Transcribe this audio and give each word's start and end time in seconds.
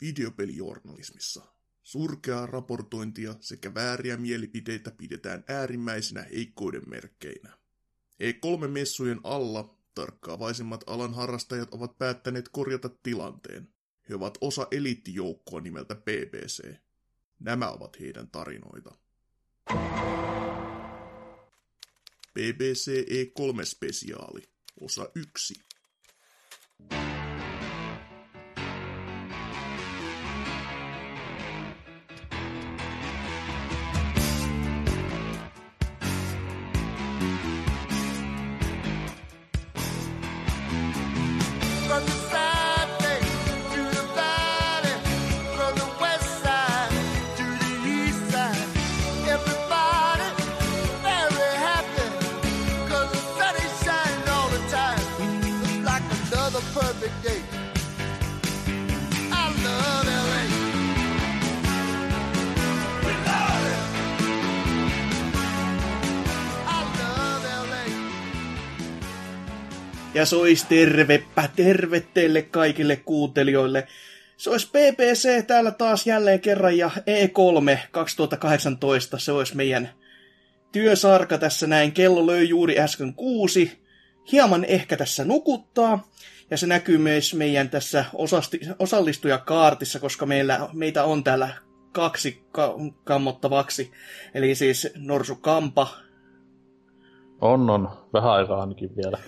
Videopelijournalismissa 0.00 1.44
surkeaa 1.82 2.46
raportointia 2.46 3.34
sekä 3.40 3.74
vääriä 3.74 4.16
mielipiteitä 4.16 4.90
pidetään 4.90 5.44
äärimmäisinä 5.48 6.22
heikkouden 6.22 6.82
merkkeinä. 6.86 7.58
E3-messujen 8.22 9.20
alla 9.24 9.76
tarkkaavaisimmat 9.94 10.84
alan 10.86 11.14
harrastajat 11.14 11.74
ovat 11.74 11.98
päättäneet 11.98 12.48
korjata 12.48 12.88
tilanteen. 12.88 13.68
He 14.08 14.14
ovat 14.14 14.38
osa 14.40 14.66
eliittijoukkoa 14.70 15.60
nimeltä 15.60 15.94
BBC. 15.94 16.74
Nämä 17.38 17.70
ovat 17.70 18.00
heidän 18.00 18.30
tarinoita. 18.30 18.94
BBC 22.34 23.06
E3-spesiaali, 23.08 24.42
osa 24.80 25.10
1. 25.14 25.54
perfect 57.00 57.24
day. 57.24 57.40
I 59.32 59.48
love 59.64 60.06
LA. 60.06 60.42
We 63.04 63.12
love 63.26 63.66
it. 70.14 70.68
Tervepä 70.68 71.48
terve 71.56 72.00
teille 72.00 72.42
kaikille 72.42 72.96
kuuntelijoille. 72.96 73.86
Se 74.36 74.50
olisi 74.50 74.66
PPC 74.66 75.46
täällä 75.46 75.70
taas 75.70 76.06
jälleen 76.06 76.40
kerran 76.40 76.78
ja 76.78 76.90
E3 76.96 77.78
2018. 77.90 79.18
Se 79.18 79.32
olisi 79.32 79.56
meidän 79.56 79.90
työsarka 80.72 81.38
tässä 81.38 81.66
näin. 81.66 81.92
Kello 81.92 82.26
löi 82.26 82.48
juuri 82.48 82.78
äsken 82.78 83.14
kuusi. 83.14 83.80
Hieman 84.32 84.64
ehkä 84.64 84.96
tässä 84.96 85.24
nukuttaa. 85.24 86.10
Ja 86.50 86.56
se 86.56 86.66
näkyy 86.66 86.98
myös 86.98 87.34
meidän 87.34 87.70
tässä 87.70 88.04
osasti, 88.14 88.60
osallistujakaartissa, 88.78 90.00
koska 90.00 90.26
meillä, 90.26 90.68
meitä 90.72 91.04
on 91.04 91.24
täällä 91.24 91.48
kaksi 91.92 92.42
ka- 92.52 92.74
kammottavaksi. 93.04 93.92
Eli 94.34 94.54
siis 94.54 94.88
Norsu 94.96 95.36
Kampa, 95.36 95.88
On, 97.40 97.70
on. 97.70 97.88
Vähän 98.12 98.30
aikaa 98.30 98.60
ainakin 98.60 98.96
vielä. 98.96 99.18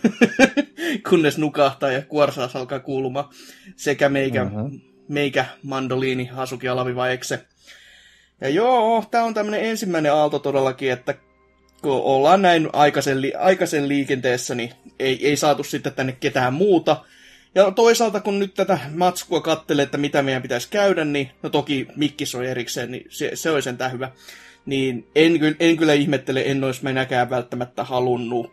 kunnes 1.10 1.38
nukahtaa 1.38 1.92
ja 1.92 2.02
kuorsaus 2.02 2.56
alkaa 2.56 2.80
kuulumaan. 2.80 3.28
Sekä 3.76 4.08
meikä, 4.08 4.44
mm-hmm. 4.44 4.80
meikä 5.08 5.44
mandoliini, 5.62 6.24
Hasuki 6.26 6.68
Alaviva 6.68 7.08
Ekse. 7.08 7.46
Ja 8.40 8.48
joo, 8.48 9.04
tää 9.10 9.24
on 9.24 9.34
tämmönen 9.34 9.64
ensimmäinen 9.64 10.12
aalto 10.12 10.38
todellakin, 10.38 10.92
että 10.92 11.14
kun 11.82 11.92
ollaan 11.92 12.42
näin 12.42 12.68
aikaisen, 12.72 13.22
li- 13.22 13.34
aikaisen 13.34 13.88
liikenteessä, 13.88 14.54
niin 14.54 14.72
ei, 14.98 15.28
ei 15.28 15.36
saatu 15.36 15.64
sitten 15.64 15.92
tänne 15.92 16.12
ketään 16.12 16.54
muuta. 16.54 17.04
Ja 17.54 17.70
toisaalta 17.70 18.20
kun 18.20 18.38
nyt 18.38 18.54
tätä 18.54 18.78
matskua 18.94 19.40
kattelee, 19.40 19.82
että 19.82 19.98
mitä 19.98 20.22
meidän 20.22 20.42
pitäisi 20.42 20.68
käydä, 20.70 21.04
niin 21.04 21.30
no 21.42 21.50
toki 21.50 21.86
mikki 21.96 22.26
soi 22.26 22.46
erikseen, 22.46 22.90
niin 22.90 23.06
se, 23.08 23.30
se 23.34 23.50
olisi 23.50 23.64
sentään 23.64 23.92
hyvä. 23.92 24.10
Niin 24.66 25.06
en, 25.14 25.56
en 25.60 25.76
kyllä 25.76 25.92
ihmettele, 25.92 26.42
en 26.46 26.64
olisi 26.64 26.84
minäkään 26.84 27.30
välttämättä 27.30 27.84
halunnut. 27.84 28.52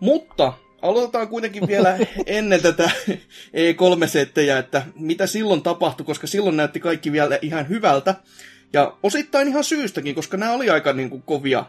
Mutta 0.00 0.52
aloitetaan 0.82 1.28
kuitenkin 1.28 1.66
vielä 1.66 1.98
ennen 2.26 2.62
tätä 2.62 2.90
E3-settejä, 3.54 4.58
että 4.58 4.82
mitä 4.94 5.26
silloin 5.26 5.62
tapahtui, 5.62 6.06
koska 6.06 6.26
silloin 6.26 6.56
näytti 6.56 6.80
kaikki 6.80 7.12
vielä 7.12 7.38
ihan 7.42 7.68
hyvältä. 7.68 8.14
Ja 8.72 8.96
osittain 9.02 9.48
ihan 9.48 9.64
syystäkin, 9.64 10.14
koska 10.14 10.36
nämä 10.36 10.52
oli 10.52 10.70
aika 10.70 10.92
niin 10.92 11.10
kuin, 11.10 11.22
kovia, 11.22 11.64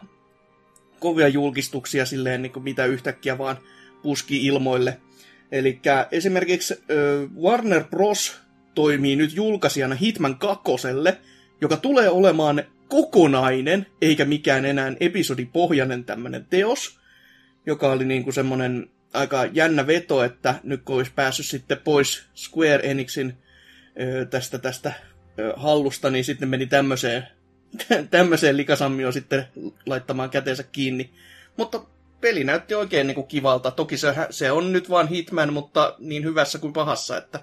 kovia 1.00 1.28
julkistuksia 1.28 2.06
silleen, 2.06 2.42
niin 2.42 2.52
kuin, 2.52 2.62
mitä 2.62 2.84
yhtäkkiä 2.84 3.38
vaan 3.38 3.58
puski 4.02 4.46
ilmoille. 4.46 5.00
Eli 5.52 5.80
esimerkiksi 6.10 6.74
äh, 6.74 7.42
Warner 7.42 7.84
Bros. 7.84 8.40
toimii 8.74 9.16
nyt 9.16 9.34
julkaisijana 9.34 9.94
Hitman 9.94 10.38
2, 10.38 10.62
joka 11.60 11.76
tulee 11.76 12.08
olemaan 12.08 12.62
kokonainen, 12.88 13.86
eikä 14.02 14.24
mikään 14.24 14.64
enää 14.64 14.92
episodipohjainen 15.00 16.04
tämmöinen 16.04 16.46
teos, 16.50 16.98
joka 17.66 17.92
oli 17.92 18.04
niinku 18.04 18.32
semmoinen 18.32 18.90
aika 19.12 19.44
jännä 19.44 19.86
veto, 19.86 20.24
että 20.24 20.54
nyt 20.62 20.82
kun 20.82 20.96
olisi 20.96 21.12
päässyt 21.14 21.46
sitten 21.46 21.78
pois 21.84 22.26
Square 22.34 22.90
Enixin 22.90 23.34
tästä, 24.30 24.58
tästä 24.58 24.92
ö, 25.38 25.52
hallusta, 25.56 26.10
niin 26.10 26.24
sitten 26.24 26.48
meni 26.48 26.66
tämmöiseen, 26.66 27.28
tämmöiseen 28.10 28.56
likasammioon 28.56 29.12
sitten 29.12 29.46
laittamaan 29.86 30.30
käteensä 30.30 30.62
kiinni. 30.62 31.10
Mutta 31.56 31.80
peli 32.20 32.44
näytti 32.44 32.74
oikein 32.74 33.06
niin 33.06 33.14
kuin 33.14 33.26
kivalta. 33.26 33.70
Toki 33.70 33.96
se, 33.96 34.14
se 34.30 34.52
on 34.52 34.72
nyt 34.72 34.90
vaan 34.90 35.08
Hitman, 35.08 35.52
mutta 35.52 35.94
niin 35.98 36.24
hyvässä 36.24 36.58
kuin 36.58 36.72
pahassa, 36.72 37.16
että 37.16 37.40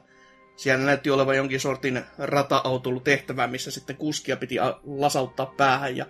siellä 0.55 0.85
näytti 0.85 1.09
olevan 1.09 1.37
jonkin 1.37 1.59
sortin 1.59 2.01
rata-autoilu 2.17 2.99
tehtävä, 2.99 3.47
missä 3.47 3.71
sitten 3.71 3.97
kuskia 3.97 4.37
piti 4.37 4.55
lasauttaa 4.83 5.53
päähän 5.57 5.97
ja 5.97 6.05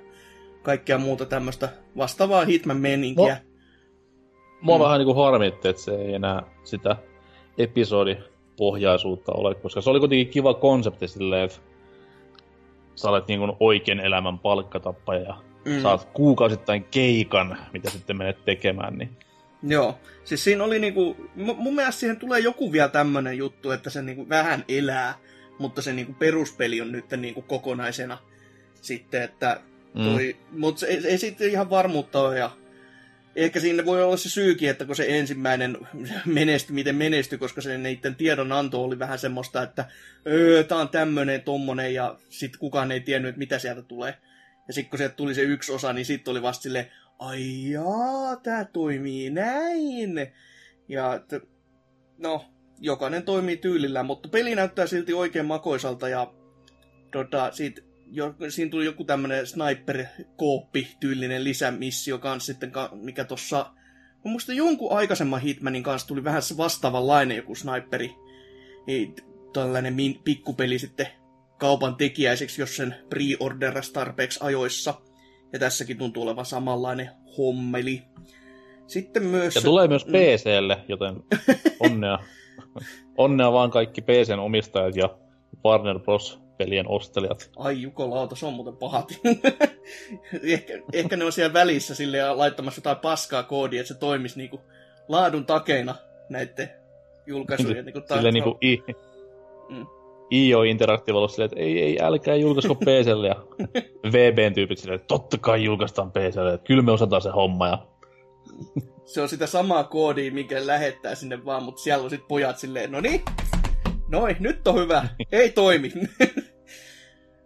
kaikkea 0.62 0.98
muuta 0.98 1.26
tämmöistä 1.26 1.70
vastaavaa 1.98 2.46
Hitman-meninkiä. 2.46 3.38
Mua 4.62 4.78
Mm. 4.78 4.84
vähän 4.84 5.00
niinku 5.00 5.14
harmitti, 5.14 5.68
että 5.68 5.82
se 5.82 5.96
ei 5.96 6.14
enää 6.14 6.44
sitä 6.64 6.96
episodipohjaisuutta 7.58 9.32
ole, 9.32 9.56
koska 9.56 9.82
se 9.82 9.90
oli 9.90 10.00
kuitenkin 10.00 10.30
kiva 10.30 10.54
konsepti 10.54 11.08
silleen, 11.08 11.44
että 11.44 11.58
sä 12.96 13.10
olet 13.10 13.28
niinku 13.28 13.58
oikean 13.60 14.00
elämän 14.00 14.40
palkkatappaja 14.40 15.22
ja 15.22 15.36
Mm. 15.66 15.82
saat 15.82 16.08
kuukausittain 16.14 16.84
keikan, 16.84 17.58
mitä 17.74 17.90
sitten 17.90 18.18
menet 18.18 18.46
tekemään, 18.46 18.98
niin 18.98 19.10
Joo, 19.68 20.00
siis 20.24 20.44
siinä 20.44 20.64
oli 20.64 20.80
niinku, 20.80 21.16
mu- 21.38 21.56
mun 21.58 21.76
mielestä 21.76 22.00
siihen 22.00 22.20
tulee 22.20 22.40
joku 22.40 22.72
vielä 22.72 22.88
tämmönen 22.88 23.38
juttu, 23.38 23.72
että 23.72 23.90
se 23.90 24.02
niinku 24.02 24.30
vähän 24.30 24.66
elää, 24.68 25.14
mutta 25.60 25.82
se 25.82 25.94
niinku 25.94 26.14
peruspeli 26.14 26.82
on 26.82 26.92
nyt 26.92 27.06
niinku 27.18 27.42
kokonaisena 27.42 28.18
sitten, 28.82 29.24
että 29.24 29.60
toi, 29.94 30.36
mm. 30.52 30.60
mutta 30.60 30.80
se, 30.80 30.86
ei, 30.88 31.08
ei 31.08 31.18
sitten 31.18 31.50
ihan 31.50 31.70
varmuutta 31.70 32.20
ole 32.20 32.40
ja 32.40 32.50
ehkä 33.36 33.60
siinä 33.60 33.86
voi 33.86 34.04
olla 34.04 34.18
se 34.18 34.30
syykin, 34.30 34.70
että 34.70 34.86
kun 34.86 34.96
se 34.96 35.06
ensimmäinen 35.08 35.78
menestyi, 36.26 36.74
miten 36.74 36.96
menestyi, 36.96 37.38
koska 37.38 37.62
se 37.62 37.78
niiden 37.78 38.16
tiedonanto 38.16 38.84
oli 38.84 39.00
vähän 39.00 39.20
semmoista, 39.20 39.64
että 39.64 39.86
öö, 40.28 40.64
tää 40.64 40.78
on 40.78 40.90
tämmönen, 40.90 41.42
tommonen, 41.42 41.94
ja 41.94 42.18
sitten 42.30 42.60
kukaan 42.60 42.92
ei 42.92 43.00
tiennyt, 43.00 43.30
että 43.30 43.40
mitä 43.40 43.60
sieltä 43.60 43.82
tulee. 43.82 44.18
Ja 44.68 44.74
sitten 44.74 44.90
kun 44.90 44.98
sieltä 44.98 45.16
tuli 45.16 45.36
se 45.36 45.42
yksi 45.42 45.72
osa, 45.72 45.94
niin 45.94 46.06
sitten 46.06 46.32
oli 46.32 46.42
vasta 46.42 46.64
silleen, 46.64 46.92
ai 47.20 47.72
jaa, 47.72 48.36
tää 48.44 48.66
toimii 48.66 49.30
näin. 49.30 50.32
Ja 50.90 51.20
t- 51.28 51.48
no, 52.18 52.46
jokainen 52.80 53.24
toimii 53.24 53.58
tyylillä, 53.58 54.04
mutta 54.04 54.30
peli 54.30 54.56
näyttää 54.56 54.88
silti 54.88 55.14
oikein 55.14 55.46
makoisalta 55.46 56.10
ja 56.10 56.34
tota, 57.12 57.52
siitä, 57.52 57.82
jo, 58.14 58.36
siinä 58.50 58.72
tuli 58.72 58.86
joku 58.86 59.04
tämmönen 59.04 59.48
sniper-kooppi-tyylinen 59.48 61.44
lisämissio 61.44 62.18
kanssa 62.18 62.54
sitten, 62.54 62.72
mikä 62.92 63.24
tossa, 63.24 63.58
mä 64.26 64.32
muistan 64.32 64.56
jonkun 64.56 64.92
aikaisemman 64.98 65.42
Hitmanin 65.42 65.84
kanssa 65.84 66.08
tuli 66.08 66.24
vähän 66.24 66.42
vastaavanlainen 66.58 67.38
joku 67.38 67.56
sniperi, 67.56 68.16
tällainen 69.54 69.94
min- 69.94 70.22
pikkupeli 70.24 70.80
sitten 70.80 71.08
kaupan 71.58 71.96
tekijäiseksi, 71.96 72.62
jos 72.62 72.76
sen 72.76 72.96
pre-orderas 73.10 73.92
tarpeeksi 73.94 74.40
ajoissa. 74.44 74.94
Ja 75.54 75.60
tässäkin 75.60 75.98
tuntuu 75.98 76.24
olevan 76.24 76.46
samanlainen 76.46 77.10
hommeli. 77.38 78.02
Sitten 78.88 79.24
myös... 79.24 79.56
Ja 79.56 79.62
tulee 79.62 79.88
myös 79.88 80.06
Mm. 80.06 80.12
PClle, 80.12 80.78
joten 80.88 81.16
onnea. 81.80 82.20
onnea 83.18 83.52
vaan 83.52 83.72
kaikki 83.72 84.02
PCn 84.02 84.40
omistajat 84.40 84.96
ja 84.96 85.10
Warner 85.66 86.00
Bros. 86.00 86.43
Pelien 86.64 86.90
ostelijat. 86.90 87.50
Ai 87.58 87.82
jukolauta, 87.82 88.36
se 88.36 88.46
on 88.46 88.54
muuten 88.54 88.78
pahat. 88.78 89.12
ehkä, 90.44 90.74
ehkä 90.94 91.18
ne 91.18 91.26
on 91.26 91.32
siellä 91.32 91.54
välissä 91.54 91.96
sille 91.96 92.18
ja 92.18 92.38
laittamassa 92.38 92.80
jotain 92.80 92.98
paskaa 92.98 93.44
koodia, 93.44 93.82
että 93.82 93.94
se 93.94 94.00
toimisi 94.00 94.38
niinku 94.38 94.62
laadun 95.08 95.46
takeina 95.46 95.96
näiden 96.30 96.70
julkaisujen. 97.28 97.86
Niinku 97.86 98.02
Silleen 98.14 98.34
niinku 98.34 98.58
I, 98.62 98.84
Mm. 99.70 99.86
IO 100.32 100.64
Interactive 100.64 101.18
ollut 101.18 101.32
silleen, 101.32 101.46
että 101.52 101.60
ei, 101.60 101.82
ei, 101.82 101.98
älkää 102.02 102.36
julkaisko 102.36 102.76
PClle 102.76 103.28
ja 103.28 103.36
VBn 104.14 104.54
tyypit 104.54 104.78
silleen, 104.78 104.96
että 104.96 105.08
totta 105.08 105.38
kai 105.38 105.64
julkaistaan 105.64 106.12
PClle, 106.12 106.54
että 106.54 106.68
kyllä 106.68 106.82
me 106.82 106.92
osataan 106.92 107.22
se 107.22 107.30
homma 107.30 107.68
ja 107.68 107.88
se 109.06 109.22
on 109.22 109.30
sitä 109.30 109.48
samaa 109.48 109.84
koodia, 109.84 110.32
minkä 110.32 110.68
lähettää 110.68 111.16
sinne 111.16 111.46
vaan, 111.46 111.64
mutta 111.64 111.82
siellä 111.82 112.04
on 112.04 112.10
sitten 112.10 112.28
pojat 112.28 112.58
silleen, 112.58 112.92
no 112.92 113.02
niin, 113.02 113.22
Noin, 114.14 114.36
nyt 114.40 114.68
on 114.68 114.76
hyvä. 114.76 115.08
Ei 115.32 115.50
toimi. 115.50 115.92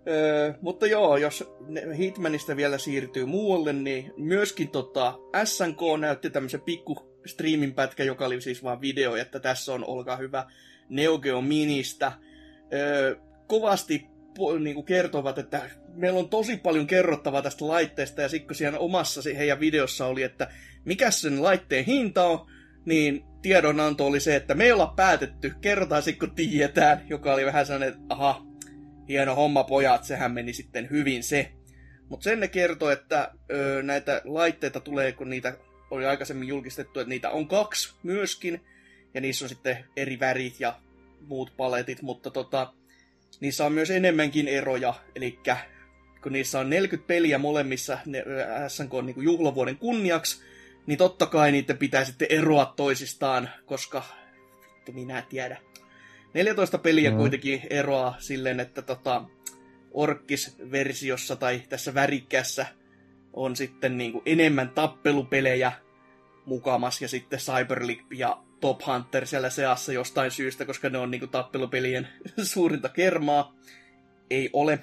Öö, 0.07 0.53
mutta 0.61 0.87
joo, 0.87 1.17
jos 1.17 1.53
Hitmanista 1.97 2.55
vielä 2.55 2.77
siirtyy 2.77 3.25
muualle, 3.25 3.73
niin 3.73 4.13
myöskin 4.17 4.69
tota, 4.69 5.19
SNK 5.43 5.79
näytti 5.99 6.29
tämmöisen 6.29 6.61
pikku 6.61 7.21
streamin 7.25 7.73
pätkä, 7.73 8.03
joka 8.03 8.25
oli 8.25 8.41
siis 8.41 8.63
vaan 8.63 8.81
video, 8.81 9.15
että 9.15 9.39
tässä 9.39 9.73
on, 9.73 9.85
olkaa 9.85 10.15
hyvä, 10.15 10.45
Neo 10.89 11.17
Geo 11.17 11.41
Ministä. 11.41 12.11
Öö, 12.73 13.15
kovasti 13.47 14.07
po- 14.39 14.59
niinku 14.59 14.83
kertovat, 14.83 15.37
että 15.37 15.69
meillä 15.93 16.19
on 16.19 16.29
tosi 16.29 16.57
paljon 16.57 16.87
kerrottavaa 16.87 17.41
tästä 17.41 17.67
laitteesta, 17.67 18.21
ja 18.21 18.29
sitten 18.29 18.47
kun 18.47 18.55
siellä 18.55 18.79
omassa 18.79 19.21
heidän 19.37 19.59
videossa 19.59 20.05
oli, 20.05 20.23
että 20.23 20.47
mikä 20.85 21.11
sen 21.11 21.43
laitteen 21.43 21.85
hinta 21.85 22.23
on, 22.23 22.45
niin 22.85 23.23
tiedonanto 23.41 24.05
oli 24.05 24.19
se, 24.19 24.35
että 24.35 24.53
me 24.53 24.63
ei 24.63 24.71
olla 24.71 24.93
päätetty, 24.95 25.53
kerrotaan 25.61 26.03
sitten 26.03 26.27
kun 26.27 26.35
tiedetään, 26.35 27.05
joka 27.09 27.33
oli 27.33 27.45
vähän 27.45 27.65
sellainen, 27.65 27.89
että 27.89 28.05
aha, 28.09 28.46
hieno 29.09 29.35
homma 29.35 29.63
pojat, 29.63 30.03
sehän 30.03 30.31
meni 30.31 30.53
sitten 30.53 30.89
hyvin 30.89 31.23
se. 31.23 31.51
Mutta 32.09 32.23
sen 32.23 32.39
ne 32.39 32.47
kertoi, 32.47 32.93
että 32.93 33.31
ö, 33.51 33.83
näitä 33.83 34.21
laitteita 34.25 34.79
tulee, 34.79 35.11
kun 35.11 35.29
niitä 35.29 35.57
oli 35.91 36.05
aikaisemmin 36.05 36.47
julkistettu, 36.47 36.99
että 36.99 37.09
niitä 37.09 37.29
on 37.29 37.47
kaksi 37.47 37.93
myöskin, 38.03 38.61
ja 39.13 39.21
niissä 39.21 39.45
on 39.45 39.49
sitten 39.49 39.85
eri 39.95 40.19
värit 40.19 40.59
ja 40.59 40.79
muut 41.27 41.53
paletit, 41.57 42.01
mutta 42.01 42.31
tota, 42.31 42.73
niissä 43.39 43.65
on 43.65 43.73
myös 43.73 43.91
enemmänkin 43.91 44.47
eroja, 44.47 44.93
eli 45.15 45.39
kun 46.23 46.31
niissä 46.31 46.59
on 46.59 46.69
40 46.69 47.07
peliä 47.07 47.37
molemmissa 47.37 47.99
ne, 48.05 48.23
SNK 48.67 48.93
on 48.93 49.05
niin 49.05 49.23
juhlavuoden 49.23 49.77
kunniaksi, 49.77 50.41
niin 50.87 50.97
totta 50.97 51.25
kai 51.25 51.51
niiden 51.51 51.77
pitää 51.77 52.05
sitten 52.05 52.27
eroa 52.31 52.73
toisistaan, 52.75 53.49
koska 53.65 54.03
vittu 54.87 55.01
minä 55.01 55.21
tiedä. 55.29 55.57
14 56.37 56.77
peliä 56.77 57.11
Mm. 57.11 57.17
kuitenkin 57.17 57.61
eroaa 57.69 58.15
silleen, 58.19 58.59
että 58.59 58.81
tota, 58.81 59.23
Orkkis-versiossa 59.91 61.35
tai 61.35 61.61
tässä 61.69 61.93
värikkässä 61.93 62.65
on 63.33 63.55
sitten 63.55 63.97
niin 63.97 64.11
kuin 64.11 64.21
enemmän 64.25 64.69
tappelupelejä 64.69 65.71
mukamas 66.45 67.01
ja 67.01 67.07
sitten 67.07 67.39
Cyber 67.39 67.87
League 67.87 68.05
ja 68.17 68.37
Top 68.61 68.81
Hunter 68.87 69.27
siellä 69.27 69.49
seassa 69.49 69.93
jostain 69.93 70.31
syystä, 70.31 70.65
koska 70.65 70.89
ne 70.89 70.97
on 70.97 71.11
niin 71.11 71.19
kuin 71.19 71.31
tappelupelien 71.31 72.07
suurinta 72.53 72.89
kermaa. 72.89 73.55
Ei 74.29 74.49
ole. 74.53 74.79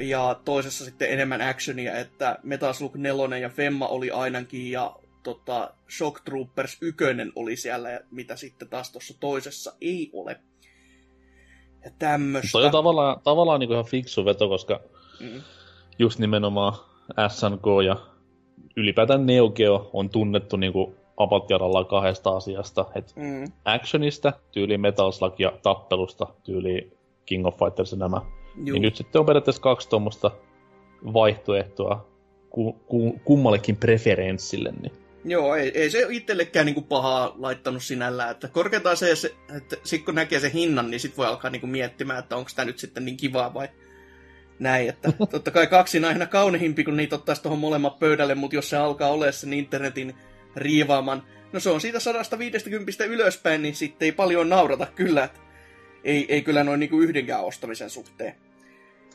Ja 0.00 0.40
toisessa 0.44 0.84
sitten 0.84 1.10
enemmän 1.10 1.42
actionia, 1.42 1.96
että 1.96 2.38
Metal 2.42 2.72
Slug 2.72 2.94
4 2.96 3.38
ja 3.38 3.48
Femma 3.48 3.88
oli 3.88 4.10
ainakin 4.10 4.70
ja 4.70 4.96
tota, 5.22 5.74
Shock 5.96 6.24
Troopers 6.24 6.78
1 6.80 7.04
oli 7.34 7.56
siellä, 7.56 7.90
ja 7.90 8.00
mitä 8.10 8.36
sitten 8.36 8.68
taas 8.68 8.92
tuossa 8.92 9.14
toisessa 9.20 9.74
ei 9.80 10.10
ole. 10.12 10.40
Ja 11.86 11.92
tämmöstä. 11.98 12.48
Toi 12.52 12.64
on 12.64 12.70
tavallaan, 12.70 13.16
tavallaan 13.24 13.60
niin 13.60 13.72
ihan 13.72 13.84
fiksu 13.84 14.24
veto, 14.24 14.48
koska 14.48 14.80
Mm. 15.20 15.40
just 15.98 16.18
nimenomaan 16.18 16.72
SNK 17.28 17.66
ja 17.86 17.96
ylipäätään 18.76 19.26
Neo 19.26 19.48
Geo 19.48 19.90
on 19.92 20.10
tunnettu 20.10 20.56
niin 20.56 20.72
apatjaralla 21.16 21.84
kahdesta 21.84 22.30
asiasta. 22.30 22.84
Et 22.94 23.12
Mm. 23.16 23.52
actionista, 23.64 24.32
tyyli 24.52 24.78
Metal 24.78 25.12
Slug 25.12 25.40
ja 25.40 25.52
tappelusta, 25.62 26.26
tyyli 26.44 26.92
King 27.26 27.46
of 27.46 27.58
Fighters 27.58 27.92
ja 27.92 27.98
nämä. 27.98 28.20
Juu. 28.56 28.64
Niin 28.72 28.82
nyt 28.82 28.96
sitten 28.96 29.18
on 29.20 29.26
periaatteessa 29.26 29.62
kaksi 29.62 29.88
tuommoista 29.88 30.30
vaihtoehtoa 31.12 32.06
ku, 32.50 32.72
ku, 32.86 33.20
kummallekin 33.24 33.76
preferenssille. 33.76 34.72
Niin. 34.82 34.92
Joo, 35.28 35.54
ei, 35.54 35.72
ei 35.74 35.90
se 35.90 36.06
itsellekään 36.10 36.66
niinku 36.66 36.82
pahaa 36.82 37.34
laittanut 37.38 37.82
sinällään. 37.82 38.30
Että 38.30 38.48
korkeintaan 38.48 38.96
se, 38.96 39.16
se 39.16 39.34
että 39.56 39.76
sit 39.84 40.04
kun 40.04 40.14
näkee 40.14 40.40
sen 40.40 40.50
hinnan, 40.50 40.90
niin 40.90 41.00
sit 41.00 41.16
voi 41.16 41.26
alkaa 41.26 41.50
niinku 41.50 41.66
miettimään, 41.66 42.18
että 42.18 42.36
onko 42.36 42.50
tämä 42.56 42.66
nyt 42.66 42.78
sitten 42.78 43.04
niin 43.04 43.16
kivaa 43.16 43.54
vai 43.54 43.68
näin. 44.58 44.88
Että 44.88 45.12
totta 45.30 45.50
kai 45.50 45.66
kaksi 45.66 45.98
on 45.98 46.04
aina 46.04 46.26
kaunihimpi, 46.26 46.84
kun 46.84 46.96
niitä 46.96 47.14
ottaisi 47.14 47.42
tuohon 47.42 47.58
molemmat 47.58 47.98
pöydälle, 47.98 48.34
mutta 48.34 48.56
jos 48.56 48.70
se 48.70 48.76
alkaa 48.76 49.10
olla 49.10 49.32
sen 49.32 49.52
internetin 49.52 50.14
riivaaman, 50.56 51.22
no 51.52 51.60
se 51.60 51.70
on 51.70 51.80
siitä 51.80 52.00
150 52.00 53.04
ylöspäin, 53.04 53.62
niin 53.62 53.74
sitten 53.74 54.06
ei 54.06 54.12
paljon 54.12 54.48
naurata 54.48 54.86
kyllä. 54.94 55.24
Että 55.24 55.40
ei, 56.04 56.26
ei 56.28 56.42
kyllä 56.42 56.64
noin 56.64 56.80
niinku 56.80 57.00
yhdenkään 57.00 57.44
ostamisen 57.44 57.90
suhteen. 57.90 58.34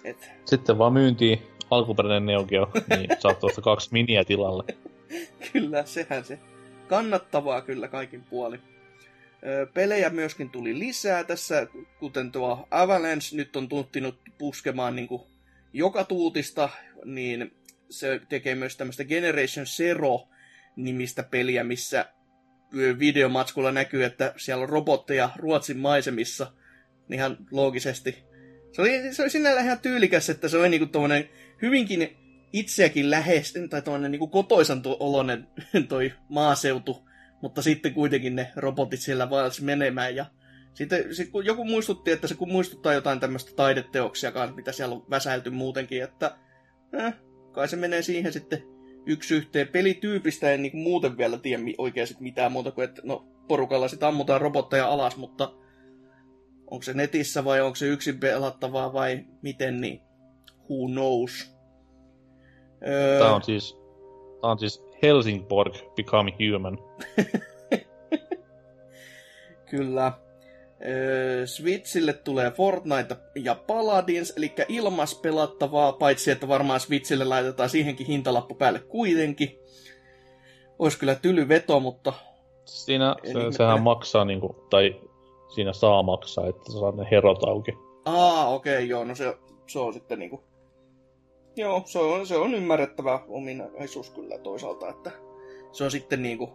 Et, 0.03 0.31
Sitten 0.45 0.77
vaan 0.77 0.93
myyntiin 0.93 1.41
alkuperäinen 1.69 2.25
Neo 2.25 2.43
Geo, 2.43 2.71
niin 2.89 3.09
saat 3.19 3.39
tuosta 3.39 3.61
kaksi 3.61 3.89
miniä 3.91 4.23
tilalle. 4.23 4.63
Kyllä, 5.53 5.85
sehän 5.85 6.25
se. 6.25 6.39
Kannattavaa 6.87 7.61
kyllä 7.61 7.87
kaikin 7.87 8.23
puolin. 8.23 8.61
Ö, 9.45 9.67
Pelejä 9.73 10.09
myöskin 10.09 10.49
tuli 10.49 10.79
lisää 10.79 11.23
tässä, 11.23 11.67
kuten 11.99 12.31
tuo 12.31 12.67
Avalanche 12.71 13.37
nyt 13.37 13.55
on 13.55 13.69
tuntinut 13.69 14.21
puskemaan 14.37 14.95
niin 14.95 15.07
kuin 15.07 15.21
joka 15.73 16.03
tuutista, 16.03 16.69
niin 17.05 17.51
se 17.89 18.21
tekee 18.29 18.55
myös 18.55 18.77
tämmöistä 18.77 19.03
Generation 19.05 19.65
Zero-nimistä 19.65 21.23
peliä, 21.23 21.63
missä 21.63 22.05
videomatskulla 22.99 23.71
näkyy, 23.71 24.03
että 24.03 24.33
siellä 24.37 24.63
on 24.63 24.69
robotteja 24.69 25.29
Ruotsin 25.35 25.77
maisemissa, 25.77 26.51
ihan 27.11 27.37
loogisesti. 27.51 28.23
Se 28.71 28.81
oli, 28.81 29.13
se 29.13 29.21
oli 29.21 29.29
sinällään 29.29 29.65
ihan 29.65 29.79
tyylikäs, 29.79 30.29
että 30.29 30.47
se 30.47 30.57
oli 30.57 30.69
niinku 30.69 30.85
tommonen 30.85 31.29
hyvinkin 31.61 32.17
itseäkin 32.53 33.09
lähes, 33.09 33.53
tai 33.69 33.81
tuollainen 33.81 34.11
niin 34.11 34.29
kotoisan 34.29 34.81
tuo 34.81 34.97
oloinen 34.99 35.47
toi 35.89 36.13
maaseutu, 36.29 37.07
mutta 37.41 37.61
sitten 37.61 37.93
kuitenkin 37.93 38.35
ne 38.35 38.51
robotit 38.55 38.99
siellä 38.99 39.29
vaelsi 39.29 39.63
menemään 39.63 40.15
ja 40.15 40.25
sitten 40.73 41.15
sit, 41.15 41.29
kun 41.29 41.45
joku 41.45 41.65
muistutti, 41.65 42.11
että 42.11 42.27
se 42.27 42.35
kun 42.35 42.51
muistuttaa 42.51 42.93
jotain 42.93 43.19
tämmöistä 43.19 43.51
taideteoksia 43.55 44.31
kanssa, 44.31 44.55
mitä 44.55 44.71
siellä 44.71 44.95
on 44.95 45.05
väsäilty 45.09 45.49
muutenkin, 45.49 46.03
että 46.03 46.37
eh, 46.93 47.13
kai 47.51 47.67
se 47.67 47.75
menee 47.75 48.01
siihen 48.01 48.33
sitten 48.33 48.63
yksi 49.05 49.35
yhteen. 49.35 49.67
Pelityypistä 49.67 50.51
en 50.51 50.61
niin 50.61 50.77
muuten 50.77 51.17
vielä 51.17 51.37
tiedä 51.37 51.63
oikein 51.77 52.07
sit 52.07 52.19
mitään 52.19 52.51
muuta 52.51 52.71
kuin, 52.71 52.85
että 52.85 53.01
no 53.05 53.27
porukalla 53.47 53.87
sitten 53.87 54.09
ammutaan 54.09 54.41
robotteja 54.41 54.87
alas, 54.87 55.17
mutta 55.17 55.53
onko 56.71 56.83
se 56.83 56.93
netissä 56.93 57.45
vai 57.45 57.61
onko 57.61 57.75
se 57.75 57.87
yksin 57.87 58.19
pelattavaa 58.19 58.93
vai 58.93 59.25
miten, 59.41 59.81
niin 59.81 60.01
who 60.69 60.87
knows. 60.91 61.55
Öö, 62.87 63.19
Tämä 63.19 63.35
on 63.35 63.43
siis, 63.43 63.77
tää 64.41 64.51
on 64.51 64.59
siis 64.59 64.83
Helsingborg 65.03 65.75
Become 65.95 66.33
Human. 66.39 66.77
Kyllä. 69.69 70.11
Öö, 70.85 71.47
Switchille 71.47 72.13
tulee 72.13 72.51
Fortnite 72.51 73.15
ja 73.35 73.55
Paladins, 73.55 74.33
eli 74.37 74.53
ilmas 74.67 75.15
pelattavaa, 75.15 75.91
paitsi 75.93 76.31
että 76.31 76.47
varmaan 76.47 76.79
Switchille 76.79 77.23
laitetaan 77.25 77.69
siihenkin 77.69 78.07
hintalappu 78.07 78.55
päälle 78.55 78.79
kuitenkin. 78.79 79.59
Olisi 80.79 80.99
kyllä 80.99 81.15
tyly 81.15 81.47
veto, 81.47 81.79
mutta 81.79 82.13
Siinä 82.65 83.15
se, 83.23 83.27
ihmettele. 83.29 83.53
sehän 83.53 83.81
maksaa 83.81 84.25
niinku, 84.25 84.67
tai 84.69 85.01
siinä 85.55 85.73
saa 85.73 86.03
maksaa, 86.03 86.47
että 86.47 86.71
sä 86.71 86.79
saat 86.79 86.95
ne 86.95 87.07
herot 87.11 87.43
auki. 87.43 87.71
aa, 88.05 88.49
okei, 88.49 88.75
okay, 88.75 88.85
joo, 88.85 89.03
no 89.03 89.15
se, 89.15 89.37
se 89.67 89.79
on 89.79 89.93
sitten 89.93 90.19
niinku... 90.19 90.43
Joo, 91.55 91.83
se 91.85 91.99
on, 91.99 92.27
se 92.27 92.35
on 92.35 92.55
ymmärrettävä 92.55 93.19
ominaisuus 93.27 94.09
kyllä 94.09 94.37
toisaalta, 94.37 94.89
että 94.89 95.11
se 95.71 95.83
on 95.83 95.91
sitten 95.91 96.23
niinku 96.23 96.49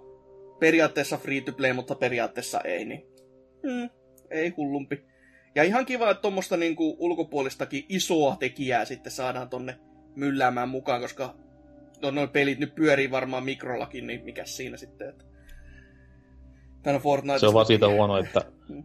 periaatteessa 0.58 1.16
free 1.16 1.40
to 1.40 1.52
play, 1.52 1.72
mutta 1.72 1.94
periaatteessa 1.94 2.60
ei, 2.60 2.84
niin 2.84 3.06
hmm, 3.62 3.90
ei 4.30 4.48
hullumpi. 4.48 5.04
Ja 5.54 5.62
ihan 5.62 5.86
kiva, 5.86 6.10
että 6.10 6.22
tuommoista 6.22 6.56
niinku 6.56 6.96
ulkopuolistakin 6.98 7.84
isoa 7.88 8.36
tekijää 8.36 8.84
sitten 8.84 9.12
saadaan 9.12 9.48
tonne 9.48 9.78
mylläämään 10.14 10.68
mukaan, 10.68 11.00
koska 11.00 11.34
no, 12.02 12.10
noin 12.10 12.28
pelit 12.28 12.58
nyt 12.58 12.74
pyörii 12.74 13.10
varmaan 13.10 13.44
mikrollakin, 13.44 14.06
niin 14.06 14.24
mikä 14.24 14.44
siinä 14.44 14.76
sitten, 14.76 15.08
että... 15.08 15.24
Tänä 16.82 16.98
Fortnite 16.98 17.38
Se 17.38 17.46
on 17.46 17.54
vaan 17.54 17.66
siitä 17.66 17.88
huono, 17.88 18.16
että 18.16 18.40
Mm. 18.68 18.84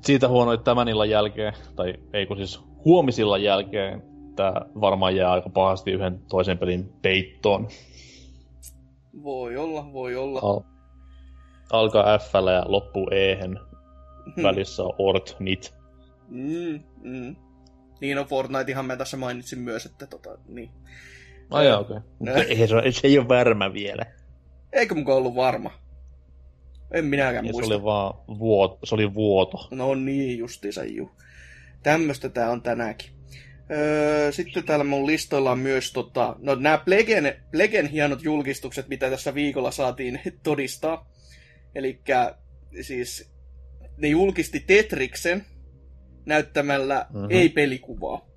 siitä 0.00 0.28
huono, 0.28 0.52
että 0.52 0.64
tämän 0.64 0.88
illan 0.88 1.10
jälkeen, 1.10 1.52
tai 1.76 1.94
ei 2.12 2.26
kun 2.26 2.36
siis 2.36 2.60
huomisillan 2.84 3.42
jälkeen, 3.42 4.02
tää 4.36 4.66
varmaan 4.80 5.16
jää 5.16 5.32
aika 5.32 5.50
pahasti 5.50 5.90
yhden 5.90 6.20
toisen 6.28 6.58
pelin 6.58 6.92
peittoon. 7.02 7.68
Voi 9.22 9.56
olla, 9.56 9.92
voi 9.92 10.16
olla. 10.16 10.40
Al- 10.42 10.62
alkaa 11.72 12.18
F 12.18 12.32
ja 12.34 12.64
loppuu 12.66 13.08
E-hen. 13.10 13.60
Välissä 14.42 14.82
on 14.82 14.94
Ort, 14.98 15.36
Nit. 15.40 15.74
Mm, 16.28 16.80
mm. 17.02 17.36
Niin 18.00 18.18
on 18.18 18.26
Fortnitehan 18.26 18.86
mä 18.86 18.96
tässä 18.96 19.16
mainitsin 19.16 19.58
myös, 19.58 19.86
että 19.86 20.06
tota, 20.06 20.38
niin. 20.48 20.70
Ai 21.50 21.66
jaa, 21.66 21.78
okei. 21.78 21.96
Okay. 22.20 22.42
Ei, 22.42 22.68
se, 22.68 22.74
se 22.90 23.06
ei 23.06 23.18
ole 23.18 23.28
värmä 23.28 23.72
vielä. 23.72 24.02
Eikö 24.72 24.94
muka 24.94 25.14
ollut 25.14 25.34
varma? 25.34 25.70
En 26.90 27.04
minäkään 27.04 27.46
Ja 27.46 27.52
se 27.52 27.56
muista. 27.58 27.74
oli 27.74 27.84
vaan 27.84 28.14
vuoto. 28.38 28.78
Se 28.84 28.94
oli 28.94 29.14
vuoto. 29.14 29.68
No 29.70 29.94
niin, 29.94 30.38
justiinsa 30.38 30.84
juu. 30.84 31.10
Tämmöstä 31.82 32.28
tää 32.28 32.50
on 32.50 32.62
tänäänkin. 32.62 33.10
Öö, 33.70 34.32
sitten 34.32 34.64
täällä 34.64 34.84
mun 34.84 35.06
listoilla 35.06 35.50
on 35.50 35.58
myös 35.58 35.92
tota, 35.92 36.36
no 36.38 36.54
nämä 36.54 36.78
Plegen, 36.78 37.34
Plegen 37.50 37.86
hienot 37.86 38.22
julkistukset, 38.22 38.88
mitä 38.88 39.10
tässä 39.10 39.34
viikolla 39.34 39.70
saatiin 39.70 40.20
todistaa. 40.42 41.10
Eli 41.74 42.00
siis 42.80 43.30
ne 43.96 44.08
julkisti 44.08 44.60
Tetriksen 44.60 45.44
näyttämällä 46.26 47.06
Mhm. 47.10 47.18
mm-hmm. 47.18 47.30
ei-pelikuvaa 47.30 48.28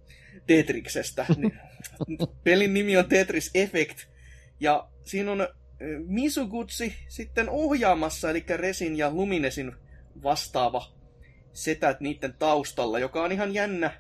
Tetriksestä. 0.48 1.26
Pelin 2.44 2.74
nimi 2.74 2.98
on 2.98 3.06
Tetris 3.10 3.52
Effect, 3.54 3.98
ja 4.60 4.90
siinä 5.04 5.32
on 5.32 5.48
Misugutsi 6.08 6.94
sitten 7.08 7.50
ohjaamassa, 7.50 8.30
eli 8.30 8.44
Resin 8.56 8.98
ja 8.98 9.12
Luminesin 9.12 9.72
vastaava 10.24 10.92
setät 11.54 12.00
niiden 12.02 12.34
taustalla, 12.40 13.00
joka 13.00 13.24
on 13.24 13.32
ihan 13.32 13.54
jännä, 13.54 13.92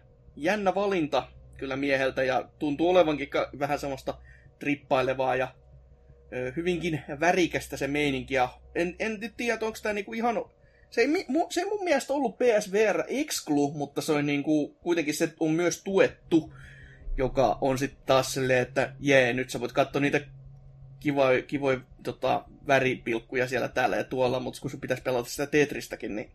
jännä 0.43 0.75
valinta 0.75 1.27
kyllä 1.58 1.75
mieheltä, 1.75 2.24
ja 2.24 2.50
tuntuu 2.60 2.89
olevankin 2.89 3.29
vähän 3.60 3.79
semmoista 3.79 4.17
trippailevaa 4.60 5.36
ja 5.36 5.48
ö, 6.34 6.53
hyvinkin 6.55 7.01
värikästä 7.19 7.77
se 7.77 7.88
meininki, 7.88 8.34
ja 8.34 8.50
en, 8.75 8.96
en 9.00 9.19
tiedä, 9.38 9.65
onko 9.65 9.77
tämä 9.84 9.93
niinku 9.93 10.13
ihan... 10.13 10.46
Se 10.89 11.01
ei, 11.01 11.08
mu- 11.08 11.48
se 11.50 11.62
ei 11.62 11.69
mun 11.69 11.84
mielestä 11.84 12.13
ollut 12.13 12.38
PSVR 12.38 13.03
Exclu, 13.08 13.72
mutta 13.72 14.01
se 14.01 14.12
on 14.12 14.25
niinku, 14.25 14.77
kuitenkin 14.81 15.13
se 15.13 15.34
on 15.39 15.51
myös 15.51 15.84
tuettu, 15.84 16.53
joka 17.17 17.58
on 17.62 17.77
sitten 17.77 18.05
taas 18.05 18.34
silleen, 18.34 18.62
että 18.62 18.93
jee, 19.00 19.34
nyt 19.34 19.50
sä 19.50 19.60
voit 19.60 19.72
katsoa 19.72 20.01
niitä 20.01 20.22
kivoja, 21.00 21.41
kivoja 21.41 21.79
tota, 22.03 22.46
väripilkkuja 22.67 23.48
siellä 23.48 23.67
täällä 23.67 23.96
ja 23.96 24.03
tuolla, 24.03 24.39
mutta 24.39 24.62
kun 24.62 24.72
sun 24.72 24.81
pitäisi 24.81 25.03
pelata 25.03 25.29
sitä 25.29 25.48
Tetristäkin, 25.48 26.15
niin 26.15 26.31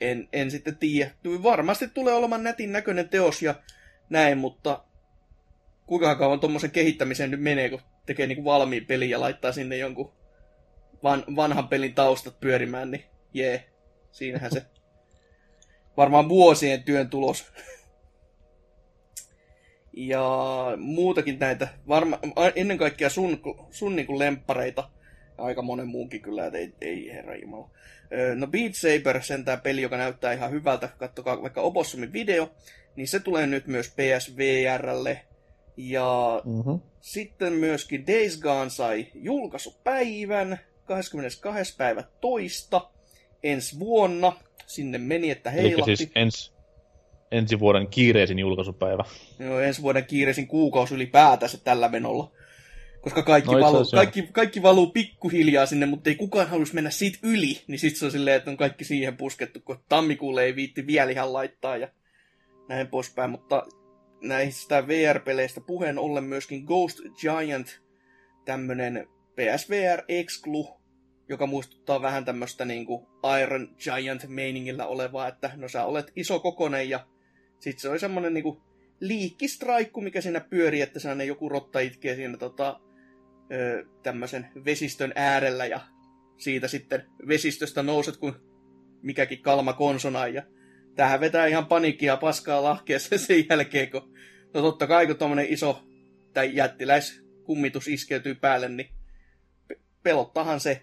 en, 0.00 0.28
en 0.32 0.50
sitten 0.50 0.76
tiedä. 0.76 1.10
Varmasti 1.42 1.88
tulee 1.88 2.14
olemaan 2.14 2.44
nätin 2.44 2.72
näköinen 2.72 3.08
teos 3.08 3.42
ja 3.42 3.54
näin, 4.10 4.38
mutta 4.38 4.84
kuinka 5.86 6.14
kauan 6.14 6.40
tuommoisen 6.40 6.70
kehittämiseen 6.70 7.30
nyt 7.30 7.40
menee, 7.40 7.68
kun 7.68 7.80
tekee 8.06 8.26
niinku 8.26 8.44
valmiin 8.44 8.86
pelin 8.86 9.10
ja 9.10 9.20
laittaa 9.20 9.52
sinne 9.52 9.76
jonkun 9.76 10.12
van, 11.02 11.24
vanhan 11.36 11.68
pelin 11.68 11.94
taustat 11.94 12.40
pyörimään, 12.40 12.90
niin 12.90 13.04
jee, 13.34 13.68
siinähän 14.10 14.52
se 14.52 14.66
varmaan 15.96 16.28
vuosien 16.28 16.82
työn 16.82 17.10
tulos. 17.10 17.52
Ja 19.92 20.22
muutakin 20.76 21.38
näitä, 21.38 21.68
varma, 21.88 22.18
ennen 22.54 22.78
kaikkea 22.78 23.10
sun, 23.10 23.40
sun 23.70 23.96
niinku 23.96 24.18
lemppareita, 24.18 24.90
aika 25.38 25.62
monen 25.62 25.88
muunkin 25.88 26.22
kyllä, 26.22 26.46
että 26.46 26.58
ei, 26.58 26.72
ei 26.80 27.10
herra 27.12 27.36
jumala. 27.36 27.70
No 28.34 28.46
Beat 28.46 28.74
Saber, 28.74 29.22
sentään 29.22 29.60
peli, 29.60 29.82
joka 29.82 29.96
näyttää 29.96 30.32
ihan 30.32 30.50
hyvältä, 30.50 30.88
kattokaa 30.98 31.42
vaikka 31.42 31.60
Opossumin 31.60 32.12
video, 32.12 32.50
niin 32.96 33.08
se 33.08 33.20
tulee 33.20 33.46
nyt 33.46 33.66
myös 33.66 33.90
PSVRlle. 33.96 35.20
Ja 35.76 36.42
Mm-hmm. 36.44 36.80
sitten 37.00 37.52
myöskin 37.52 38.06
Days 38.06 38.40
Gone 38.40 38.70
sai 38.70 39.06
julkaisupäivän 39.14 40.58
22. 40.84 41.74
päivä 41.76 42.04
toista 42.20 42.90
ensi 43.42 43.78
vuonna. 43.78 44.32
Sinne 44.66 44.98
meni, 44.98 45.30
että 45.30 45.50
Eli 45.50 45.62
heilahti. 45.62 45.96
siis 45.96 46.10
ens, 46.14 46.52
ensi 47.32 47.60
vuoden 47.60 47.88
kiireisin 47.88 48.38
julkaisupäivä. 48.38 49.04
Joo, 49.38 49.60
ensi 49.60 49.82
vuoden 49.82 50.04
kiireisin 50.06 50.46
kuukausi 50.48 50.94
ylipäätänsä 50.94 51.58
tällä 51.64 51.88
menolla. 51.88 52.32
Koska 53.08 53.22
kaikki, 53.22 53.54
No 53.54 53.60
valuu, 53.60 53.84
kaikki, 53.94 54.28
kaikki 54.32 54.62
valuu 54.62 54.86
pikkuhiljaa 54.86 55.66
sinne, 55.66 55.86
mutta 55.86 56.10
ei 56.10 56.16
kukaan 56.16 56.48
haluaisi 56.48 56.74
mennä 56.74 56.90
siitä 56.90 57.18
yli. 57.22 57.62
Niin 57.66 57.78
sit 57.78 57.96
se 57.96 58.04
on 58.04 58.10
silleen, 58.10 58.36
että 58.36 58.50
on 58.50 58.56
kaikki 58.56 58.84
siihen 58.84 59.16
puskettu, 59.16 59.60
kun 59.60 59.78
tammikuulle 59.88 60.44
ei 60.44 60.56
viitti 60.56 60.86
vielä 60.86 61.10
ihan 61.10 61.32
laittaa 61.32 61.76
ja 61.76 61.88
näin 62.68 62.86
poispäin. 62.86 63.30
Mutta 63.30 63.66
näistä 64.22 64.86
VR-peleistä 64.86 65.60
puheen 65.60 65.98
ollen 65.98 66.24
myöskin 66.24 66.64
Ghost 66.64 66.98
Giant, 67.20 67.80
tämmönen 68.44 69.08
PSVR 69.36 70.02
Exclu, 70.08 70.68
joka 71.28 71.46
muistuttaa 71.46 72.02
vähän 72.02 72.24
tämmöistä 72.24 72.64
niinku 72.64 73.08
Iron 73.42 73.68
Giant-meiningillä 73.78 74.86
olevaa, 74.86 75.28
että 75.28 75.50
no 75.56 75.68
sä 75.68 75.84
olet 75.84 76.12
iso 76.16 76.40
kokonen 76.40 76.88
ja 76.88 77.06
sit 77.60 77.78
se 77.78 77.88
oli 77.88 77.98
semmonen 77.98 78.34
niinku 78.34 78.62
liikkistraikku, 79.00 80.00
mikä 80.00 80.20
siinä 80.20 80.40
pyörii, 80.40 80.80
että 80.80 81.00
sellainen 81.00 81.26
joku 81.26 81.48
rotta 81.48 81.80
itkee 81.80 82.14
siinä 82.14 82.36
tota, 82.36 82.80
ö, 83.52 83.84
tämmöisen 84.02 84.48
vesistön 84.64 85.12
äärellä 85.14 85.66
ja 85.66 85.80
siitä 86.36 86.68
sitten 86.68 87.06
vesistöstä 87.28 87.82
nouset 87.82 88.16
kuin 88.16 88.34
mikäkin 89.02 89.42
kalma 89.42 89.72
konsonaan 89.72 90.34
ja 90.34 90.42
tähän 90.94 91.20
vetää 91.20 91.46
ihan 91.46 91.66
paniikkia 91.66 92.12
ja 92.12 92.16
paskaa 92.16 92.62
lahkeessa 92.62 93.18
sen 93.26 93.44
jälkeen, 93.50 93.90
kun 93.90 94.14
no 94.54 94.60
totta 94.60 94.86
kai 94.86 95.06
kun 95.06 95.16
tommonen 95.16 95.46
iso 95.48 95.82
tai 96.34 96.54
jättiläis 96.54 97.22
kummitus 97.44 97.88
iskeytyy 97.88 98.34
päälle, 98.34 98.68
niin 98.68 98.88
pe- 99.68 99.80
pelottahan 100.02 100.60
se. 100.60 100.82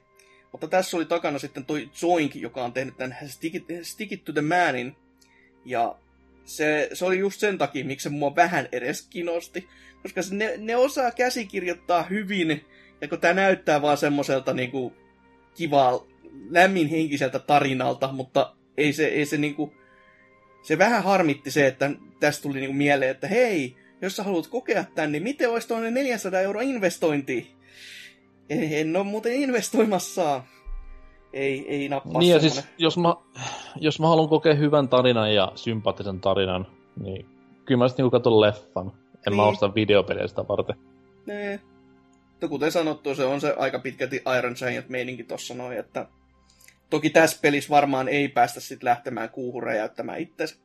Mutta 0.52 0.68
tässä 0.68 0.98
oli 0.98 1.06
takana 1.06 1.40
sitten 1.40 1.66
toi 1.66 1.90
Zoink, 1.94 2.36
joka 2.36 2.64
on 2.64 2.74
tehnyt 2.74 2.98
tämän 2.98 3.18
Stick 3.28 3.66
Stick 3.82 4.12
It 4.12 4.24
to 4.24 4.34
the 4.34 4.42
Manin. 4.42 4.96
Ja 5.66 6.00
se, 6.46 6.90
se 6.94 7.06
oli 7.06 7.20
just 7.20 7.40
sen 7.40 7.58
takia, 7.58 7.86
miksi 7.86 8.04
se 8.04 8.10
mua 8.10 8.36
vähän 8.36 8.70
edes 8.72 9.08
kiinnosti. 9.10 9.68
Koska 10.02 10.22
se, 10.22 10.36
ne, 10.36 10.54
ne 10.58 10.76
osaa 10.76 11.12
käsikirjoittaa 11.12 12.04
hyvin, 12.04 12.66
ja 13.02 13.08
kun 13.08 13.20
tää 13.20 13.34
näyttää 13.34 13.82
vaan 13.82 13.98
semmoiselta 13.98 14.54
niinku 14.54 14.94
kivaa, 15.56 16.08
lämminhenkiseltä 16.50 17.40
tarinalta, 17.40 18.12
mutta 18.12 18.56
ei 18.78 18.94
se, 18.94 19.06
ei 19.06 19.26
se 19.26 19.38
niinku... 19.38 19.74
Se 20.64 20.78
vähän 20.78 21.04
harmitti 21.04 21.52
se, 21.52 21.68
että 21.68 21.92
tästä 22.20 22.44
tuli 22.44 22.60
niinku 22.60 22.74
mieleen, 22.74 23.12
että 23.12 23.28
hei, 23.28 23.76
jos 24.02 24.16
sä 24.16 24.24
haluat 24.24 24.48
kokea 24.48 24.86
tän, 24.96 25.12
niin 25.12 25.24
miten 25.24 25.50
olisi 25.50 25.68
tuonne 25.68 25.92
400 25.92 26.42
euro 26.42 26.62
investointi? 26.62 27.56
En, 28.50 28.74
en 28.74 28.96
ole 28.96 29.04
muuten 29.04 29.34
investoimassa. 29.34 30.44
Ei, 31.36 31.66
ei 31.68 31.90
nappaa 31.90 32.20
Niin 32.20 32.34
ja 32.34 32.40
siis, 32.40 32.64
jos 32.78 32.98
mä, 32.98 33.16
jos 33.76 34.00
mä 34.00 34.08
haluan 34.08 34.30
kokea 34.30 34.54
hyvän 34.54 34.90
tarinan 34.90 35.34
ja 35.34 35.52
sympaattisen 35.56 36.22
tarinan, 36.22 36.68
niin 37.04 37.26
kyllä 37.66 37.80
mä 37.80 37.88
sitten 37.88 38.04
niinku 38.04 38.12
katon 38.12 38.42
leffan. 38.42 38.88
En 38.88 38.94
Niin. 39.26 39.36
mä 39.36 39.46
osta 39.46 39.76
videopelejä 39.76 40.28
sitä 40.28 40.48
varten. 40.48 40.76
Nee. 41.26 41.60
Mutta 42.32 42.48
kuten 42.48 42.72
sanottu, 42.72 43.16
se 43.16 43.26
on 43.26 43.42
se 43.42 43.56
aika 43.58 43.80
pitkälti 43.80 44.22
Iron 44.38 44.56
Giant-meininki 44.60 45.24
tossa 45.24 45.54
noin, 45.54 45.78
että 45.78 46.08
toki 46.90 47.10
tässä 47.10 47.40
pelissä 47.42 47.70
varmaan 47.70 48.08
ei 48.10 48.28
päästä 48.28 48.60
sit 48.60 48.84
lähtemään 48.84 49.30
kuuhun 49.30 49.64
räjäyttämään 49.64 50.20
itsensä. 50.20 50.56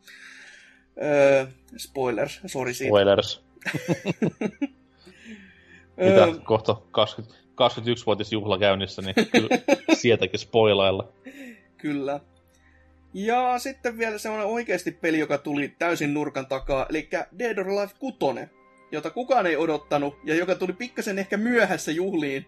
Öö, 1.02 1.46
spoilers, 1.76 2.40
sori 2.46 2.74
siitä. 2.74 2.90
Spoilers. 2.90 3.42
Öö, 6.02 6.26
Mitä 6.26 6.40
kohta 6.44 6.76
20, 6.90 7.39
21-vuotis 7.68 8.32
juhla 8.32 8.58
käynnissä, 8.58 9.02
niin 9.02 9.14
kyllä 9.32 9.48
sieltäkin 9.94 10.40
spoilailla. 10.40 11.12
Kyllä. 11.76 12.20
Ja 13.14 13.58
sitten 13.58 13.98
vielä 13.98 14.18
semmoinen 14.18 14.48
oikeasti 14.48 14.90
peli, 14.90 15.18
joka 15.18 15.38
tuli 15.38 15.74
täysin 15.78 16.14
nurkan 16.14 16.46
takaa, 16.46 16.86
eli 16.90 17.08
Dead 17.38 17.58
or 17.58 17.68
Alive 17.68 17.92
6, 17.98 18.40
jota 18.92 19.10
kukaan 19.10 19.46
ei 19.46 19.56
odottanut, 19.56 20.18
ja 20.24 20.34
joka 20.34 20.54
tuli 20.54 20.72
pikkasen 20.72 21.18
ehkä 21.18 21.36
myöhässä 21.36 21.92
juhliin 21.92 22.46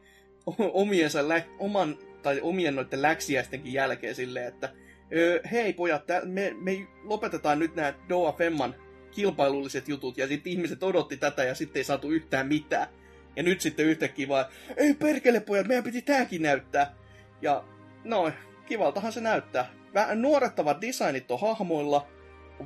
omiensa 0.59 1.29
lä- 1.29 1.45
oman, 1.59 1.99
tai 2.23 2.41
omien 2.41 2.75
noiden 2.75 3.03
läksiäistenkin 3.03 3.73
jälkeen 3.73 4.15
silleen, 4.15 4.49
että 4.49 4.73
öö, 5.17 5.41
hei 5.53 5.73
pojat, 5.73 6.03
me, 6.25 6.57
me 6.61 6.87
lopetetaan 7.05 7.59
nyt 7.59 7.75
nämä 7.75 7.95
Doa 8.09 8.33
Femman 8.33 8.75
kilpailulliset 9.11 9.89
jutut, 9.89 10.19
ja 10.19 10.27
sitten 10.27 10.53
ihmiset 10.53 10.83
odotti 10.83 11.17
tätä, 11.17 11.45
ja 11.45 11.55
sitten 11.55 11.81
ei 11.81 11.85
saatu 11.85 12.11
yhtään 12.11 12.47
mitään. 12.49 12.89
Ja 13.37 13.43
nyt 13.43 13.61
sitten 13.61 13.87
yhtäkkiä 13.87 14.29
vaan, 14.29 14.45
ei 14.77 14.95
perkele 14.95 15.41
pojat, 15.41 15.67
meidän 15.67 15.85
piti 15.85 16.03
tääkin 16.03 16.43
näyttää. 16.43 16.95
Ja 17.43 17.65
no, 18.05 18.33
kivaltahan 18.67 19.13
se 19.13 19.21
näyttää. 19.21 19.71
Vähän 19.95 20.23
nuorettavat 20.23 20.81
designit 20.81 21.31
on 21.31 21.41
hahmoilla, 21.41 22.09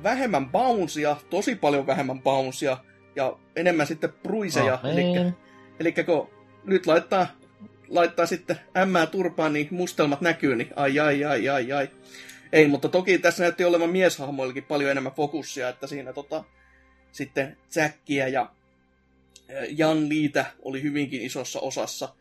vähemmän 0.03 0.49
bouncea, 0.49 1.17
tosi 1.29 1.55
paljon 1.55 1.87
vähemmän 1.87 2.21
bouncea, 2.21 2.77
ja 3.15 3.37
enemmän 3.55 3.87
sitten 3.87 4.13
bruiseja. 4.23 4.73
Ah, 4.73 4.85
Eli. 4.85 5.33
Eli 5.79 5.91
kun 5.91 6.29
nyt 6.63 6.87
laittaa, 6.87 7.27
laittaa 7.89 8.25
sitten 8.25 8.59
ämmää 8.77 9.05
turpaan, 9.05 9.53
niin 9.53 9.67
mustelmat 9.71 10.21
näkyy, 10.21 10.55
niin 10.55 10.69
ai 10.75 10.99
ai 10.99 11.25
ai 11.25 11.49
ai 11.49 11.71
ai. 11.71 11.89
Ei, 12.53 12.67
mutta 12.67 12.89
toki 12.89 13.17
tässä 13.17 13.43
näytti 13.43 13.65
olevan 13.65 13.89
mieshahmoillakin 13.89 14.63
paljon 14.63 14.91
enemmän 14.91 15.13
fokussia, 15.13 15.69
että 15.69 15.87
siinä 15.87 16.13
tota, 16.13 16.43
sitten 17.11 17.57
Zackia 17.71 18.27
ja 18.27 18.49
Jan 19.69 20.09
Liitä 20.09 20.45
oli 20.61 20.83
hyvinkin 20.83 21.21
isossa 21.21 21.59
osassa. 21.59 22.15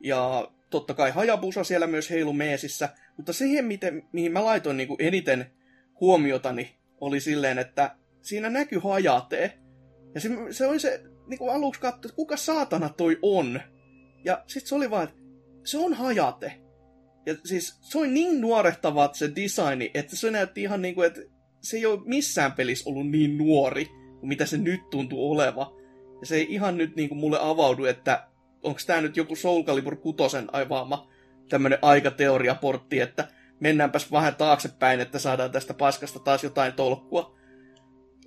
Ja 0.00 0.50
totta 0.70 0.94
kai 0.94 1.10
Hajabusa 1.10 1.64
siellä 1.64 1.86
myös 1.86 2.10
heilu 2.10 2.32
meesissä, 2.32 2.88
mutta 3.16 3.32
siihen, 3.32 3.64
miten, 3.64 4.02
mihin 4.12 4.32
mä 4.32 4.44
laitoin 4.44 4.76
niin 4.76 4.88
kuin 4.88 5.02
eniten 5.02 5.46
huomiotani, 6.00 6.76
oli 7.00 7.20
silleen, 7.20 7.58
että 7.58 7.96
siinä 8.22 8.50
näkyy 8.50 8.78
hajatee. 8.78 9.58
Ja 10.14 10.20
se, 10.20 10.28
se 10.50 10.66
oli 10.66 10.80
se, 10.80 11.02
niin 11.26 11.38
kuin 11.38 11.52
aluksi 11.52 11.80
katsoin, 11.80 12.06
että 12.06 12.16
kuka 12.16 12.36
saatana 12.36 12.88
toi 12.88 13.18
on. 13.22 13.60
Ja 14.24 14.44
sitten 14.46 14.68
se 14.68 14.74
oli 14.74 14.90
vaan, 14.90 15.04
että 15.04 15.16
se 15.64 15.78
on 15.78 15.94
hajate. 15.94 16.52
Ja 17.26 17.34
siis 17.44 17.78
se 17.80 17.98
oli 17.98 18.08
niin 18.08 18.40
nuorehtava 18.40 19.10
se 19.12 19.30
designi, 19.36 19.90
että 19.94 20.16
se 20.16 20.30
näytti 20.30 20.62
ihan 20.62 20.82
niin 20.82 20.94
kuin, 20.94 21.06
että 21.06 21.20
se 21.60 21.76
ei 21.76 21.86
ole 21.86 22.00
missään 22.04 22.52
pelissä 22.52 22.90
ollut 22.90 23.10
niin 23.10 23.38
nuori, 23.38 23.84
kuin 24.20 24.28
mitä 24.28 24.46
se 24.46 24.58
nyt 24.58 24.90
tuntuu 24.90 25.30
oleva. 25.30 25.77
Ja 26.20 26.26
se 26.26 26.36
ei 26.36 26.46
ihan 26.50 26.76
nyt 26.76 26.96
niin 26.96 27.08
kuin 27.08 27.18
mulle 27.18 27.38
avaudu, 27.40 27.84
että 27.84 28.26
onko 28.62 28.80
tämä 28.86 29.00
nyt 29.00 29.16
joku 29.16 29.36
Soul 29.36 29.62
Calibur 29.62 29.96
6 29.96 30.36
aivaama 30.52 31.08
tämmönen 31.48 31.78
aikateoriaportti, 31.82 33.00
että 33.00 33.28
mennäänpäs 33.60 34.12
vähän 34.12 34.36
taaksepäin, 34.36 35.00
että 35.00 35.18
saadaan 35.18 35.50
tästä 35.50 35.74
paskasta 35.74 36.18
taas 36.18 36.44
jotain 36.44 36.72
tolkkua 36.72 37.38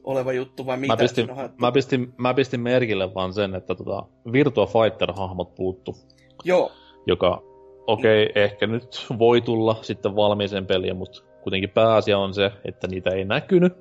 oleva 0.04 0.34
juttu, 0.34 0.66
vai 0.66 0.78
mitä? 0.78 0.94
Mä 0.94 0.98
pistin, 0.98 1.30
mä, 1.58 1.72
pistin, 1.72 2.14
mä 2.18 2.34
pistin 2.34 2.60
merkille 2.60 3.14
vaan 3.14 3.34
sen, 3.34 3.56
että 3.56 3.76
tota, 3.76 4.04
Virtua 4.32 4.66
Fighter-hahmot 4.66 5.56
puuttu, 5.56 5.96
Joo, 6.44 6.72
joka 7.08 7.44
okei, 7.88 8.26
okay, 8.26 8.44
ehkä 8.44 8.68
nyt 8.68 9.06
voi 9.20 9.42
tulla 9.42 9.80
sitten 9.82 10.16
valmiiseen 10.16 10.66
peliä, 10.66 10.94
mutta 10.94 11.24
kuitenkin 11.42 11.70
pääasia 11.70 12.18
on 12.18 12.34
se, 12.34 12.52
että 12.66 12.88
niitä 12.88 13.10
ei 13.10 13.26
näkynyt, 13.26 13.74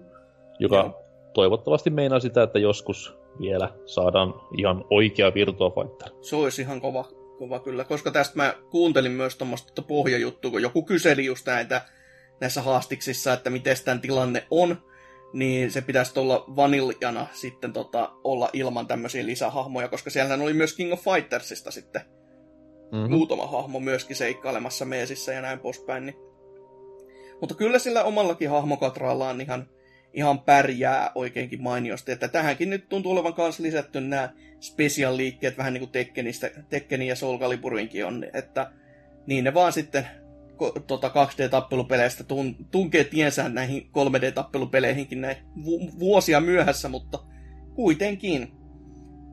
joka 0.59 0.77
Joo. 0.77 1.03
toivottavasti 1.35 1.91
meinaa 1.91 2.21
sitä, 2.21 2.43
että 2.43 2.59
joskus 2.59 3.20
vielä 3.41 3.71
saadaan 3.87 4.35
ihan 4.57 4.85
oikea 4.91 5.35
Virtua 5.35 5.71
Fighter. 5.71 6.09
se 6.21 6.37
olisi 6.37 6.63
ihan 6.63 6.81
kova, 6.81 7.05
kova 7.39 7.61
kyllä, 7.61 7.85
koska 7.85 8.11
tästä 8.11 8.37
mä 8.37 8.55
kuuntelin 8.71 9.13
myös 9.13 9.37
tuommoista 9.37 9.83
pohjajuttua, 9.83 10.51
kun 10.51 10.63
joku 10.63 10.83
kyseli 10.83 11.25
just 11.25 11.47
näitä 11.47 11.83
näissä 12.41 12.63
haastiksissa, 12.63 13.33
että 13.33 13.51
miten 13.51 13.77
tämän 13.85 14.01
tilanne 14.01 14.47
on, 14.51 14.77
niin 15.33 15.71
se 15.71 15.81
pitäisi 15.81 16.21
olla 16.21 16.45
vaniljana 16.57 17.27
sitten 17.33 17.73
tota, 17.73 18.11
olla 18.25 18.51
ilman 18.53 18.87
tämmöisiä 18.87 19.27
lisähahmoja, 19.27 19.89
koska 19.89 20.11
siellähän 20.11 20.43
oli 20.43 20.53
myös 20.53 20.77
King 20.77 20.93
of 20.93 21.01
Fightersista 21.05 21.71
sitten 21.71 22.03
Mm-hmm. 22.93 23.11
muutama 23.11 23.47
hahmo 23.47 23.81
myöskin 23.81 24.17
seikkailemassa 24.17 24.85
meesissä 24.85 25.33
ja 25.33 25.43
näin 25.43 25.59
poispäin. 25.59 26.07
Niin. 26.07 26.17
Mutta 27.41 27.55
kyllä 27.55 27.79
sillä 27.79 28.05
omallakin 28.05 28.51
hahmokatrallaan 28.51 29.41
ihan, 29.41 29.69
ihan 30.13 30.41
pärjää 30.41 31.13
oikeinkin 31.15 31.63
mainiosti. 31.63 32.13
Että 32.13 32.29
tähänkin 32.29 32.71
nyt 32.71 32.89
tuntuu 32.89 33.13
olevan 33.13 33.35
kanssa 33.35 33.63
lisätty 33.63 34.01
nämä 34.01 34.29
special 34.61 35.17
liikkeet 35.17 35.59
vähän 35.59 35.73
niin 35.73 35.81
kuin 35.81 35.91
Tekkenistä, 35.91 36.51
Tekkenin 36.69 37.09
ja 37.09 37.17
Soul 37.17 37.39
Caliburinkin 37.39 38.07
on. 38.07 38.25
Että 38.33 38.71
niin 39.27 39.45
ne 39.45 39.55
vaan 39.55 39.73
sitten 39.73 40.07
tota 40.87 41.09
2D-tappelupeleistä 41.09 42.25
tun, 42.25 42.57
tunkee 42.71 43.05
tiensä 43.05 43.49
näihin 43.49 43.91
3D-tappelupeleihinkin 43.93 45.21
näin 45.21 45.37
vu- 45.65 45.99
vuosia 45.99 46.41
myöhässä, 46.41 46.89
mutta 46.89 47.19
kuitenkin. 47.75 48.53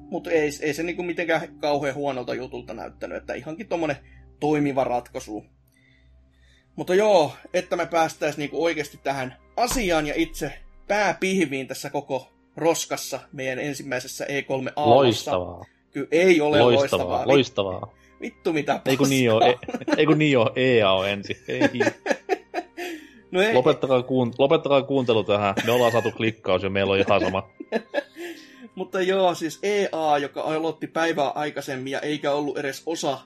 Mutta 0.09 0.31
ei, 0.31 0.49
ei 0.61 0.73
se 0.73 0.83
niinku 0.83 1.03
mitenkään 1.03 1.57
kauhean 1.59 1.95
huonolta 1.95 2.33
jutulta 2.33 2.73
näyttänyt, 2.73 3.17
että 3.17 3.33
ihankin 3.33 3.67
tommonen 3.67 3.97
toimiva 4.39 4.83
ratkaisu. 4.83 5.45
Mutta 6.75 6.95
joo, 6.95 7.35
että 7.53 7.75
me 7.75 7.85
päästäisiin 7.85 8.39
niinku 8.39 8.63
oikeasti 8.63 8.99
tähän 9.03 9.35
asiaan 9.57 10.07
ja 10.07 10.13
itse 10.17 10.53
pääpihviin 10.87 11.67
tässä 11.67 11.89
koko 11.89 12.29
roskassa 12.57 13.19
meidän 13.33 13.59
ensimmäisessä 13.59 14.25
E3-aallossa. 14.25 14.95
Loistavaa. 14.95 15.65
Kyllä 15.91 16.07
ei 16.11 16.41
ole 16.41 16.61
loistavaa. 16.61 17.27
Loistavaa. 17.27 17.27
Loistavaa. 17.27 17.97
Vittu 18.21 18.53
mitä 18.53 18.81
Ei 18.85 18.97
kun 18.97 19.09
niin 19.09 19.31
oo, 19.31 19.39
paskaa. 19.39 19.79
e, 19.87 19.93
ei 19.97 20.05
kun 20.05 20.17
niin 20.17 20.37
EA 20.55 20.91
on 20.91 21.09
ensin. 21.09 21.37
Ei. 21.47 21.69
No 23.31 23.41
ei, 23.41 23.53
Lopettakaa, 23.53 24.03
kuun, 24.03 24.33
lopettakaa 24.37 24.81
kuuntelu 24.81 25.23
tähän. 25.23 25.55
Me 25.65 25.71
ollaan 25.71 25.91
saatu 25.91 26.11
klikkaus 26.11 26.63
ja 26.63 26.69
meillä 26.69 26.93
on 26.93 26.99
ihan 26.99 27.21
sama. 27.21 27.49
Mutta 28.75 29.01
joo, 29.01 29.35
siis 29.35 29.59
EA, 29.63 30.17
joka 30.21 30.41
aloitti 30.41 30.87
päivää 30.87 31.29
aikaisemmin 31.29 31.91
ja 31.91 31.99
eikä 31.99 32.31
ollut 32.31 32.57
edes 32.57 32.83
osa 32.85 33.19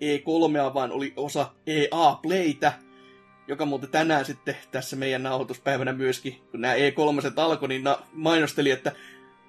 E3, 0.00 0.74
vaan 0.74 0.92
oli 0.92 1.12
osa 1.16 1.50
EA 1.66 2.18
Playtä, 2.22 2.72
joka 3.48 3.66
muuten 3.66 3.90
tänään 3.90 4.24
sitten 4.24 4.56
tässä 4.70 4.96
meidän 4.96 5.22
nauhoituspäivänä 5.22 5.92
myöskin, 5.92 6.40
kun 6.50 6.60
nämä 6.60 6.74
E3 6.74 7.32
alkoi, 7.36 7.68
niin 7.68 7.84
na- 7.84 8.06
mainosteli, 8.12 8.70
että 8.70 8.92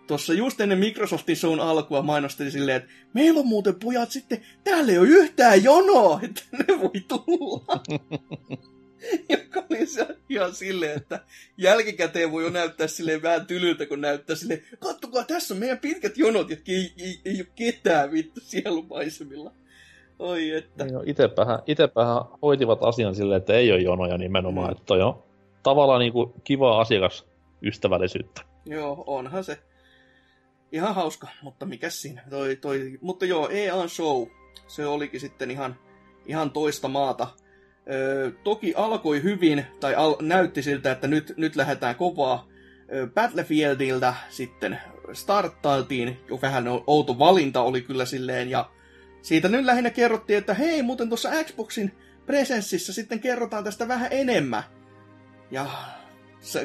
tuossa 0.08 0.34
just 0.34 0.62
ennen 0.62 0.78
Microsoftin 0.78 1.38
shown 1.38 1.60
alkua 1.60 2.02
mainosteli 2.02 2.52
silleen, 2.52 2.78
että 2.78 2.92
meillä 3.14 3.40
on 3.40 3.48
muuten 3.48 3.76
pojat 3.76 4.12
sitten, 4.12 4.46
täällä 4.64 4.92
ei 4.92 4.98
ole 4.98 5.08
yhtään 5.08 5.64
jonoa, 5.64 6.20
että 6.24 6.42
ne 6.52 6.80
voi 6.82 7.02
tulla. 7.08 7.84
joka 9.30 9.64
oli 9.70 9.86
se 9.86 10.08
ihan 10.30 10.56
silleen, 10.56 10.98
että 10.98 11.26
jälkikäteen 11.58 12.32
voi 12.32 12.44
jo 12.44 12.50
näyttää 12.50 12.88
silleen 12.88 13.22
vähän 13.22 13.46
tylyltä, 13.46 13.86
kun 13.86 14.02
näyttää 14.02 14.36
silleen, 14.36 14.64
kattokaa, 14.80 15.24
tässä 15.24 15.54
on 15.54 15.60
meidän 15.60 15.80
pitkät 15.80 16.18
jonot, 16.18 16.50
ja 16.50 16.58
ei, 16.68 16.94
ei, 16.98 17.22
ei 17.26 17.42
ole 17.42 17.48
ketään 17.56 18.12
vittu 18.12 18.42
sielumaisemilla. 18.44 19.54
Oi 20.20 20.52
että. 20.52 20.84
Niin, 20.84 20.94
no, 20.94 21.04
itepähän, 21.06 21.60
itepähän 21.68 22.22
hoitivat 22.42 22.80
asian 22.84 23.16
silleen, 23.16 23.38
että 23.38 23.54
ei 23.54 23.72
ole 23.72 23.82
jonoja 23.82 24.18
nimenomaan. 24.18 24.68
Mm. 24.68 24.72
Että 24.72 24.84
toi 24.86 25.02
on 25.02 25.24
tavallaan 25.64 26.00
niin 26.00 26.14
kuin 26.14 26.34
kivaa 26.44 26.82
asiakasystävällisyyttä. 26.82 28.42
Joo, 28.66 29.04
onhan 29.08 29.44
se. 29.44 29.58
Ihan 30.72 30.96
hauska, 30.96 31.28
mutta 31.42 31.66
mikä 31.66 31.90
siinä? 31.90 32.24
Toi, 32.30 32.56
toi, 32.56 32.98
mutta 33.02 33.26
joo, 33.26 33.50
EA 33.50 33.88
Show, 33.88 34.28
se 34.68 34.86
olikin 34.86 35.20
sitten 35.20 35.52
ihan, 35.52 35.76
ihan 36.26 36.52
toista 36.52 36.88
maata. 36.88 37.28
Öö, 37.92 38.32
toki 38.44 38.74
alkoi 38.76 39.24
hyvin, 39.24 39.66
tai 39.80 39.96
al- 39.96 40.16
näytti 40.22 40.64
siltä, 40.64 40.92
että 40.92 41.08
nyt, 41.08 41.34
nyt 41.38 41.56
lähdetään 41.56 41.96
kovaa. 41.96 42.48
Öö, 42.94 43.08
Battlefieldiltä 43.08 44.14
sitten 44.30 44.80
starttailtiin, 45.14 46.20
jo 46.30 46.40
vähän 46.42 46.66
outo 46.88 47.20
valinta 47.20 47.62
oli 47.62 47.82
kyllä 47.82 48.06
silleen, 48.06 48.50
ja 48.50 48.70
siitä 49.28 49.50
nyt 49.50 49.66
lähinnä 49.66 49.90
kerrottiin, 49.90 50.38
että 50.38 50.54
hei, 50.54 50.84
muuten 50.84 51.10
tuossa 51.10 51.44
Xboxin 51.44 51.92
presenssissä 52.26 52.94
sitten 52.94 53.20
kerrotaan 53.20 53.64
tästä 53.64 53.88
vähän 53.88 54.08
enemmän. 54.12 54.64
Ja 55.52 55.66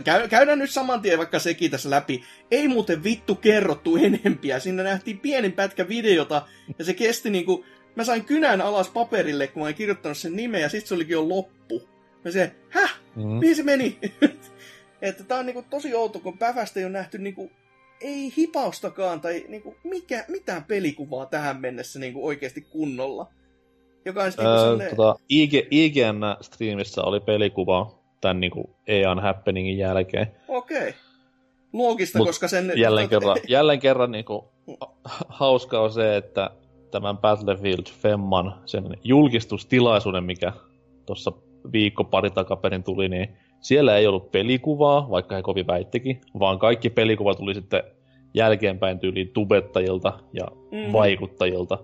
käy, 0.05 0.29
käydään 0.29 0.59
nyt 0.59 0.71
saman 0.71 1.03
tien 1.03 1.19
vaikka 1.19 1.39
sekin 1.39 1.71
tässä 1.71 1.91
läpi. 1.91 2.25
Ei 2.51 2.69
muuten 2.69 3.05
vittu 3.05 3.35
kerrottu 3.35 3.97
enempiä. 4.07 4.59
Siinä 4.59 4.83
nähtiin 4.83 5.19
pienin 5.19 5.53
pätkä 5.53 5.89
videota, 5.89 6.47
ja 6.79 6.85
se 6.85 6.95
kesti 6.95 7.31
niinku... 7.31 7.65
Mä 7.97 8.05
sain 8.05 8.25
kynän 8.25 8.61
alas 8.61 8.91
paperille, 8.91 9.47
kun 9.47 9.61
mä 9.61 9.65
olin 9.65 9.75
kirjoittanut 9.75 10.19
sen 10.19 10.37
nimen, 10.37 10.61
ja 10.61 10.69
sit 10.69 10.87
se 10.87 10.95
olikin 10.95 11.13
jo 11.13 11.29
loppu. 11.29 11.89
Mä 12.25 12.31
se, 12.31 12.53
häh? 12.69 13.01
Mm. 13.17 13.23
Mihin 13.23 13.57
se 13.57 13.63
meni? 13.63 13.99
että 15.03 15.25
tää 15.25 15.39
on 15.39 15.47
niinku 15.47 15.65
tosi 15.71 15.95
outo, 15.95 16.21
kun 16.21 16.39
pävästä 16.39 16.81
ei 16.81 16.85
ole 16.85 16.93
nähty 16.93 17.19
niinku 17.19 17.51
ei 18.03 18.33
hipaustakaan 18.37 19.21
tai 19.21 19.45
niinku 19.49 19.77
mikä, 19.85 20.25
mitään 20.29 20.65
pelikuvaa 20.65 21.27
tähän 21.27 21.61
mennessä 21.61 21.99
niinku 21.99 22.27
oikeasti 22.27 22.61
kunnolla. 22.61 23.27
Joka 24.05 24.23
on 24.23 24.27
niinku 24.27 24.43
Öö, 24.43 24.59
sellainen... 24.59 24.97
tota, 24.97 25.19
IG, 25.29 25.53
IGN-striimissä 25.71 27.03
oli 27.03 27.21
pelikuva 27.21 27.99
tämän 28.21 28.41
niin 28.41 28.51
kuin 28.51 28.71
EAN 28.87 29.19
happeningin 29.19 29.79
jälkeen. 29.79 30.27
Okei. 30.49 30.95
Loogista, 31.73 32.19
Mut 32.19 32.29
koska 32.29 32.49
sen... 32.49 32.73
Jälleen 32.77 33.09
kerran, 33.15 33.37
jälleen 33.49 33.81
kerran 33.81 34.13
niin 34.13 34.25
kuin, 34.25 34.43
hauska 35.29 35.81
on 35.81 35.93
se, 35.93 36.17
että 36.17 36.51
tämän 36.91 37.19
Battlefield 37.19 37.87
Femman 38.03 38.55
sen 38.67 38.97
julkistustilaisuuden, 39.05 40.25
mikä 40.25 40.53
tuossa 41.07 41.33
viikko 41.73 42.05
pari 42.05 42.31
takaperin 42.31 42.83
tuli, 42.83 43.09
niin 43.09 43.37
siellä 43.63 43.97
ei 43.97 44.07
ollut 44.07 44.33
pelikuvaa, 44.33 45.11
vaikka 45.11 45.35
he 45.35 45.43
kovin 45.43 45.67
väittikin, 45.67 46.21
vaan 46.39 46.59
kaikki 46.59 46.91
pelikuva 46.91 47.35
tuli 47.35 47.55
sitten 47.55 47.83
jälkeenpäin 48.35 48.99
tyyliin 48.99 49.29
tubettajilta 49.29 50.19
ja 50.33 50.47
mm. 50.71 50.93
vaikuttajilta. 50.93 51.79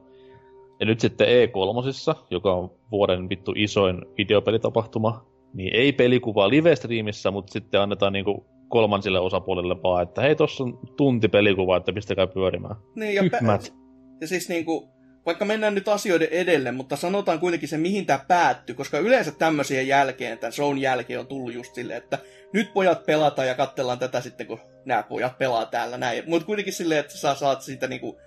Ja 0.81 0.87
nyt 0.87 1.01
sitten 1.01 1.27
E3, 1.29 2.17
joka 2.31 2.55
on 2.55 2.71
vuoden 2.91 3.29
vittu 3.29 3.53
isoin 3.57 4.03
videopelitapahtuma, 4.19 5.27
niin 5.55 5.77
ei 5.77 5.93
pelikuvaa 5.93 6.51
live-striimissä, 6.51 7.31
mutta 7.31 7.53
sitten 7.53 7.81
annetaan 7.81 8.13
niinku 8.13 8.47
kolmansille 8.69 9.21
osapuolelle 9.21 9.83
vaan, 9.83 10.03
että 10.03 10.23
hei, 10.23 10.37
tossa 10.37 10.65
on 10.65 10.79
tunti 10.97 11.29
pelikuvaa, 11.29 11.77
että 11.77 11.93
pistäkää 11.93 12.27
pyörimään. 12.27 12.77
Niin, 12.95 13.15
ja, 13.15 13.23
pä- 13.23 13.73
ja 14.21 14.27
siis 14.27 14.49
niinku, 14.49 14.89
vaikka 15.27 15.45
mennään 15.45 15.75
nyt 15.75 15.89
asioiden 15.89 16.29
edelle, 16.31 16.73
mutta 16.73 16.97
sanotaan 16.97 17.41
kuitenkin 17.41 17.69
se, 17.69 17.79
mihin 17.79 18.07
tämä 18.07 18.25
päättyy, 18.29 18.75
koska 18.75 18.99
yleensä 18.99 19.31
tämmöisiä 19.31 19.83
jälkeen, 19.83 20.39
tämän 20.39 20.53
shown 20.53 20.79
jälkeen 20.79 21.21
on 21.21 21.27
tullut 21.27 21.55
just 21.55 21.75
silleen, 21.75 21.99
että 21.99 22.19
nyt 22.53 22.73
pojat 22.75 23.07
pelataan 23.07 23.49
ja 23.49 23.55
katsellaan 23.55 23.99
tätä 23.99 24.21
sitten, 24.21 24.47
kun 24.47 24.61
nämä 24.85 25.03
pojat 25.03 25.39
pelaa 25.39 25.67
täällä 25.67 25.99
näin. 25.99 26.23
Mutta 26.27 26.47
kuitenkin 26.47 26.73
silleen, 26.73 27.01
että 27.01 27.17
sä 27.17 27.35
saat 27.35 27.63
siitä 27.63 27.87
niinku, 27.87 28.21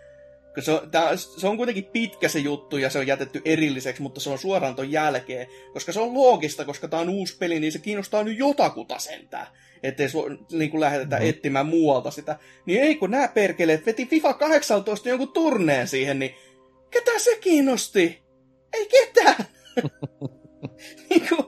kun 0.54 0.64
se 0.64 0.72
on, 0.72 0.92
tää, 0.92 1.16
se 1.16 1.48
on 1.48 1.58
kuitenkin 1.58 1.86
pitkä 1.86 2.28
se 2.28 2.40
juttu 2.40 2.78
ja 2.78 2.90
se 2.90 3.00
on 3.00 3.08
jätetty 3.08 3.42
erilliseksi, 3.46 4.02
mutta 4.02 4.20
se 4.20 4.30
on 4.30 4.40
suoraan 4.40 4.76
ton 4.76 4.92
jälkeen, 4.92 5.48
koska 5.74 5.92
se 5.92 6.00
on 6.00 6.14
loogista, 6.14 6.66
koska 6.66 6.88
tämä 6.88 7.02
on 7.02 7.10
uusi 7.10 7.38
peli, 7.38 7.60
niin 7.60 7.72
se 7.72 7.80
kiinnostaa 7.80 8.24
nyt 8.24 8.38
jotakuta 8.38 9.00
sentään. 9.00 9.48
Ettei 9.84 10.10
su, 10.10 10.26
niin 10.52 10.72
kuin 10.72 10.82
lähdetä 10.82 11.16
mm-hmm. 11.16 11.30
etsimään 11.30 11.66
muualta 11.66 12.12
sitä. 12.12 12.40
Niin 12.66 12.82
ei 12.82 12.96
kun 12.96 13.12
nämä 13.12 13.28
perkeleet 13.28 13.86
veti 13.86 14.06
FIFA 14.06 14.34
18 14.34 15.10
jonkun 15.10 15.34
turneen 15.34 15.88
siihen, 15.88 16.20
niin 16.20 16.36
ketä 16.92 17.20
se 17.20 17.38
kiinnosti? 17.42 18.24
Ei 18.74 18.88
ketään! 18.88 19.46
niin 21.10 21.28
kuin, 21.30 21.46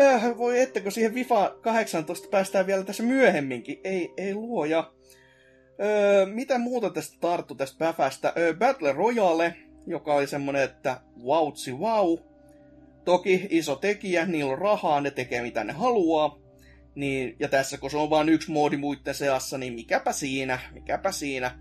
äh, 0.00 0.38
voi 0.38 0.60
että, 0.60 0.80
kun 0.80 0.92
siihen 0.92 1.14
FIFA 1.14 1.56
18 1.60 2.28
päästään 2.28 2.66
vielä 2.66 2.84
tässä 2.84 3.02
myöhemminkin. 3.02 3.80
Ei, 3.84 4.12
ei 4.16 4.34
luoja. 4.34 4.92
Öö, 5.80 6.26
mitä 6.26 6.58
muuta 6.58 6.90
tästä 6.90 7.16
tarttu 7.20 7.54
tästä 7.54 7.78
päfästä? 7.78 8.32
Öö, 8.38 8.54
Battle 8.54 8.92
Royale, 8.92 9.56
joka 9.86 10.14
oli 10.14 10.26
semmonen, 10.26 10.62
että 10.62 11.00
wautsi 11.24 11.72
wow. 11.72 12.18
Toki 13.04 13.46
iso 13.50 13.76
tekijä, 13.76 14.26
niillä 14.26 14.52
on 14.52 14.58
rahaa, 14.58 15.00
ne 15.00 15.10
tekee 15.10 15.42
mitä 15.42 15.64
ne 15.64 15.72
haluaa. 15.72 16.38
Niin, 16.94 17.36
ja 17.40 17.48
tässä 17.48 17.78
kun 17.78 17.90
se 17.90 17.96
on 17.96 18.10
vain 18.10 18.28
yksi 18.28 18.50
moodi 18.50 18.76
muiden 18.76 19.14
seassa, 19.14 19.58
niin 19.58 19.72
mikäpä 19.72 20.12
siinä, 20.12 20.58
mikäpä 20.72 21.12
siinä. 21.12 21.58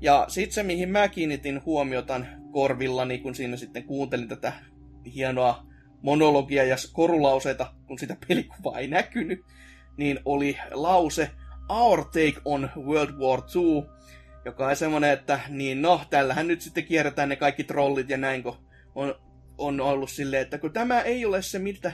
Ja 0.00 0.24
sitten 0.28 0.54
se, 0.54 0.62
mihin 0.62 0.88
mä 0.88 1.08
kiinnitin 1.08 1.64
huomiotan 1.64 2.26
korvillani, 2.52 3.18
kun 3.18 3.34
siinä 3.34 3.56
sitten 3.56 3.84
kuuntelin 3.84 4.28
tätä 4.28 4.52
hienoa 5.14 5.66
monologia 6.02 6.64
ja 6.64 6.76
korulauseita, 6.92 7.72
kun 7.86 7.98
sitä 7.98 8.16
pelikuvaa 8.28 8.78
ei 8.78 8.88
näkynyt, 8.88 9.40
niin 9.96 10.20
oli 10.24 10.58
lause 10.70 11.30
Our 11.68 12.04
take 12.04 12.40
on 12.44 12.70
World 12.76 13.14
War 13.18 13.42
II, 13.56 13.82
joka 14.44 14.66
on 14.66 14.76
semmoinen, 14.76 15.10
että 15.10 15.40
niin 15.48 15.82
no, 15.82 16.00
tällähän 16.10 16.48
nyt 16.48 16.60
sitten 16.60 16.84
kierretään 16.84 17.28
ne 17.28 17.36
kaikki 17.36 17.64
trollit 17.64 18.10
ja 18.10 18.16
näin, 18.16 18.42
kun 18.42 18.56
on, 18.94 19.14
on 19.58 19.80
ollut 19.80 20.10
silleen, 20.10 20.42
että 20.42 20.58
kun 20.58 20.72
tämä 20.72 21.00
ei 21.00 21.26
ole 21.26 21.42
se, 21.42 21.58
mitä 21.58 21.92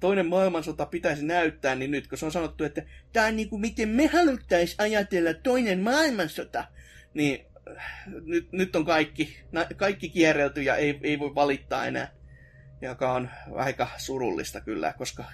toinen 0.00 0.26
maailmansota 0.26 0.86
pitäisi 0.86 1.24
näyttää, 1.24 1.74
niin 1.74 1.90
nyt 1.90 2.08
kun 2.08 2.18
se 2.18 2.26
on 2.26 2.32
sanottu, 2.32 2.64
että 2.64 2.82
tämä 3.12 3.26
on 3.26 3.36
niin 3.36 3.48
kuin 3.48 3.60
miten 3.60 3.88
me 3.88 4.06
haluttaisiin 4.06 4.80
ajatella 4.80 5.34
toinen 5.34 5.80
maailmansota, 5.80 6.64
niin 7.14 7.46
nyt, 8.24 8.52
nyt 8.52 8.76
on 8.76 8.84
kaikki, 8.84 9.36
kaikki 9.76 10.08
kierrelty 10.08 10.62
ja 10.62 10.76
ei, 10.76 11.00
ei 11.02 11.18
voi 11.18 11.34
valittaa 11.34 11.86
enää, 11.86 12.12
joka 12.80 13.12
on 13.12 13.30
aika 13.54 13.88
surullista 13.96 14.60
kyllä, 14.60 14.92
koska 14.92 15.24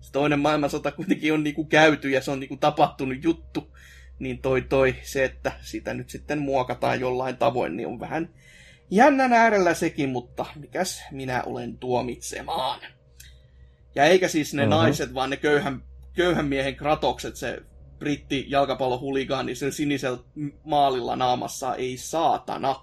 se 0.00 0.12
toinen 0.12 0.38
maailmansota 0.38 0.92
kuitenkin 0.92 1.32
on 1.32 1.44
niin 1.44 1.54
kuin 1.54 1.68
käyty 1.68 2.10
ja 2.10 2.20
se 2.20 2.30
on 2.30 2.40
niin 2.40 2.48
kuin 2.48 2.60
tapahtunut 2.60 3.24
juttu, 3.24 3.76
niin 4.18 4.38
toi 4.38 4.62
toi 4.62 4.96
se, 5.02 5.24
että 5.24 5.52
sitä 5.60 5.94
nyt 5.94 6.10
sitten 6.10 6.38
muokataan 6.38 7.00
jollain 7.00 7.36
tavoin, 7.36 7.76
niin 7.76 7.88
on 7.88 8.00
vähän 8.00 8.34
jännän 8.90 9.32
äärellä 9.32 9.74
sekin, 9.74 10.08
mutta 10.08 10.46
mikäs 10.56 11.02
minä 11.10 11.42
olen 11.42 11.78
tuomitsemaan. 11.78 12.80
Ja 13.94 14.04
eikä 14.04 14.28
siis 14.28 14.54
ne 14.54 14.62
uh-huh. 14.62 14.74
naiset, 14.74 15.14
vaan 15.14 15.30
ne 15.30 15.36
köyhän, 15.36 15.82
köyhän 16.12 16.46
miehen 16.46 16.76
kratokset, 16.76 17.36
se 17.36 17.62
britti 18.04 18.46
jalkapallohuligaani 18.48 19.46
niin 19.46 19.56
se 19.56 19.70
sinisellä 19.70 20.18
maalilla 20.64 21.16
naamassa, 21.16 21.74
ei 21.74 21.96
saatana. 21.96 22.74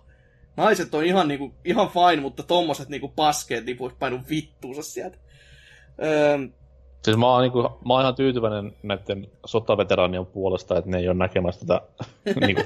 Naiset 0.58 0.94
on 0.94 1.06
ihan, 1.06 1.28
niinku, 1.28 1.54
ihan 1.66 1.90
fine, 1.90 2.22
mutta 2.22 2.44
tommoset 2.44 2.90
niinku 2.90 3.08
paskeet 3.08 3.66
niin 3.66 3.80
voisi 3.80 3.96
painua 4.00 4.20
vittuunsa 4.30 4.84
sieltä. 4.84 5.18
Öö, 6.04 6.38
Siis 7.04 7.18
mä 7.18 7.28
oon, 7.28 7.42
niinku, 7.42 7.62
mä 7.62 7.94
oon 7.94 8.02
ihan 8.02 8.16
tyytyväinen 8.16 8.76
näiden 8.84 9.28
sotaveteraanien 9.46 10.26
puolesta, 10.26 10.78
että 10.78 10.92
ne 10.92 10.98
ei 10.98 11.08
ole 11.08 11.18
näkemässä 11.18 11.66
tätä 11.66 11.82
niinku, 12.46 12.62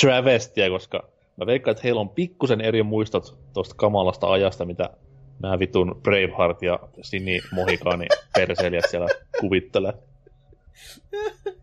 travestia, 0.00 0.70
koska 0.70 1.08
mä 1.36 1.46
veikkaan, 1.46 1.72
että 1.72 1.82
heillä 1.84 2.00
on 2.00 2.08
pikkusen 2.08 2.60
eri 2.60 2.82
muistot 2.82 3.38
tuosta 3.52 3.74
kamalasta 3.74 4.32
ajasta, 4.32 4.64
mitä 4.64 4.90
nämä 5.42 5.58
vitun 5.58 6.00
Braveheart 6.02 6.62
ja 6.62 6.78
Sini 7.02 7.40
Mohikaani 7.52 8.06
perseilijät 8.34 8.90
siellä 8.90 9.08
kuvittelee. 9.40 9.92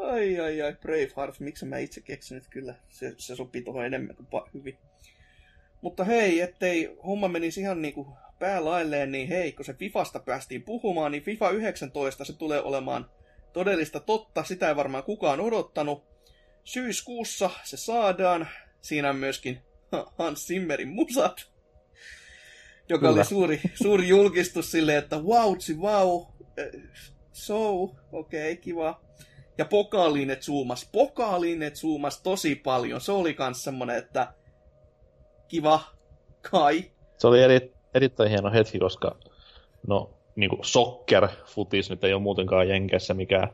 ai 0.00 0.40
ai 0.40 0.62
ai, 0.62 0.72
Braveheart, 0.72 1.40
miksi 1.40 1.66
mä 1.66 1.78
itse 1.78 2.00
keksinyt 2.00 2.44
kyllä, 2.50 2.74
se, 2.88 3.14
se 3.16 3.36
sopii 3.36 3.62
tuohon 3.62 3.86
enemmän 3.86 4.16
kuin 4.16 4.42
hyvin. 4.54 4.78
Mutta 5.80 6.04
hei, 6.04 6.40
ettei 6.40 6.96
homma 7.06 7.28
menisi 7.28 7.60
ihan 7.60 7.82
niinku 7.82 8.06
päälailleen, 8.38 9.12
niin 9.12 9.28
hei, 9.28 9.52
kun 9.52 9.64
se 9.64 9.74
Fifasta 9.74 10.20
päästiin 10.20 10.62
puhumaan, 10.62 11.12
niin 11.12 11.22
FIFA 11.22 11.50
19 11.50 12.24
se 12.24 12.32
tulee 12.32 12.62
olemaan 12.62 13.10
todellista 13.52 14.00
totta, 14.00 14.44
sitä 14.44 14.68
ei 14.68 14.76
varmaan 14.76 15.04
kukaan 15.04 15.40
odottanut. 15.40 16.04
Syyskuussa 16.64 17.50
se 17.64 17.76
saadaan, 17.76 18.48
siinä 18.80 19.10
on 19.10 19.16
myöskin 19.16 19.62
Hans 20.18 20.46
Zimmerin 20.46 20.88
musat, 20.88 21.50
joka 22.88 23.06
Kyllä. 23.06 23.20
oli 23.20 23.24
suuri, 23.24 23.60
suuri 23.74 24.08
julkistus 24.08 24.70
silleen, 24.70 24.98
että 24.98 25.16
wow, 25.16 25.56
wow, 25.76 26.22
so, 27.32 27.82
okei, 27.82 28.52
okay, 28.52 28.56
kiva. 28.56 29.09
Ja 29.60 29.64
Pokaalinet 29.64 30.42
zoomas, 30.42 30.88
Pokaalinet 30.92 31.76
zoomas 31.76 32.22
tosi 32.22 32.54
paljon. 32.54 33.00
Se 33.00 33.12
oli 33.12 33.34
kans 33.34 33.64
semmonen, 33.64 33.96
että 33.96 34.32
kiva, 35.48 35.80
kai. 36.50 36.84
Se 37.18 37.26
oli 37.26 37.42
eri, 37.42 37.72
erittäin 37.94 38.30
hieno 38.30 38.52
hetki, 38.52 38.78
koska 38.78 39.16
no, 39.86 40.10
niin 40.36 40.50
kuin 40.50 40.60
soccer-futis 40.60 41.90
nyt 41.90 42.04
ei 42.04 42.12
ole 42.12 42.22
muutenkaan 42.22 42.68
Jenkessä 42.68 43.14
mikään 43.14 43.48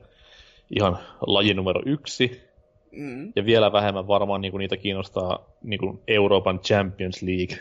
ihan 0.77 0.99
laji 1.21 1.55
numero 1.55 1.83
yksi. 1.87 2.41
Mm. 2.93 3.33
Ja 3.37 3.45
vielä 3.45 3.73
vähemmän 3.73 4.09
varmaan 4.09 4.41
niin 4.41 4.51
kuin 4.51 4.59
niitä 4.61 4.77
kiinnostaa 4.77 5.57
niin 5.63 5.81
kuin 5.81 6.03
Euroopan 6.09 6.61
Champions 6.61 7.23
League. 7.23 7.59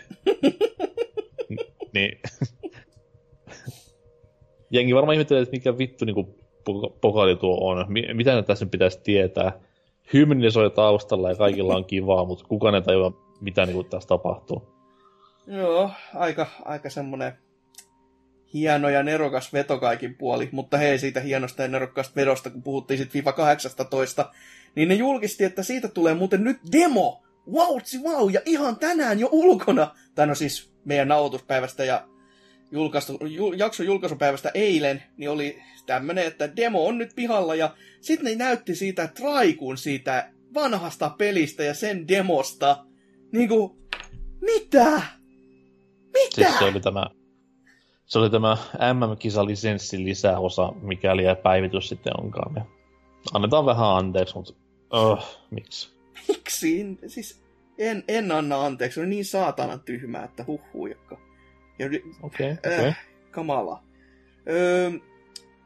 niin. 1.95 2.21
Jengi 4.71 4.95
varmaan 4.95 5.13
ihmettelee, 5.13 5.41
että 5.43 5.55
mikä 5.55 5.77
vittu 5.77 6.05
niin 6.05 6.15
kuin 6.15 6.44
pokaali 7.01 7.35
tuo 7.35 7.69
on. 7.69 7.85
Mitä 8.13 8.35
ne 8.35 8.43
tässä 8.43 8.65
pitäisi 8.65 8.99
tietää? 9.03 9.59
Hymni 10.13 10.51
soi 10.51 10.69
taustalla 10.69 11.29
ja 11.29 11.35
kaikilla 11.35 11.75
on 11.75 11.85
kivaa, 11.85 12.25
mutta 12.25 12.45
kukaan 12.47 12.75
ei 12.75 12.81
tajua, 12.81 13.11
mitä 13.41 13.65
niin 13.65 13.85
tässä 13.85 14.07
tapahtuu. 14.07 14.75
Joo, 15.47 15.91
aika, 16.15 16.47
aika 16.65 16.89
semmonen 16.89 17.33
hieno 18.53 18.89
ja 18.89 19.03
nerokas 19.03 19.53
veto 19.53 19.79
kaikin 19.79 20.15
puoli, 20.15 20.49
mutta 20.51 20.77
hei 20.77 20.99
siitä 20.99 21.19
hienosta 21.19 21.61
ja 21.61 21.67
nerokkaasta 21.67 22.15
vedosta, 22.15 22.49
kun 22.49 22.63
puhuttiin 22.63 22.97
sitten 22.97 23.13
FIFA 23.13 23.31
18, 23.31 24.31
niin 24.75 24.89
ne 24.89 24.95
julkisti, 24.95 25.43
että 25.43 25.63
siitä 25.63 25.87
tulee 25.87 26.13
muuten 26.13 26.43
nyt 26.43 26.57
demo! 26.71 27.21
Wow, 27.51 27.77
wow, 28.03 28.31
ja 28.31 28.41
ihan 28.45 28.75
tänään 28.75 29.19
jo 29.19 29.29
ulkona! 29.31 29.95
Tai 30.15 30.27
no 30.27 30.35
siis 30.35 30.73
meidän 30.85 31.07
nauhoituspäivästä 31.07 31.85
ja 31.85 32.07
julkaistu, 32.71 33.19
ju, 33.27 33.53
jakson 33.53 33.85
julkaisupäivästä 33.85 34.51
eilen, 34.53 35.03
niin 35.17 35.29
oli 35.29 35.61
tämmönen, 35.85 36.25
että 36.25 36.55
demo 36.55 36.87
on 36.87 36.97
nyt 36.97 37.11
pihalla, 37.15 37.55
ja 37.55 37.75
sitten 38.01 38.25
ne 38.25 38.45
näytti 38.45 38.75
siitä 38.75 39.07
traikun 39.07 39.77
siitä 39.77 40.31
vanhasta 40.53 41.09
pelistä 41.09 41.63
ja 41.63 41.73
sen 41.73 42.07
demosta. 42.07 42.85
Niinku, 43.31 43.77
mitä? 44.41 45.01
Mitä? 46.13 46.35
Siis 46.35 46.59
se 46.59 46.65
oli 46.65 46.79
tämä, 46.79 47.05
se 48.05 48.19
oli 48.19 48.29
tämä 48.29 48.57
MM-kisalisenssin 48.93 50.05
lisäosa, 50.05 50.73
mikäli 50.81 51.23
ja 51.23 51.35
päivitys 51.35 51.89
sitten 51.89 52.21
onkaan. 52.21 52.55
Ja 52.55 52.65
annetaan 53.33 53.65
vähän 53.65 53.95
anteeksi, 53.95 54.35
mutta 54.35 54.53
oh, 54.89 55.41
miksi? 55.51 55.95
Miksi? 56.27 56.97
Siis 57.07 57.45
en, 57.77 58.03
en 58.07 58.31
anna 58.31 58.65
anteeksi, 58.65 58.99
on 58.99 59.09
niin 59.09 59.25
saatana 59.25 59.77
tyhmää, 59.77 60.23
että 60.23 60.45
huhhuijakka. 60.47 61.24
Okay, 62.21 62.55
okay. 62.63 62.87
Äh, 62.87 63.05
kamala. 63.31 63.83
Öö, 64.49 64.91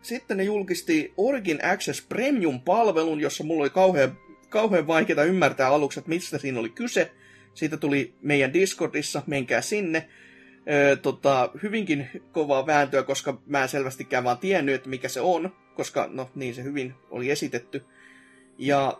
sitten 0.01 0.37
ne 0.37 0.43
julkisti 0.43 1.13
Origin 1.17 1.65
Access 1.65 2.01
Premium-palvelun, 2.01 3.19
jossa 3.19 3.43
mulla 3.43 3.63
oli 3.63 3.69
kauhean, 3.69 4.17
kauhean 4.49 4.87
vaikeaa 4.87 5.23
ymmärtää 5.23 5.69
aluksi, 5.69 5.99
että 5.99 6.09
mistä 6.09 6.37
siinä 6.37 6.59
oli 6.59 6.69
kyse. 6.69 7.11
Siitä 7.53 7.77
tuli 7.77 8.13
meidän 8.21 8.53
Discordissa, 8.53 9.21
menkää 9.27 9.61
sinne 9.61 10.09
öö, 10.71 10.95
tota, 10.95 11.51
hyvinkin 11.63 12.07
kovaa 12.31 12.65
vääntöä, 12.65 13.03
koska 13.03 13.41
mä 13.45 13.61
en 13.61 13.69
selvästikään 13.69 14.23
vaan 14.23 14.37
tiennyt, 14.37 14.75
että 14.75 14.89
mikä 14.89 15.09
se 15.09 15.21
on, 15.21 15.55
koska 15.75 16.09
no 16.11 16.29
niin 16.35 16.55
se 16.55 16.63
hyvin 16.63 16.93
oli 17.09 17.31
esitetty. 17.31 17.83
Ja 18.57 18.99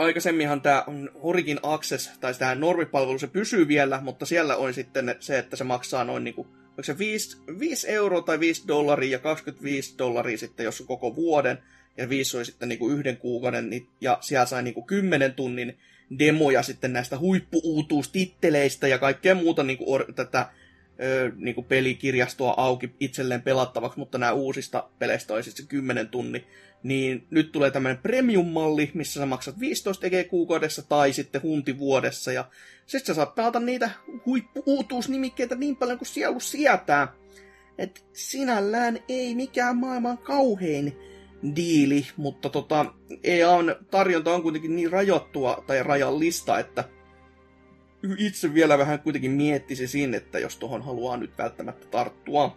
aikaisemminhan 0.00 0.60
tämä 0.60 0.84
Origin 1.14 1.60
Access, 1.62 2.10
tai 2.20 2.34
tämä 2.34 2.54
normipalvelu, 2.54 3.18
se 3.18 3.26
pysyy 3.26 3.68
vielä, 3.68 4.00
mutta 4.00 4.26
siellä 4.26 4.56
on 4.56 4.74
sitten 4.74 5.16
se, 5.20 5.38
että 5.38 5.56
se 5.56 5.64
maksaa 5.64 6.04
noin 6.04 6.24
niin 6.24 6.34
kuin, 6.34 6.48
onko 6.68 6.82
se 6.82 6.98
5, 6.98 7.36
5 7.58 7.88
euroa 7.90 8.22
tai 8.22 8.40
5 8.40 8.64
dollaria 8.68 9.12
ja 9.12 9.18
25 9.18 9.94
dollaria 9.98 10.38
sitten, 10.38 10.64
jos 10.64 10.80
on 10.80 10.86
koko 10.86 11.16
vuoden, 11.16 11.58
ja 11.96 12.08
5 12.08 12.36
oli 12.36 12.44
sitten 12.44 12.68
niin 12.68 12.78
kuin 12.78 12.98
yhden 12.98 13.16
kuukauden, 13.16 13.70
niin, 13.70 13.86
ja 14.00 14.18
siellä 14.20 14.46
sai 14.46 14.62
niin 14.62 14.74
kuin 14.74 14.86
10 14.86 15.34
tunnin 15.34 15.78
demoja 16.18 16.62
sitten 16.62 16.92
näistä 16.92 17.18
huippuutuustitteleistä 17.18 18.88
ja 18.88 18.98
kaikkea 18.98 19.34
muuta 19.34 19.62
niin 19.62 19.78
kuin 19.78 19.88
or, 19.88 20.12
tätä 20.12 20.48
ö, 21.02 21.32
niin 21.36 21.54
kuin 21.54 21.64
pelikirjastoa 21.64 22.54
auki 22.56 22.90
itselleen 23.00 23.42
pelattavaksi, 23.42 23.98
mutta 23.98 24.18
nämä 24.18 24.32
uusista 24.32 24.88
peleistä 24.98 25.34
olisi 25.34 25.50
sitten 25.50 25.66
10 25.66 26.08
tunnin. 26.08 26.44
Niin 26.82 27.26
nyt 27.30 27.52
tulee 27.52 27.70
tämmöinen 27.70 28.02
premium-malli, 28.02 28.90
missä 28.94 29.20
sä 29.20 29.26
maksat 29.26 29.60
15 29.60 30.06
EG 30.06 30.28
kuukaudessa 30.28 30.82
tai 30.82 31.12
sitten 31.12 31.42
hunti 31.42 31.78
vuodessa. 31.78 32.32
Ja 32.32 32.44
sitten 32.86 33.06
sä 33.06 33.14
saat 33.14 33.34
pelata 33.34 33.60
niitä 33.60 33.90
huippuutuusnimikkeitä 34.26 35.54
niin 35.54 35.76
paljon 35.76 35.98
kuin 35.98 36.08
sielu 36.08 36.40
sietää. 36.40 37.12
Et 37.78 38.04
sinällään 38.12 38.98
ei 39.08 39.34
mikään 39.34 39.76
maailman 39.76 40.18
kauhein 40.18 40.96
diili, 41.56 42.06
mutta 42.16 42.48
tota, 42.48 42.86
EAN 43.24 43.76
tarjonta 43.90 44.34
on 44.34 44.42
kuitenkin 44.42 44.76
niin 44.76 44.92
rajoittua 44.92 45.64
tai 45.66 45.82
rajallista, 45.82 46.58
että 46.58 46.84
itse 48.18 48.54
vielä 48.54 48.78
vähän 48.78 49.00
kuitenkin 49.00 49.30
miettisi 49.30 49.86
sinne, 49.86 50.16
että 50.16 50.38
jos 50.38 50.56
tuohon 50.56 50.82
haluaa 50.82 51.16
nyt 51.16 51.38
välttämättä 51.38 51.86
tarttua. 51.86 52.56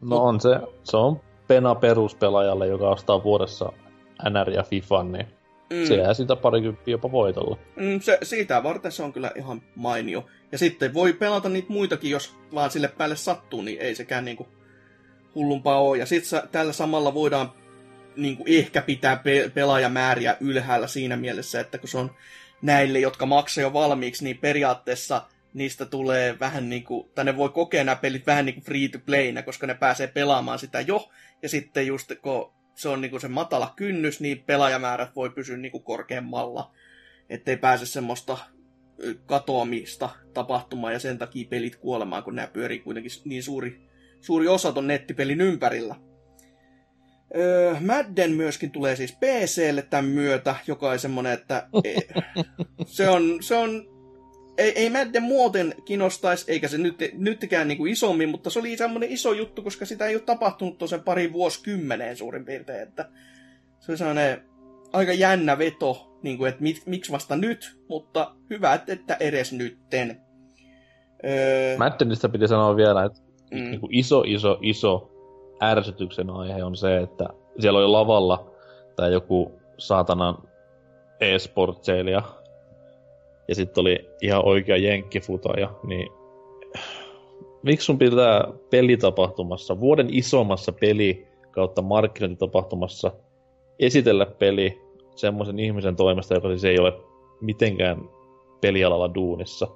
No 0.00 0.16
on 0.16 0.40
se, 0.40 0.48
se 0.84 0.96
on 0.96 1.20
pena 1.52 1.74
peruspelaajalle, 1.74 2.66
joka 2.66 2.88
ostaa 2.88 3.24
vuodessa 3.24 3.72
NR 4.30 4.50
ja 4.50 4.62
FIFA, 4.62 5.02
niin 5.02 5.26
mm. 5.70 5.86
se 5.86 5.94
jää 5.94 6.14
sitä 6.14 6.36
parikymppiä 6.36 6.92
jopa 6.92 7.12
voitolla. 7.12 7.58
Mm, 7.76 8.00
se, 8.00 8.18
siitä 8.22 8.62
varten 8.62 8.92
se 8.92 9.02
on 9.02 9.12
kyllä 9.12 9.32
ihan 9.36 9.62
mainio. 9.74 10.26
Ja 10.52 10.58
sitten 10.58 10.94
voi 10.94 11.12
pelata 11.12 11.48
niitä 11.48 11.72
muitakin, 11.72 12.10
jos 12.10 12.34
vaan 12.54 12.70
sille 12.70 12.88
päälle 12.88 13.16
sattuu, 13.16 13.62
niin 13.62 13.80
ei 13.80 13.94
sekään 13.94 14.24
niinku 14.24 14.48
hullumpaa 15.34 15.80
ole. 15.80 15.98
Ja 15.98 16.06
sitten 16.06 16.42
tällä 16.52 16.72
samalla 16.72 17.14
voidaan 17.14 17.52
niin 18.16 18.36
kuin 18.36 18.48
ehkä 18.58 18.82
pitää 18.82 19.16
pe- 19.16 19.50
pelaajamääriä 19.54 20.36
ylhäällä 20.40 20.86
siinä 20.86 21.16
mielessä, 21.16 21.60
että 21.60 21.78
kun 21.78 21.88
se 21.88 21.98
on 21.98 22.10
näille, 22.62 22.98
jotka 22.98 23.26
maksaa 23.26 23.62
jo 23.62 23.72
valmiiksi, 23.72 24.24
niin 24.24 24.38
periaatteessa 24.38 25.22
niistä 25.54 25.86
tulee 25.86 26.38
vähän 26.40 26.68
niin 26.68 26.84
kuin, 26.84 27.08
tai 27.14 27.24
ne 27.24 27.36
voi 27.36 27.48
kokea 27.48 27.84
nämä 27.84 27.96
pelit 27.96 28.26
vähän 28.26 28.44
niin 28.46 28.54
kuin 28.54 28.64
free 28.64 28.88
to 28.88 28.98
playna, 29.06 29.42
koska 29.42 29.66
ne 29.66 29.74
pääsee 29.74 30.06
pelaamaan 30.06 30.58
sitä 30.58 30.80
jo, 30.80 31.08
ja 31.42 31.48
sitten 31.48 31.86
just 31.86 32.12
kun 32.22 32.52
se 32.74 32.88
on 32.88 33.00
niin 33.00 33.10
kuin 33.10 33.20
se 33.20 33.28
matala 33.28 33.72
kynnys, 33.76 34.20
niin 34.20 34.44
pelaajamäärät 34.46 35.16
voi 35.16 35.30
pysyä 35.30 35.56
niin 35.56 35.72
kuin 35.72 35.84
korkeammalla, 35.84 36.74
ettei 37.30 37.56
pääse 37.56 37.86
semmoista 37.86 38.38
katoamista 39.26 40.10
tapahtumaan, 40.34 40.92
ja 40.92 40.98
sen 40.98 41.18
takia 41.18 41.48
pelit 41.48 41.76
kuolemaan, 41.76 42.22
kun 42.22 42.34
nämä 42.34 42.48
pyörii 42.48 42.78
kuitenkin 42.78 43.12
niin 43.24 43.42
suuri, 43.42 43.80
suuri 44.20 44.48
osa 44.48 44.72
ton 44.72 44.86
nettipelin 44.86 45.40
ympärillä. 45.40 45.96
Öö, 47.36 47.76
Madden 47.80 48.32
myöskin 48.32 48.70
tulee 48.70 48.96
siis 48.96 49.12
PClle 49.12 49.82
tämän 49.82 50.04
myötä, 50.04 50.56
joka 50.66 50.90
on 50.90 50.98
semmonen, 50.98 51.32
että 51.32 51.68
e, 51.84 52.00
se 52.86 53.08
on, 53.08 53.42
se 53.42 53.54
on 53.54 53.91
ei, 54.58 54.72
ei 54.76 54.90
Madden 54.90 55.22
muuten 55.22 55.74
kiinnostaisi, 55.84 56.52
eikä 56.52 56.68
se 56.68 56.78
nyt, 56.78 56.96
nytkään 57.12 57.68
niin 57.68 57.78
kuin 57.78 57.92
isommin, 57.92 58.28
mutta 58.28 58.50
se 58.50 58.58
oli 58.58 58.76
semmoinen 58.76 59.10
iso 59.10 59.32
juttu, 59.32 59.62
koska 59.62 59.86
sitä 59.86 60.06
ei 60.06 60.14
ole 60.14 60.22
tapahtunut 60.22 60.78
tosiaan 60.78 61.04
pari 61.04 61.32
vuosikymmeneen 61.32 62.16
suurin 62.16 62.44
piirtein, 62.44 62.82
että 62.82 63.08
se 63.80 63.92
oli 63.92 63.98
sellainen 63.98 64.42
aika 64.92 65.12
jännä 65.12 65.58
veto, 65.58 66.18
niin 66.22 66.38
kuin, 66.38 66.48
että 66.48 66.62
mit, 66.62 66.82
miksi 66.86 67.12
vasta 67.12 67.36
nyt, 67.36 67.78
mutta 67.88 68.34
hyvä, 68.50 68.74
että, 68.86 69.16
edes 69.20 69.52
nytten. 69.52 70.20
Öö, 71.24 71.76
Maddenista 71.78 72.28
piti 72.28 72.48
sanoa 72.48 72.76
vielä, 72.76 73.04
että 73.04 73.20
mm. 73.50 73.70
niin 73.70 73.80
kuin 73.80 73.94
iso, 73.94 74.22
iso, 74.26 74.58
iso 74.62 75.10
ärsytyksen 75.62 76.30
aihe 76.30 76.64
on 76.64 76.76
se, 76.76 76.96
että 76.98 77.28
siellä 77.58 77.78
oli 77.78 77.88
lavalla 77.88 78.50
tai 78.96 79.12
joku 79.12 79.52
saatanan 79.78 80.38
e-sportseilija 81.20 82.22
ja 83.48 83.54
sitten 83.54 83.80
oli 83.80 84.08
ihan 84.22 84.46
oikea 84.46 84.76
jenkkifutaja, 84.76 85.74
niin 85.86 86.08
miksi 87.62 87.84
sun 87.84 87.98
pitää 87.98 88.44
pelitapahtumassa, 88.70 89.80
vuoden 89.80 90.08
isommassa 90.10 90.72
peli 90.72 91.26
kautta 91.50 91.82
markkinointitapahtumassa 91.82 93.12
esitellä 93.78 94.26
peli 94.26 94.82
semmoisen 95.14 95.58
ihmisen 95.58 95.96
toimesta, 95.96 96.34
joka 96.34 96.48
siis 96.48 96.64
ei 96.64 96.78
ole 96.78 96.92
mitenkään 97.40 97.98
pelialalla 98.60 99.14
duunissa. 99.14 99.68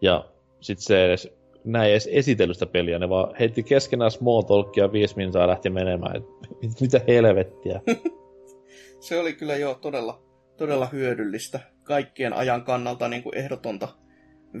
Ja 0.00 0.24
sitten 0.60 0.84
se 0.84 1.04
edes, 1.04 1.34
näin 1.64 1.90
edes 1.90 2.08
esitellystä 2.12 2.66
peliä, 2.66 2.98
ne 2.98 3.08
vaan 3.08 3.34
heitti 3.40 3.62
keskenään 3.62 4.10
small 4.10 4.42
talkia 4.42 4.92
viisi 4.92 5.16
minsaa 5.16 5.48
lähti 5.48 5.70
menemään. 5.70 6.16
Et, 6.16 6.24
mit- 6.62 6.80
mitä 6.80 7.00
helvettiä. 7.08 7.80
se 9.00 9.20
oli 9.20 9.32
kyllä 9.32 9.56
jo 9.56 9.78
todella, 9.80 10.22
todella 10.56 10.86
hyödyllistä. 10.86 11.73
Kaikkien 11.84 12.32
ajan 12.32 12.64
kannalta 12.64 13.08
niin 13.08 13.22
kuin 13.22 13.38
ehdotonta 13.38 13.88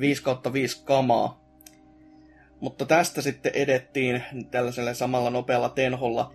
5 0.00 0.22
kautta 0.22 0.52
5 0.52 0.84
kamaa. 0.84 1.44
Mutta 2.60 2.86
tästä 2.86 3.22
sitten 3.22 3.52
edettiin 3.54 4.22
tällaisella 4.50 4.94
samalla 4.94 5.30
nopealla 5.30 5.68
tenholla 5.68 6.34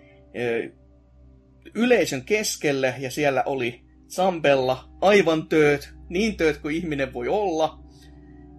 yleisön 1.75 2.23
keskelle, 2.23 2.95
ja 2.99 3.11
siellä 3.11 3.43
oli 3.45 3.81
Sampella 4.07 4.89
aivan 5.01 5.47
tööt, 5.49 5.93
niin 6.09 6.37
tööt 6.37 6.57
kuin 6.57 6.75
ihminen 6.75 7.13
voi 7.13 7.27
olla. 7.27 7.79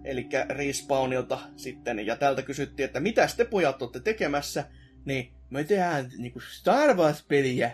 Eli 0.03 0.29
Respawnilta 0.49 1.39
sitten, 1.55 2.05
ja 2.05 2.15
tältä 2.15 2.41
kysyttiin, 2.41 2.85
että 2.85 2.99
mitä 2.99 3.27
te 3.37 3.45
pojat 3.45 3.81
olette 3.81 3.99
tekemässä, 3.99 4.65
niin 5.05 5.33
me 5.49 5.63
tehdään 5.63 6.09
niinku 6.17 6.39
Star 6.39 6.97
Wars-peliä, 6.97 7.71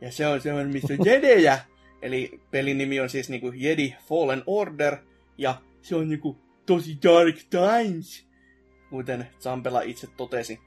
ja 0.00 0.12
se 0.12 0.26
on 0.26 0.40
semmoinen, 0.40 0.72
missä 0.72 0.94
on 0.98 1.06
jedejä. 1.12 1.58
Eli 2.02 2.40
pelin 2.50 2.78
nimi 2.78 3.00
on 3.00 3.10
siis 3.10 3.30
niinku 3.30 3.52
Jedi 3.54 3.94
Fallen 4.08 4.42
Order, 4.46 4.96
ja 5.38 5.60
se 5.82 5.96
on 5.96 6.08
niinku 6.08 6.38
tosi 6.66 6.98
dark 7.02 7.36
times, 7.50 8.26
kuten 8.90 9.26
Zampela 9.40 9.80
itse 9.80 10.06
totesi. 10.16 10.60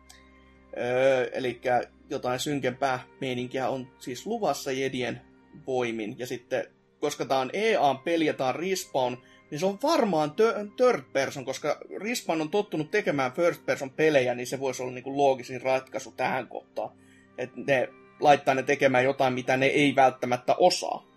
Öö, 0.77 1.29
eli 1.33 1.61
jotain 2.09 2.39
synkempää 2.39 2.99
meininkiä 3.21 3.69
on 3.69 3.87
siis 3.99 4.25
luvassa 4.25 4.71
Jedien 4.71 5.21
voimin. 5.67 6.15
Ja 6.19 6.27
sitten, 6.27 6.67
koska 6.99 7.25
tämä 7.25 7.39
on 7.39 7.49
EA-peli 7.53 8.25
ja 8.25 8.33
tämä 8.33 8.49
on 8.49 8.55
Respawn, 8.55 9.17
niin 9.51 9.59
se 9.59 9.65
on 9.65 9.79
varmaan 9.83 10.33
third 10.77 11.03
person, 11.13 11.45
koska 11.45 11.81
Respawn 12.01 12.41
on 12.41 12.49
tottunut 12.49 12.91
tekemään 12.91 13.31
first 13.31 13.65
person 13.65 13.89
pelejä, 13.89 14.35
niin 14.35 14.47
se 14.47 14.59
voisi 14.59 14.83
olla 14.83 14.91
niinku 14.91 15.17
loogisin 15.17 15.61
ratkaisu 15.61 16.11
tähän 16.11 16.47
kohtaan. 16.47 16.89
Että 17.37 17.61
ne 17.67 17.89
laittaa 18.19 18.53
ne 18.53 18.63
tekemään 18.63 19.03
jotain, 19.03 19.33
mitä 19.33 19.57
ne 19.57 19.65
ei 19.65 19.95
välttämättä 19.95 20.55
osaa. 20.55 21.10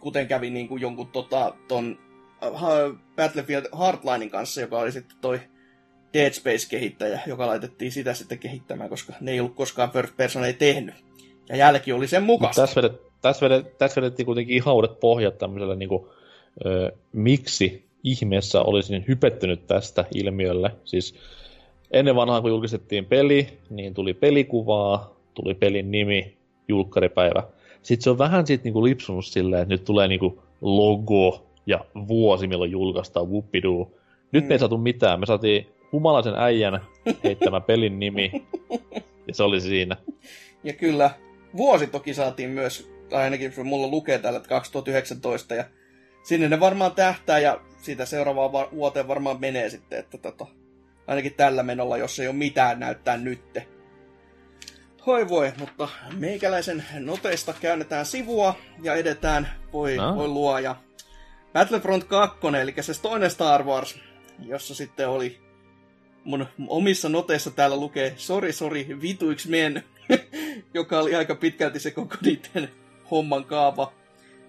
Kuten 0.00 0.28
kävi 0.28 0.50
niin 0.50 0.68
kuin 0.68 0.82
jonkun 0.82 1.06
tota, 1.06 1.54
ton 1.68 1.98
uh, 2.46 2.98
Battlefield 3.16 3.64
Hardlinein 3.72 4.30
kanssa, 4.30 4.60
joka 4.60 4.78
oli 4.78 4.92
sitten 4.92 5.16
toi 5.20 5.40
Dead 6.14 6.32
Space-kehittäjä, 6.32 7.20
joka 7.26 7.46
laitettiin 7.46 7.92
sitä 7.92 8.14
sitten 8.14 8.38
kehittämään, 8.38 8.90
koska 8.90 9.12
ne 9.20 9.30
ei 9.30 9.40
ollut 9.40 9.54
koskaan 9.54 9.90
first 9.90 10.16
person 10.16 10.44
ei 10.44 10.52
tehnyt. 10.52 10.94
Ja 11.48 11.56
jälki 11.56 11.92
oli 11.92 12.06
sen 12.06 12.22
mukaista. 12.22 12.62
tässä, 12.62 12.82
vedet, 12.82 13.02
tässä, 13.22 13.44
vedet, 13.48 13.78
tässä 13.78 14.00
vedettiin 14.00 14.26
kuitenkin 14.26 14.56
ihan 14.56 14.74
uudet 14.74 15.00
pohjat 15.00 15.38
tämmöiselle, 15.38 15.76
niin 15.76 15.88
kuin, 15.88 16.06
ö, 16.66 16.92
miksi 17.12 17.84
ihmeessä 18.04 18.62
olisi 18.62 18.92
niin 18.92 19.04
hypettynyt 19.08 19.66
tästä 19.66 20.04
ilmiölle. 20.14 20.70
Siis 20.84 21.14
ennen 21.90 22.16
vanhaa, 22.16 22.40
kun 22.40 22.50
julkistettiin 22.50 23.04
peli, 23.04 23.58
niin 23.70 23.94
tuli 23.94 24.14
pelikuvaa, 24.14 25.16
tuli 25.34 25.54
pelin 25.54 25.90
nimi, 25.90 26.36
julkkaripäivä. 26.68 27.42
Sitten 27.82 28.02
se 28.04 28.10
on 28.10 28.18
vähän 28.18 28.46
siitä 28.46 28.64
niin 28.64 28.72
kuin 28.72 28.84
lipsunut 28.84 29.26
silleen, 29.26 29.62
että 29.62 29.74
nyt 29.74 29.84
tulee 29.84 30.08
niin 30.08 30.20
kuin 30.20 30.38
logo 30.60 31.46
ja 31.66 31.84
vuosi, 32.08 32.46
milloin 32.46 32.70
julkaistaan 32.70 33.28
whoopidoo. 33.28 33.90
Nyt 34.32 34.48
me 34.48 34.54
ei 34.54 34.58
saatu 34.58 34.78
mitään. 34.78 35.20
Me 35.20 35.26
saatiin 35.26 35.66
humalaisen 35.92 36.34
äijän 36.34 36.80
heittämä 37.24 37.60
pelin 37.70 37.98
nimi, 37.98 38.32
ja 39.28 39.34
se 39.34 39.42
oli 39.42 39.60
siinä. 39.60 39.96
Ja 40.64 40.72
kyllä, 40.72 41.10
vuosi 41.56 41.86
toki 41.86 42.14
saatiin 42.14 42.50
myös, 42.50 42.90
tai 43.08 43.22
ainakin 43.24 43.52
mulla 43.64 43.86
lukee 43.86 44.18
täällä, 44.18 44.36
että 44.36 44.48
2019, 44.48 45.54
ja 45.54 45.64
sinne 46.22 46.48
ne 46.48 46.60
varmaan 46.60 46.92
tähtää, 46.92 47.38
ja 47.38 47.60
siitä 47.82 48.04
seuraavaan 48.04 48.52
va- 48.52 48.68
vuoteen 48.72 49.08
varmaan 49.08 49.40
menee 49.40 49.70
sitten, 49.70 49.98
että 49.98 50.18
tota, 50.18 50.46
ainakin 51.06 51.34
tällä 51.34 51.62
menolla, 51.62 51.96
jos 51.96 52.20
ei 52.20 52.28
ole 52.28 52.36
mitään 52.36 52.80
näyttää 52.80 53.16
nytte. 53.16 53.66
Hoi 55.06 55.28
voi, 55.28 55.52
mutta 55.58 55.88
meikäläisen 56.16 56.84
noteista 56.98 57.54
käännetään 57.60 58.06
sivua 58.06 58.58
ja 58.82 58.94
edetään, 58.94 59.48
voi, 59.72 59.96
No. 59.96 60.16
voi 60.16 60.28
luoja. 60.28 60.76
Battlefront 61.52 62.04
2, 62.04 62.38
eli 62.60 62.74
se 62.80 63.02
toinen 63.02 63.30
Star 63.30 63.62
Wars, 63.64 63.98
jossa 64.38 64.74
sitten 64.74 65.08
oli 65.08 65.38
mun 66.24 66.46
omissa 66.68 67.08
noteissa 67.08 67.50
täällä 67.50 67.76
lukee 67.76 68.14
sori 68.16 68.52
sori 68.52 68.96
vituiksi 69.00 69.50
men, 69.50 69.84
joka 70.74 71.00
oli 71.00 71.14
aika 71.14 71.34
pitkälti 71.34 71.80
se 71.80 71.90
koko 71.90 72.16
niiden 72.22 72.68
homman 73.10 73.44
kaava. 73.44 73.92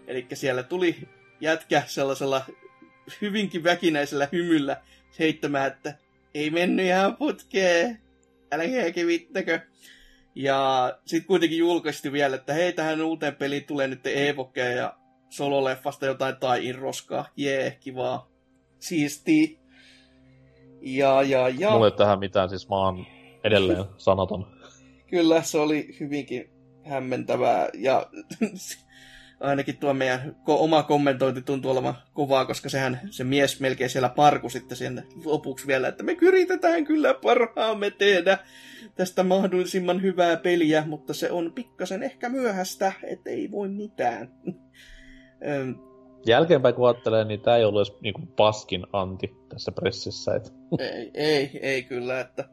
Eli 0.07 0.27
siellä 0.33 0.63
tuli 0.63 1.07
jätkä 1.41 1.83
sellaisella 1.87 2.45
hyvinkin 3.21 3.63
väkinäisellä 3.63 4.27
hymyllä 4.31 4.81
heittämään, 5.19 5.67
että 5.67 5.93
ei 6.33 6.49
mennyt 6.49 6.85
ihan 6.85 7.15
putkeen, 7.17 7.99
älkää 8.51 8.91
kivittäkö. 8.91 9.59
Ja 10.35 10.93
sitten 11.05 11.27
kuitenkin 11.27 11.57
julkaisti 11.59 12.11
vielä, 12.11 12.35
että 12.35 12.53
hei, 12.53 12.73
tähän 12.73 13.01
uuteen 13.01 13.35
peliin 13.35 13.63
tulee 13.63 13.87
nyt 13.87 14.07
Evoke 14.07 14.71
ja 14.71 14.97
sololeffasta 15.29 16.05
jotain 16.05 16.35
tai 16.35 16.71
roskaa. 16.71 17.25
Jee, 17.37 17.77
kivaa. 17.79 18.29
Siisti. 18.79 19.59
Ja, 20.81 21.21
ja, 21.21 21.49
ja. 21.49 21.71
Mulla 21.71 21.85
ei 21.87 21.91
tähän 21.91 22.19
mitään, 22.19 22.49
siis 22.49 22.69
mä 22.69 22.75
oon 22.75 23.05
edelleen 23.43 23.85
sanaton. 23.97 24.47
Kyllä, 25.07 25.41
se 25.41 25.57
oli 25.57 25.95
hyvinkin 25.99 26.49
hämmentävää. 26.85 27.69
Ja 27.73 28.07
ainakin 29.41 29.77
tuo 29.77 29.93
meidän 29.93 30.35
ko- 30.35 30.59
oma 30.59 30.83
kommentointi 30.83 31.41
tuntuu 31.41 31.71
olevan 31.71 31.95
kovaa, 32.13 32.45
koska 32.45 32.69
sehän 32.69 32.99
se 33.09 33.23
mies 33.23 33.59
melkein 33.59 33.89
siellä 33.89 34.09
parku 34.09 34.49
sitten 34.49 34.77
sen 34.77 35.03
lopuksi 35.25 35.67
vielä, 35.67 35.87
että 35.87 36.03
me 36.03 36.17
yritetään 36.21 36.85
kyllä 36.85 37.13
parhaamme 37.13 37.91
tehdä 37.91 38.37
tästä 38.95 39.23
mahdollisimman 39.23 40.01
hyvää 40.01 40.37
peliä, 40.37 40.83
mutta 40.87 41.13
se 41.13 41.31
on 41.31 41.51
pikkasen 41.55 42.03
ehkä 42.03 42.29
myöhäistä, 42.29 42.93
että 43.03 43.29
ei 43.29 43.51
voi 43.51 43.69
mitään. 43.69 44.31
Jälkeenpäin 46.25 46.75
kun 46.75 46.87
ajattelee, 46.87 47.25
niin 47.25 47.41
tää 47.41 47.57
ei 47.57 47.65
ollut 47.65 47.87
edes 47.87 48.01
niinku 48.01 48.21
paskin 48.35 48.87
anti 48.93 49.35
tässä 49.49 49.71
pressissä. 49.71 50.35
Et. 50.35 50.53
ei, 50.79 51.11
ei, 51.13 51.59
ei 51.61 51.83
kyllä, 51.83 52.19
että... 52.19 52.49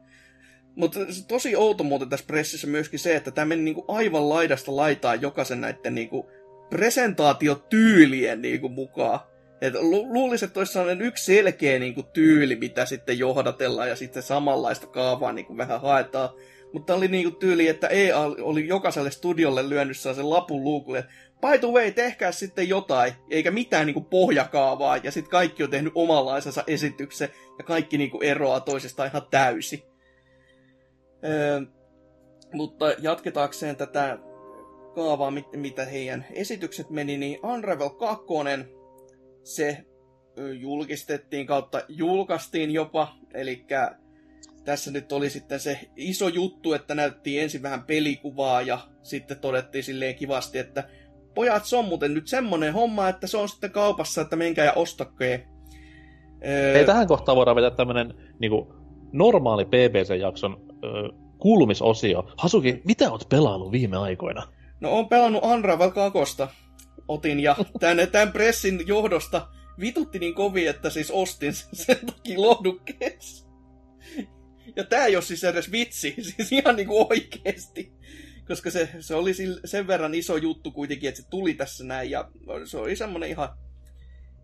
Mutta 0.75 0.99
tosi 1.27 1.55
outo 1.55 1.83
muuten 1.83 2.09
tässä 2.09 2.25
pressissä 2.25 2.67
myöskin 2.67 2.99
se, 2.99 3.15
että 3.15 3.31
tämä 3.31 3.45
meni 3.45 3.61
niinku 3.61 3.85
aivan 3.87 4.29
laidasta 4.29 4.75
laitaan 4.75 5.21
jokaisen 5.21 5.61
näiden 5.61 5.95
niinku 5.95 6.29
presentaatiotyylien 6.69 8.41
niinku 8.41 8.69
mukaan. 8.69 9.19
Et 9.61 9.73
lu- 9.81 10.13
luulisin, 10.13 10.47
että 10.47 10.59
olisi 10.59 10.73
sellainen 10.73 11.05
yksi 11.05 11.25
selkeä 11.25 11.79
niinku 11.79 12.03
tyyli, 12.03 12.55
mitä 12.55 12.85
sitten 12.85 13.19
johdatellaan 13.19 13.89
ja 13.89 13.95
sitten 13.95 14.23
samanlaista 14.23 14.87
kaavaa 14.87 15.31
niinku 15.31 15.57
vähän 15.57 15.81
haetaan. 15.81 16.29
Mutta 16.73 16.95
oli 16.95 17.07
niinku 17.07 17.31
tyyli, 17.31 17.67
että 17.67 17.87
EA 17.87 18.19
oli 18.19 18.67
jokaiselle 18.67 19.11
studiolle 19.11 19.69
lyönyt 19.69 19.97
sen 19.97 20.29
lapun 20.29 20.63
luukulle, 20.63 21.05
by 21.41 21.57
the 21.59 21.67
way, 21.67 21.91
tehkää 21.91 22.31
sitten 22.31 22.69
jotain, 22.69 23.13
eikä 23.29 23.51
mitään 23.51 23.85
niinku 23.85 24.01
pohjakaavaa, 24.01 24.97
ja 24.97 25.11
sitten 25.11 25.31
kaikki 25.31 25.63
on 25.63 25.69
tehnyt 25.69 25.93
omanlaisensa 25.95 26.63
esityksen, 26.67 27.29
ja 27.57 27.63
kaikki 27.63 27.97
niinku 27.97 28.19
eroaa 28.21 28.59
toisestaan 28.59 29.09
ihan 29.09 29.27
täysi. 29.31 29.85
Öö, 31.25 31.61
mutta 32.53 32.85
jatketaakseen 32.99 33.75
tätä 33.75 34.17
kaavaa, 34.99 35.31
mit- 35.31 35.55
mitä 35.55 35.85
heidän 35.85 36.25
esitykset 36.31 36.89
meni, 36.89 37.17
niin 37.17 37.39
Unravel 37.45 37.89
2, 37.89 38.25
se 39.43 39.85
julkistettiin 40.59 41.47
kautta 41.47 41.81
julkaistiin 41.87 42.71
jopa, 42.71 43.15
eli 43.33 43.65
tässä 44.65 44.91
nyt 44.91 45.11
oli 45.11 45.29
sitten 45.29 45.59
se 45.59 45.79
iso 45.95 46.27
juttu, 46.27 46.73
että 46.73 46.95
näyttiin 46.95 47.41
ensin 47.41 47.61
vähän 47.61 47.83
pelikuvaa 47.83 48.61
ja 48.61 48.79
sitten 49.03 49.39
todettiin 49.39 49.83
silleen 49.83 50.15
kivasti, 50.15 50.57
että 50.57 50.89
pojat, 51.35 51.65
se 51.65 51.75
on 51.75 51.85
muuten 51.85 52.13
nyt 52.13 52.27
semmonen 52.27 52.73
homma, 52.73 53.09
että 53.09 53.27
se 53.27 53.37
on 53.37 53.49
sitten 53.49 53.71
kaupassa, 53.71 54.21
että 54.21 54.35
menkää 54.35 54.65
ja 54.65 54.73
ostakkeen. 54.73 55.47
Öö, 56.47 56.77
Ei 56.77 56.85
tähän 56.85 57.07
kohtaan 57.07 57.35
voidaan 57.35 57.55
vetää 57.55 57.71
tämmönen 57.71 58.13
niinku, 58.39 58.73
normaali 59.11 59.65
BBC-jakson 59.65 60.57
kuulumisosio. 61.37 62.23
Hasuki, 62.37 62.81
mitä 62.85 63.11
oot 63.11 63.29
pelaillut 63.29 63.71
viime 63.71 63.97
aikoina? 63.97 64.58
No 64.79 64.97
on 64.97 65.09
pelannut 65.09 65.43
Unravel 65.43 65.91
2. 65.91 66.43
Otin 67.07 67.39
ja 67.39 67.55
tämän, 67.79 68.07
tämän 68.11 68.31
pressin 68.31 68.87
johdosta 68.87 69.47
vitutti 69.79 70.19
niin 70.19 70.35
kovin, 70.35 70.69
että 70.69 70.89
siis 70.89 71.11
ostin 71.11 71.53
sen, 71.53 71.97
takia 72.05 72.41
lohdukkeessa. 72.41 73.49
Ja 74.75 74.83
tää 74.83 75.05
ei 75.05 75.15
ole 75.15 75.23
siis 75.23 75.43
edes 75.43 75.71
vitsi, 75.71 76.15
siis 76.35 76.51
ihan 76.51 76.75
niinku 76.75 77.07
oikeesti. 77.09 77.93
Koska 78.47 78.71
se, 78.71 78.89
se 78.99 79.15
oli 79.15 79.33
sen 79.65 79.87
verran 79.87 80.13
iso 80.13 80.37
juttu 80.37 80.71
kuitenkin, 80.71 81.09
että 81.09 81.21
se 81.21 81.27
tuli 81.29 81.53
tässä 81.53 81.83
näin. 81.83 82.09
Ja 82.09 82.31
se 82.65 82.77
oli 82.77 82.95
semmonen 82.95 83.29
ihan, 83.29 83.49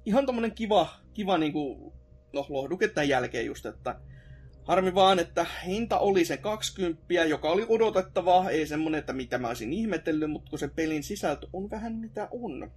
ihan 0.05 0.25
tommonen 0.25 0.55
kiva, 0.55 0.89
kiva 1.13 1.37
niinku, 1.37 1.93
no 2.33 2.45
lohduke 2.49 2.87
tämän 2.87 3.09
jälkeen 3.09 3.45
just, 3.45 3.65
että 3.65 3.99
Harmi 4.65 4.95
vaan, 4.95 5.19
että 5.19 5.45
hinta 5.65 5.99
oli 5.99 6.25
se 6.25 6.38
20, 6.38 7.13
joka 7.13 7.49
oli 7.49 7.65
odotettavaa, 7.69 8.49
ei 8.49 8.67
semmonen, 8.67 8.99
että 8.99 9.13
mitä 9.13 9.38
mä 9.38 9.47
olisin 9.47 9.73
ihmetellyt, 9.73 10.32
mutta 10.32 10.49
kun 10.49 10.60
se 10.60 10.67
pelin 10.67 11.04
sisältö 11.04 11.47
on 11.54 11.69
vähän 11.69 11.93
mitä 11.95 12.28
on. 12.32 12.71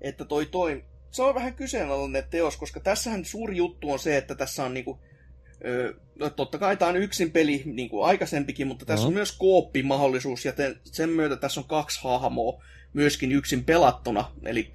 Että 0.00 0.24
toi 0.24 0.46
toi, 0.46 0.84
se 1.10 1.22
on 1.22 1.34
vähän 1.34 1.54
kyseenalainen 1.54 2.24
teos, 2.30 2.56
koska 2.56 2.80
tässähän 2.80 3.24
suuri 3.24 3.56
juttu 3.56 3.90
on 3.90 3.98
se, 3.98 4.16
että 4.16 4.34
tässä 4.34 4.64
on 4.64 4.74
niinku, 4.74 5.00
ö, 5.64 5.94
no 6.18 6.30
totta 6.30 6.58
kai 6.58 6.76
tämä 6.76 6.88
on 6.88 6.96
yksin 6.96 7.30
peli 7.30 7.62
niin 7.64 7.88
kuin 7.88 8.06
aikaisempikin, 8.06 8.66
mutta 8.66 8.84
tässä 8.86 9.06
on 9.06 9.12
Mhm. 9.12 9.16
myös 9.18 9.32
kooppimahdollisuus, 9.32 10.44
ja 10.44 10.52
sen 10.84 11.08
myötä 11.10 11.36
tässä 11.36 11.60
on 11.60 11.68
kaksi 11.68 12.00
hahmoa 12.04 12.64
myöskin 12.92 13.32
yksin 13.32 13.64
pelattuna, 13.64 14.24
eli 14.44 14.70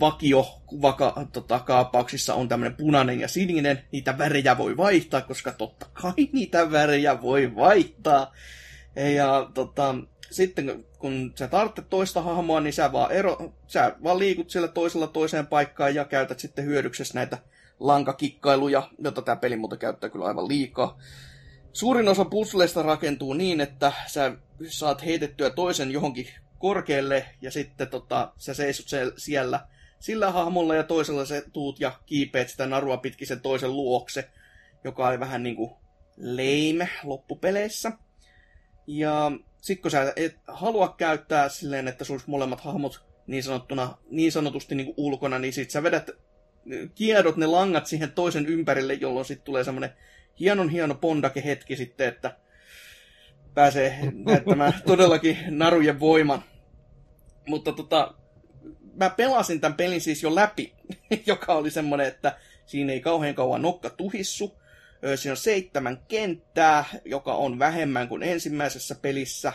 vakio 0.00 0.46
vaka, 0.82 1.26
tota, 1.32 1.58
kaapauksissa 1.58 2.34
on 2.34 2.48
tämmöinen 2.48 2.76
punainen 2.76 3.20
ja 3.20 3.28
sininen, 3.28 3.82
niitä 3.92 4.18
värejä 4.18 4.58
voi 4.58 4.76
vaihtaa, 4.76 5.20
koska 5.20 5.52
totta 5.52 5.86
kai 5.92 6.28
niitä 6.32 6.70
värejä 6.70 7.22
voi 7.22 7.56
vaihtaa. 7.56 8.32
Ja 9.14 9.50
tota, 9.54 9.94
sitten 10.30 10.84
kun 10.98 11.32
sä 11.38 11.48
tarvitset 11.48 11.90
toista 11.90 12.22
hahmoa, 12.22 12.60
niin 12.60 12.72
sä 12.72 12.92
vaan, 12.92 13.12
ero, 13.12 13.52
sä 13.66 13.96
vaan 14.02 14.18
liikut 14.18 14.50
siellä 14.50 14.68
toisella 14.68 15.06
toiseen 15.06 15.46
paikkaan 15.46 15.94
ja 15.94 16.04
käytät 16.04 16.38
sitten 16.38 16.64
hyödyksessä 16.64 17.14
näitä 17.14 17.38
lankakikkailuja, 17.80 18.90
jota 18.98 19.22
tämä 19.22 19.36
peli 19.36 19.56
muuten 19.56 19.78
käyttää 19.78 20.10
kyllä 20.10 20.24
aivan 20.24 20.48
liikaa. 20.48 20.98
Suurin 21.72 22.08
osa 22.08 22.24
puzzleista 22.24 22.82
rakentuu 22.82 23.34
niin, 23.34 23.60
että 23.60 23.92
sä 24.06 24.32
saat 24.68 25.04
heitettyä 25.04 25.50
toisen 25.50 25.90
johonkin 25.90 26.28
korkealle 26.58 27.26
ja 27.42 27.50
sitten 27.50 27.88
tota, 27.88 28.32
sä 28.36 28.54
seisot 28.54 28.88
se- 28.88 29.12
siellä 29.16 29.66
sillä 30.00 30.30
hahmolla 30.30 30.74
ja 30.74 30.82
toisella 30.82 31.24
se 31.24 31.44
tuut 31.52 31.80
ja 31.80 32.00
kiipeät 32.06 32.48
sitä 32.48 32.66
narua 32.66 32.96
pitkin 32.96 33.26
sen 33.26 33.40
toisen 33.40 33.76
luokse, 33.76 34.28
joka 34.84 35.08
oli 35.08 35.20
vähän 35.20 35.42
niinku 35.42 35.76
lame 36.16 36.88
loppupeleissä. 37.04 37.92
Ja 38.86 39.32
sit 39.60 39.82
kun 39.82 39.90
sä 39.90 40.12
et 40.16 40.36
halua 40.48 40.94
käyttää 40.98 41.48
silleen, 41.48 41.88
että 41.88 42.04
olisi 42.10 42.30
molemmat 42.30 42.60
hahmot 42.60 43.04
niin, 43.26 43.42
sanottuna, 43.42 43.98
niin 44.10 44.32
sanotusti 44.32 44.74
niin 44.74 44.94
ulkona, 44.96 45.38
niin 45.38 45.52
sit 45.52 45.70
sä 45.70 45.82
vedät, 45.82 46.10
kiedot 46.94 47.36
ne 47.36 47.46
langat 47.46 47.86
siihen 47.86 48.12
toisen 48.12 48.46
ympärille, 48.46 48.94
jolloin 48.94 49.26
sit 49.26 49.44
tulee 49.44 49.64
semmonen 49.64 49.90
hienon 50.40 50.68
hieno 50.68 50.94
pondake 50.94 51.44
hetki 51.44 51.76
sitten, 51.76 52.08
että 52.08 52.36
pääsee 53.56 53.98
näyttämään 54.12 54.72
todellakin 54.86 55.38
narujen 55.48 56.00
voiman. 56.00 56.44
Mutta 57.46 57.72
tota, 57.72 58.14
mä 58.94 59.10
pelasin 59.10 59.60
tämän 59.60 59.76
pelin 59.76 60.00
siis 60.00 60.22
jo 60.22 60.34
läpi, 60.34 60.74
joka 61.26 61.54
oli 61.54 61.70
semmonen, 61.70 62.06
että 62.06 62.38
siinä 62.66 62.92
ei 62.92 63.00
kauhean 63.00 63.34
kauan 63.34 63.62
nokka 63.62 63.90
tuhissu. 63.90 64.58
Siinä 65.16 65.32
on 65.32 65.36
seitsemän 65.36 65.98
kenttää, 66.08 66.84
joka 67.04 67.34
on 67.34 67.58
vähemmän 67.58 68.08
kuin 68.08 68.22
ensimmäisessä 68.22 68.94
pelissä. 68.94 69.52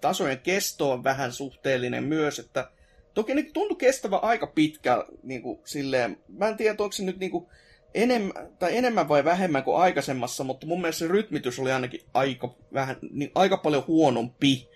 Tasojen 0.00 0.38
kesto 0.38 0.92
on 0.92 1.04
vähän 1.04 1.32
suhteellinen 1.32 2.04
myös, 2.04 2.38
että 2.38 2.70
toki 3.14 3.34
ne 3.34 3.42
tuntui 3.42 3.76
kestävä 3.76 4.16
aika 4.16 4.46
pitkä, 4.46 5.04
niin 5.22 5.42
kuin 5.42 5.60
silleen, 5.64 6.18
mä 6.28 6.48
en 6.48 6.56
tiedä, 6.56 6.76
onko 6.78 6.92
se 6.92 7.04
nyt 7.04 7.18
niin 7.18 7.30
kuin 7.30 7.46
enemmän, 7.94 8.32
tai 8.58 8.76
enemmän 8.76 9.08
vai 9.08 9.24
vähemmän 9.24 9.62
kuin 9.64 9.76
aikaisemmassa, 9.80 10.44
mutta 10.44 10.66
mun 10.66 10.80
mielestä 10.80 10.98
se 10.98 11.08
rytmitys 11.08 11.58
oli 11.58 11.72
ainakin 11.72 12.00
aika, 12.14 12.54
vähän, 12.72 12.96
niin 13.10 13.30
aika 13.34 13.56
paljon 13.56 13.84
huonompi. 13.86 14.68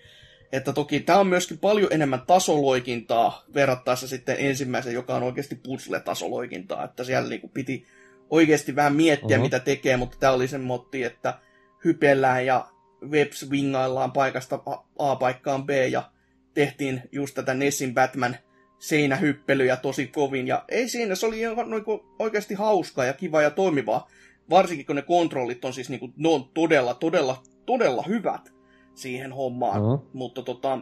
Että 0.51 0.73
toki 0.73 0.99
tämä 0.99 1.19
on 1.19 1.27
myöskin 1.27 1.57
paljon 1.57 1.93
enemmän 1.93 2.21
tasoloikintaa 2.27 3.43
verrattaessa 3.53 4.07
sitten 4.07 4.35
ensimmäisen, 4.39 4.93
joka 4.93 5.15
on 5.15 5.23
oikeasti 5.23 5.55
puzzle-tasoloikintaa. 5.55 6.83
Että 6.85 7.03
siellä 7.03 7.29
niinku 7.29 7.47
piti 7.47 7.85
oikeasti 8.29 8.75
vähän 8.75 8.95
miettiä, 8.95 9.37
Mhm. 9.37 9.43
mitä 9.43 9.59
tekee, 9.59 9.97
mutta 9.97 10.17
tämä 10.19 10.33
oli 10.33 10.47
sen 10.47 10.61
motti, 10.61 11.03
että 11.03 11.39
hypellään 11.85 12.45
ja 12.45 12.67
webswingaillaan 13.09 14.11
paikasta 14.11 14.59
A- 14.65 14.83
A 15.11 15.15
paikkaan 15.15 15.65
B 15.65 15.69
ja 15.69 16.09
tehtiin 16.53 17.01
just 17.11 17.35
tätä 17.35 17.53
Nessin 17.53 17.93
Batman 17.93 18.35
seinähyppelyjä 18.83 19.75
tosi 19.75 20.07
kovin. 20.07 20.47
Ja 20.47 20.65
ei 20.69 20.89
siinä, 20.89 21.15
se 21.15 21.25
oli 21.25 21.39
ihan 21.39 21.69
niinku 21.69 22.05
oikeasti 22.19 22.53
hauskaa 22.53 23.05
ja 23.05 23.13
kiva 23.13 23.41
ja 23.41 23.51
toimivaa. 23.51 24.09
Varsinkin 24.49 24.85
kun 24.85 24.95
ne 24.95 25.01
kontrollit 25.01 25.65
on 25.65 25.73
siis 25.73 25.89
niinku, 25.89 26.09
ne 26.17 26.29
on 26.29 26.49
todella, 26.53 26.93
todella, 26.93 27.43
todella 27.65 28.03
hyvät 28.07 28.53
siihen 28.95 29.31
hommaan. 29.31 29.81
Mhm. 29.81 30.07
Mutta 30.13 30.41
tota, 30.41 30.79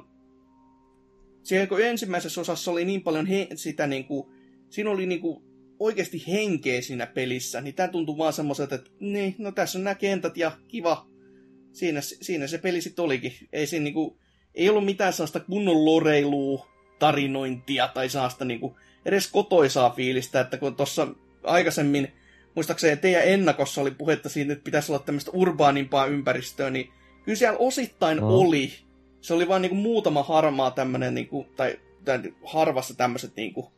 siellä 1.44 1.68
kun 1.68 1.82
ensimmäisessä 1.82 2.42
osassa 2.42 2.72
oli 2.72 2.86
niin 2.86 3.04
paljon 3.04 3.26
he, 3.26 3.48
sitä 3.56 3.88
niinku, 3.88 4.32
siinä 4.70 4.90
oli 4.90 5.06
niinku 5.06 5.44
oikeasti 5.80 6.24
henkeä 6.28 6.82
siinä 6.82 7.06
pelissä, 7.06 7.62
niin 7.62 7.76
tämä 7.76 7.88
tuntui 7.88 8.18
vaan 8.18 8.34
semmoiselta, 8.34 8.76
että 8.76 8.92
niin, 9.00 9.36
no 9.38 9.52
tässä 9.52 9.80
on 9.80 9.84
nämä 9.84 9.96
kentät 9.96 10.38
ja 10.38 10.52
kiva. 10.68 11.08
Siinä, 11.72 12.02
siinä 12.02 12.48
se 12.48 12.58
peli 12.58 12.82
sitten 12.82 13.06
olikin. 13.06 13.34
Ei 13.54 13.68
siinä 13.68 13.84
niinku, 13.84 14.18
ei 14.56 14.70
ollut 14.70 14.86
mitään 14.86 15.14
sellaista 15.14 15.40
kunnon 15.40 15.86
loreilua, 15.86 16.71
tarinointia 17.02 17.88
tai 17.88 18.10
sellaista 18.10 18.46
niinku, 18.46 18.78
edes 19.06 19.32
kotoisaa 19.32 19.90
fiilistä, 19.90 20.40
että 20.40 20.58
kun 20.58 20.76
tuossa 20.76 21.08
aikaisemmin, 21.44 22.12
muistaakseni 22.56 22.98
teidän 22.98 23.24
ennakossa 23.24 23.82
oli 23.82 23.92
puhetta 23.92 24.30
siitä, 24.30 24.54
että 24.54 24.64
pitäisi 24.64 24.92
olla 24.92 25.04
tämmöistä 25.06 25.32
urbaanimpaa 25.34 26.06
ympäristöä, 26.06 26.70
niin 26.70 26.92
kyllä 27.26 27.36
siellä 27.36 27.58
osittain 27.58 28.18
Mm. 28.18 28.24
oli. 28.24 28.74
Se 29.22 29.34
oli 29.34 29.48
vaan 29.48 29.62
niinku 29.62 29.76
muutama 29.76 30.24
harmaa 30.24 30.72
tämmönen, 30.72 31.16
niinku, 31.16 31.48
tai, 31.56 31.80
tai 32.06 32.22
harvassa 32.46 32.94
tämmöiset 32.94 33.36
niinku, 33.36 33.72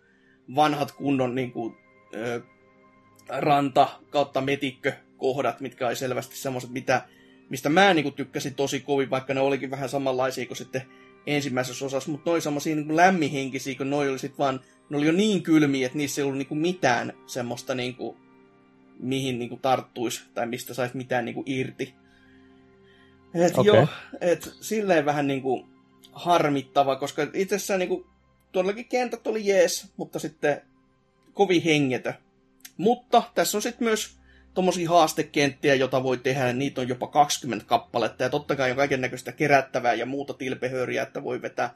vanhat 0.55 0.91
kunnon 0.91 1.35
niinku, 1.35 1.75
ö, 2.15 2.41
ranta 3.29 3.89
kautta 4.09 4.41
metikkökohdat, 4.41 5.59
mitkä 5.59 5.87
oli 5.87 5.95
selvästi 5.95 6.37
semmoiset, 6.37 6.69
mitä, 6.69 7.01
mistä 7.49 7.69
mä 7.69 7.93
niinku 7.93 8.11
tykkäsin 8.11 8.55
tosi 8.55 8.79
kovin, 8.79 9.09
vaikka 9.09 9.33
ne 9.33 9.39
olikin 9.39 9.71
vähän 9.71 9.89
samanlaisia 9.89 10.45
kuin 10.45 10.57
sitten 10.57 10.81
ensimmäisessä 11.27 11.85
osassa, 11.85 12.11
mutta 12.11 12.29
noin 12.29 12.41
semmoisia 12.41 12.75
niinku 12.75 12.95
lämminhenkisiä, 12.95 13.75
kun 13.75 13.89
noi 13.89 14.09
oli 14.09 14.19
sit 14.19 14.37
vaan, 14.39 14.59
ne 14.89 14.97
oli 14.97 15.05
jo 15.05 15.11
niin 15.11 15.43
kylmiä, 15.43 15.85
että 15.85 15.97
niissä 15.97 16.21
ei 16.21 16.23
ollut 16.23 16.37
niinku 16.37 16.55
mitään 16.55 17.13
semmoista 17.27 17.75
niinku, 17.75 18.17
mihin 18.99 19.39
niinku 19.39 19.57
tarttuisi, 19.57 20.23
tai 20.33 20.47
mistä 20.47 20.73
saisi 20.73 20.97
mitään 20.97 21.25
niinku 21.25 21.43
irti. 21.45 21.93
Et 23.33 23.57
Okei. 23.57 23.73
joo, 23.73 23.87
et 24.21 24.51
silleen 24.61 25.05
vähän 25.05 25.27
niinku 25.27 25.67
harmittava, 26.11 26.95
koska 26.95 27.27
itsessään 27.33 27.79
niinku, 27.79 28.07
todellakin 28.51 28.85
kentät 28.85 29.27
oli 29.27 29.47
jees, 29.47 29.91
mutta 29.97 30.19
sitten 30.19 30.61
kovin 31.33 31.63
hengetö. 31.63 32.13
Mutta 32.77 33.23
tässä 33.35 33.57
on 33.57 33.61
sitten 33.61 33.87
myös 33.87 34.17
tommosia 34.53 34.89
haastekenttiä, 34.89 35.75
jota 35.75 36.03
voi 36.03 36.17
tehdä, 36.17 36.47
ja 36.47 36.53
niitä 36.53 36.81
on 36.81 36.87
jopa 36.89 37.07
20 37.07 37.65
kappaletta, 37.65 38.23
ja 38.23 38.29
totta 38.29 38.55
kai 38.55 38.71
on 38.71 38.77
kaiken 38.77 39.01
näköistä 39.01 39.31
kerättävää 39.31 39.93
ja 39.93 40.05
muuta 40.05 40.33
tilpehöriä, 40.33 41.03
että 41.03 41.23
voi 41.23 41.41
vetää 41.41 41.73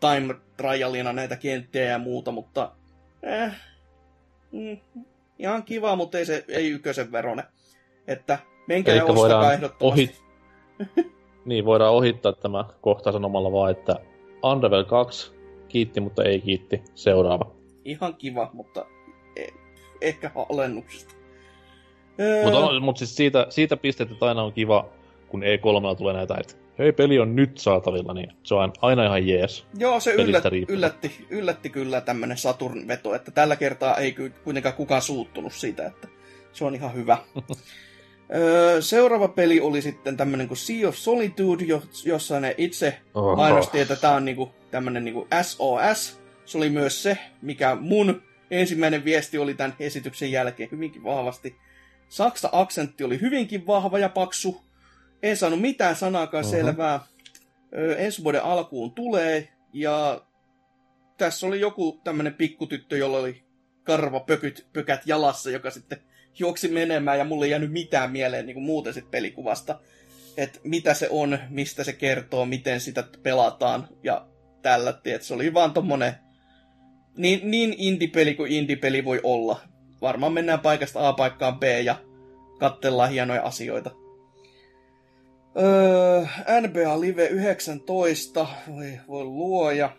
time 0.00 0.34
trialina 0.56 1.12
näitä 1.12 1.36
kenttiä 1.36 1.84
ja 1.84 1.98
muuta, 1.98 2.32
mutta 2.32 2.72
eh, 3.22 3.52
mm, 4.52 4.78
ihan 5.38 5.62
kiva, 5.62 5.96
mutta 5.96 6.18
ei 6.18 6.26
se 6.26 6.44
ei 6.48 6.70
ykösen 6.70 7.12
verone. 7.12 7.44
Että 8.06 8.38
menkää 8.68 8.94
ja 8.94 9.02
Elikkä 9.02 9.12
ostakaa 9.12 9.38
voidaan 9.38 9.54
ehdottomasti. 9.54 10.02
ohi, 10.02 10.14
niin, 11.44 11.64
voidaan 11.64 11.92
ohittaa 11.94 12.32
tämä 12.32 12.64
kohta 12.80 13.12
sanomalla 13.12 13.52
vaan, 13.52 13.70
että 13.70 13.96
Undervel 14.42 14.84
2 14.84 15.32
kiitti, 15.68 16.00
mutta 16.00 16.24
ei 16.24 16.40
kiitti. 16.40 16.82
Seuraava. 16.94 17.54
Ihan 17.84 18.14
kiva, 18.14 18.50
mutta 18.52 18.86
e- 19.36 19.46
ehkä 20.00 20.30
alennuksesta. 20.48 21.14
Mutta 22.44 22.80
mut 22.80 22.96
siis 22.96 23.16
siitä, 23.16 23.46
siitä 23.48 23.76
pistettä 23.76 24.14
että 24.14 24.26
aina 24.26 24.42
on 24.42 24.52
kiva, 24.52 24.88
kun 25.28 25.42
E3 25.42 25.96
tulee 25.96 26.14
näitä, 26.14 26.34
että 26.40 26.54
hei, 26.78 26.92
peli 26.92 27.18
on 27.18 27.36
nyt 27.36 27.58
saatavilla, 27.58 28.14
niin 28.14 28.32
se 28.42 28.54
on 28.54 28.72
aina 28.80 29.04
ihan 29.04 29.26
jees. 29.26 29.66
Joo, 29.78 30.00
se 30.00 30.14
pelistä 30.16 30.50
yllätti, 30.68 31.26
yllätti, 31.30 31.70
kyllä 31.70 32.00
tämmönen 32.00 32.36
Saturn-veto, 32.36 33.14
että 33.14 33.30
tällä 33.30 33.56
kertaa 33.56 33.96
ei 33.96 34.14
kuitenkaan 34.44 34.74
kukaan 34.74 35.02
suuttunut 35.02 35.52
siitä, 35.52 35.86
että 35.86 36.08
se 36.52 36.64
on 36.64 36.74
ihan 36.74 36.94
hyvä. 36.94 37.18
Öö, 38.34 38.82
seuraava 38.82 39.28
peli 39.28 39.60
oli 39.60 39.82
sitten 39.82 40.16
tämmönen 40.16 40.48
kuin 40.48 40.58
Sea 40.58 40.88
of 40.88 40.96
Solitude, 40.96 41.64
jo- 41.64 41.82
jossa 42.04 42.40
ne 42.40 42.54
itse 42.58 42.98
Oho. 43.14 43.36
mainosti, 43.36 43.80
että 43.80 43.96
tää 43.96 44.14
on 44.14 44.24
niinku 44.24 44.52
tämmönen 44.70 45.04
niinku 45.04 45.28
SOS. 45.42 46.20
Se 46.44 46.58
oli 46.58 46.70
myös 46.70 47.02
se, 47.02 47.18
mikä 47.42 47.76
mun 47.80 48.22
ensimmäinen 48.50 49.04
viesti 49.04 49.38
oli 49.38 49.54
tämän 49.54 49.76
esityksen 49.80 50.32
jälkeen 50.32 50.68
hyvinkin 50.72 51.04
vahvasti. 51.04 51.56
Saksa-aksentti 52.14 53.04
oli 53.04 53.20
hyvinkin 53.20 53.66
vahva 53.66 53.98
ja 53.98 54.08
paksu. 54.08 54.64
En 55.22 55.36
saanut 55.36 55.60
mitään 55.60 55.96
sanaakaan 55.96 56.44
Oho. 56.44 56.50
selvää. 56.50 57.00
Ö, 57.76 57.96
ensi 57.96 58.24
vuoden 58.24 58.44
alkuun 58.44 58.92
tulee, 58.92 59.48
ja 59.72 60.24
tässä 61.18 61.46
oli 61.46 61.60
joku 61.60 62.00
tämmönen 62.04 62.34
pikkutyttö, 62.34 62.96
jolla 62.96 63.18
oli 63.18 63.44
karvapökyt, 63.82 64.66
pökät 64.72 65.00
jalassa, 65.06 65.50
joka 65.50 65.70
sitten 65.70 65.98
juoksi 66.38 66.68
menemään, 66.68 67.18
ja 67.18 67.24
mulle 67.24 67.44
ei 67.44 67.50
jäänyt 67.50 67.72
mitään 67.72 68.10
mieleen 68.10 68.46
niin 68.46 68.54
kuin 68.54 68.64
muuten 68.64 68.94
sit 68.94 69.10
pelikuvasta. 69.10 69.80
Että 70.36 70.58
mitä 70.64 70.94
se 70.94 71.08
on, 71.10 71.38
mistä 71.48 71.84
se 71.84 71.92
kertoo, 71.92 72.46
miten 72.46 72.80
sitä 72.80 73.04
pelataan, 73.22 73.88
ja 74.02 74.26
tällä, 74.62 74.92
tiedät, 74.92 75.22
se 75.22 75.34
oli 75.34 75.54
vaan 75.54 75.72
tommonen 75.72 76.14
niin, 77.16 77.50
niin 77.50 77.74
indie-peli 77.78 78.34
kuin 78.34 78.52
indie-peli 78.52 79.04
voi 79.04 79.20
olla. 79.22 79.73
Varmaan 80.04 80.32
mennään 80.32 80.60
paikasta 80.60 81.08
A 81.08 81.12
paikkaan 81.12 81.58
B 81.58 81.62
ja 81.84 81.96
katsellaan 82.58 83.10
hienoja 83.10 83.42
asioita. 83.42 83.90
Öö, 85.56 86.20
NBA 86.60 87.00
Live 87.00 87.26
19, 87.26 88.46
voi, 88.68 89.00
voi 89.08 89.24
luoja. 89.24 89.90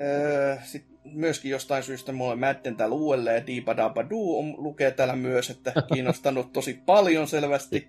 Öö, 0.00 0.56
sit 0.62 0.84
myöskin 1.04 1.50
jostain 1.50 1.82
syystä 1.82 2.12
mulle 2.12 2.36
Madden 2.36 2.76
täällä 2.76 2.94
uudelleen, 2.94 3.46
Diibadabadoo 3.46 4.38
on, 4.38 4.54
lukee 4.58 4.90
täällä 4.90 5.16
myös, 5.16 5.50
että 5.50 5.72
kiinnostanut 5.92 6.52
tosi 6.52 6.80
paljon 6.86 7.28
selvästi. 7.28 7.88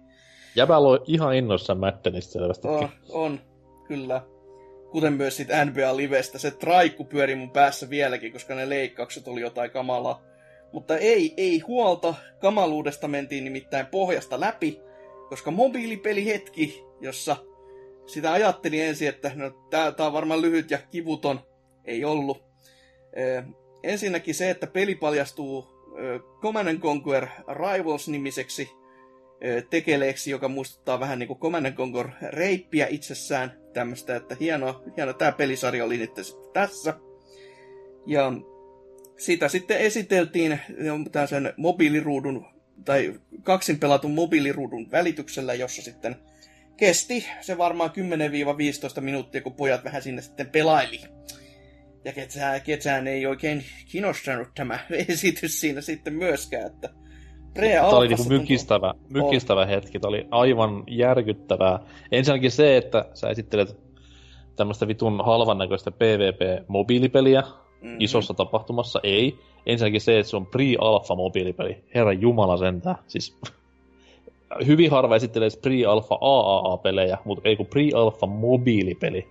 Jäbällä 0.56 0.90
on 0.90 1.00
ihan 1.08 1.36
innoissaan 1.36 1.80
Maddenista 1.80 2.32
selvästikin. 2.32 2.72
On, 2.78 2.90
on, 3.10 3.40
kyllä. 3.88 4.22
Kuten 4.92 5.14
myös 5.14 5.38
sit 5.38 5.48
NBA 5.66 5.98
Livestä. 5.98 6.40
Se 6.40 6.52
traikku 6.52 7.06
pyöri 7.06 7.36
mun 7.36 7.52
päässä 7.52 7.90
vieläkin, 7.90 8.32
koska 8.32 8.56
ne 8.56 8.70
leikkaukset 8.70 9.28
oli 9.28 9.42
jotain 9.42 9.72
kamalaa. 9.72 10.31
Mutta 10.74 10.98
ei, 10.98 11.34
ei 11.38 11.60
huolta. 11.60 12.14
Kamaluudesta 12.40 13.08
mentiin 13.08 13.44
nimittäin 13.44 13.86
pohjasta 13.86 14.40
läpi, 14.40 14.82
koska 15.30 15.52
mobiilipeli 15.52 16.26
hetki, 16.26 16.84
jossa 17.02 17.38
sitä 18.06 18.32
ajattelin 18.32 18.84
ensin, 18.84 19.10
että 19.10 19.32
no, 19.36 19.50
tää 19.70 19.94
on 20.08 20.14
varmaan 20.14 20.42
lyhyt 20.42 20.72
ja 20.72 20.80
kivuton. 20.92 21.40
Ei 21.86 22.06
ollut. 22.06 22.44
Ö, 23.20 23.44
ensinnäkin 23.84 24.36
se, 24.36 24.50
että 24.50 24.68
peli 24.68 24.96
paljastuu 24.96 25.68
ö, 26.00 26.20
Command 26.42 26.68
and 26.68 26.80
Conquer 26.80 27.28
Rivals-nimiseksi 27.48 28.70
ö, 29.46 29.62
tekeleeksi, 29.70 30.32
joka 30.32 30.48
muistuttaa 30.48 31.00
vähän 31.00 31.20
niin 31.20 31.28
kuin 31.28 31.40
Command 31.40 31.66
and 31.66 31.76
Conquer 31.76 32.08
reippiä 32.30 32.88
itsessään. 32.90 33.62
Tämmöistä, 33.74 34.16
että 34.16 34.36
hienoa, 34.40 34.84
hieno 34.98 35.14
tämä 35.14 35.32
pelisarja 35.32 35.86
oli 35.86 35.98
nyt 35.98 36.12
tässä. 36.54 36.94
Ja 38.06 38.32
sitä 39.22 39.48
sitten 39.48 39.78
esiteltiin 39.78 40.60
sen 41.30 41.54
mobiiliruudun 41.58 42.46
tai 42.86 43.14
kaksin 43.44 43.80
pelatun 43.80 44.12
mobiiliruudun 44.12 44.92
välityksellä, 44.92 45.54
jossa 45.54 45.82
sitten 45.82 46.16
kesti 46.78 47.26
se 47.42 47.58
varmaan 47.58 47.90
10-15 48.98 49.02
minuuttia, 49.02 49.42
kun 49.42 49.54
pojat 49.54 49.84
vähän 49.84 50.02
sinne 50.02 50.22
sitten 50.22 50.50
pelaili. 50.50 51.02
Ja 52.06 52.14
ketään, 52.14 52.62
ketään 52.62 53.08
ei 53.08 53.26
oikein 53.26 53.64
kiinnostanut 53.92 54.48
tämä 54.56 54.80
esitys 55.08 55.60
siinä 55.60 55.82
sitten 55.82 56.14
myöskään, 56.14 56.68
että 56.68 56.90
Tämä 57.54 57.88
oli 57.88 58.08
niinku 58.08 58.30
mykistävä, 58.30 58.94
mykistävä 59.10 59.66
hetki. 59.66 60.00
Tämä 60.00 60.10
oli 60.10 60.28
aivan 60.32 60.84
järkyttävää. 60.88 61.80
Ensinnäkin 62.12 62.52
se, 62.52 62.78
että 62.78 63.06
sä 63.14 63.30
esittelet 63.30 63.78
tämmöistä 64.56 64.88
vitun 64.88 65.26
halvan 65.26 65.58
näköistä 65.58 65.92
PvP-mobiilipeliä 65.92 67.44
Mhm. 67.82 67.96
isossa 68.00 68.34
tapahtumassa. 68.34 69.00
Ei. 69.04 69.38
Ensinnäkin 69.66 70.02
se, 70.02 70.20
että 70.20 70.30
se 70.30 70.38
on 70.38 70.46
pre-alpha 70.48 71.16
mobiilipeli. 71.16 71.78
Herra 71.96 72.14
Jumala 72.14 72.58
sentään. 72.58 72.96
Siis 73.08 73.38
hyvin 74.68 74.92
harva 74.92 75.16
esittelee 75.16 75.50
pre-alpha 75.62 76.18
AAA-pelejä, 76.22 77.18
mutta 77.26 77.50
ei 77.50 77.56
kun 77.56 77.66
pre-alpha 77.68 78.28
mobiilipeli. 78.28 79.28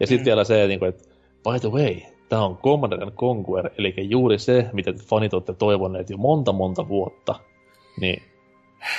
Ja 0.00 0.06
sitten 0.06 0.24
Mm. 0.24 0.26
vielä 0.26 0.44
se, 0.44 0.66
niinku, 0.66 0.84
että 0.84 1.04
by 1.52 1.60
the 1.60 1.68
way, 1.68 1.96
tämä 2.28 2.44
on 2.44 2.56
Command 2.56 2.92
and 2.92 3.10
Conquer, 3.10 3.70
eli 3.78 3.94
juuri 3.98 4.38
se, 4.38 4.66
mitä 4.72 4.92
te 4.92 5.02
fanit 5.02 5.34
olette 5.34 5.52
toivoneet 5.54 6.10
jo 6.10 6.16
monta 6.16 6.52
monta 6.52 6.88
vuotta. 6.88 7.34
Niin 8.00 8.22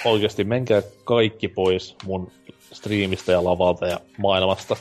oikeasti 0.05 0.43
menkää 0.43 0.82
kaikki 1.03 1.47
pois 1.47 1.95
mun 2.05 2.32
striimistä 2.72 3.32
ja 3.32 3.43
lavalta 3.43 3.88
ja 3.88 3.99
maailmasta. 4.18 4.76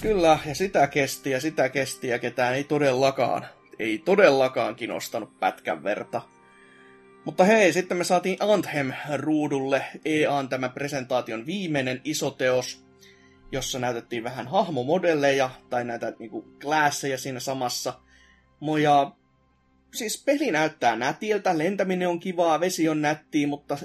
Kyllä, 0.00 0.38
ja 0.46 0.54
sitä 0.54 0.86
kesti 0.86 1.30
ja 1.30 1.40
sitä 1.40 1.68
kesti 1.68 2.08
ja 2.08 2.18
ketään 2.18 2.54
ei 2.54 2.64
todellakaan, 2.64 3.46
ei 3.78 3.98
todellakaan 3.98 4.74
kiinnostanut 4.74 5.40
pätkän 5.40 5.82
verta. 5.82 6.22
Mutta 7.24 7.44
hei, 7.44 7.72
sitten 7.72 7.96
me 7.96 8.04
saatiin 8.04 8.36
Anthem-ruudulle 8.40 9.84
EAN 10.04 10.48
tämä 10.48 10.68
presentaation 10.68 11.46
viimeinen 11.46 12.00
iso 12.04 12.30
teos, 12.30 12.84
jossa 13.52 13.78
näytettiin 13.78 14.24
vähän 14.24 14.48
hahmomodelleja 14.48 15.50
tai 15.70 15.84
näitä 15.84 16.12
niinku 16.18 16.42
klasseja 16.62 17.18
siinä 17.18 17.40
samassa. 17.40 18.00
Ja 18.82 19.12
siis 19.94 20.22
peli 20.24 20.50
näyttää 20.50 20.96
nätiltä, 20.96 21.58
lentäminen 21.58 22.08
on 22.08 22.20
kivaa, 22.20 22.60
vesi 22.60 22.88
on 22.88 23.02
nättiä, 23.02 23.46
mutta 23.46 23.78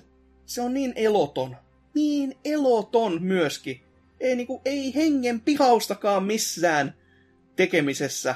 se 0.46 0.62
on 0.62 0.74
niin 0.74 0.94
eloton. 0.96 1.58
Niin 1.96 2.38
eloton 2.46 3.24
myöskin. 3.24 3.87
Ei, 4.20 4.36
niinku, 4.36 4.62
ei 4.66 4.96
hengen 4.96 5.42
pihaustakaan 5.42 6.24
missään 6.24 6.94
tekemisessä. 7.56 8.36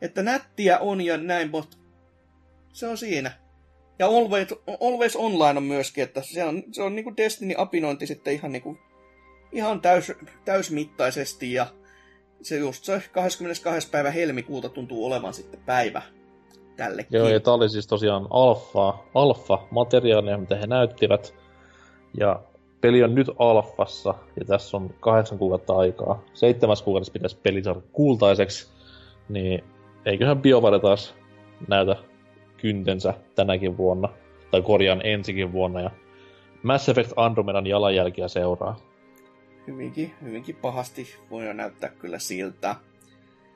Että 0.00 0.22
nättiä 0.22 0.78
on 0.78 1.00
ja 1.00 1.16
näin, 1.16 1.50
mutta 1.50 1.76
se 2.72 2.86
on 2.86 2.98
siinä. 2.98 3.30
Ja 3.98 4.06
Always, 4.06 4.48
Always 4.80 5.16
Online 5.16 5.56
on 5.56 5.62
myöskin, 5.62 6.04
että 6.04 6.22
se 6.22 6.44
on, 6.44 6.62
se 6.72 6.82
on 6.82 6.96
niinku 6.96 7.10
Destiny-apinointi 7.16 8.06
sitten 8.06 8.34
ihan, 8.34 8.52
niinku, 8.52 8.78
ihan 9.52 9.80
täys, 9.80 10.12
täysmittaisesti 10.44 11.52
ja 11.52 11.66
se 12.42 12.56
just 12.56 12.84
se 12.84 13.02
22. 13.12 13.90
päivä 13.90 14.10
helmikuuta 14.10 14.68
tuntuu 14.68 15.06
olevan 15.06 15.34
sitten 15.34 15.60
päivä 15.66 16.02
tällekin. 16.76 17.18
Joo, 17.18 17.28
ja 17.28 17.40
tää 17.40 17.54
oli 17.54 17.68
siis 17.68 17.86
tosiaan 17.86 18.26
alfa, 18.30 18.98
alfa-materiaalia, 19.14 20.38
mitä 20.38 20.56
he 20.56 20.66
näyttivät. 20.66 21.34
Ja 22.20 22.42
peli 22.80 23.02
on 23.02 23.14
nyt 23.14 23.30
alfassa, 23.38 24.14
ja 24.40 24.44
tässä 24.44 24.76
on 24.76 24.94
kahdeksan 25.00 25.38
kuukautta 25.38 25.76
aikaa. 25.76 26.22
Seitsemäs 26.34 26.82
kuukaudessa 26.82 27.12
pitäisi 27.12 27.38
peli 27.42 27.62
saada 27.62 27.80
kuultaiseksi, 27.92 28.68
niin 29.28 29.64
eiköhän 30.04 30.42
BioWare 30.42 30.78
taas 30.78 31.14
näytä 31.68 31.96
kyntensä 32.56 33.14
tänäkin 33.34 33.76
vuonna, 33.76 34.08
tai 34.50 34.62
korjaan 34.62 35.06
ensikin 35.06 35.52
vuonna, 35.52 35.80
ja 35.80 35.90
Mass 36.62 36.88
Effect 36.88 37.12
Andromedan 37.16 37.66
jalanjälkiä 37.66 38.28
seuraa. 38.28 38.76
Hyvinkin, 39.66 40.14
hyvinkin 40.22 40.56
pahasti 40.56 41.06
voi 41.30 41.46
jo 41.46 41.52
näyttää 41.52 41.90
kyllä 41.90 42.18
siltä. 42.18 42.76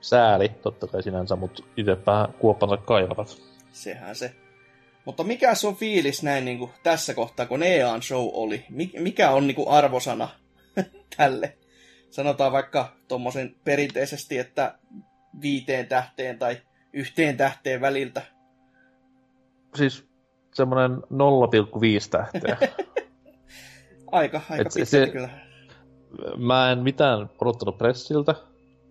Sääli, 0.01 0.49
totta 0.49 0.87
kai 0.87 1.03
sinänsä, 1.03 1.37
mutta 1.37 1.63
itsepä 1.77 2.29
kuoppansa 2.39 2.77
kaivavat. 2.77 3.43
Sehän 3.71 4.15
se. 4.15 4.35
Mutta 5.05 5.25
mikä 5.25 5.55
se 5.55 5.67
on 5.67 5.77
fiilis 5.77 6.23
näin 6.23 6.45
niin 6.45 6.59
kuin 6.59 6.71
tässä 6.83 7.15
kohtaa, 7.15 7.47
kun 7.47 7.63
EAN 7.63 8.03
show 8.03 8.29
oli? 8.33 8.65
Mi- 8.71 8.93
Mikä 8.99 9.31
on 9.31 9.47
niin 9.47 9.55
kuin 9.55 9.69
arvosana 9.69 10.29
tälle? 11.17 11.57
Sanotaan 12.11 12.53
vaikka 12.53 12.93
tuommoisen 13.09 13.55
perinteisesti, 13.65 14.39
että 14.39 14.79
viiteen 15.41 15.87
tähteen 15.87 16.39
tai 16.39 16.57
yhteen 16.93 17.37
tähteen 17.37 17.81
väliltä. 17.81 18.23
Siis 19.75 20.07
semmonen 20.55 20.91
0,5 20.91 20.99
tähteä. 22.11 22.57
Aika, 24.13 24.41
aika 24.51 24.69
Et 24.81 24.89
se- 24.89 25.07
kyllä. 25.07 25.29
Mä 26.37 26.73
en 26.73 26.79
mitään 26.79 27.31
odottanut 27.41 27.79
pressiltä, 27.79 28.35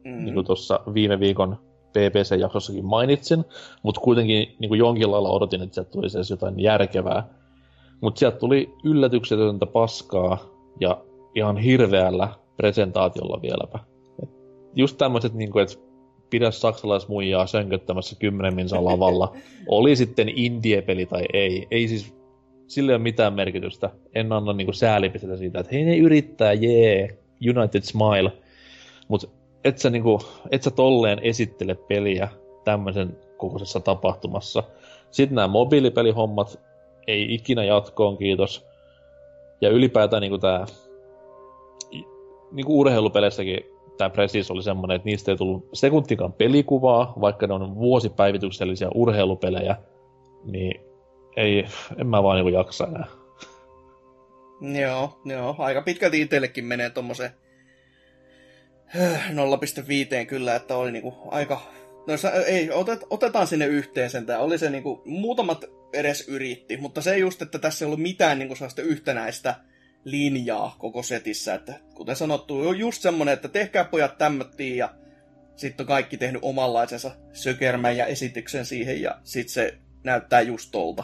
mm. 0.06 0.24
niin 0.24 0.34
kuin 0.34 0.46
tuossa 0.46 0.80
viime 0.94 1.20
viikon 1.20 1.71
BBC-jaksossakin 1.94 2.86
mainitsin, 2.86 3.46
mutta 3.84 4.02
kuitenkin 4.02 4.56
niin 4.60 4.70
kuin 4.70 4.80
jonkin 4.80 5.12
lailla 5.12 5.30
odotin, 5.30 5.62
että 5.62 5.74
sieltä 5.76 5.92
tulisi 5.92 6.18
edes 6.18 6.30
jotain 6.30 6.60
järkevää. 6.60 7.28
Mutta 8.02 8.20
sieltä 8.20 8.38
tuli 8.38 8.74
yllätyksetöntä 8.84 9.66
paskaa, 9.66 10.52
ja 10.80 11.04
ihan 11.36 11.58
hirveällä 11.58 12.28
presentaatiolla 12.58 13.42
vieläpä. 13.42 13.80
Et 14.24 14.30
just 14.76 14.98
tämmöiset, 14.98 15.34
niin 15.34 15.52
kuin, 15.52 15.64
että 15.64 15.76
pidä 16.30 16.52
saksalaismuijaa 16.52 17.48
sönköttämässä 17.48 18.16
10 18.20 18.56
minsa 18.56 18.86
lavalla, 18.86 19.36
oli 19.68 19.96
sitten 19.96 20.30
indie-peli 20.36 21.06
tai 21.06 21.26
ei. 21.34 21.68
Ei 21.72 21.88
siis, 21.88 22.14
sillä 22.68 22.92
ei 22.92 22.96
ole 22.96 23.04
mitään 23.04 23.34
merkitystä. 23.34 23.90
En 24.16 24.32
anna 24.32 24.54
niin 24.54 24.74
säälipistetä 24.74 25.38
siitä, 25.38 25.60
että 25.60 25.76
hei 25.76 25.86
ne 25.86 25.98
yrittää, 25.98 26.54
jee, 26.54 27.18
United 27.58 27.82
Smile. 27.82 28.32
Mutta 29.08 29.28
et 29.64 29.78
sä, 29.78 29.90
niinku, 29.90 30.22
et 30.52 30.64
sä 30.64 30.72
tolleen 30.72 31.20
esittele 31.20 31.76
peliä 31.76 32.30
tämmöisen 32.64 33.18
kokoisessa 33.38 33.80
tapahtumassa. 33.80 34.64
Sitten 35.12 35.36
nämä 35.36 35.48
mobiilipelihommat 35.48 36.60
ei 37.08 37.34
ikinä 37.34 37.64
jatkoon, 37.64 38.18
kiitos. 38.18 38.68
Ja 39.62 39.70
ylipäätään 39.70 40.22
niinku 40.22 40.38
tää 40.38 40.66
niinku 42.52 42.80
urheilupeleissäkin 42.80 43.60
tämä 43.98 44.10
Precis 44.10 44.52
oli 44.52 44.64
semmoinen, 44.64 44.96
että 44.96 45.06
niistä 45.06 45.32
ei 45.32 45.38
tullut 45.38 45.70
sekuntikaan 45.74 46.34
pelikuvaa, 46.34 47.14
vaikka 47.22 47.48
ne 47.48 47.54
on 47.54 47.76
vuosipäivityksellisiä 47.76 48.90
urheilupelejä, 48.96 49.76
niin 50.44 50.82
ei, 51.36 51.66
en 51.98 52.08
mä 52.08 52.24
vaan 52.24 52.36
niinku 52.36 52.50
jaksa 52.50 52.88
enää. 52.88 53.08
Joo, 54.82 55.20
joo, 55.26 55.56
aika 55.58 55.82
pitkälti 55.82 56.22
itsellekin 56.22 56.66
menee 56.66 56.90
tommoseen 56.90 57.32
0.5 58.96 60.26
kyllä, 60.28 60.56
että 60.56 60.76
oli 60.78 60.92
niinku 60.92 61.16
aika... 61.28 61.72
No 62.08 62.14
ei, 62.46 62.72
otet, 62.72 63.02
otetaan 63.10 63.48
sinne 63.48 63.66
yhteen. 63.66 64.26
Tää 64.26 64.40
oli 64.40 64.58
se 64.58 64.70
niinku, 64.70 65.02
muutamat 65.06 65.66
edes 65.94 66.28
yritti, 66.28 66.78
mutta 66.78 67.02
se 67.02 67.18
just, 67.18 67.42
että 67.42 67.60
tässä 67.60 67.86
ei 67.86 67.88
ollut 67.88 68.02
mitään 68.02 68.40
niinku 68.40 68.56
sellaista 68.56 68.82
yhtenäistä 68.82 69.56
linjaa 70.04 70.76
koko 70.80 71.04
setissä. 71.04 71.54
Että 71.54 71.80
kuten 71.94 72.16
sanottu, 72.16 72.60
on 72.60 72.80
just 72.80 73.02
semmonen, 73.02 73.34
että 73.34 73.48
tehkää 73.48 73.84
pojat 73.84 74.18
tämmöttiin 74.18 74.78
ja 74.78 74.94
sitten 75.56 75.84
on 75.84 75.88
kaikki 75.88 76.18
tehnyt 76.18 76.42
omanlaisensa 76.44 77.12
sökermän 77.34 77.98
ja 77.98 78.06
esityksen 78.06 78.66
siihen 78.66 79.02
ja 79.02 79.20
sitten 79.24 79.54
se 79.54 79.78
näyttää 80.04 80.42
just 80.42 80.70
tolta. 80.72 81.04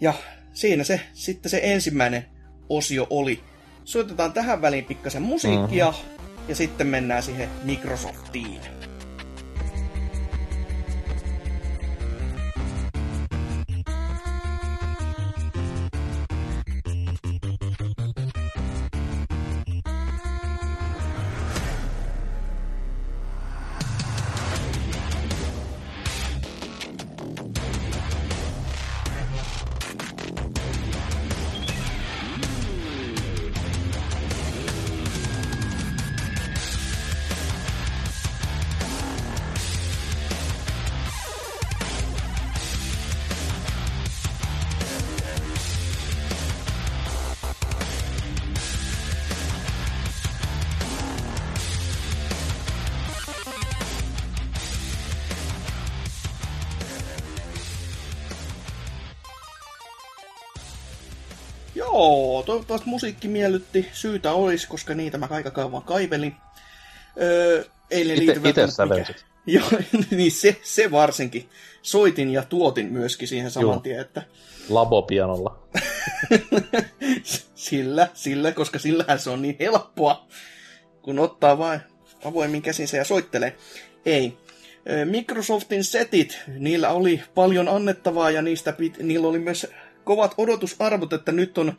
Ja 0.00 0.14
siinä 0.52 0.84
se 0.84 1.00
sitten 1.12 1.50
se 1.50 1.60
ensimmäinen 1.62 2.24
osio 2.68 3.06
oli. 3.10 3.40
Soitetaan 3.84 4.32
tähän 4.32 4.62
väliin 4.62 4.84
pikkasen 4.84 5.22
musiikkia 5.22 5.90
mm-hmm. 5.90 6.11
Ja 6.48 6.54
sitten 6.54 6.86
mennään 6.86 7.22
siihen 7.22 7.48
Microsoftiin. 7.64 8.60
Toivottavasti 62.72 62.90
musiikki 62.90 63.28
miellytti. 63.28 63.88
Syytä 63.92 64.32
olisi, 64.32 64.68
koska 64.68 64.94
niitä 64.94 65.18
mä 65.18 65.28
aika 65.30 65.50
kauan 65.50 65.82
kaivelin. 65.82 66.36
Öö, 67.20 67.64
eilen 67.90 68.22
Ite, 68.22 68.40
ite 68.44 68.66
sävelsit. 68.66 69.24
Joo, 69.46 69.68
niin 70.10 70.32
se, 70.32 70.56
se 70.62 70.90
varsinkin. 70.90 71.48
Soitin 71.82 72.30
ja 72.30 72.42
tuotin 72.42 72.92
myöskin 72.92 73.28
siihen 73.28 73.50
saman 73.50 73.82
tien, 73.82 74.00
että... 74.00 74.22
Labopianolla. 74.68 75.68
sillä, 77.54 78.08
sillä, 78.14 78.52
koska 78.52 78.78
sillähän 78.78 79.18
se 79.18 79.30
on 79.30 79.42
niin 79.42 79.56
helppoa, 79.60 80.26
kun 81.02 81.18
ottaa 81.18 81.58
vain 81.58 81.80
avoimin 82.24 82.62
käsinsä 82.62 82.96
ja 82.96 83.04
soittelee. 83.04 83.56
Ei. 84.06 84.36
Microsoftin 85.04 85.84
setit, 85.84 86.38
niillä 86.46 86.90
oli 86.90 87.22
paljon 87.34 87.68
annettavaa 87.68 88.30
ja 88.30 88.42
niistä 88.42 88.72
pit, 88.72 88.98
niillä 88.98 89.28
oli 89.28 89.38
myös 89.38 89.66
kovat 90.04 90.34
odotusarvot, 90.38 91.12
että 91.12 91.32
nyt 91.32 91.58
on 91.58 91.78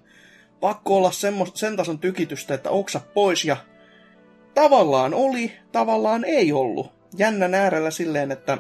pakko 0.63 0.97
olla 0.97 1.11
semmo, 1.11 1.47
sen 1.53 1.75
tason 1.75 1.99
tykitystä, 1.99 2.53
että 2.53 2.69
oksa 2.69 3.01
pois 3.13 3.45
ja 3.45 3.57
tavallaan 4.53 5.13
oli, 5.13 5.51
tavallaan 5.71 6.23
ei 6.25 6.51
ollut. 6.51 6.91
Jännän 7.17 7.53
äärellä 7.53 7.91
silleen, 7.91 8.31
että 8.31 8.57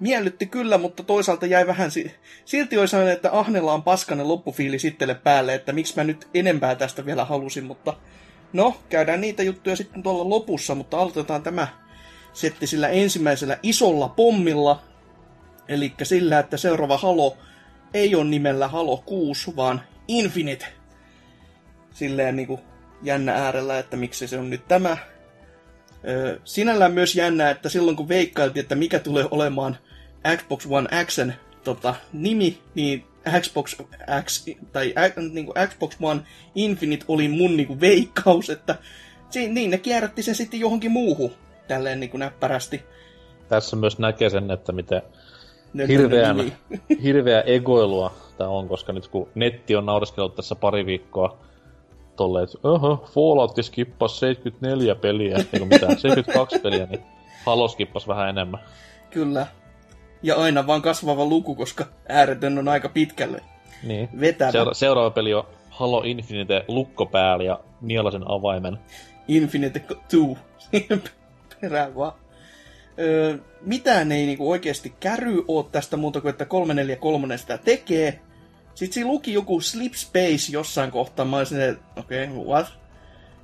miellytti 0.00 0.46
kyllä, 0.46 0.78
mutta 0.78 1.02
toisaalta 1.02 1.46
jäi 1.46 1.66
vähän... 1.66 1.90
Si- 1.90 2.14
Silti 2.44 2.78
olisi 2.78 2.90
sanonut, 2.90 3.12
että 3.12 3.30
Ahnella 3.32 3.72
on 3.72 3.82
paskanen 3.82 4.28
loppufiili 4.28 4.78
sittele 4.78 5.14
päälle, 5.14 5.54
että 5.54 5.72
miksi 5.72 5.96
mä 5.96 6.04
nyt 6.04 6.28
enempää 6.34 6.74
tästä 6.74 7.06
vielä 7.06 7.24
halusin, 7.24 7.64
mutta 7.64 7.94
no, 8.52 8.76
käydään 8.88 9.20
niitä 9.20 9.42
juttuja 9.42 9.76
sitten 9.76 10.02
tuolla 10.02 10.28
lopussa, 10.28 10.74
mutta 10.74 10.98
aloitetaan 10.98 11.42
tämä 11.42 11.68
setti 12.32 12.66
sillä 12.66 12.88
ensimmäisellä 12.88 13.58
isolla 13.62 14.08
pommilla, 14.08 14.82
eli 15.68 15.92
sillä, 16.02 16.38
että 16.38 16.56
seuraava 16.56 16.98
Halo 16.98 17.36
ei 17.94 18.14
ole 18.14 18.24
nimellä 18.24 18.68
Halo 18.68 18.96
6, 19.06 19.56
vaan 19.56 19.80
Infinite. 20.08 20.66
Silleen 21.90 22.36
niinku 22.36 22.60
jännä 23.02 23.34
äärellä, 23.34 23.78
että 23.78 23.96
miksi 23.96 24.28
se 24.28 24.38
on 24.38 24.50
nyt 24.50 24.68
tämä. 24.68 24.96
Öö, 26.08 26.38
sinällään 26.44 26.92
myös 26.92 27.14
jännä, 27.14 27.50
että 27.50 27.68
silloin 27.68 27.96
kun 27.96 28.08
veikkailtiin, 28.08 28.62
että 28.62 28.74
mikä 28.74 28.98
tulee 28.98 29.24
olemaan 29.30 29.76
Xbox 30.36 30.66
One 30.70 31.04
Xn 31.04 31.32
tota, 31.64 31.94
nimi, 32.12 32.58
niin 32.74 33.04
Xbox 33.40 33.76
X, 34.24 34.46
tai 34.72 34.94
niin 35.32 35.46
kuin 35.46 35.68
Xbox 35.68 35.96
One 36.02 36.20
Infinite 36.54 37.04
oli 37.08 37.28
mun 37.28 37.56
niin 37.56 37.66
kuin 37.66 37.80
veikkaus, 37.80 38.50
että 38.50 38.78
niin 39.34 39.70
ne 39.70 39.78
kierrätti 39.78 40.22
sen 40.22 40.34
sitten 40.34 40.60
johonkin 40.60 40.90
muuhun 40.90 41.32
tälleen 41.68 42.00
niin 42.00 42.10
kuin 42.10 42.18
näppärästi. 42.18 42.82
Tässä 43.48 43.76
myös 43.76 43.98
näkee 43.98 44.30
sen, 44.30 44.50
että 44.50 44.72
miten 44.72 45.02
hirveän, 45.88 46.52
hirveä 47.02 47.40
egoilua 47.40 48.12
tämä 48.38 48.50
on, 48.50 48.68
koska 48.68 48.92
nyt 48.92 49.08
kun 49.08 49.28
netti 49.34 49.76
on 49.76 49.86
naureskellut 49.86 50.34
tässä 50.34 50.54
pari 50.54 50.86
viikkoa 50.86 51.38
tolleen, 52.16 52.44
että 52.44 52.58
oho, 52.68 53.04
Fallout 53.14 53.56
skippas 53.64 54.20
74 54.20 54.94
peliä, 54.94 55.36
eikö 55.36 55.64
mitään, 55.64 55.98
72 56.00 56.58
peliä, 56.58 56.86
niin 56.86 57.02
Halo 57.46 57.68
skippas 57.68 58.08
vähän 58.08 58.28
enemmän. 58.28 58.60
Kyllä. 59.10 59.46
Ja 60.22 60.36
aina 60.36 60.66
vaan 60.66 60.82
kasvava 60.82 61.24
luku, 61.24 61.54
koska 61.54 61.84
ääretön 62.08 62.58
on 62.58 62.68
aika 62.68 62.88
pitkälle 62.88 63.40
Niin. 63.82 64.08
vetävä. 64.20 64.50
Seura- 64.52 64.74
seuraava 64.74 65.10
peli 65.10 65.34
on 65.34 65.44
Halo 65.70 66.02
Infinite 66.04 66.64
lukko 66.68 67.06
päällä 67.06 67.44
ja 67.44 67.60
nielasen 67.80 68.30
avaimen. 68.30 68.78
Infinite 69.28 69.80
2. 69.80 70.16
Perään 71.60 71.94
vaan. 71.94 72.12
Öö, 73.00 73.38
mitään 73.60 74.12
ei 74.12 74.26
niinku 74.26 74.50
oikeasti 74.50 74.94
käry 75.00 75.44
oo 75.48 75.62
tästä 75.62 75.96
muuta 75.96 76.20
kuin, 76.20 76.30
että 76.30 76.44
343 76.44 77.38
sitä 77.38 77.58
tekee. 77.58 78.20
Sitten 78.74 78.94
siinä 78.94 79.10
luki 79.10 79.32
joku 79.32 79.60
Slip 79.60 79.94
Space 79.94 80.52
jossain 80.52 80.90
kohtaa. 80.90 81.24
Mä 81.24 81.36
olisin, 81.36 81.60
että 81.60 82.00
okei, 82.00 82.24
okay, 82.24 82.36
what? 82.36 82.66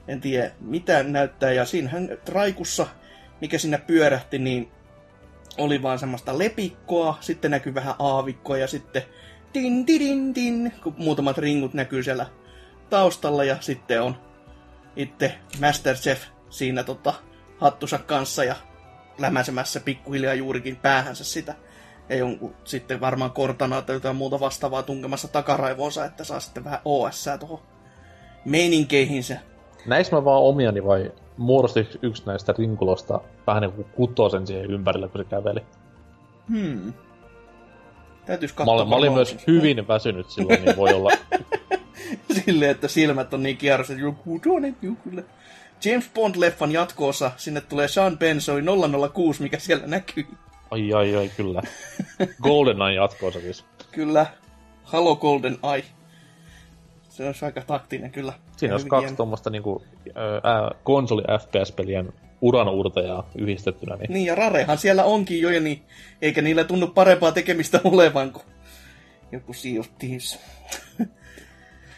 En 0.09 0.21
tiedä, 0.21 0.51
mitä 0.61 1.03
näyttää. 1.03 1.53
Ja 1.53 1.65
siinähän 1.65 2.09
traikussa, 2.25 2.87
mikä 3.41 3.59
sinne 3.59 3.79
pyörähti, 3.79 4.39
niin 4.39 4.69
oli 5.59 5.83
vaan 5.83 5.99
semmoista 5.99 6.39
lepikkoa. 6.39 7.19
Sitten 7.21 7.51
näkyy 7.51 7.75
vähän 7.75 7.95
aavikkoa 7.99 8.59
ja 8.59 8.67
sitten 8.67 9.03
din, 9.55 9.87
din, 9.87 9.99
din, 9.99 10.35
din, 10.35 10.73
kun 10.83 10.95
muutamat 10.99 11.39
ringut 11.39 11.75
näkyy 11.75 12.03
siellä 12.03 12.27
taustalla. 12.91 13.45
Ja 13.45 13.57
sitten 13.61 14.03
on 14.03 14.17
itse 14.97 15.35
Masterchef 15.61 16.23
siinä 16.51 16.85
tota, 16.85 17.15
hattusa 17.59 17.99
kanssa 17.99 18.45
ja 18.45 18.57
lämäsemässä 19.19 19.81
pikkuhiljaa 19.81 20.35
juurikin 20.35 20.77
päähänsä 20.77 21.25
sitä. 21.25 21.55
Ei 22.09 22.19
jonkun 22.19 22.55
sitten 22.65 23.01
varmaan 23.01 23.31
kortana 23.33 23.83
tai 23.83 23.97
jotain 23.97 24.17
muuta 24.17 24.41
vastaavaa 24.41 24.83
tunkemassa 24.83 25.29
takaraivoonsa, 25.29 26.05
että 26.05 26.25
saa 26.25 26.41
sitten 26.41 26.65
vähän 26.65 26.81
OS 26.85 27.25
tuohon 27.41 27.59
meininkeihinsä. 28.45 29.37
Näis 29.87 30.13
mä 30.13 30.25
vaan 30.25 30.43
omiani 30.43 30.85
vai 30.85 31.13
muodosti 31.37 31.89
yksi 32.03 32.23
näistä 32.27 32.55
rinkulosta 32.59 33.21
vähän 33.47 33.61
niin 33.63 33.73
kuin 33.73 33.87
kutosen 33.95 34.47
siihen 34.47 34.71
ympärille, 34.71 35.09
kun 35.09 35.21
se 35.21 35.25
käveli? 35.31 35.61
Hmm. 36.51 36.93
Täytyis 38.27 38.53
Mä, 38.53 38.57
katsoa. 38.57 38.75
olin- 38.75 38.89
mä 38.89 38.97
olin 38.97 39.13
myös 39.13 39.37
hyvin 39.47 39.89
väsynyt 39.89 40.31
silloin, 40.31 40.65
niin 40.65 40.77
voi 40.77 40.93
olla, 40.95 41.11
Silleen, 42.45 42.71
että 42.71 42.89
silmät 42.89 43.35
on 43.35 43.43
niin 43.43 43.57
kierros, 43.57 43.91
että 43.91 44.03
joku 44.03 44.39
tuonne 44.43 44.73
kyllä. 45.05 45.23
James 45.85 46.11
Bond-leffan 46.15 46.73
jatkoosa, 46.73 47.31
sinne 47.37 47.61
tulee 47.61 47.89
Sean 47.89 48.19
Penn, 48.19 48.41
se 48.41 48.53
oli 48.53 48.63
006, 49.13 49.43
mikä 49.43 49.59
siellä 49.59 49.87
näkyy. 49.87 50.27
Ai 50.71 50.93
ai 50.93 51.17
ai, 51.17 51.31
kyllä. 51.37 51.63
GoldenEye 52.43 52.95
jatkoosa 52.95 53.41
siis. 53.41 53.65
Kyllä. 53.93 54.27
Halo 54.83 55.17
Golden 55.17 55.59
Eye. 55.75 55.85
Se 57.09 57.29
on 57.29 57.35
aika 57.43 57.61
taktinen 57.61 58.11
kyllä. 58.11 58.33
Siinä 58.57 58.75
olisi 58.75 58.87
kaksi 58.89 59.17
tuommoista 59.17 59.51
niinku, 59.51 59.83
ää, 60.15 60.71
konsoli 60.85 61.23
FPS-pelien 61.23 62.13
uran 62.41 62.69
uurtajaa 62.69 63.31
yhdistettynä, 63.39 63.97
niin 63.97 64.13
Niin, 64.13 64.27
ja 64.27 64.35
Rarehan 64.35 64.79
siellä 64.79 65.05
onkin 65.05 65.41
jo, 65.41 65.61
niin, 65.61 65.83
eikä 66.23 66.43
niillä 66.43 66.65
tunnu 66.65 66.87
parempaa 66.87 67.33
tekemistä 67.33 67.81
olevan 67.85 68.33
kuin 68.33 68.45
joku 69.33 69.53
Sea 69.53 69.81
of 69.81 69.89
Thieves. 69.99 70.39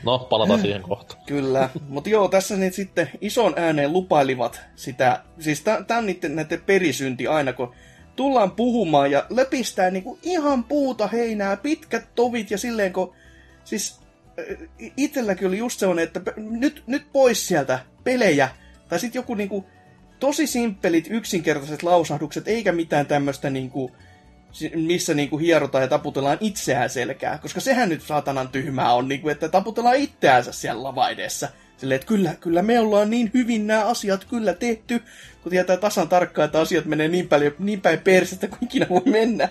no, 0.06 0.18
palataan 0.18 0.60
siihen 0.60 0.82
kohtaan. 0.82 1.22
Kyllä, 1.26 1.68
mutta 1.88 2.10
joo, 2.10 2.28
tässä 2.28 2.56
nyt 2.56 2.74
sitten 2.74 3.10
ison 3.20 3.54
ääneen 3.56 3.92
lupailivat 3.92 4.60
sitä, 4.76 5.22
siis 5.38 5.62
tämä 5.62 5.98
on 5.98 6.06
niiden, 6.06 6.36
näiden 6.36 6.62
perisynti 6.66 7.26
aina, 7.26 7.52
kun 7.52 7.74
tullaan 8.16 8.50
puhumaan 8.50 9.10
ja 9.10 9.26
löpistää 9.30 9.90
niinku 9.90 10.18
ihan 10.22 10.64
puuta 10.64 11.06
heinää, 11.06 11.56
pitkät 11.56 12.08
tovit 12.14 12.50
ja 12.50 12.58
silleen, 12.58 12.92
kun 12.92 13.14
siis 13.64 14.00
äh, 14.38 14.90
itselläkin 14.96 15.48
oli 15.48 15.58
just 15.58 15.80
sellainen, 15.80 16.04
että 16.04 16.20
nyt, 16.36 16.82
nyt 16.86 17.06
pois 17.12 17.48
sieltä 17.48 17.78
pelejä, 18.04 18.48
tai 18.88 19.00
sitten 19.00 19.18
joku 19.18 19.34
niinku 19.34 19.64
tosi 20.20 20.46
simppelit, 20.46 21.06
yksinkertaiset 21.10 21.82
lausahdukset, 21.82 22.48
eikä 22.48 22.72
mitään 22.72 23.06
tämmöistä 23.06 23.50
niinku, 23.50 23.90
missä 24.74 25.14
niinku 25.14 25.38
hierotaan 25.38 25.82
ja 25.82 25.88
taputellaan 25.88 26.38
itseään 26.40 26.90
selkää, 26.90 27.38
koska 27.38 27.60
sehän 27.60 27.88
nyt 27.88 28.02
saatanan 28.02 28.48
tyhmää 28.48 28.92
on, 28.92 29.08
niinku, 29.08 29.28
että 29.28 29.48
taputellaan 29.48 29.96
itseänsä 29.96 30.52
siellä 30.52 30.82
lava 30.82 31.08
edessä. 31.08 31.48
Silleen, 31.76 31.96
että 31.96 32.06
kyllä, 32.06 32.34
kyllä 32.40 32.62
me 32.62 32.80
ollaan 32.80 33.10
niin 33.10 33.30
hyvin 33.34 33.66
nämä 33.66 33.84
asiat 33.84 34.24
kyllä 34.24 34.52
tehty, 34.52 35.02
kun 35.42 35.50
tietää 35.50 35.76
tasan 35.76 36.08
tarkkaan, 36.08 36.46
että 36.46 36.60
asiat 36.60 36.84
menee 36.84 37.08
niin, 37.08 37.28
paljon, 37.28 37.52
niin 37.58 37.80
päin 37.80 38.00
persettä 38.00 38.48
kuin 38.48 38.58
ikinä 38.64 38.86
voi 38.90 39.02
mennä. 39.04 39.48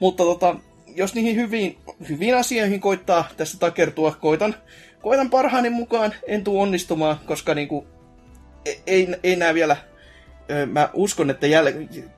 Mutta 0.00 0.22
tota, 0.22 0.56
jos 0.94 1.14
niihin 1.14 1.36
hyviin, 1.36 1.78
hyviin 2.08 2.36
asioihin 2.36 2.80
koittaa 2.80 3.28
tässä 3.36 3.58
takertua, 3.58 4.16
koitan, 4.20 4.54
koitan 5.02 5.30
parhaani 5.30 5.70
mukaan, 5.70 6.14
en 6.26 6.44
tuu 6.44 6.60
onnistumaan, 6.60 7.18
koska 7.26 7.54
niinku, 7.54 7.86
ei, 8.64 8.82
ei, 8.86 9.08
ei 9.22 9.36
nää 9.36 9.54
vielä 9.54 9.76
mä 10.66 10.88
uskon, 10.92 11.30
että 11.30 11.46
jäl, 11.46 11.66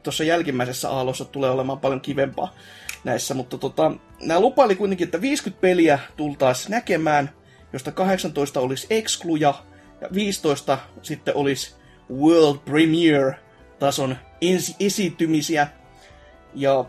tuossa 0.02 0.24
jälkimmäisessä 0.24 0.90
aallossa 0.90 1.24
tulee 1.24 1.50
olemaan 1.50 1.80
paljon 1.80 2.00
kivempaa 2.00 2.54
näissä, 3.04 3.34
mutta 3.34 3.58
tota, 3.58 3.92
nämä 4.22 4.40
lupaili 4.40 4.76
kuitenkin, 4.76 5.04
että 5.04 5.20
50 5.20 5.60
peliä 5.60 5.98
tultaisiin 6.16 6.70
näkemään, 6.70 7.30
josta 7.72 7.92
18 7.92 8.60
olisi 8.60 8.86
excluja 8.90 9.54
ja 10.00 10.08
15 10.14 10.78
sitten 11.02 11.36
olisi 11.36 11.74
World 12.10 12.58
Premiere 12.58 13.36
tason 13.78 14.16
ensi- 14.40 14.76
esiintymisiä. 14.80 15.68
Ja 16.54 16.84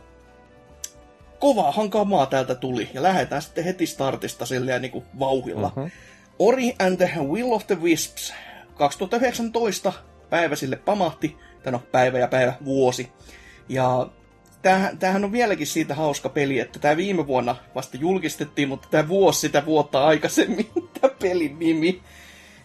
kovaahan 1.40 1.90
kamaa 1.90 2.26
täältä 2.26 2.56
tuli, 2.56 2.90
ja 2.94 3.04
lähdetään 3.04 3.42
sitten 3.42 3.64
heti 3.64 3.86
startista 3.86 4.46
silleen 4.46 4.82
niin 4.82 4.92
kuin 4.92 5.06
vauhilla. 5.20 5.72
Mhm. 5.76 5.88
Ori 6.40 6.76
and 6.80 6.98
the 6.98 7.22
Will 7.22 7.52
of 7.52 7.68
the 7.68 7.82
Wisps 7.82 8.34
2019 8.76 9.94
päivä 10.30 10.56
sille 10.56 10.76
pamahti, 10.76 11.38
tai 11.64 11.72
no 11.72 11.80
päivä 11.92 12.20
ja 12.20 12.28
päivä, 12.28 12.54
vuosi. 12.66 13.12
Ja 13.70 14.08
tämähän, 15.00 15.24
on 15.24 15.32
vieläkin 15.32 15.68
siitä 15.68 15.96
hauska 15.96 16.30
peli, 16.30 16.60
että 16.60 16.80
tämä 16.80 16.98
viime 16.98 17.28
vuonna 17.28 17.56
vasta 17.76 17.98
julkistettiin, 17.98 18.68
mutta 18.70 18.88
tämä 18.92 19.08
vuosi 19.08 19.40
sitä 19.40 19.66
vuotta 19.66 20.06
aikaisemmin, 20.06 20.70
tämä 21.02 21.14
pelin 21.22 21.60
nimi. 21.60 22.02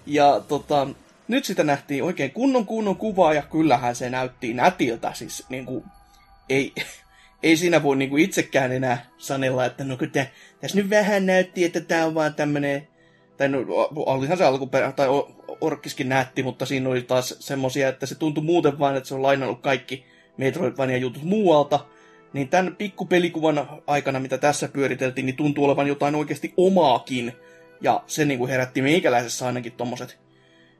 Ja 0.06 0.40
tota, 0.48 0.88
nyt 1.28 1.44
sitä 1.44 1.64
nähtiin 1.64 2.04
oikein 2.04 2.30
kunnon 2.30 2.66
kunnon 2.66 2.96
kuvaa, 2.96 3.34
ja 3.34 3.42
kyllähän 3.42 3.96
se 3.96 4.10
näytti 4.10 4.54
nätiltä, 4.54 5.12
siis 5.14 5.44
niin 5.48 5.66
kuin, 5.66 5.84
ei, 6.48 6.72
ei 7.42 7.56
siinä 7.56 7.82
voi 7.82 7.96
niinku 7.96 8.16
itsekään 8.16 8.72
enää 8.72 9.06
sanella, 9.18 9.64
että 9.64 9.84
no 9.84 9.96
tä, 10.12 10.26
tässä 10.60 10.78
nyt 10.78 10.90
vähän 10.90 11.26
näytti, 11.26 11.64
että 11.64 11.80
tämä 11.80 12.06
on 12.06 12.14
vaan 12.14 12.34
tämmönen, 12.34 12.88
tai 13.36 13.48
no 13.48 13.58
olihan 13.96 14.38
se 14.38 14.44
alkuperä, 14.44 14.92
tai 14.92 15.08
Orkkiskin 15.62 16.08
näytti, 16.08 16.42
mutta 16.42 16.66
siinä 16.66 16.88
oli 16.88 17.02
taas 17.02 17.36
semmosia, 17.40 17.88
että 17.88 18.06
se 18.06 18.14
tuntui 18.14 18.44
muuten 18.44 18.78
vaan, 18.78 18.96
että 18.96 19.08
se 19.08 19.14
on 19.14 19.22
lainannut 19.22 19.60
kaikki 19.60 20.04
Metroidvania 20.36 20.96
jutut 20.96 21.22
muualta, 21.22 21.86
niin 22.32 22.48
tämän 22.48 22.76
pikkupelikuvan 22.76 23.68
aikana, 23.86 24.20
mitä 24.20 24.38
tässä 24.38 24.68
pyöriteltiin, 24.68 25.26
niin 25.26 25.36
tuntuu 25.36 25.64
olevan 25.64 25.86
jotain 25.86 26.14
oikeasti 26.14 26.54
omaakin. 26.56 27.32
Ja 27.80 28.02
se 28.06 28.24
niin 28.24 28.38
kuin 28.38 28.50
herätti 28.50 28.82
meikäläisessä 28.82 29.46
ainakin 29.46 29.72
tommoset 29.72 30.18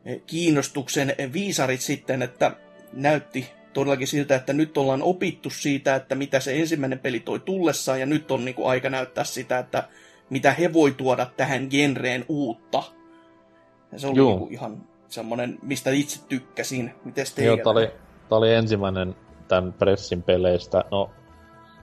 eh, 0.05 0.21
kiinnostuksen 0.27 1.15
viisarit 1.33 1.81
sitten, 1.81 2.23
että 2.23 2.57
näytti 2.93 3.51
todellakin 3.73 4.07
siltä, 4.07 4.37
että 4.37 4.53
nyt 4.53 4.79
ollaan 4.79 5.03
opittu 5.03 5.51
siitä, 5.51 5.95
että 5.95 6.15
mitä 6.15 6.41
se 6.41 6.61
ensimmäinen 6.61 6.99
peli 6.99 7.21
toi 7.21 7.41
tullessaan, 7.41 8.01
ja 8.01 8.07
nyt 8.07 8.31
on 8.31 8.45
niin 8.45 8.55
kuin 8.55 8.69
aika 8.69 8.91
näyttää 8.91 9.25
sitä, 9.25 9.59
että 9.59 9.89
mitä 10.31 10.53
he 10.53 10.73
voi 10.73 10.93
tuoda 10.93 11.27
tähän 11.37 11.67
genreen 11.71 12.25
uutta. 12.29 12.83
Ja 13.93 13.99
se 13.99 14.07
oli 14.07 14.17
Joo. 14.17 14.29
niin 14.29 14.39
kuin 14.39 14.53
ihan 14.53 14.83
semmoinen, 15.09 15.59
mistä 15.63 15.91
itse 15.91 16.21
tykkäsin. 16.29 16.95
Miten 17.05 17.27
Joo, 17.45 17.57
tää 17.57 17.73
oli, 17.73 17.87
tää 18.29 18.39
oli 18.39 18.55
ensimmäinen 18.55 19.17
tämän 19.49 19.73
pressin 19.73 20.23
peleistä. 20.23 20.85
No, 20.91 21.11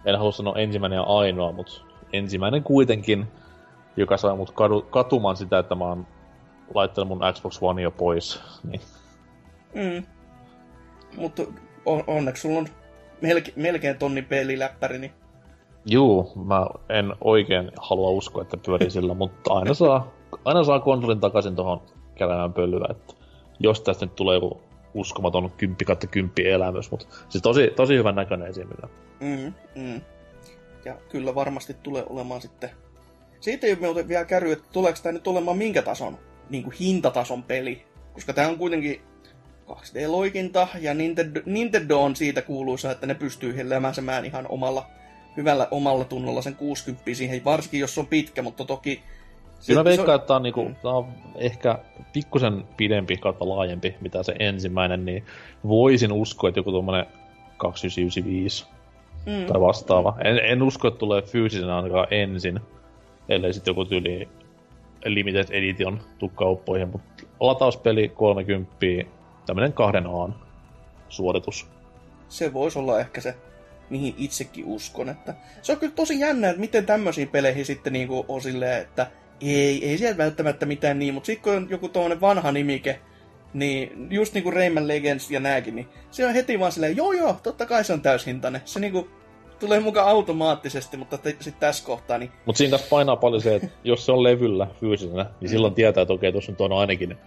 en 0.06 0.18
halua 0.18 0.32
sanoa 0.32 0.56
ensimmäinen 0.56 0.98
ja 0.98 1.04
ainoa, 1.04 1.52
mutta 1.52 1.74
ensimmäinen 2.14 2.64
kuitenkin, 2.64 3.28
joka 3.98 4.18
sai 4.18 4.36
mut 4.36 4.52
kadu, 4.52 4.82
katumaan 4.82 5.38
sitä, 5.38 5.60
että 5.60 5.76
mä 5.76 5.86
oon 5.86 6.08
laittanut 6.74 7.08
mun 7.08 7.34
Xbox 7.34 7.58
One 7.62 7.82
jo 7.82 7.92
pois. 7.92 8.40
Niin. 8.70 8.82
Mm. 9.76 10.04
Mutta 11.18 11.44
on, 11.86 12.04
onneksi 12.08 12.42
sulla 12.42 12.60
on 12.60 12.68
melke, 13.22 13.54
melkein 13.56 13.98
tonni 13.98 14.22
peliläppäri, 14.22 15.00
niin 15.00 15.12
Juu, 15.86 16.32
mä 16.46 16.68
en 16.90 17.14
oikein 17.22 17.72
halua 17.78 18.10
uskoa, 18.10 18.42
että 18.42 18.58
pyörii 18.66 18.90
sillä, 18.90 19.14
mutta 19.14 19.54
aina 19.54 19.74
saa, 19.74 20.12
aina 20.46 20.64
saa 20.64 20.80
konsolin 20.80 21.20
takaisin 21.20 21.56
tuohon 21.56 21.82
käymään 22.28 22.54
pölyä, 22.54 22.88
että 22.90 23.14
jos 23.60 23.82
tästä 23.82 24.06
nyt 24.06 24.16
tulee 24.16 24.36
joku 24.36 24.62
uskomaton 24.94 25.52
10 25.58 25.78
kautta 25.86 26.08
10 26.08 26.54
elämys, 26.54 26.92
mutta 26.92 27.06
siis 27.30 27.42
tosi, 27.42 27.72
tosi 27.76 27.96
hyvän 27.96 28.16
näköinen 28.16 28.48
esimerkiksi. 28.48 28.96
Mm, 29.20 29.54
mm. 29.76 30.02
Ja 30.86 30.96
kyllä 31.10 31.36
varmasti 31.36 31.76
tulee 31.84 32.04
olemaan 32.10 32.42
sitten... 32.42 32.70
Siitä 33.40 33.68
ei 33.68 33.78
ole 33.88 34.08
vielä 34.08 34.26
käry, 34.26 34.52
että 34.52 34.70
tuleeko 34.72 35.00
tämä 35.04 35.14
nyt 35.14 35.28
olemaan 35.28 35.58
minkä 35.58 35.82
tason, 35.82 36.18
niin 36.50 36.64
kuin 36.64 36.76
hintatason 36.80 37.44
peli. 37.44 37.86
Koska 38.14 38.34
tämä 38.34 38.48
on 38.48 38.58
kuitenkin 38.58 39.02
2D-loikinta, 39.70 40.68
ja 40.80 40.94
Nintendo, 40.94 41.42
Nintendo 41.46 42.02
on 42.02 42.16
siitä 42.16 42.42
kuuluisa, 42.42 42.92
että 42.92 43.08
ne 43.08 43.14
pystyy 43.14 43.70
lämäsemään 43.70 44.26
ihan 44.26 44.46
omalla, 44.50 44.88
hyvällä 45.38 45.68
omalla 45.72 46.06
tunnolla 46.06 46.42
sen 46.42 46.56
60 46.56 47.14
siihen, 47.14 47.46
varsinkin 47.46 47.80
jos 47.80 47.94
se 47.94 48.00
on 48.00 48.08
pitkä, 48.08 48.42
mutta 48.42 48.66
toki... 48.66 49.04
Kyllä 49.68 49.80
mä 49.80 49.84
se- 49.84 49.98
veikkaan, 49.98 50.16
että 50.16 50.28
tää 50.28 50.36
on, 50.36 50.44
niinku, 50.44 50.72
tää 50.82 50.92
on 50.92 51.08
ehkä 51.36 51.80
pikkusen 52.14 52.64
pidempi 52.78 53.18
kautta 53.18 53.50
laajempi, 53.50 53.96
mitä 54.02 54.24
se 54.24 54.36
ensimmäinen, 54.40 55.06
niin 55.06 55.26
voisin 55.68 56.12
uskoa, 56.12 56.48
että 56.48 56.60
joku 56.60 56.72
tuommoinen 56.72 57.06
2995 57.58 58.66
Mm, 59.26 59.46
tai 59.46 59.62
vastaava. 59.62 60.18
En, 60.24 60.38
en 60.38 60.64
usko, 60.64 60.88
että 60.88 60.98
tulee 60.98 61.22
fyysisenä 61.22 61.76
ainakaan 61.76 62.08
ensin, 62.12 62.60
ellei 63.30 63.54
sitten 63.54 63.72
joku 63.72 63.86
tyyli 63.86 64.30
Limited 65.06 65.46
Edition 65.52 66.00
tuu 66.20 66.30
kauppoihin, 66.30 66.88
mutta 66.90 67.24
latauspeli 67.40 68.10
30, 68.10 68.76
tämmönen 69.46 69.74
kahden 69.74 70.08
aan 70.08 70.36
suoritus. 71.10 71.68
se 72.30 72.54
voisi 72.54 72.80
olla 72.80 73.00
ehkä 73.00 73.22
se, 73.22 73.36
mihin 73.90 74.16
itsekin 74.18 74.66
uskon. 74.66 75.10
Että 75.10 75.34
se 75.62 75.72
on 75.72 75.78
kyllä 75.78 75.94
tosi 75.96 76.20
jännä, 76.20 76.50
että 76.50 76.60
miten 76.60 76.86
tämmöisiin 76.86 77.28
peleihin 77.30 77.66
sitten 77.66 77.94
niinku 77.94 78.26
on 78.28 78.42
silleen, 78.42 78.82
että 78.82 79.08
ei, 79.42 79.90
ei 79.90 79.98
siellä 79.98 80.18
välttämättä 80.18 80.66
mitään 80.66 81.00
niin, 81.00 81.14
mutta 81.14 81.28
sitten 81.28 81.44
kun 81.44 81.56
on 81.56 81.68
joku 81.70 81.90
tuommoinen 81.90 82.22
vanha 82.22 82.52
nimike, 82.52 83.00
niin 83.54 84.08
just 84.10 84.34
niinku 84.34 84.52
Rayman 84.52 84.88
Legends 84.88 85.32
ja 85.32 85.40
nääkin, 85.40 85.76
niin 85.76 85.88
se 86.12 86.26
on 86.26 86.34
heti 86.34 86.60
vaan 86.60 86.72
silleen, 86.72 86.98
joo 86.98 87.12
joo, 87.12 87.36
totta 87.44 87.66
kai 87.66 87.84
se 87.84 87.94
on 87.94 88.02
täyshintainen. 88.02 88.62
Se 88.66 88.80
niinku 88.80 89.08
tulee 89.60 89.80
mukaan 89.80 90.08
automaattisesti, 90.08 90.98
mutta 90.98 91.20
sitten 91.24 91.54
tässä 91.60 91.86
kohtaa, 91.86 92.18
niin 92.18 92.32
Mutta 92.46 92.58
siinä 92.58 92.72
kanssa 92.72 92.90
painaa 92.90 93.16
paljon 93.16 93.42
se, 93.42 93.56
että 93.56 93.68
jos 93.84 94.06
se 94.06 94.12
on 94.12 94.24
levyllä 94.24 94.68
fyysisenä, 94.80 95.26
niin 95.42 95.50
silloin 95.50 95.74
tietää, 95.74 96.02
että 96.02 96.14
okei, 96.14 96.32
tuossa 96.32 96.52
nyt 96.52 96.62
on 96.62 96.72
ainakin 96.72 97.18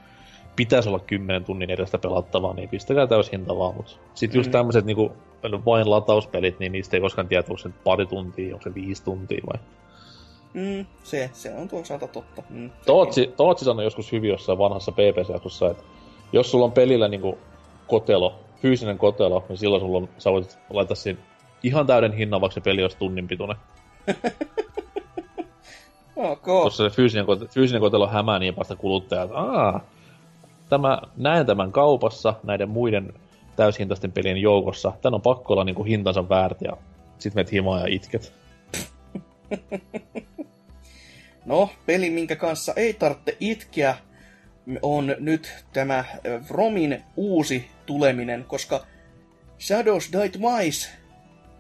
pitäisi 0.57 0.89
olla 0.89 0.99
10 0.99 1.45
tunnin 1.45 1.71
edestä 1.71 1.99
pelattavaa, 1.99 2.55
niin 2.55 2.69
pistäkää 2.69 3.07
täyshinta 3.07 3.59
vaan. 3.59 3.75
Mutta 3.75 3.93
sitten 4.15 4.39
just 4.39 4.49
Mm. 4.49 4.53
tämmöiset 4.53 4.85
niinku, 4.85 5.13
vain 5.67 5.91
latauspelit, 5.91 6.59
niin 6.59 6.73
niistä 6.73 6.97
ei 6.97 7.01
koskaan 7.01 7.29
tiedä, 7.29 7.45
onko 7.49 7.57
se 7.57 7.71
pari 7.85 8.07
tuntia, 8.07 8.55
onko 8.55 8.63
se 8.63 8.75
viisi 8.75 9.05
tuntia 9.05 9.43
vai... 9.53 9.61
mm, 10.55 10.87
se, 11.03 11.31
se 11.33 11.55
on 11.55 11.69
toisaalta 11.69 12.07
totta. 12.07 12.43
Mm, 12.51 12.71
Tootsi, 12.87 13.35
Tootsi 13.37 13.65
sanoi 13.65 13.85
joskus 13.85 14.13
hyvin 14.13 14.31
jossain 14.31 14.59
vanhassa 14.59 14.93
PPC-jaksossa, 14.93 15.71
että 15.71 15.85
jos 16.33 16.51
sulla 16.51 16.65
on 16.65 16.73
pelillä 16.73 17.09
niinku 17.09 17.39
kotelo, 17.87 18.35
fyysinen 18.63 18.99
kotelo, 18.99 19.45
niin 19.49 19.59
silloin 19.59 19.83
sulla 19.83 19.99
on, 19.99 20.09
sä 20.19 20.33
voit 20.33 20.59
laittaa 20.71 20.95
siinä 20.95 21.21
ihan 21.63 21.87
täyden 21.87 22.13
hinnan, 22.13 22.41
vaikka 22.41 22.55
se 22.55 22.61
peli 22.61 22.83
olisi 22.83 22.97
tunnin 22.97 23.29
pituinen. 23.29 23.57
Ok. 26.17 26.43
Koska 26.43 26.85
se 26.85 26.97
fyysinen, 26.97 27.27
kote- 27.27 27.49
fyysinen 27.55 27.81
kotelo 27.81 28.07
hämää 28.07 28.39
niin 28.39 28.57
vasta 28.57 28.77
kuluttajat. 28.77 29.31
Aa, 29.35 29.81
tämä, 30.69 30.99
näen 31.17 31.47
tämän 31.47 31.73
kaupassa 31.73 32.35
näiden 32.43 32.69
muiden 32.69 33.15
täyshintaisten 33.57 34.13
pelien 34.13 34.37
joukossa. 34.37 34.93
Tän 35.03 35.15
on 35.15 35.23
pakko 35.23 35.53
olla 35.53 35.65
niinku 35.65 35.85
hintansa 35.85 36.29
väärti 36.29 36.65
ja 36.65 36.77
sit 37.19 37.35
menet 37.35 37.53
himaa 37.53 37.81
ja 37.81 37.87
itket. 37.89 38.33
No, 41.45 41.71
peli, 41.87 42.11
minkä 42.11 42.37
kanssa 42.37 42.73
ei 42.77 42.93
tarvitse 42.93 43.37
itkeä, 43.41 43.97
on 44.83 45.17
nyt 45.19 45.65
tämä 45.73 45.99
äh, 45.99 46.09
Vromin 46.49 47.05
uusi 47.17 47.71
tuleminen, 47.87 48.45
koska 48.45 48.87
Shadows 49.59 50.13
Die 50.13 50.29
Twice, 50.29 50.89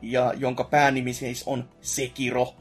ja 0.02 0.32
jonka 0.36 0.64
päänimi 0.64 1.12
siis 1.12 1.42
on 1.46 1.68
Sekiro, 1.80 2.54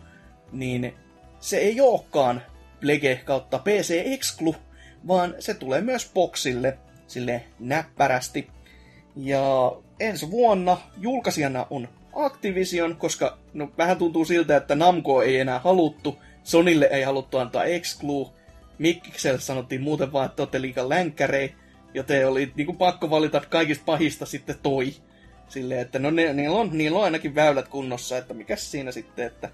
niin 0.51 0.93
se 1.39 1.57
ei 1.57 1.81
olekaan 1.81 2.41
Plege 2.79 3.21
kautta 3.25 3.59
PC 3.59 4.01
Exclu, 4.05 4.55
vaan 5.07 5.35
se 5.39 5.53
tulee 5.53 5.81
myös 5.81 6.11
Boxille 6.13 6.77
sille 7.07 7.43
näppärästi. 7.59 8.47
Ja 9.15 9.71
ensi 9.99 10.31
vuonna 10.31 10.77
julkaisijana 10.97 11.67
on 11.69 11.87
Activision, 12.13 12.95
koska 12.95 13.37
no, 13.53 13.71
vähän 13.77 13.97
tuntuu 13.97 14.25
siltä, 14.25 14.57
että 14.57 14.75
Namco 14.75 15.21
ei 15.21 15.39
enää 15.39 15.59
haluttu, 15.59 16.17
Sonille 16.43 16.85
ei 16.91 17.03
haluttu 17.03 17.37
antaa 17.37 17.63
Exclu, 17.63 18.31
Mikkikselle 18.77 19.39
sanottiin 19.39 19.81
muuten 19.81 20.13
vaan, 20.13 20.25
että 20.25 20.35
te 20.35 20.41
olette 20.41 20.61
liikaa 20.61 20.89
länkkärei, 20.89 21.55
joten 21.93 22.27
oli 22.27 22.51
niinku 22.55 22.73
pakko 22.73 23.09
valita 23.09 23.41
kaikista 23.49 23.83
pahista 23.85 24.25
sitten 24.25 24.55
toi. 24.63 24.93
Silleen, 25.47 25.81
että 25.81 25.99
no 25.99 26.11
ne, 26.11 26.33
niillä, 26.33 26.57
on, 26.57 26.69
niillä 26.73 26.97
on 26.97 27.03
ainakin 27.03 27.35
väylät 27.35 27.67
kunnossa, 27.67 28.17
että 28.17 28.33
mikä 28.33 28.55
siinä 28.55 28.91
sitten, 28.91 29.27
että... 29.27 29.49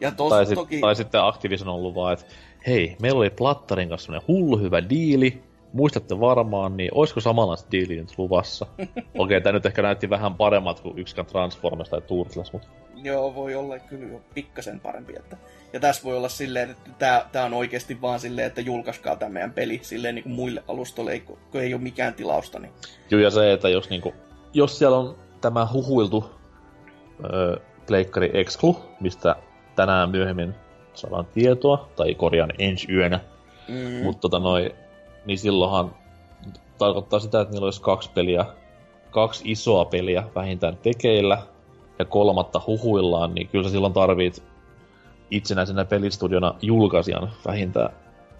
Ja 0.00 0.10
tos, 0.10 0.30
Tai, 0.30 0.46
sit, 0.46 0.54
toki... 0.54 0.80
tai 0.80 0.96
sitten 0.96 1.22
Activision 1.22 1.68
on 1.68 1.74
ollut 1.74 1.94
vaan, 1.94 2.12
että 2.12 2.24
hei, 2.66 2.96
meillä 3.02 3.18
oli 3.18 3.30
Plattarin 3.30 3.88
kanssa 3.88 4.06
semmonen 4.06 4.28
hullu 4.28 4.58
hyvä 4.58 4.88
diili, 4.88 5.42
muistatte 5.72 6.20
varmaan, 6.20 6.76
niin 6.76 6.90
olisiko 6.94 7.20
samanlaista 7.20 7.70
diili 7.70 7.96
nyt 7.96 8.18
luvassa? 8.18 8.66
Okei, 8.78 8.96
okay, 9.14 9.40
tämä 9.40 9.52
nyt 9.52 9.66
ehkä 9.66 9.82
näytti 9.82 10.10
vähän 10.10 10.34
paremmat 10.34 10.80
kuin 10.80 10.98
yksikään 10.98 11.26
Transformers 11.26 11.88
tai 11.88 12.00
Turtles, 12.00 12.52
mutta 12.52 12.68
Joo, 13.04 13.34
voi 13.34 13.54
olla 13.54 13.78
kyllä 13.78 14.12
jo 14.12 14.20
pikkasen 14.34 14.80
parempi. 14.80 15.12
Että... 15.16 15.36
Ja 15.72 15.80
tässä 15.80 16.04
voi 16.04 16.16
olla 16.16 16.28
silleen, 16.28 16.70
että 16.70 16.90
tämä, 16.98 17.24
tämä 17.32 17.44
on 17.44 17.54
oikeasti 17.54 18.00
vaan 18.00 18.20
silleen, 18.20 18.46
että 18.46 18.60
julkaiskaa 18.60 19.16
tämä 19.16 19.28
meidän 19.28 19.52
peli 19.52 19.80
silleen 19.82 20.14
niin 20.14 20.22
kuin 20.22 20.34
muille 20.34 20.62
alustoille, 20.68 21.12
ei, 21.12 21.20
kun 21.20 21.38
ei 21.54 21.74
ole 21.74 21.82
mikään 21.82 22.14
tilausta. 22.14 22.58
Niin... 22.58 22.72
Joo, 23.10 23.20
ja 23.20 23.30
se, 23.30 23.52
että 23.52 23.68
jos, 23.68 23.90
niinku, 23.90 24.14
jos 24.52 24.78
siellä 24.78 24.96
on 24.96 25.16
tämä 25.40 25.68
huhuiltu 25.72 26.30
öö, 27.32 27.56
Pleikkari 27.86 28.30
Exclu, 28.34 28.76
mistä 29.00 29.36
tänään 29.76 30.10
myöhemmin 30.10 30.54
saadaan 30.94 31.26
tietoa, 31.26 31.88
tai 31.96 32.14
korjaan 32.14 32.52
ensi 32.58 32.92
yönä, 32.92 33.20
Mm. 33.68 34.02
mutta 34.02 34.20
tota 34.20 34.38
noi, 34.38 34.74
niin 35.24 35.38
silloinhan 35.38 35.94
tarkoittaa 36.78 37.20
sitä, 37.20 37.40
että 37.40 37.52
niillä 37.52 37.64
olisi 37.64 37.82
kaksi 37.82 38.10
peliä, 38.14 38.44
kaksi 39.10 39.50
isoa 39.50 39.84
peliä 39.84 40.22
vähintään 40.34 40.76
tekeillä, 40.76 41.38
ja 41.98 42.04
kolmatta 42.04 42.60
huhuillaan, 42.66 43.34
niin 43.34 43.48
kyllä 43.48 43.64
sä 43.64 43.70
silloin 43.70 43.92
tarvit 43.92 44.42
itsenäisenä 45.30 45.84
pelistudiona 45.84 46.54
julkaisijan 46.62 47.32
vähintään 47.46 47.90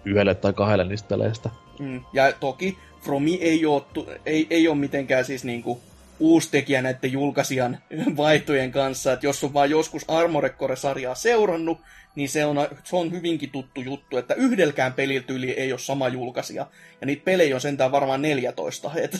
yhdelle 0.05 0.35
tai 0.35 0.53
kahdelle 0.53 0.85
niistä 0.85 1.07
peleistä. 1.07 1.49
Mm. 1.79 2.01
Ja 2.13 2.33
toki 2.39 2.77
Fromi 3.01 3.35
ei 3.35 3.65
ole, 3.65 3.81
ei, 4.25 4.47
ei 4.49 4.67
ole 4.67 4.77
mitenkään 4.77 5.25
siis 5.25 5.43
niinku 5.43 5.79
uusi 6.19 6.51
tekijä 6.51 6.81
näiden 6.81 7.11
julkaisijan 7.11 7.77
vaihtojen 8.17 8.71
kanssa, 8.71 9.13
että 9.13 9.25
jos 9.25 9.43
on 9.43 9.53
vaan 9.53 9.69
joskus 9.69 10.05
Armored 10.07 10.53
Core-sarjaa 10.53 11.15
seurannut, 11.15 11.77
niin 12.15 12.29
se 12.29 12.45
on, 12.45 12.57
se 12.83 12.95
on 12.95 13.11
hyvinkin 13.11 13.51
tuttu 13.51 13.81
juttu, 13.81 14.17
että 14.17 14.33
yhdelläkään 14.33 14.93
peliltä 14.93 15.33
yli 15.33 15.51
ei 15.51 15.71
ole 15.71 15.79
sama 15.79 16.07
julkaisija. 16.07 16.67
Ja 17.01 17.07
niitä 17.07 17.23
pelejä 17.23 17.55
on 17.55 17.61
sentään 17.61 17.91
varmaan 17.91 18.21
14. 18.21 18.91
Et 19.03 19.11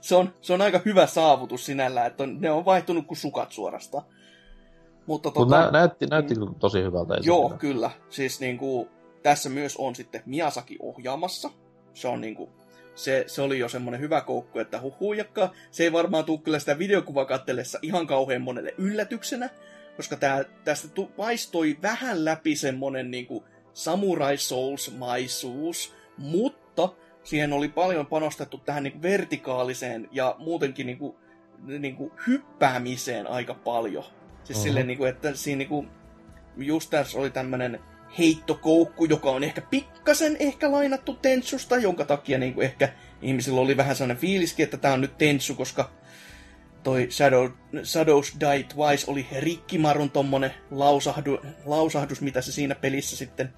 se, 0.00 0.14
on, 0.14 0.32
se 0.40 0.52
on 0.52 0.62
aika 0.62 0.80
hyvä 0.84 1.06
saavutus 1.06 1.66
sinällä, 1.66 2.06
että 2.06 2.22
on, 2.22 2.40
ne 2.40 2.50
on 2.50 2.64
vaihtunut 2.64 3.06
kuin 3.06 3.18
sukat 3.18 3.52
suorastaan. 3.52 4.04
Mutta 5.06 5.30
tota, 5.30 5.60
nä- 5.60 5.70
näytti, 5.70 6.06
näytti 6.06 6.34
kyllä 6.34 6.50
tosi 6.58 6.82
hyvältä 6.82 7.14
Joo, 7.22 7.54
kyllä. 7.58 7.90
Siis 8.10 8.40
niinku, 8.40 8.88
tässä 9.22 9.48
myös 9.48 9.76
on 9.76 9.94
sitten 9.94 10.22
Miyazaki 10.26 10.76
ohjaamassa. 10.80 11.50
Se 11.94 12.08
on 12.08 12.20
niinku, 12.20 12.50
se, 12.98 13.24
se 13.26 13.42
oli 13.42 13.58
jo 13.58 13.68
semmoinen 13.68 14.00
hyvä 14.00 14.20
koukku, 14.20 14.58
että 14.58 14.80
huhujakka. 14.80 15.52
Se 15.70 15.82
ei 15.82 15.92
varmaan 15.92 16.24
tule 16.24 16.38
kyllä 16.38 16.58
sitä 16.58 16.78
videokuvaa 16.78 17.24
kattellessa 17.24 17.78
ihan 17.82 18.06
kauhean 18.06 18.42
monelle 18.42 18.74
yllätyksenä, 18.78 19.50
koska 19.96 20.16
tää, 20.16 20.44
tästä 20.64 20.88
tu, 20.88 21.06
paistoi 21.06 21.78
vähän 21.82 22.24
läpi 22.24 22.56
semmonen 22.56 23.10
niinku 23.10 23.44
Samurai 23.72 24.36
Souls-maisuus, 24.36 25.94
mutta 26.16 26.88
siihen 27.22 27.52
oli 27.52 27.68
paljon 27.68 28.06
panostettu 28.06 28.58
tähän 28.58 28.82
niinku 28.82 29.02
vertikaaliseen 29.02 30.08
ja 30.12 30.34
muutenkin 30.38 30.86
niinku, 30.86 31.16
niinku 31.78 32.12
hyppäämiseen 32.26 33.26
aika 33.26 33.54
paljon. 33.54 34.04
Siis 34.44 34.58
Mhm. 34.58 34.62
silleen, 34.62 34.86
niinku, 34.86 35.04
että 35.04 35.34
siinä 35.34 35.58
niinku, 35.58 35.86
just 36.56 36.90
tässä 36.90 37.18
oli 37.18 37.30
tämmönen 37.30 37.80
heittokoukku, 38.18 39.04
joka 39.04 39.30
on 39.30 39.44
ehkä 39.44 39.60
pikkasen 39.60 40.36
ehkä 40.40 40.72
lainattu 40.72 41.14
Tenssusta, 41.14 41.76
jonka 41.76 42.04
takia 42.04 42.38
niin 42.38 42.54
kuin 42.54 42.64
ehkä 42.64 42.88
ihmisillä 43.22 43.60
oli 43.60 43.76
vähän 43.76 43.96
sellainen 43.96 44.20
fiiliskin, 44.20 44.64
että 44.64 44.76
tämä 44.76 44.94
on 44.94 45.00
nyt 45.00 45.18
Tenssu, 45.18 45.54
koska 45.54 45.90
toi 46.82 47.06
Shadow, 47.10 47.50
Shadows 47.84 48.36
Die 48.40 48.62
Twice 48.62 49.10
oli 49.10 49.26
rikkimarun 49.38 50.10
tommonen 50.10 50.54
lausahdu, 50.70 51.40
lausahdus, 51.64 52.20
mitä 52.20 52.40
se 52.40 52.52
siinä 52.52 52.74
pelissä 52.74 53.16
sitten 53.16 53.52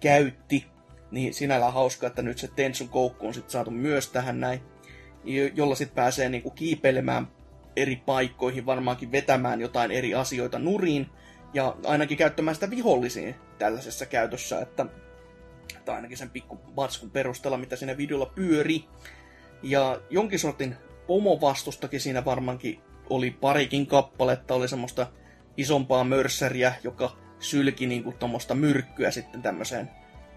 käytti. 0.00 0.66
Niin 1.10 1.34
sinällään 1.34 1.72
hauska, 1.72 2.06
että 2.06 2.22
nyt 2.22 2.38
se 2.38 2.48
Tenssun 2.48 2.88
koukku 2.88 3.26
on 3.26 3.34
sitten 3.34 3.50
saatu 3.50 3.70
myös 3.70 4.08
tähän 4.08 4.40
näin, 4.40 4.60
jo- 5.24 5.50
jolla 5.54 5.74
sitten 5.74 5.94
pääsee 5.94 6.28
niinku 6.28 6.50
kiipeilemään 6.50 7.28
eri 7.76 7.96
paikkoihin, 7.96 8.66
varmaankin 8.66 9.12
vetämään 9.12 9.60
jotain 9.60 9.90
eri 9.90 10.14
asioita 10.14 10.58
nuriin, 10.58 11.06
ja 11.54 11.76
ainakin 11.84 12.18
käyttämään 12.18 12.54
sitä 12.54 12.70
vihollisiin 12.70 13.34
tällaisessa 13.58 14.06
käytössä, 14.06 14.60
että, 14.60 14.86
tai 15.84 15.96
ainakin 15.96 16.18
sen 16.18 16.30
pikku 16.30 16.60
matskun 16.76 17.10
perusteella, 17.10 17.58
mitä 17.58 17.76
siinä 17.76 17.96
videolla 17.96 18.26
pyöri. 18.26 18.84
Ja 19.62 20.00
jonkin 20.10 20.38
sortin 20.38 20.76
pomovastustakin 21.06 22.00
siinä 22.00 22.24
varmaankin 22.24 22.80
oli 23.10 23.30
parikin 23.30 23.86
kappaletta, 23.86 24.54
oli 24.54 24.68
semmoista 24.68 25.06
isompaa 25.56 26.04
mörssäriä, 26.04 26.74
joka 26.84 27.16
sylki 27.38 27.86
niinku 27.86 28.12
tuommoista 28.12 28.54
myrkkyä 28.54 29.10
sitten 29.10 29.42
tämmöiseen 29.42 29.90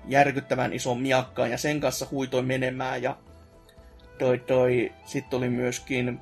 järkyttävän 0.06 0.74
ison 0.74 1.02
miakkaan, 1.02 1.52
ja 1.52 1.58
sen 1.58 1.80
kanssa 1.80 2.08
huitoi 2.12 2.42
menemään, 2.42 3.04
ja 3.04 3.18
toi 4.20 4.38
toi, 4.38 4.94
sitten 5.06 5.38
oli 5.38 5.50
myöskin, 5.50 6.20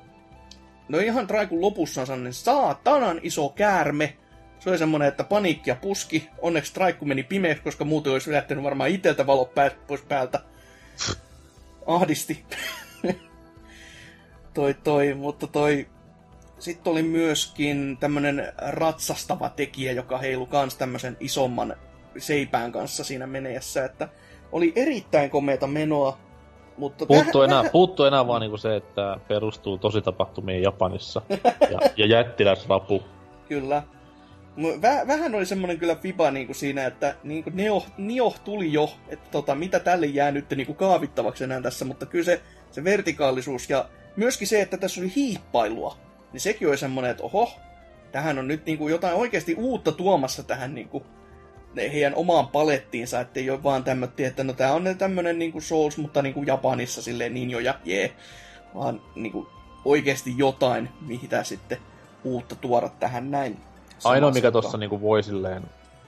no 0.88 0.98
ihan 0.98 1.26
Traikun 1.26 1.60
lopussa 1.60 2.02
on 2.12 2.28
saatanan 2.30 3.20
iso 3.22 3.48
käärme, 3.48 4.16
se 4.66 4.70
oli 4.70 4.78
semmonen, 4.78 5.08
että 5.08 5.24
paniikki 5.24 5.70
ja 5.70 5.76
puski. 5.76 6.28
Onneksi 6.38 6.74
Traikku 6.74 7.04
meni 7.04 7.22
pimeäksi, 7.22 7.62
koska 7.62 7.84
muuten 7.84 8.12
olisi 8.12 8.32
lähtenyt 8.32 8.64
varmaan 8.64 8.90
iteltä 8.90 9.26
valot 9.26 9.54
pää, 9.54 9.70
pois 9.86 10.02
päältä. 10.02 10.40
Ahdisti. 11.86 12.44
toi 14.54 14.74
toi, 14.74 15.14
mutta 15.14 15.46
toi... 15.46 15.88
Sitten 16.58 16.90
oli 16.90 17.02
myöskin 17.02 17.96
tämmönen 18.00 18.52
ratsastava 18.58 19.48
tekijä, 19.48 19.92
joka 19.92 20.18
heilu 20.18 20.46
kans 20.46 20.74
tämmöisen 20.74 21.16
isomman 21.20 21.76
seipään 22.18 22.72
kanssa 22.72 23.04
siinä 23.04 23.26
meneessä, 23.26 23.84
että 23.84 24.08
oli 24.52 24.72
erittäin 24.76 25.30
komeata 25.30 25.66
menoa, 25.66 26.18
mutta 26.76 27.06
Puuttuu 27.06 27.42
enää, 27.42 27.64
puuttuu 27.72 28.06
enää 28.06 28.26
vaan 28.26 28.40
niinku 28.40 28.56
se, 28.56 28.76
että 28.76 29.20
perustuu 29.28 29.78
tositapahtumiin 29.78 30.62
Japanissa. 30.62 31.22
Ja, 31.70 31.78
ja 31.96 32.06
jättiläisrapu. 32.06 33.02
Kyllä. 33.48 33.82
Väh, 34.82 35.06
vähän 35.06 35.34
oli 35.34 35.46
semmoinen 35.46 35.78
kyllä 35.78 35.94
fiba 35.94 36.30
niinku 36.30 36.54
siinä, 36.54 36.86
että 36.86 37.14
niinku 37.22 37.50
Neo, 37.54 37.86
Neo 37.98 38.34
tuli 38.44 38.72
jo, 38.72 38.94
että 39.08 39.30
tota, 39.30 39.54
mitä 39.54 39.80
tälle 39.80 40.06
jää 40.06 40.30
nyt 40.30 40.50
niinku 40.50 40.74
kaavittavaksi 40.74 41.44
enää 41.44 41.60
tässä, 41.60 41.84
mutta 41.84 42.06
kyllä 42.06 42.24
se, 42.24 42.42
se 42.70 42.84
vertikaalisuus 42.84 43.70
ja 43.70 43.88
myöskin 44.16 44.48
se, 44.48 44.60
että 44.60 44.76
tässä 44.76 45.00
oli 45.00 45.12
hiippailua, 45.16 45.96
niin 46.32 46.40
sekin 46.40 46.68
oli 46.68 46.78
semmoinen, 46.78 47.10
että 47.10 47.22
oho, 47.22 47.52
tähän 48.12 48.38
on 48.38 48.48
nyt 48.48 48.66
niinku 48.66 48.88
jotain 48.88 49.14
oikeasti 49.14 49.54
uutta 49.54 49.92
tuomassa 49.92 50.42
tähän 50.42 50.74
niinku 50.74 51.06
heidän 51.76 52.14
omaan 52.14 52.48
palettiinsa, 52.48 53.20
ettei 53.20 53.50
ole 53.50 53.62
vaan 53.62 53.84
tämmöinen, 53.84 54.26
että 54.26 54.44
no 54.44 54.52
tää 54.52 54.72
on 54.72 54.84
tämmönen 54.98 55.38
niinku 55.38 55.60
Souls, 55.60 55.96
mutta 55.96 56.22
niinku 56.22 56.42
Japanissa 56.42 57.02
silleen 57.02 57.34
niin 57.34 57.50
jo 57.50 57.58
ja 57.58 57.74
jee, 57.84 58.12
vaan 58.74 59.02
niinku 59.14 59.48
oikeasti 59.84 60.34
jotain, 60.36 60.88
mitä 61.00 61.44
sitten 61.44 61.78
uutta 62.24 62.56
tuoda 62.56 62.88
tähän 62.88 63.30
näin. 63.30 63.56
Ainoa 64.04 64.30
mikä 64.30 64.50
tossa 64.50 64.78
niinku 64.78 65.00
voi 65.00 65.22
silleen, 65.22 65.62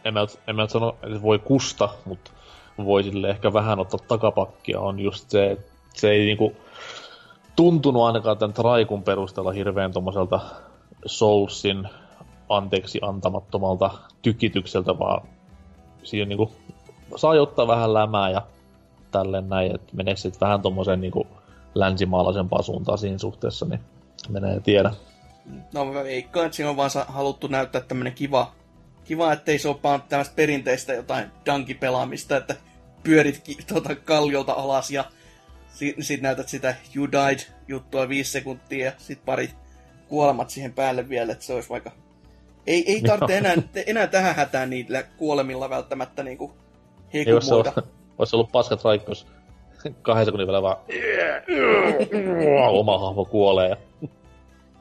en 0.05 0.15
mä, 0.15 0.27
en 0.47 0.57
mä 0.57 0.67
sano, 0.67 0.97
että 1.03 1.23
voi 1.23 1.39
kusta, 1.39 1.89
mutta 2.05 2.31
voi 2.85 3.03
silleen 3.03 3.31
ehkä 3.31 3.53
vähän 3.53 3.79
ottaa 3.79 4.01
takapakkia, 4.09 4.81
on 4.81 5.01
just 5.01 5.31
se, 5.31 5.51
että 5.51 5.73
se 5.95 6.11
ei 6.11 6.27
niinku 6.27 6.53
tuntunut 7.57 8.03
ainakaan 8.03 8.39
tämän 8.39 8.55
Traikun 8.55 9.03
perusteella 9.03 9.53
hirveän 9.53 9.93
tommoselta 9.93 10.41
Soulsin 11.07 11.89
anteeksi 12.49 12.99
antamattomalta 13.03 13.91
tykitykseltä, 14.23 14.99
vaan 14.99 15.29
siinä 16.03 16.29
niinku 16.29 16.53
saa 17.17 17.31
ottaa 17.31 17.67
vähän 17.67 17.95
lämää 17.95 18.31
ja 18.31 18.43
tälleen 19.11 19.49
näin, 19.49 19.75
että 19.75 19.97
meneekö 19.97 20.21
sitten 20.21 20.41
vähän 20.41 20.63
tommoseen 20.63 21.01
niinku 21.01 21.27
länsimaalaisempaan 21.75 22.65
suuntaan 22.65 22.99
siinä 22.99 23.19
suhteessa, 23.19 23.67
niin 23.67 23.81
menee 24.29 24.61
tiedä. 24.61 24.95
No 25.75 25.85
mä 25.85 26.05
veikkaan, 26.05 26.47
että 26.47 26.57
siinä 26.57 26.71
on 26.71 26.77
vaan 26.77 26.91
haluttu 27.09 27.47
näyttää 27.47 27.81
tämmönen 27.81 28.13
kiva, 28.13 28.55
kiva 29.05 29.33
ettei 29.33 29.59
se 29.59 29.69
ole 29.69 29.77
vaan 29.83 30.03
tämmöistä 30.03 30.35
perinteistä 30.37 30.95
jotain 30.95 31.31
dankipelaamista, 31.47 32.37
että 32.37 32.57
pyörit 33.03 33.39
ki- 33.39 33.59
tuota 33.67 33.95
kalliolta 33.95 34.53
alas 34.53 34.91
ja 34.91 35.05
sit, 35.75 35.97
sit 36.01 36.21
näytät 36.21 36.49
sitä 36.49 36.75
You 36.97 37.09
Died 37.13 37.39
juttua 37.69 38.09
viisi 38.09 38.31
sekuntia 38.31 38.85
ja 38.85 38.93
sit 38.99 39.25
pari 39.25 39.51
kuolemat 40.09 40.51
siihen 40.51 40.73
päälle 40.73 41.09
vielä, 41.09 41.33
että 41.33 41.45
se 41.45 41.55
olisi 41.55 41.69
vaikka... 41.69 41.91
Ei, 42.67 42.93
ei 42.93 43.01
tarvitse 43.03 43.39
enää, 43.39 43.55
enää 43.87 44.07
tähän 44.07 44.35
hätään 44.35 44.71
niillä 44.71 45.03
kuolemilla 45.03 45.71
välttämättä 45.71 46.23
niinku 46.23 46.53
hekumoida. 47.15 47.73
olisi, 47.75 47.91
olisi 48.19 48.37
ollut 48.37 48.53
paskat 48.53 48.85
raikkos 48.85 49.27
kahden 50.03 50.25
sekunnin 50.25 50.47
vielä 50.47 50.63
vaan 50.63 50.77
oma 52.71 52.99
hahmo 52.99 53.25
kuolee. 53.25 53.69
ja 53.69 53.77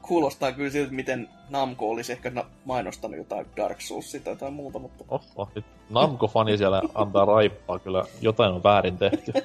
Kuulostaa 0.08 0.52
kyllä 0.52 0.70
siltä, 0.70 0.92
miten 0.92 1.28
Namco 1.50 1.90
olisi 1.90 2.12
ehkä 2.12 2.30
na- 2.30 2.50
mainostanut 2.64 3.18
jotain 3.18 3.46
Dark 3.56 3.80
Soulsia 3.80 4.20
tai 4.20 4.32
jotain 4.32 4.52
muuta, 4.52 4.78
mutta 4.78 5.04
Oho, 5.08 5.48
nyt 5.54 5.64
Namco-fani 5.90 6.58
siellä 6.58 6.82
antaa 6.94 7.24
raippaa, 7.24 7.78
kyllä 7.78 8.04
jotain 8.20 8.52
on 8.52 8.62
väärin 8.62 8.98
tehty. 8.98 9.32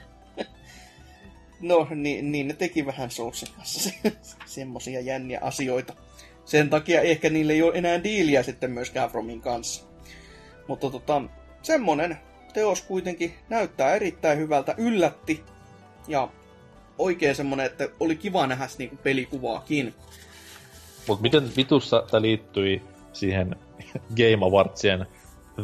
No, 1.62 1.88
niin, 1.96 2.32
niin 2.32 2.48
ne 2.48 2.54
teki 2.54 2.86
vähän 2.86 3.12
Soulsin 3.12 3.48
kanssa 3.58 3.90
se, 3.90 4.14
semmosia 4.46 5.02
jänniä 5.02 5.40
asioita. 5.42 5.94
Sen 6.46 6.70
takia 6.70 7.02
ehkä 7.02 7.30
niille 7.30 7.54
ei 7.54 7.62
ole 7.62 7.78
enää 7.78 8.04
diiliä 8.04 8.44
sitten 8.44 8.72
myöskään 8.72 9.10
Fromin 9.10 9.42
kanssa. 9.42 9.84
Mutta 10.68 10.90
tota, 10.90 11.22
semmonen 11.62 12.18
teos 12.54 12.82
kuitenkin 12.82 13.34
näyttää 13.50 13.96
erittäin 13.96 14.40
hyvältä, 14.40 14.76
yllätti. 14.78 15.44
Ja 16.08 16.30
oikein 16.98 17.36
semmonen, 17.36 17.66
että 17.66 17.90
oli 18.00 18.16
kiva 18.16 18.48
nähdä 18.48 18.68
niinku 18.78 18.96
pelikuvaakin. 18.96 19.94
Mut 21.08 21.22
miten 21.22 21.52
vitussa 21.58 22.04
tämä 22.12 22.22
liittyi 22.22 22.82
siihen 23.14 23.56
Game 24.18 24.46
Awardsien 24.46 25.06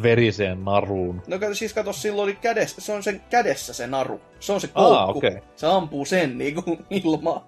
veriseen 0.02 0.64
naruun? 0.64 1.22
No 1.26 1.38
kato, 1.38 1.54
siis 1.54 1.72
kato, 1.74 1.92
silloin 1.92 2.24
oli 2.24 2.34
kädessä, 2.42 2.80
se 2.80 2.92
on 2.92 3.02
sen 3.02 3.20
kädessä 3.30 3.72
se 3.72 3.86
naru. 3.86 4.20
Se 4.40 4.52
on 4.52 4.60
se 4.60 4.68
Aa, 4.74 5.06
koukku. 5.06 5.18
okei. 5.18 5.42
Se 5.56 5.66
ampuu 5.66 6.04
sen 6.04 6.38
niinku 6.38 6.78
ilmaan. 6.90 7.42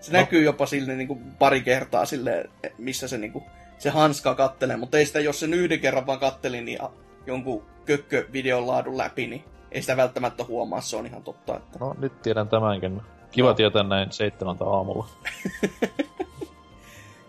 Se 0.00 0.12
No. 0.12 0.18
näkyy 0.18 0.44
jopa 0.44 0.66
sille 0.66 0.94
niinku 0.94 1.18
pari 1.38 1.60
kertaa 1.62 2.04
sille, 2.04 2.44
missä 2.78 3.08
se 3.08 3.18
niinku 3.18 3.42
se 3.78 3.90
hanska 3.90 4.34
kattelee, 4.34 4.76
mutta 4.76 4.98
ei 4.98 5.06
sitä, 5.06 5.20
jos 5.20 5.40
sen 5.40 5.54
yhden 5.54 5.80
kerran 5.80 6.06
vaan 6.06 6.18
katteli, 6.18 6.60
niin 6.60 6.78
jonkun 7.26 7.62
kökkö-videon 7.84 8.66
laadun 8.66 8.98
läpi, 8.98 9.26
niin 9.26 9.44
ei 9.72 9.80
sitä 9.80 9.96
välttämättä 9.96 10.44
huomaa, 10.44 10.80
se 10.80 10.96
on 10.96 11.06
ihan 11.06 11.22
totta. 11.22 11.56
Että... 11.56 11.78
No 11.78 11.94
nyt 11.98 12.22
tiedän 12.22 12.48
tämänkin. 12.48 13.00
Kiva 13.30 13.48
No. 13.48 13.54
tietää 13.54 13.82
näin 13.82 14.12
seitsemältä 14.12 14.64
aamulla. 14.64 15.06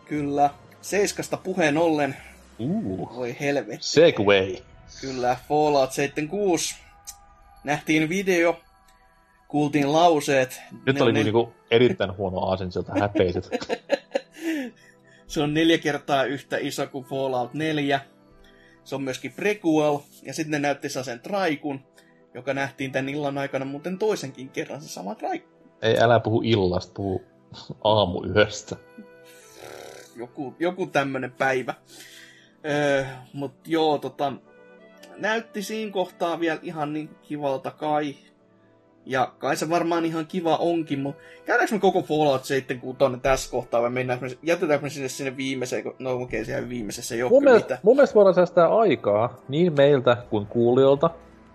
Kyllä. 0.09 0.49
Seiskasta 0.81 1.37
puheen 1.37 1.77
ollen, 1.77 2.15
Uh, 2.59 3.15
voi 3.15 3.35
helvetti. 3.39 3.77
Segway. 3.85 4.55
Kyllä, 5.01 5.37
Fallout 5.49 5.91
76. 5.91 6.75
Nähtiin 7.63 8.09
video, 8.09 8.59
kuultiin 9.47 9.93
lauseet. 9.93 10.61
Nyt 10.85 10.95
Ne- 10.95 11.01
oli 11.03 11.13
ne- 11.13 11.23
niinku 11.23 11.53
erittäin 11.71 12.17
huono 12.17 12.39
aasin 12.39 12.71
sieltä 12.71 12.91
häpeiset. 12.99 13.49
Se 15.27 15.41
on 15.41 15.53
neljä 15.53 15.77
kertaa 15.77 16.23
yhtä 16.23 16.57
iso 16.57 16.87
kuin 16.87 17.05
Fallout 17.05 17.53
4. 17.53 17.99
Se 18.83 18.95
on 18.95 19.01
myöskin 19.01 19.31
prequel. 19.33 19.97
Ja 20.23 20.33
sitten 20.33 20.51
ne 20.51 20.59
näytti 20.59 20.89
sen 20.89 21.19
traikun, 21.19 21.79
joka 22.33 22.53
nähtiin 22.53 22.91
tän 22.91 23.09
illan 23.09 23.37
aikana 23.37 23.65
muuten 23.65 23.97
toisenkin 23.97 24.49
kerran 24.49 24.81
se 24.81 24.87
sama 24.89 25.15
traiku. 25.15 25.47
Ei, 25.81 25.97
älä 25.99 26.19
puhu 26.19 26.41
illasta, 26.45 26.93
puhu 26.95 27.21
aamuyöstä. 27.83 28.75
Joku, 30.17 30.55
joku 30.59 30.87
tämmönen 30.87 31.31
päivä. 31.31 31.73
Öö, 32.65 33.05
mut 33.33 33.53
joo, 33.67 33.97
tota, 33.97 34.33
näytti 35.17 35.63
siinä 35.63 35.91
kohtaa 35.91 36.39
vielä 36.39 36.59
ihan 36.63 36.93
niin 36.93 37.09
kivalta 37.21 37.71
kai. 37.71 38.15
Ja 39.05 39.33
kai 39.37 39.55
se 39.55 39.69
varmaan 39.69 40.05
ihan 40.05 40.27
kiva 40.27 40.55
onkin, 40.55 40.99
mutta 40.99 41.21
käydäänkö 41.45 41.75
me 41.75 41.79
koko 41.79 42.01
Fallout 42.01 42.45
76 42.45 42.97
tonne 42.97 43.17
tässä 43.21 43.51
kohtaa 43.51 43.81
vai 43.81 43.89
mennäänkö 43.89 44.25
me, 44.25 44.37
jätetäänkö 44.43 44.83
me 44.83 44.89
sinne 44.89 45.09
sinne 45.09 45.37
viimeiseen, 45.37 45.83
no 45.99 46.11
okei, 46.13 46.23
okay, 46.23 46.45
siellä 46.45 46.69
viimeisessä 46.69 47.15
ei 47.15 47.23
ole 47.23 47.31
Mun 47.31 47.43
mielestä, 47.43 47.79
mun 47.83 47.95
mielestä 47.95 48.15
voidaan 48.15 48.33
säästää 48.33 48.67
aikaa 48.67 49.41
niin 49.47 49.73
meiltä 49.73 50.17
kuin 50.29 50.45
kuulijoilta 50.45 51.09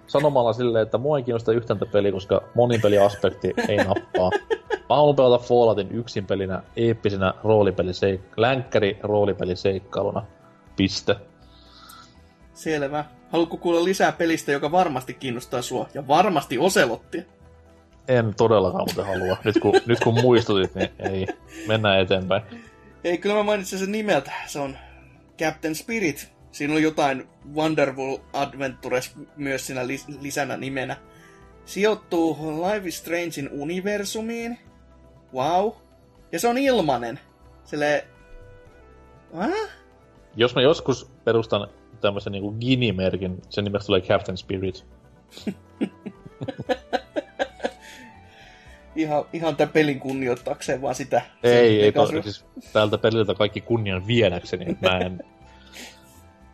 sanomalla 0.07 0.53
silleen, 0.53 0.83
että 0.83 0.99
mua 0.99 1.17
ei 1.19 1.23
kiinnosta 1.23 1.53
yhtään 1.53 1.79
tätä 1.79 1.93
peliä, 1.93 2.13
koska 2.13 2.43
monipeliaspekti 2.55 3.53
ei 3.69 3.77
nappaa. 3.77 4.31
Mä 4.71 4.97
haluan 4.97 5.17
pelata 5.17 5.45
Falloutin 5.45 5.93
yksin 5.93 6.27
pelinä, 6.27 6.63
eeppisenä 6.77 7.35
roolipeliseik- 7.45 8.35
länkkäri 8.37 8.99
roolipeliseikkailuna. 9.03 10.23
Piste. 10.77 11.17
Selvä. 12.55 13.05
Haluatko 13.31 13.57
kuulla 13.57 13.85
lisää 13.85 14.13
pelistä, 14.13 14.53
joka 14.53 14.73
varmasti 14.73 15.15
kiinnostaa 15.15 15.63
sua? 15.63 15.89
Ja 15.95 16.09
varmasti 16.09 16.59
Oselottia. 16.59 17.23
En 18.09 18.35
todellakaan 18.37 18.87
muuten 18.89 19.07
halua. 19.21 19.37
Nyt 19.45 19.59
kun, 19.63 19.81
nyt 19.87 20.01
kun 20.01 20.21
muistutit, 20.21 20.75
niin 20.75 20.91
ei. 20.99 21.27
Mennään 21.69 22.01
eteenpäin. 22.01 22.43
Ei, 23.05 23.19
kyllä 23.19 23.35
mä 23.35 23.43
mainitsin 23.43 23.79
sen 23.79 23.93
nimeltä. 23.93 24.33
Se 24.47 24.59
on 24.59 24.77
Captain 25.39 25.75
Spirit. 25.75 26.33
Siinä 26.53 26.73
oli 26.73 26.83
jotain 26.83 27.29
Wonderful 27.55 28.19
Adventures 28.33 29.15
myös 29.37 29.67
siinä 29.67 29.83
lis- 29.83 30.19
lisänä 30.21 30.57
nimenä. 30.57 30.97
Sijoittuu 31.65 32.37
Life 32.63 32.89
is 32.89 32.99
Strangein 32.99 33.49
universumiin. 33.53 34.59
Wow. 35.35 35.73
Ja 36.33 36.41
se 36.41 36.49
on 36.49 36.59
ilmanen. 36.59 37.21
Sille... 37.65 38.05
Äh? 39.41 39.51
Jos 40.37 40.55
mä 40.55 40.63
joskus 40.63 41.11
perustan 41.25 41.69
tämmöisen 42.01 42.33
niinku 42.33 42.53
Gini-merkin, 42.53 43.43
sen 43.49 43.65
nimestä 43.65 43.87
tulee 43.87 44.01
Captain 44.01 44.37
Spirit. 44.37 44.87
Ihan, 48.97 49.25
ihan 49.33 49.57
tämän 49.57 49.73
pelin 49.73 50.01
kunnioittaakseen 50.01 50.83
vaan 50.83 50.95
sitä. 50.95 51.23
Ei, 51.43 51.83
ei 51.83 51.93
to, 51.93 52.07
siis 52.07 52.45
tältä 52.73 52.99
peliltä 52.99 53.35
kaikki 53.35 53.61
kunnian 53.61 54.07
viedäkseni, 54.07 54.71
että 54.71 54.91
mä 54.91 54.99
en... 54.99 55.21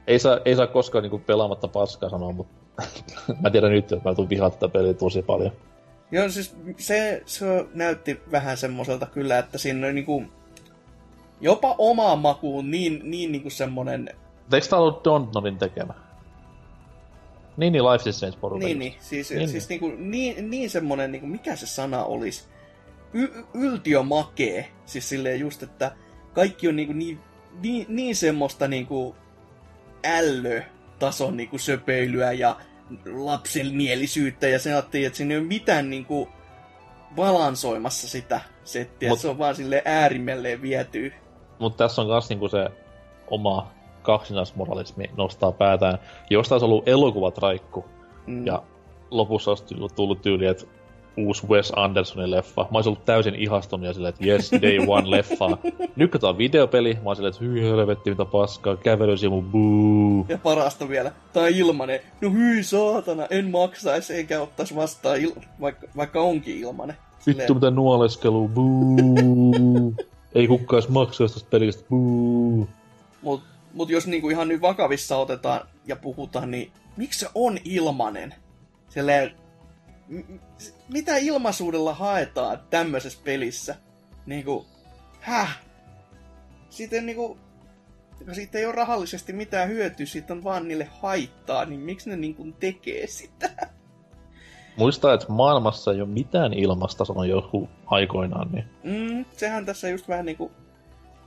ei, 0.08 0.18
saa, 0.18 0.38
ei 0.44 0.56
saa 0.56 0.66
koskaan 0.66 1.02
niinku 1.02 1.18
pelaamatta 1.18 1.68
paskaa 1.68 2.10
sanoa, 2.10 2.32
mutta 2.32 2.82
mä 3.42 3.50
tiedän 3.50 3.72
nyt, 3.72 3.92
että 3.92 4.08
mä 4.08 4.14
tuun 4.14 4.28
vihaa 4.28 4.50
tätä 4.50 4.68
peliä 4.68 4.94
tosi 4.94 5.22
paljon. 5.22 5.52
Joo, 6.10 6.28
siis 6.28 6.56
se, 6.76 7.22
se 7.26 7.66
näytti 7.74 8.20
vähän 8.32 8.56
semmoiselta 8.56 9.06
kyllä, 9.06 9.38
että 9.38 9.58
siinä 9.58 9.86
oli 9.86 9.94
niinku 9.94 10.24
jopa 11.40 11.74
omaan 11.78 12.18
makuun 12.18 12.70
niin, 12.70 13.00
niin 13.04 13.32
niinku 13.32 13.50
semmonen... 13.50 14.08
Eikö 14.52 14.66
tää 14.66 14.78
ollut 14.78 15.04
Dontnorin 15.04 15.58
tekemä? 15.58 15.94
Niin, 17.56 17.72
niin 17.72 17.84
Life 17.84 18.10
is 18.10 18.16
Strange 18.16 18.38
porukka. 18.40 18.66
Niin, 18.66 18.78
niin, 18.78 18.94
siis, 19.00 19.30
Niin, 19.30 19.38
niin, 19.38 19.48
siis 19.48 19.68
niinku, 19.68 19.92
niin, 19.98 20.50
niin 20.50 20.70
semmonen, 20.70 21.12
niinku, 21.12 21.26
mikä 21.26 21.56
se 21.56 21.66
sana 21.66 22.04
olisi? 22.04 22.44
Y- 23.12 23.44
yltiömakee. 23.54 24.68
Siis 24.86 25.08
silleen 25.08 25.40
just, 25.40 25.62
että 25.62 25.92
kaikki 26.32 26.68
on 26.68 26.76
niinku 26.76 26.92
niin, 26.92 27.18
niin, 27.62 27.86
niin 27.88 28.16
semmoista 28.16 28.68
niinku 28.68 29.14
ällö-tason 30.04 31.36
niinku 31.36 31.58
söpeilyä 31.58 32.32
ja 32.32 32.56
lapsenmielisyyttä 33.14 34.48
ja 34.48 34.58
sen 34.58 34.72
ajattelin, 34.72 35.06
että 35.06 35.16
siinä 35.16 35.34
ei 35.34 35.38
ole 35.40 35.46
mitään 35.46 35.90
niinku 35.90 36.28
balansoimassa 37.14 38.08
sitä 38.08 38.40
settiä. 38.64 39.08
Mut- 39.08 39.18
Se 39.18 39.28
on 39.28 39.38
vaan 39.38 39.54
sille 39.54 39.82
äärimmelleen 39.84 40.62
vietyy. 40.62 41.12
Mutta 41.58 41.84
tässä 41.84 42.02
on 42.02 42.08
myös 42.08 42.28
niinku 42.28 42.48
se 42.48 42.68
oma 43.30 43.72
kaksinaismoralismi 44.02 45.10
nostaa 45.16 45.52
päätään. 45.52 45.98
Jos 46.30 46.48
taas 46.48 46.62
ollut 46.62 46.88
elokuvatraikku 46.88 47.84
Mm. 48.26 48.46
ja 48.46 48.62
lopussa 49.10 49.50
olisi 49.50 49.64
tullut 49.96 50.22
tyyli, 50.22 50.46
että 50.46 50.66
uusi 51.26 51.46
Wes 51.46 51.72
Andersonin 51.76 52.30
leffa. 52.30 52.62
Mä 52.70 52.78
olisin 52.78 52.90
ollut 52.90 53.04
täysin 53.04 53.34
ihastunut 53.34 53.86
ja 53.86 53.92
silleen, 53.92 54.14
että 54.14 54.26
yes, 54.26 54.50
day 54.62 54.78
one 54.86 55.10
leffa. 55.10 55.58
Nyt 55.96 56.10
kun 56.10 56.20
tää 56.20 56.30
on 56.30 56.38
videopeli, 56.38 56.94
mä 56.94 57.00
oon 57.04 57.16
silleen, 57.16 57.34
että 57.34 57.44
hyi 57.44 57.62
helvetti, 57.62 58.10
mitä 58.10 58.24
paskaa, 58.24 58.76
kävelysimu, 58.76 59.42
buu. 59.42 60.26
Ja 60.28 60.38
parasta 60.38 60.88
vielä, 60.88 61.12
tää 61.32 61.42
on 61.42 61.48
ilmanen. 61.48 62.00
No 62.20 62.30
hyi 62.30 62.62
saatana, 62.62 63.26
en 63.30 63.50
maksaisi 63.50 64.14
eikä 64.14 64.40
ottais 64.40 64.76
vastaan, 64.76 65.16
il- 65.16 65.42
vaikka, 65.60 65.86
vaikka 65.96 66.20
onkin 66.20 66.58
ilmanen. 66.58 66.96
Vittu 67.26 67.54
mitä 67.54 67.70
nuoleskelu, 67.70 68.48
buu. 68.48 69.94
Ei 70.34 70.48
kukaan 70.48 70.82
maksaisi 70.88 71.34
tästä 71.34 71.50
pelistä, 71.50 71.84
buu. 71.90 72.68
Mut, 73.22 73.42
mut 73.74 73.90
jos 73.90 74.06
niinku 74.06 74.30
ihan 74.30 74.48
nyt 74.48 74.60
vakavissa 74.60 75.16
otetaan 75.16 75.60
ja 75.86 75.96
puhutaan, 75.96 76.50
niin 76.50 76.72
miksi 76.96 77.20
se 77.20 77.28
on 77.34 77.58
ilmanen? 77.64 78.34
Silleen, 78.88 79.32
mitä 80.88 81.16
ilmaisuudella 81.16 81.94
haetaan 81.94 82.58
tämmöisessä 82.70 83.18
pelissä? 83.24 83.76
Niinku, 84.26 84.66
häh? 85.20 85.58
Sitten 86.70 87.06
niinku, 87.06 87.38
siitä 88.32 88.58
ei 88.58 88.66
ole 88.66 88.74
rahallisesti 88.74 89.32
mitään 89.32 89.68
hyötyä, 89.68 90.06
siitä 90.06 90.32
on 90.32 90.44
vaan 90.44 90.68
niille 90.68 90.88
haittaa, 91.02 91.64
niin 91.64 91.80
miksi 91.80 92.10
ne 92.10 92.16
niin 92.16 92.34
kuin 92.34 92.52
tekee 92.52 93.06
sitä? 93.06 93.50
Muistaa, 94.76 95.14
että 95.14 95.26
maailmassa 95.28 95.92
ei 95.92 96.00
ole 96.00 96.08
mitään 96.08 96.52
ilmasta, 96.54 97.04
sanoi 97.04 97.28
joku 97.28 97.68
aikoinaan, 97.86 98.48
niin 98.52 98.64
Mm, 98.82 99.24
sehän 99.36 99.66
tässä 99.66 99.88
just 99.88 100.08
vähän 100.08 100.26
niinku 100.26 100.52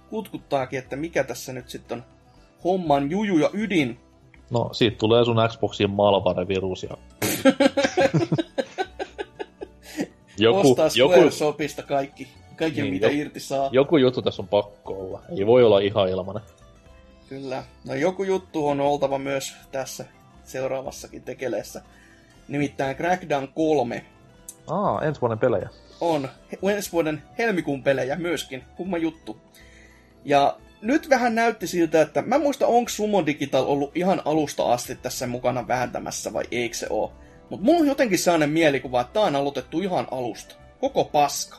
kutkuttaakin, 0.09 0.79
että 0.79 0.95
mikä 0.95 1.23
tässä 1.23 1.53
nyt 1.53 1.69
sitten 1.69 1.97
on 1.97 2.03
homman 2.63 3.11
juju 3.11 3.38
ja 3.38 3.49
ydin. 3.53 3.99
no 4.49 4.69
siitä 4.73 4.97
tulee 4.97 5.25
sun 5.25 5.38
Xboxin 5.49 5.89
malware-virus 5.89 6.84
ja... 6.84 6.97
joku, 10.43 10.69
Ostaa 10.71 10.89
joku, 10.95 11.13
Squaresopista 11.13 11.83
kaikki, 11.83 12.27
kaikki 12.55 12.81
Niin, 12.81 12.93
mitä 12.93 13.07
jo- 13.07 13.21
irti 13.21 13.39
saa. 13.39 13.69
joku 13.71 13.97
juttu 13.97 14.21
tässä 14.21 14.41
on 14.41 14.47
pakko 14.47 14.93
olla. 14.93 15.21
Ei 15.37 15.45
voi 15.45 15.63
olla 15.63 15.79
ihan 15.79 16.09
ilmanen. 16.09 16.43
Kyllä. 17.29 17.63
No 17.85 17.95
joku 17.95 18.23
juttu 18.23 18.67
on 18.67 18.81
oltava 18.81 19.17
myös 19.17 19.53
tässä 19.71 20.05
seuraavassakin 20.43 21.23
tekeleessä. 21.23 21.81
Nimittäin 22.47 22.95
Crackdown 22.97 23.47
3 23.55 24.05
Aa, 24.67 25.01
ensi 25.01 25.21
vuoden 25.21 25.39
pelejä. 25.39 25.69
on 26.01 26.29
ensi 26.63 26.91
vuoden 26.91 27.23
helmikuun 27.37 27.83
pelejä 27.83 28.15
myöskin. 28.15 28.63
Kumma 28.75 28.97
juttu. 28.97 29.37
Ja 30.25 30.57
nyt 30.81 31.09
vähän 31.09 31.35
näytti 31.35 31.67
siltä, 31.67 32.01
että 32.01 32.21
mä 32.21 32.39
muista, 32.39 32.67
onko 32.67 32.89
Sumo 32.89 33.25
Digital 33.25 33.63
ollut 33.67 33.91
ihan 33.97 34.21
alusta 34.25 34.73
asti 34.73 34.95
tässä 34.95 35.27
mukana 35.27 35.67
vääntämässä 35.67 36.33
vai 36.33 36.43
eikö 36.51 36.75
se 36.77 36.87
oo. 36.89 37.13
Mutta 37.52 37.66
mulla 37.66 37.80
on 37.80 37.88
jotenkin 37.88 38.20
sellainen 38.20 38.49
mielikuva, 38.49 39.02
että 39.02 39.14
tää 39.14 39.24
on 39.24 39.36
aloitettu 39.36 39.80
ihan 39.82 40.08
alusta. 40.12 40.56
Koko 40.80 41.04
paska. 41.04 41.58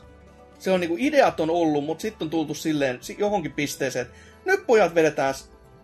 Se 0.59 0.71
on 0.71 0.79
niinku, 0.79 0.95
ideat 0.99 1.39
on 1.39 1.49
ollut, 1.49 1.85
mutta 1.85 2.01
sitten 2.01 2.25
on 2.25 2.29
tultu 2.29 2.53
silleen 2.53 2.97
si- 3.01 3.15
johonkin 3.19 3.51
pisteeseen, 3.51 4.05
että 4.05 4.17
nyt 4.45 4.67
pojat 4.67 4.95
vedetään 4.95 5.33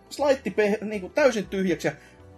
slaitti 0.08 0.54
niinku 0.80 1.08
täysin 1.08 1.46
tyhjäksi 1.46 1.88
ja 1.88 1.92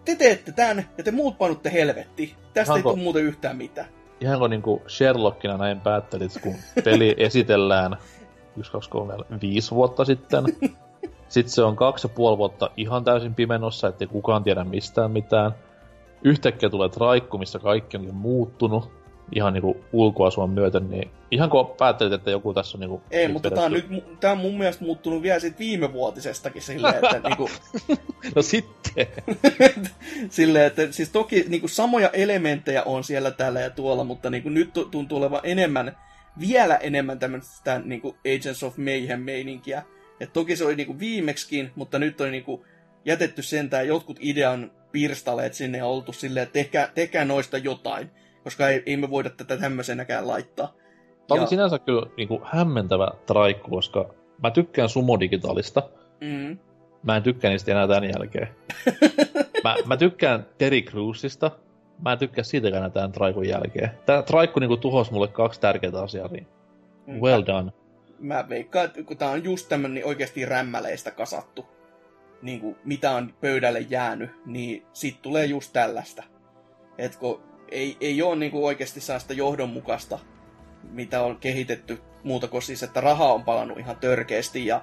te 0.05 0.15
teette 0.15 0.53
tän 0.53 0.89
ja 0.99 1.05
te 1.05 1.11
muut 1.11 1.39
panutte 1.39 1.73
helvetti. 1.73 2.35
Tästä 2.55 2.75
ei 2.75 2.81
Ihanko- 2.81 2.91
tule 2.91 3.03
muuten 3.03 3.23
yhtään 3.25 3.57
mitään. 3.57 3.89
Ihan 4.21 4.39
kuin 4.39 4.51
niinku 4.51 4.83
Sherlockina 4.89 5.57
näin 5.57 5.81
päättelit, 5.81 6.33
kun 6.43 6.55
peli 6.85 7.15
esitellään 7.27 7.97
1, 8.57 8.73
2, 8.73 8.91
3, 8.91 9.15
5 9.41 9.71
vuotta 9.71 10.05
sitten. 10.05 10.45
Sitten 11.29 11.53
se 11.53 11.63
on 11.63 11.77
kaksi 11.77 12.07
ja 12.07 12.15
puoli 12.15 12.39
vuotta 12.39 12.71
ihan 12.77 13.05
täysin 13.05 13.35
pimenossa, 13.35 13.89
ettei 13.89 14.07
kukaan 14.07 14.45
tiedä 14.45 14.65
mistään 14.65 15.11
mitään. 15.11 15.53
Yhtäkkiä 16.25 16.71
tulee 16.71 16.89
traikku, 16.89 17.39
missä 17.39 17.59
kaikki 17.59 17.97
onkin 17.97 18.15
muuttunut 18.15 19.03
ihan 19.33 19.53
niinku 19.53 19.85
ulkoasuan 19.93 20.51
myöten, 20.51 20.91
niin 20.91 21.11
ihan 21.31 21.51
kun 21.51 21.75
päättelit, 21.79 22.13
että 22.13 22.31
joku 22.31 22.55
tässä 22.55 22.79
on 22.79 22.81
niinku... 22.81 23.03
Ei, 23.11 23.29
mutta 23.29 23.51
tää 23.51 23.65
on, 23.65 23.73
nyt, 23.73 24.21
tää 24.21 24.33
on 24.33 24.39
mun 24.39 24.59
mielestä 24.59 24.85
muuttunut 24.85 25.23
vielä 25.23 25.39
siitä 25.39 25.59
viime 25.59 25.93
vuotisestakin 25.93 26.63
silleen, 26.63 26.95
että, 26.95 27.21
niinku, 27.29 27.51
No 28.35 28.43
sitten! 28.43 29.07
silleen, 30.29 30.67
että 30.67 30.93
siis 30.93 31.09
toki 31.09 31.45
niinku, 31.49 31.69
samoja 31.69 32.09
elementtejä 32.09 32.83
on 32.83 33.05
siellä 33.05 33.31
täällä 33.31 33.61
ja 33.61 33.71
tuolla, 33.71 34.05
mutta 34.05 34.31
niinku, 34.31 34.49
nyt 34.49 34.73
tu- 34.73 34.85
tuntuu 34.85 35.19
olevan 35.19 35.41
enemmän, 35.43 35.97
vielä 36.41 36.77
enemmän 36.77 37.19
tämmöistä 37.19 37.79
niinku 37.85 38.17
Agents 38.37 38.63
of 38.63 38.77
Mayhem-meininkiä. 38.77 39.83
Et 40.21 40.33
toki 40.33 40.57
se 40.57 40.65
oli 40.65 40.77
niinku 40.77 40.99
viimeksikin, 40.99 41.71
mutta 41.75 41.99
nyt 41.99 42.21
on 42.21 42.31
niinku 42.31 42.65
jätetty 43.05 43.43
sentään 43.43 43.89
jotkut 43.89 44.19
idean 44.21 44.71
pirstaleet 44.93 45.55
sinne 45.55 45.79
ja 45.79 45.87
oltu 45.87 46.13
silleen, 46.13 46.43
että 46.43 46.53
tehkää, 46.53 46.89
tehkää 46.95 47.25
noista 47.25 47.59
jotain, 47.59 48.11
koska 48.45 48.69
ei, 48.69 48.83
ei 48.87 48.97
me 48.97 49.11
voida 49.11 49.31
tätä 49.31 49.57
tämmöisenäkään 49.57 50.29
laittaa. 50.29 50.67
Tämä 51.29 51.37
Ja- 51.39 51.43
oli 51.43 51.49
sinänsä 51.49 51.79
kyllä 51.79 52.07
niinku 52.17 52.41
hämmentävä 52.45 53.09
traikku, 53.27 53.71
koska 53.71 54.15
mä 54.43 54.51
tykkään 54.51 54.89
Sumo-digitaalista. 54.89 55.83
Mm, 56.21 56.59
Mä 57.03 57.17
en 57.17 57.23
tykkää 57.23 57.51
niistä 57.51 57.73
enää 57.73 57.89
tämän 57.89 58.05
jälkeen. 58.05 58.49
mä, 59.65 59.77
mä 59.87 59.97
tykkään 59.97 60.47
Terry 60.59 60.83
Cruzista. 60.83 61.51
Mä 62.05 62.13
en 62.13 62.19
tykkää 62.19 62.45
siitäkään 62.45 62.79
enää 62.79 62.91
tämän 62.91 63.13
traikun 63.13 63.49
jälkeen. 63.49 63.91
Tää 64.07 64.23
traikku 64.23 64.61
niinku 64.61 64.77
tuhos 64.77 65.11
mulle 65.11 65.29
kaksi 65.29 65.61
tärkeää 65.61 66.03
asiaa, 66.03 66.29
niin 66.29 66.47
mm. 67.07 67.21
well 67.21 67.43
done. 67.47 67.73
mä 68.19 68.49
veikkaan, 68.49 68.85
että 68.85 69.03
kun 69.03 69.17
tää 69.17 69.31
on 69.31 69.45
just 69.45 69.69
tämmönen 69.69 69.95
niin 69.95 70.07
oikeasti 70.07 70.45
rämmäleistä 70.45 71.11
kasattu, 71.11 71.67
niin 72.43 72.61
kuin 72.61 72.77
mitä 72.85 73.11
on 73.11 73.35
pöydälle 73.41 73.81
jäänyt, 73.81 74.31
niin 74.47 74.87
sit 74.93 75.23
tulee 75.23 75.47
just 75.47 75.73
tällaista. 75.73 76.23
Et 76.99 77.17
kun 77.17 77.43
ei, 77.71 77.97
ei 78.01 78.23
ole 78.23 78.37
niin 78.37 78.53
kuin 78.53 78.65
oikeasti 78.65 79.01
sellaista 79.01 79.33
johdonmukaista, 79.33 80.19
mitä 80.91 81.23
on 81.23 81.37
kehitetty 81.37 82.01
muuta 82.25 82.49
kuin 82.49 82.63
siis, 82.63 82.83
että 82.83 83.01
raha 83.01 83.33
on 83.33 83.45
palannut 83.45 83.79
ihan 83.79 83.97
törkeästi 83.97 84.67
ja 84.67 84.81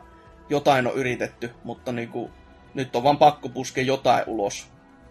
jotain 0.49 0.87
on 0.87 0.93
yritetty, 0.95 1.49
mutta 1.63 1.91
niin 1.91 2.09
kuin, 2.09 2.31
nyt 2.73 2.95
on 2.95 3.03
vaan 3.03 3.17
pakko 3.17 3.49
puskea 3.49 3.83
jotain 3.83 4.23
ulos. 4.27 4.67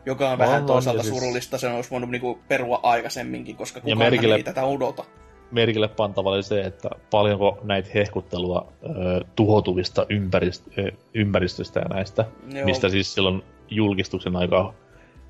Joka 0.06 0.26
on 0.26 0.32
On, 0.32 0.38
vähän 0.38 0.66
toisaalta 0.66 0.98
ja 1.00 1.02
siis- 1.04 1.14
surullista, 1.14 1.58
sen 1.58 1.72
olisi 1.72 1.90
voinut 1.90 2.10
niinku 2.10 2.38
perua 2.48 2.80
aikaisemminkin, 2.82 3.56
koska 3.56 3.80
kukaan 3.80 3.98
merkille- 3.98 4.34
ei 4.36 4.42
tätä 4.42 4.64
odota. 4.64 5.04
Merkille 5.50 5.88
pantava 5.88 6.30
oli 6.30 6.42
se, 6.42 6.60
että 6.60 6.88
paljonko 7.10 7.58
näitä 7.62 7.90
hehkuttelua 7.94 8.72
ö, 8.82 8.88
tuhotuvista 9.36 10.02
ympärist- 10.02 10.78
ö, 10.78 10.92
ympäristöstä 11.14 11.80
ja 11.80 11.86
näistä, 11.88 12.24
Joo. 12.54 12.64
mistä 12.64 12.88
siis 12.88 13.14
silloin 13.14 13.42
julkistuksen 13.70 14.36
aikaa 14.36 14.74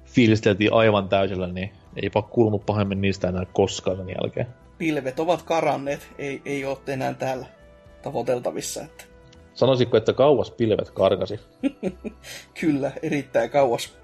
fiilisteltiin 0.04 0.72
aivan 0.72 1.08
täysillä, 1.08 1.46
niin 1.46 1.70
eipä 2.02 2.22
kuulunut 2.22 2.66
pahemmin 2.66 3.00
niistä 3.00 3.28
enää 3.28 3.46
koskaan 3.52 3.96
sen 3.96 4.08
jälkeen. 4.08 4.46
pilvet 4.78 5.20
ovat 5.20 5.42
karanneet, 5.42 6.08
ei, 6.18 6.42
ei 6.44 6.64
ole 6.64 6.78
enää 6.86 7.14
täällä 7.14 7.46
tavoiteltavissa. 8.02 8.82
Että 8.82 9.04
Sanoisitko, 9.54 9.96
että 9.96 10.12
kauas 10.12 10.50
pilvet 10.50 10.90
karkasi? 10.90 11.40
kyllä, 12.60 12.92
erittäin 13.02 13.50
kauas. 13.50 13.98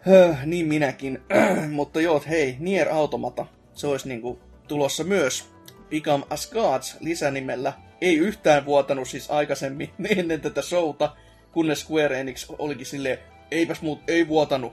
Höh, 0.00 0.46
niin 0.46 0.66
minäkin. 0.66 1.22
Mutta 1.70 2.00
joo, 2.00 2.22
hei, 2.28 2.56
Nier 2.58 2.88
Automata. 2.88 3.46
Se 3.74 3.86
olisi 3.86 4.08
niinku 4.08 4.38
tulossa 4.70 5.04
myös 5.04 5.50
Become 5.90 6.24
as 6.30 6.50
Gods 6.50 6.96
lisänimellä. 7.00 7.72
Ei 8.00 8.16
yhtään 8.16 8.64
vuotanut 8.64 9.08
siis 9.08 9.30
aikaisemmin 9.30 9.90
ennen 10.18 10.40
tätä 10.40 10.62
showta, 10.62 11.16
kunnes 11.52 11.80
Square 11.80 12.20
Enix 12.20 12.46
olikin 12.58 12.86
silleen, 12.86 13.18
eipäs 13.50 13.82
muut, 13.82 14.00
ei 14.08 14.28
vuotanut. 14.28 14.72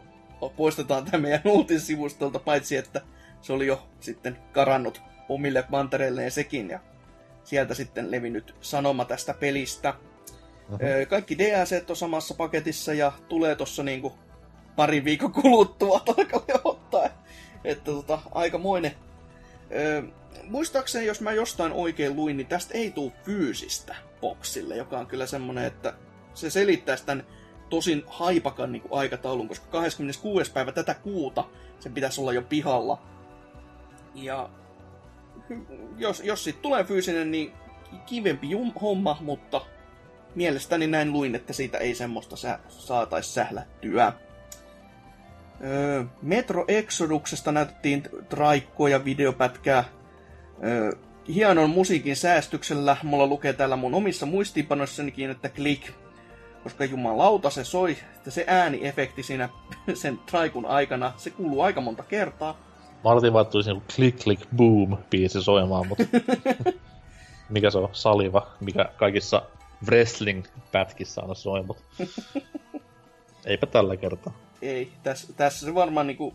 Poistetaan 0.57 1.05
tämä 1.05 1.21
meidän 1.21 1.41
uutissivustolta, 1.55 2.39
paitsi 2.39 2.75
että 2.75 3.01
se 3.41 3.53
oli 3.53 3.67
jo 3.67 3.87
sitten 3.99 4.37
karannut 4.51 5.01
omille 5.29 5.63
mantereilleen 5.69 6.31
sekin, 6.31 6.69
ja 6.69 6.79
sieltä 7.43 7.73
sitten 7.73 8.11
levinnyt 8.11 8.55
sanoma 8.61 9.05
tästä 9.05 9.33
pelistä. 9.33 9.93
Ö, 10.81 11.05
Kaikki 11.05 11.37
DLC 11.37 11.89
on 11.89 11.95
samassa 11.95 12.33
paketissa 12.33 12.93
ja 12.93 13.11
tulee 13.29 13.55
tossa 13.55 13.83
niinku 13.83 14.13
parin 14.75 15.03
viikon 15.05 15.31
kuluttua 15.31 15.99
tarkalleen 16.15 16.59
ottaen. 16.63 17.11
Että 17.63 17.91
tota, 17.91 18.19
aikamoinen. 18.31 19.06
Ö, 19.71 20.03
muistaakseni, 20.43 21.05
jos 21.05 21.21
mä 21.21 21.31
jostain 21.31 21.71
oikein 21.71 22.15
luin, 22.15 22.37
niin 22.37 22.47
tästä 22.47 22.73
ei 22.73 22.91
tule 22.91 23.11
fyysistä 23.23 23.95
boksille, 24.21 24.77
joka 24.77 24.99
on 24.99 25.07
kyllä 25.07 25.25
semmonen, 25.25 25.65
että 25.65 25.93
se 26.33 26.49
selittäisi 26.49 27.05
tämän 27.05 27.23
tosin 27.69 28.03
haipakan 28.07 28.71
niin 28.71 28.83
aikataulun, 28.91 29.47
koska 29.47 29.67
26. 29.67 30.51
päivä 30.51 30.71
tätä 30.71 30.93
kuuta 30.93 31.43
sen 31.79 31.93
pitäisi 31.93 32.21
olla 32.21 32.33
jo 32.33 32.41
pihalla. 32.41 33.01
Ja 34.15 34.49
jos, 35.97 36.21
jos 36.25 36.43
siitä 36.43 36.59
tulee 36.61 36.83
fyysinen, 36.83 37.31
niin 37.31 37.53
kivempi 38.05 38.49
jum, 38.49 38.73
homma, 38.81 39.17
mutta 39.21 39.61
mielestäni 40.35 40.87
näin 40.87 41.13
luin, 41.13 41.35
että 41.35 41.53
siitä 41.53 41.77
ei 41.77 41.95
semmoista 41.95 42.35
sä, 42.35 42.59
saataisi 42.67 43.33
sählättyä. 43.33 44.13
Öö, 45.63 46.03
Metro 46.21 46.65
Exoduksesta 46.67 47.51
näytettiin 47.51 48.03
traikkoa 48.29 48.89
ja 48.89 49.05
videopätkää. 49.05 49.83
Öö, 50.63 50.91
hienon 51.27 51.69
musiikin 51.69 52.15
säästyksellä, 52.15 52.97
mulla 53.03 53.27
lukee 53.27 53.53
täällä 53.53 53.75
mun 53.75 53.93
omissa 53.93 54.25
muistiinpanoissanikin, 54.25 55.29
että 55.29 55.49
click, 55.49 55.93
koska 56.63 56.85
jumalauta 56.85 57.49
se 57.49 57.63
soi, 57.63 57.97
että 58.15 58.31
se 58.31 58.43
ääniefekti 58.47 59.23
siinä 59.23 59.49
sen 59.93 60.17
traikun 60.17 60.65
aikana, 60.65 61.13
se 61.17 61.29
kuuluu 61.29 61.61
aika 61.61 61.81
monta 61.81 62.03
kertaa. 62.03 62.57
Martin 63.03 63.33
vaan 63.33 63.45
tuli 63.45 63.63
click 63.95 64.19
click 64.23 64.43
boom 64.55 64.97
biisi 65.09 65.43
soimaan, 65.43 65.87
mutta 65.87 66.03
mikä 67.49 67.69
se 67.69 67.77
on? 67.77 67.89
Saliva, 67.91 68.47
mikä 68.59 68.85
kaikissa 68.97 69.41
wrestling-pätkissä 69.85 71.21
aina 71.21 71.33
soi, 71.33 71.63
mutta 71.63 71.83
eipä 73.45 73.65
tällä 73.65 73.97
kertaa. 73.97 74.46
Ei, 74.61 74.89
tässä, 75.03 75.33
tässä 75.33 75.65
se 75.65 75.75
varmaan 75.75 76.07
niinku, 76.07 76.33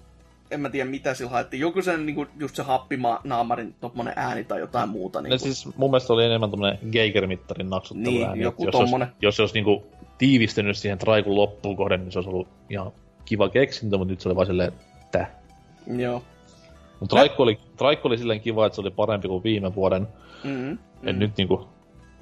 en 0.51 0.61
mä 0.61 0.71
tiedä 0.71 0.91
mitä 0.91 1.15
sillä 1.15 1.31
haettiin. 1.31 1.61
Joku 1.61 1.83
sen 1.83 2.07
niinku, 2.07 2.27
just 2.39 2.57
se 2.57 2.63
happinaamarin 2.63 3.75
tommonen 3.81 4.13
ääni 4.17 4.45
tai 4.45 4.61
jotain 4.61 4.89
muuta. 4.89 5.21
Ne 5.23 5.29
Niinku. 5.29 5.45
siis 5.45 5.77
mun 5.77 5.91
mielestä 5.91 6.13
oli 6.13 6.25
enemmän 6.25 6.51
tämmönen 6.51 6.79
Geiger-mittarin 6.93 7.71
naksuttelu 7.71 8.11
Niin, 8.11 8.27
ääni. 8.27 8.41
joku 8.43 8.65
jos, 8.65 8.73
tommonen. 8.73 9.09
Jos, 9.09 9.15
jos 9.23 9.41
olisi 9.41 9.55
niinku 9.55 9.87
tiivistynyt 10.19 10.77
siihen 10.77 10.99
traikun 10.99 11.37
loppuun 11.37 11.77
kohden, 11.77 12.01
niin 12.01 12.13
se 12.13 12.19
olisi 12.19 12.31
ollut 12.31 12.49
ihan 12.71 12.93
kiva 13.25 13.49
keksintö, 13.49 13.99
mutta 13.99 14.11
nyt 14.13 14.21
se 14.21 14.29
oli 14.29 14.37
vaan 14.37 14.47
silleen, 14.47 14.73
että 15.03 15.27
Joo. 15.97 16.23
Mutta 17.01 17.17
traikku 17.17 17.43
oli, 17.43 17.59
traikku 17.77 18.09
oli 18.09 18.19
silleen 18.19 18.41
kiva, 18.41 18.67
että 18.67 18.75
se 18.75 18.81
oli 18.81 18.91
parempi 18.91 19.29
kuin 19.29 19.43
viime 19.43 19.75
vuoden. 19.75 20.09
Mm-hmm. 20.45 20.79
Mm. 21.03 21.09
Et 21.09 21.17
nyt 21.17 21.37
niinku 21.37 21.69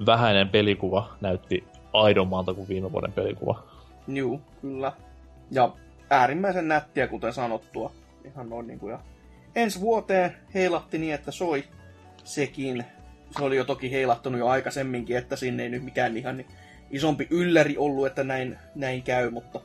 vähäinen 0.05 0.49
pelikuva 0.49 1.09
näytti 1.21 1.63
aidommalta 1.93 2.53
kuin 2.53 2.67
viime 2.67 2.91
vuoden 2.91 3.13
pelikuva. 3.13 3.63
Juu, 4.07 4.41
kyllä. 4.61 4.91
Ja 5.51 5.71
äärimmäisen 6.11 6.67
nättiä, 6.67 7.07
kuten 7.07 7.33
sanottua. 7.33 7.91
Ihan 8.25 8.49
noin 8.49 8.67
niin 8.67 8.79
kuin, 8.79 8.91
ja 8.91 8.99
ensi 9.55 9.79
vuoteen 9.79 10.35
heilahti 10.53 10.97
niin, 10.97 11.13
että 11.13 11.31
soi 11.31 11.63
sekin. 12.23 12.83
Se 13.37 13.43
oli 13.43 13.57
jo 13.57 13.63
toki 13.63 13.91
heilahtunut 13.91 14.39
jo 14.39 14.47
aikaisemminkin, 14.47 15.17
että 15.17 15.35
sinne 15.35 15.63
ei 15.63 15.69
nyt 15.69 15.83
mikään 15.83 16.17
ihan 16.17 16.37
niin 16.37 16.47
isompi 16.89 17.27
ylläri 17.29 17.77
ollut, 17.77 18.07
että 18.07 18.23
näin, 18.23 18.57
näin 18.75 19.03
käy, 19.03 19.29
mutta 19.29 19.61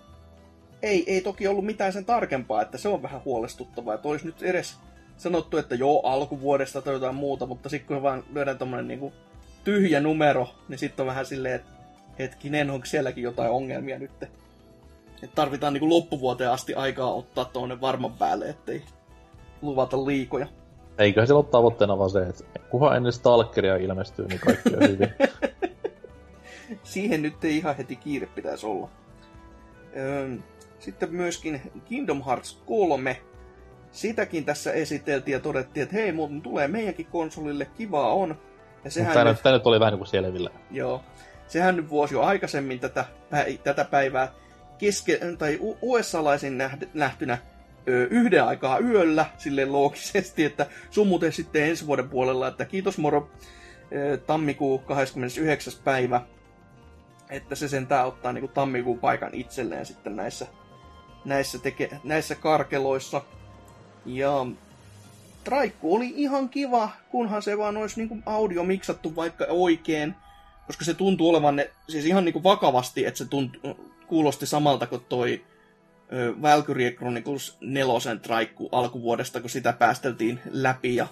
ei, 0.83 1.05
ei 1.13 1.21
toki 1.21 1.49
ollut 1.49 1.65
mitään 1.65 1.93
sen 1.93 2.05
tarkempaa, 2.05 2.63
että 2.63 2.79
se 2.79 2.89
on 2.89 3.03
vähän 3.03 3.25
huolestuttavaa, 3.25 3.95
että 3.95 4.09
olisi 4.09 4.27
nyt 4.27 4.43
edes 4.43 4.77
sanottu, 5.17 5.57
että 5.57 5.75
joo, 5.75 6.01
alkuvuodesta 6.01 6.83
tai 6.83 6.93
jotain 6.95 7.15
muuta, 7.15 7.47
mutta 7.47 7.69
sitten 7.69 7.87
kun 7.87 8.03
vaan 8.03 8.25
lyödään 8.33 8.59
tommonen 8.59 8.89
niinku 8.89 9.13
tyhjä 9.65 10.01
numero, 10.01 10.49
niin 10.69 10.79
sitten 10.79 11.03
on 11.03 11.07
vähän 11.07 11.27
silleen, 11.27 11.55
että 11.55 11.71
hetkinen, 12.19 12.71
onko 12.71 12.87
sielläkin 12.87 13.25
jotain 13.25 13.51
ongelmia 13.51 13.99
nyt? 13.99 14.11
Et 15.23 15.35
tarvitaan 15.35 15.73
niinku 15.73 15.89
loppuvuoteen 15.89 16.51
asti 16.51 16.75
aikaa 16.75 17.15
ottaa 17.15 17.45
tuonne 17.45 17.81
varman 17.81 18.13
päälle, 18.13 18.49
ettei 18.49 18.83
luvata 19.63 20.07
liikoja. 20.07 20.47
Eiköhän 20.99 21.27
siellä 21.27 21.39
ole 21.39 21.51
tavoitteena 21.51 21.99
vaan 21.99 22.11
se, 22.11 22.23
että 22.23 22.45
kunhan 22.71 22.97
ennen 22.97 23.13
Stalkeria 23.13 23.77
ilmestyy, 23.77 24.27
niin 24.27 24.41
kaikki 24.41 24.77
on 24.77 24.89
hyvin. 24.89 25.15
Siihen 26.83 27.23
nyt 27.23 27.45
ei 27.45 27.57
ihan 27.57 27.77
heti 27.77 27.97
kiire 27.97 28.27
pitäisi 28.27 28.67
olla. 28.67 28.89
Sitten 30.79 31.15
myöskin 31.15 31.61
Kingdom 31.85 32.23
Hearts 32.25 32.63
3. 32.67 33.21
Sitäkin 33.91 34.45
tässä 34.45 34.73
esiteltiin 34.73 35.33
ja 35.33 35.41
todettiin, 35.41 35.83
että 35.83 35.97
hei, 35.97 36.13
muuten 36.13 36.43
tulee 36.43 36.69
meidänkin 36.69 37.07
konsolille, 37.07 37.65
kivaa 37.77 38.13
on. 38.13 38.37
Ja 38.85 38.91
sehän 38.91 39.13
Tämä 39.13 39.31
nyt, 39.31 39.43
tää 39.43 39.53
nyt 39.53 39.67
oli 39.67 39.81
vähän 39.81 39.93
niin 39.93 39.99
kuin 39.99 40.09
selvillä. 40.09 40.51
joo, 40.71 41.03
sehän 41.47 41.77
nyt 41.77 41.91
vuosi 41.91 42.15
jo 42.15 42.23
aikaisemmin 42.23 42.81
tätä, 42.81 43.05
tätä 43.65 43.85
päivää 43.85 44.33
keske, 44.79 45.21
tai 45.39 45.59
u- 45.61 45.79
USA-laisin 45.83 46.59
nähd- 46.59 46.89
nähtynä 46.95 47.39
ö, 47.89 48.07
yhden 48.11 48.45
aikaa 48.45 48.79
yöllä, 48.79 49.27
sille 49.39 49.65
loogisesti, 49.65 50.45
että 50.45 50.67
summuten 50.91 51.33
sitten 51.33 51.65
ensi 51.65 51.87
vuoden 51.87 52.09
puolella, 52.09 52.49
että 52.49 52.65
kiitos 52.65 52.99
moro, 52.99 53.31
ö, 53.93 54.17
tammikuu 54.17 54.79
29. 54.79 55.73
päivä, 55.85 56.21
että 57.31 57.55
se 57.55 57.69
sentään 57.69 58.07
ottaa 58.07 58.33
niin 58.33 58.43
kuin 58.43 58.53
tammikuun 58.53 58.99
paikan 58.99 59.35
itselleen 59.35 59.87
sitten 59.87 60.17
näissä, 60.17 60.47
näissä, 61.25 61.59
teke, 61.59 61.91
näissä 62.05 62.35
karkeloissa. 62.35 63.23
Ja 64.07 64.47
Traikku 65.45 65.95
oli 65.95 66.13
ihan 66.17 66.49
kiva, 66.49 66.91
kunhan 67.11 67.43
se 67.43 67.59
vaan 67.59 67.77
olisi 67.77 67.97
niin 68.01 68.09
kuin 68.09 68.23
audio 68.27 68.65
miksattu 68.65 69.17
vaikka 69.17 69.47
oikein, 69.49 70.15
koska 70.67 70.85
se 70.85 70.95
tuntuu 70.95 71.31
olevan 71.31 71.57
ne, 71.57 71.71
siis 71.89 72.05
ihan 72.05 72.25
niin 72.25 72.33
kuin 72.33 72.43
vakavasti, 72.43 73.07
että 73.07 73.19
se 73.19 73.25
tunt, 73.25 73.57
kuulosti 74.09 74.47
samalta 74.47 74.87
kuin 74.87 75.03
toi 75.09 75.45
Valkyrie 76.43 76.91
Chronicles 76.91 77.57
4 77.61 78.17
traikku 78.23 78.69
alkuvuodesta, 78.73 79.41
kun 79.41 79.51
sitä 79.51 79.73
päästeltiin 79.73 80.41
läpi 80.51 80.97
ja 80.97 81.07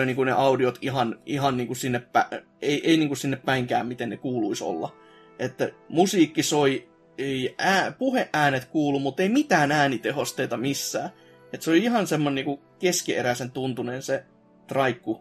on 0.00 0.06
niin 0.06 0.16
kuin 0.16 0.26
ne 0.26 0.32
audiot 0.32 0.78
ihan, 0.80 1.18
ihan 1.26 1.56
niin 1.56 1.66
kuin 1.66 1.76
sinne, 1.76 1.98
pä, 1.98 2.28
ei, 2.62 2.90
ei 2.90 2.96
niin 2.96 3.08
kuin 3.08 3.18
sinne 3.18 3.36
päinkään, 3.36 3.86
miten 3.86 4.08
ne 4.08 4.16
kuuluisi 4.16 4.64
olla. 4.64 4.96
Että 5.38 5.70
musiikki 5.88 6.42
soi, 6.42 6.88
ei 7.18 7.54
ää, 7.58 7.92
puheäänet 7.92 8.64
kuulu, 8.64 9.00
mutta 9.00 9.22
ei 9.22 9.28
mitään 9.28 9.72
äänitehosteita 9.72 10.56
missään. 10.56 11.10
Että 11.52 11.64
se 11.64 11.70
oli 11.70 11.78
ihan 11.78 12.06
semmoinen 12.06 12.34
niinku 12.34 12.64
keskieräisen 12.78 13.50
tuntunen 13.50 14.02
se 14.02 14.24
traikku. 14.66 15.20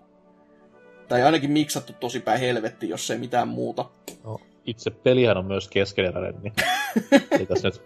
Tai 1.08 1.24
ainakin 1.24 1.52
miksattu 1.52 1.94
tosi 1.94 2.20
päin 2.20 2.40
helvetti, 2.40 2.90
jos 2.90 3.12
ei 3.12 3.18
mitään 3.18 3.48
muuta. 3.48 3.90
No, 4.24 4.40
itse 4.68 4.90
pelihän 4.92 5.38
on 5.38 5.46
myös 5.46 5.68
keskeneräinen, 5.68 6.42
niin 6.42 6.54
ei 7.40 7.46
tässä 7.46 7.68
nyt... 7.68 7.82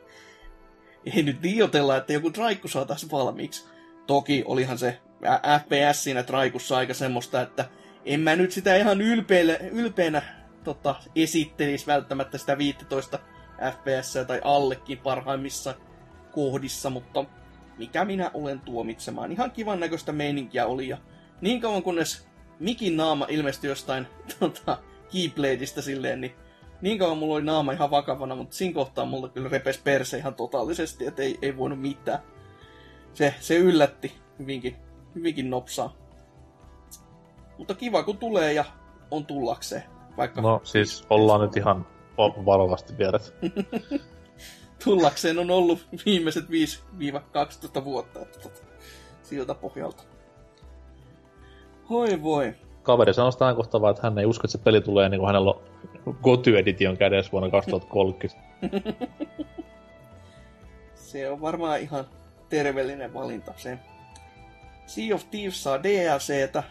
Ei 1.15 1.23
nyt 1.23 1.37
liioitella, 1.43 1.97
että 1.97 2.13
joku 2.13 2.31
traikku 2.31 2.67
saataisiin 2.67 3.11
valmiiksi. 3.11 3.65
Toki 4.07 4.43
olihan 4.45 4.77
se 4.77 4.99
FPS 5.63 6.03
siinä 6.03 6.23
traikussa 6.23 6.77
aika 6.77 6.93
semmoista, 6.93 7.41
että 7.41 7.65
en 8.05 8.19
mä 8.19 8.35
nyt 8.35 8.51
sitä 8.51 8.75
ihan 8.75 9.01
ylpeille, 9.01 9.59
ylpeänä 9.71 10.21
tota, 10.63 10.95
esittelisi 11.15 11.87
välttämättä 11.87 12.37
sitä 12.37 12.57
15 12.57 13.19
FPS 13.71 14.13
tai 14.27 14.41
allekin 14.43 14.97
parhaimmissa 14.97 15.75
kohdissa, 16.31 16.89
mutta 16.89 17.25
mikä 17.77 18.05
minä 18.05 18.31
olen 18.33 18.59
tuomitsemaan. 18.59 19.31
Ihan 19.31 19.51
kivan 19.51 19.79
näköistä 19.79 20.11
meininkiä 20.11 20.65
oli 20.65 20.87
ja 20.87 20.97
niin 21.41 21.61
kauan 21.61 21.83
kunnes 21.83 22.31
Mikin 22.61 22.97
naama 22.97 23.25
ilmestyi 23.29 23.69
jostain 23.69 24.07
tota, 24.39 24.77
Keybladeista 25.13 25.81
silleen, 25.81 26.21
niin 26.21 26.35
niin 26.81 26.99
kauan 26.99 27.17
mulla 27.17 27.35
oli 27.35 27.43
naama 27.43 27.71
ihan 27.71 27.91
vakavana, 27.91 28.35
mutta 28.35 28.55
siinä 28.55 28.73
kohtaa 28.73 29.05
mulla 29.05 29.29
kyllä 29.29 29.49
repes 29.49 29.77
perse 29.77 30.17
ihan 30.17 30.35
totaalisesti, 30.35 31.07
että 31.07 31.21
ei, 31.21 31.37
ei 31.41 31.57
voinut 31.57 31.81
mitään. 31.81 32.19
Se, 33.13 33.33
se 33.39 33.57
yllätti 33.57 34.13
hyvinkin, 34.39 34.75
hyvinkin 35.15 35.49
nopsaa. 35.49 35.95
Mutta 37.57 37.75
kiva 37.75 38.03
kun 38.03 38.17
tulee 38.17 38.53
ja 38.53 38.65
on 39.11 39.25
tullakseen. 39.25 39.83
Vaikka 40.17 40.41
No 40.41 40.61
siis 40.63 41.05
ollaan 41.09 41.41
nyt 41.41 41.57
ihan 41.57 41.87
va- 42.17 42.45
varovasti 42.45 42.97
vieret. 42.97 43.33
tullakseen 44.83 45.39
on 45.39 45.51
ollut 45.51 45.87
viimeiset 46.05 46.45
5-12 47.79 47.83
vuotta. 47.83 48.19
Että 48.19 48.39
tota, 48.39 48.61
siltä 49.23 49.55
pohjalta. 49.55 50.03
Hoi 51.89 52.23
voi. 52.23 52.53
Kaveri 52.83 53.13
sanoi 53.13 53.55
kohtaan 53.55 53.81
vaan, 53.81 53.91
että 53.91 54.03
hän 54.03 54.17
ei 54.17 54.25
usko, 54.25 54.41
että 54.45 54.57
se 54.57 54.63
peli 54.63 54.81
tulee 54.81 55.09
niin 55.09 55.19
kuin 55.19 55.27
hänellä 55.27 55.51
on 55.51 55.61
Goty 56.23 56.57
Edition 56.57 56.97
kädessä 56.97 57.31
vuonna 57.31 57.49
2030. 57.49 58.41
Se 60.95 61.29
on 61.29 61.41
varmaan 61.41 61.79
ihan 61.79 62.05
terveellinen 62.49 63.13
valinta 63.13 63.53
se. 63.57 63.77
Sea 64.87 65.15
of 65.15 65.23
Thieves 65.31 65.63
saa 65.63 65.83
DLCtä. 65.83 66.63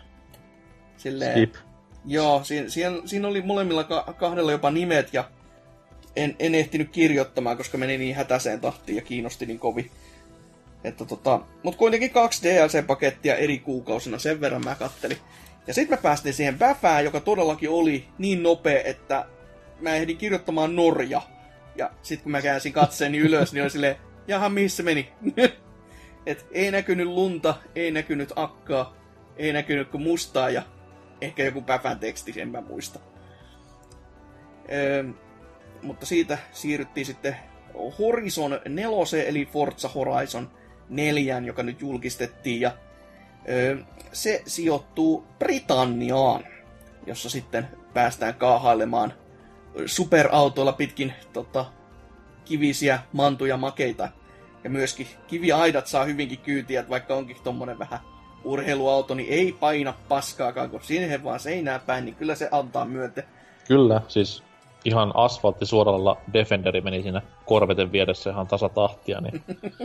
Silleen, 0.97 1.33
Skip. 1.33 1.55
Joo, 2.07 2.45
siinä, 2.45 2.69
siinä, 2.69 2.97
siinä 3.05 3.29
oli 3.29 3.43
molemmilla 3.43 3.85
ka- 3.85 4.15
kahdella 4.19 4.53
jopa 4.53 4.71
nimet 4.71 5.15
ja 5.15 5.31
en, 6.17 6.37
en 6.39 6.55
ehtinyt 6.55 6.91
kirjoittamaan, 6.91 7.57
koska 7.57 7.79
meni 7.79 7.99
niin 7.99 8.17
hätäiseen 8.17 8.61
tahtiin 8.61 8.97
ja 8.97 9.03
kiinnosti 9.03 9.47
niin 9.47 9.59
kovin. 9.59 9.91
Että 10.85 11.05
tota, 11.05 11.41
mut 11.63 11.77
kuitenkin 11.77 12.11
kaksi 12.11 12.49
DLC-pakettia 12.49 13.37
eri 13.37 13.59
kuukausina, 13.59 14.19
sen 14.19 14.41
verran 14.41 14.65
mä 14.65 14.75
kattelin. 14.75 15.19
Ja 15.71 15.75
sitten 15.75 15.99
mä 15.99 16.03
päästiin 16.03 16.35
siihen 16.35 16.59
Bäfään, 16.59 17.05
joka 17.05 17.21
todellakin 17.21 17.71
oli 17.71 18.09
niin 18.19 18.43
nopea, 18.43 18.83
että 18.85 19.27
mä 19.81 19.95
ehdin 19.95 20.17
kirjoittamaan 20.17 20.77
Norja. 20.77 21.23
Ja 21.77 21.91
sitten 22.03 22.23
kun 22.23 22.33
mä 22.33 22.43
käänsin 22.43 22.73
katseeni 22.73 23.19
ylös, 23.19 23.53
niin 23.53 23.63
oli 23.63 23.71
silleen, 23.71 23.97
jaha, 24.29 24.51
se 24.67 24.83
meni? 24.83 25.13
Et 26.27 26.47
ei 26.53 26.71
näkynyt 26.71 27.07
lunta, 27.07 27.55
ei 27.75 27.91
näkynyt 27.91 28.33
akkaa, 28.37 28.97
ei 29.37 29.53
näkynyt 29.53 29.89
kuin 29.89 30.03
mustaa 30.03 30.51
ja 30.51 30.63
ehkä 31.21 31.45
joku 31.45 31.63
päfän 31.63 31.99
teksti, 31.99 32.41
en 32.41 32.49
mä 32.49 32.61
muista. 32.61 33.01
Öö, 34.73 35.05
mutta 35.83 36.07
siitä 36.07 36.39
siirryttiin 36.53 37.07
sitten 37.07 37.37
Horizon 37.99 38.61
4, 38.69 39.25
eli 39.27 39.47
Forza 39.47 39.89
Horizon 39.89 40.51
4, 40.89 41.39
joka 41.39 41.63
nyt 41.63 41.81
julkistettiin, 41.81 42.61
ja 42.61 42.73
se 44.13 44.43
sijoittuu 44.47 45.27
Britanniaan, 45.39 46.45
jossa 47.07 47.31
sitten 47.31 47.69
päästään 47.95 48.35
kaahailemaan 48.35 49.13
superautoilla 49.87 50.73
pitkin 50.73 51.13
tota, 51.33 51.67
kivisiä 52.45 52.99
mantuja 53.13 53.57
makeita. 53.57 54.09
Ja 54.65 54.71
myöskin 54.71 55.07
kiviaidat 55.27 55.87
saa 55.87 56.05
hyvinkin 56.05 56.39
kyytiä, 56.39 56.81
että 56.81 56.91
vaikka 56.91 57.15
onkin 57.15 57.37
tommonen 57.45 57.79
vähän 57.79 58.01
urheiluauto, 58.45 59.15
niin 59.15 59.33
ei 59.33 59.53
paina 59.53 59.95
paskaakaan, 60.09 60.71
kun 60.71 60.81
siihen 60.83 61.25
vaan 61.25 61.41
seinää 61.41 61.79
päin, 61.79 62.05
niin 62.05 62.15
kyllä 62.15 62.35
se 62.35 62.49
antaa 62.51 62.85
myöten. 62.85 63.25
Kyllä, 63.69 64.01
siis 64.09 64.43
ihan 64.85 65.13
asfaltti 65.17 65.67
suoralla 65.67 66.17
Defenderi 66.33 66.81
meni 66.81 67.03
siinä 67.03 67.23
korveten 67.47 67.93
vieressä 67.93 68.31
ihan 68.31 68.47
tasatahtia, 68.47 69.21
niin... 69.21 69.45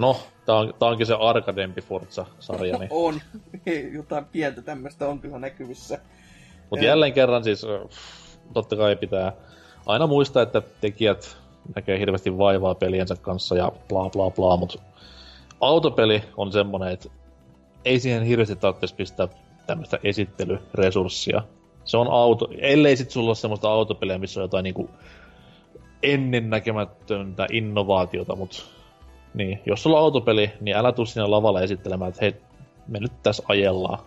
No, 0.00 0.16
tää, 0.46 0.54
on, 0.54 0.74
tää 0.78 0.88
onkin 0.88 1.06
se 1.06 1.14
arkadempi 1.20 1.82
Forza-sarja, 1.82 2.78
niin... 2.78 2.88
On. 2.92 3.20
Jotain 3.92 4.24
pientä 4.24 4.62
tämmöistä 4.62 5.08
on 5.08 5.18
kyllä 5.18 5.38
näkyvissä. 5.38 5.98
Mutta 6.70 6.84
jälleen 6.84 7.12
kerran 7.12 7.44
siis, 7.44 7.66
totta 8.52 8.76
kai 8.76 8.96
pitää 8.96 9.32
aina 9.86 10.06
muistaa, 10.06 10.42
että 10.42 10.62
tekijät 10.80 11.36
näkee 11.74 11.98
hirveästi 11.98 12.38
vaivaa 12.38 12.74
peliensä 12.74 13.16
kanssa 13.16 13.56
ja 13.56 13.72
bla 13.88 14.10
bla 14.10 14.30
bla, 14.30 14.56
mutta 14.56 14.78
autopeli 15.60 16.22
on 16.36 16.52
semmonen, 16.52 16.92
että 16.92 17.08
ei 17.84 18.00
siihen 18.00 18.22
hirveästi 18.22 18.56
tarvitsisi 18.56 18.94
pistää 18.94 19.28
tämmöistä 19.66 19.98
esittelyresurssia. 20.04 21.42
Se 21.84 21.96
on 21.96 22.08
auto, 22.10 22.48
ellei 22.58 22.96
sit 22.96 23.10
sulla 23.10 23.28
ole 23.28 23.36
semmoista 23.36 23.68
autopeliä, 23.68 24.18
missä 24.18 24.40
on 24.40 24.44
jotain 24.44 24.62
niinku 24.62 24.90
ennennäkemätöntä 26.02 27.46
innovaatiota, 27.52 28.36
mutta 28.36 28.62
niin, 29.34 29.60
jos 29.66 29.82
sulla 29.82 29.98
on 29.98 30.04
autopeli, 30.04 30.50
niin 30.60 30.76
älä 30.76 30.92
tuu 30.92 31.06
sinne 31.06 31.26
lavalle 31.26 31.64
esittelemään, 31.64 32.08
että 32.08 32.20
hei, 32.20 32.34
me 32.88 33.00
nyt 33.00 33.12
tässä 33.22 33.42
ajellaan. 33.48 33.98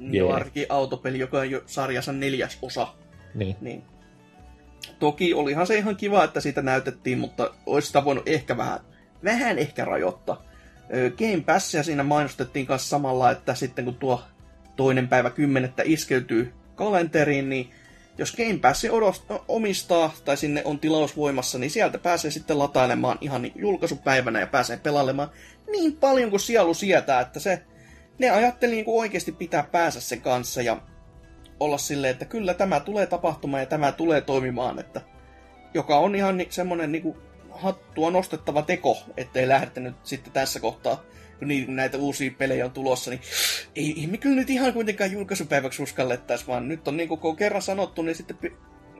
Joo, 0.00 0.28
Jee. 0.28 0.34
ainakin 0.34 0.66
autopeli, 0.68 1.18
joka 1.18 1.38
on 1.38 1.50
jo 1.50 1.62
sarjansa 1.66 2.12
neljäs 2.12 2.58
osa. 2.62 2.88
Niin. 3.34 3.56
Niin. 3.60 3.82
Toki 4.98 5.34
olihan 5.34 5.66
se 5.66 5.76
ihan 5.76 5.96
kiva, 5.96 6.24
että 6.24 6.40
siitä 6.40 6.62
näytettiin, 6.62 7.18
mutta 7.18 7.50
olisi 7.66 7.86
sitä 7.86 8.04
voinut 8.04 8.28
ehkä 8.28 8.56
vähän, 8.56 8.80
vähän 9.24 9.58
ehkä 9.58 9.84
rajoittaa. 9.84 10.42
Game 11.18 11.42
Passia 11.46 11.82
siinä 11.82 12.02
mainostettiin 12.02 12.66
kanssa 12.66 12.88
samalla, 12.88 13.30
että 13.30 13.54
sitten 13.54 13.84
kun 13.84 13.94
tuo 13.94 14.22
toinen 14.76 15.08
päivä 15.08 15.30
kymmenettä 15.30 15.82
iskeytyy 15.86 16.52
kalenteriin, 16.74 17.48
niin 17.48 17.70
jos 18.18 18.36
Game 18.36 18.58
Pass 18.58 18.86
omistaa 19.48 20.14
tai 20.24 20.36
sinne 20.36 20.62
on 20.64 20.78
tilaus 20.78 21.16
voimassa, 21.16 21.58
niin 21.58 21.70
sieltä 21.70 21.98
pääsee 21.98 22.30
sitten 22.30 22.58
latailemaan 22.58 23.18
ihan 23.20 23.50
julkaisupäivänä 23.54 24.40
ja 24.40 24.46
pääsee 24.46 24.76
pelailemaan 24.76 25.30
niin 25.70 25.96
paljon 25.96 26.30
kuin 26.30 26.40
sielu 26.40 26.74
sietää, 26.74 27.20
että 27.20 27.40
se, 27.40 27.62
ne 28.18 28.30
ajatteli 28.30 28.74
niin 28.74 28.84
kuin 28.84 29.00
oikeasti 29.00 29.32
pitää 29.32 29.62
päässä 29.62 30.00
sen 30.00 30.20
kanssa 30.20 30.62
ja 30.62 30.80
olla 31.60 31.78
silleen, 31.78 32.10
että 32.10 32.24
kyllä 32.24 32.54
tämä 32.54 32.80
tulee 32.80 33.06
tapahtumaan 33.06 33.62
ja 33.62 33.66
tämä 33.66 33.92
tulee 33.92 34.20
toimimaan, 34.20 34.78
että 34.78 35.00
joka 35.74 35.98
on 35.98 36.14
ihan 36.14 36.40
semmoinen 36.48 36.92
niin 36.92 37.02
kuin 37.02 37.16
hattua 37.50 38.10
nostettava 38.10 38.62
teko, 38.62 38.98
ettei 39.16 39.48
lähdetä 39.48 39.92
sitten 40.02 40.32
tässä 40.32 40.60
kohtaa 40.60 41.02
kun 41.38 41.48
niin, 41.48 41.76
näitä 41.76 41.98
uusia 41.98 42.30
pelejä 42.38 42.64
on 42.64 42.70
tulossa, 42.70 43.10
niin 43.10 43.20
ei, 43.76 43.94
ei 44.00 44.06
me 44.06 44.16
kyllä 44.16 44.36
nyt 44.36 44.50
ihan 44.50 44.72
kuitenkaan 44.72 45.12
julkaisupäiväksi 45.12 45.82
uskallettaisi, 45.82 46.46
vaan 46.46 46.68
nyt 46.68 46.88
on 46.88 46.96
niin 46.96 47.08
kuin, 47.08 47.20
kun 47.20 47.30
on 47.30 47.36
kerran 47.36 47.62
sanottu, 47.62 48.02
niin 48.02 48.14
sitten 48.14 48.52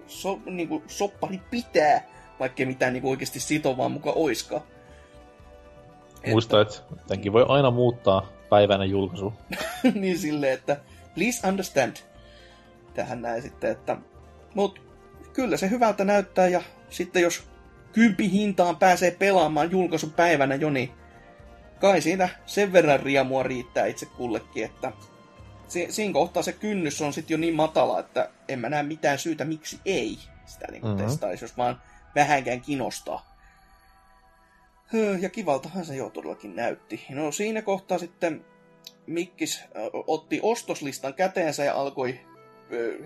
so, 0.06 0.40
niin 0.46 0.68
kuin, 0.68 0.82
soppari 0.86 1.40
pitää, 1.50 2.08
vaikkei 2.40 2.66
mitään 2.66 2.92
niin 2.92 3.02
kuin 3.02 3.10
oikeasti 3.10 3.40
sitovaa 3.40 3.88
mukaan 3.88 4.16
oiskaan. 4.18 4.62
Muista, 6.26 6.60
että 6.60 6.74
tämänkin 7.06 7.32
voi 7.32 7.44
aina 7.48 7.70
muuttaa 7.70 8.28
päivänä 8.48 8.84
julkaisu. 8.84 9.32
niin 9.94 10.18
silleen, 10.18 10.52
että 10.52 10.76
please 11.14 11.48
understand. 11.48 11.96
Tähän 12.94 13.22
näin 13.22 13.42
sitten, 13.42 13.70
että 13.70 13.96
mut 14.54 14.80
kyllä 15.32 15.56
se 15.56 15.70
hyvältä 15.70 16.04
näyttää 16.04 16.48
ja 16.48 16.62
sitten 16.90 17.22
jos 17.22 17.42
kympi 17.92 18.30
hintaan 18.30 18.76
pääsee 18.76 19.10
pelaamaan 19.10 19.70
julkaisupäivänä 19.70 20.54
jo, 20.54 20.70
niin 20.70 20.90
kai 21.80 22.00
siinä 22.00 22.28
sen 22.46 22.72
verran 22.72 23.00
riemua 23.00 23.42
riittää 23.42 23.86
itse 23.86 24.06
kullekin, 24.06 24.64
että 24.64 24.92
si- 25.68 25.92
siinä 25.92 26.12
kohtaa 26.12 26.42
se 26.42 26.52
kynnys 26.52 27.02
on 27.02 27.12
sitten 27.12 27.34
jo 27.34 27.38
niin 27.38 27.54
matala, 27.54 28.00
että 28.00 28.30
en 28.48 28.58
mä 28.58 28.68
näe 28.68 28.82
mitään 28.82 29.18
syytä, 29.18 29.44
miksi 29.44 29.80
ei 29.84 30.18
sitä 30.46 30.66
niin 30.70 30.82
mm-hmm. 30.82 31.04
testaisi, 31.06 31.44
jos 31.44 31.56
vaan 31.56 31.82
vähänkään 32.14 32.60
kiinnostaa. 32.60 33.38
Ja 35.20 35.28
kivaltahan 35.28 35.84
se 35.84 35.96
jo 35.96 36.10
todellakin 36.10 36.56
näytti. 36.56 37.06
No 37.10 37.32
siinä 37.32 37.62
kohtaa 37.62 37.98
sitten 37.98 38.44
Mikkis 39.06 39.64
otti 40.06 40.40
ostoslistan 40.42 41.14
käteensä 41.14 41.64
ja 41.64 41.74
alkoi 41.74 42.20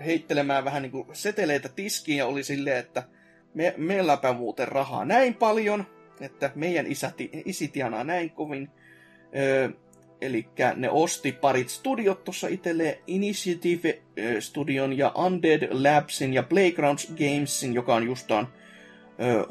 heittelemään 0.05 0.65
vähän 0.65 0.81
niin 0.81 0.91
kuin 0.91 1.07
seteleitä 1.13 1.69
tiskiin 1.69 2.17
ja 2.17 2.25
oli 2.25 2.43
silleen, 2.43 2.77
että 2.77 3.03
me, 3.53 3.73
meilläpä 3.77 4.33
muuten 4.33 4.67
rahaa 4.67 5.05
näin 5.05 5.33
paljon, 5.33 5.87
että 6.23 6.51
meidän 6.55 6.87
isäti, 6.87 7.29
isi 7.45 7.67
tienaa 7.67 8.03
näin 8.03 8.29
kovin. 8.29 8.69
Öö, 9.35 9.69
Eli 10.21 10.47
ne 10.75 10.89
osti 10.89 11.31
parit 11.31 11.69
studiot 11.69 12.23
tuossa 12.23 12.47
itselleen, 12.47 12.95
Initiative 13.07 14.01
Studion 14.39 14.97
ja 14.97 15.11
Undead 15.25 15.67
Labsin 15.71 16.33
ja 16.33 16.43
Playgrounds 16.43 17.07
Gamesin, 17.07 17.73
joka 17.73 17.95
on 17.95 18.03
justaan 18.03 18.47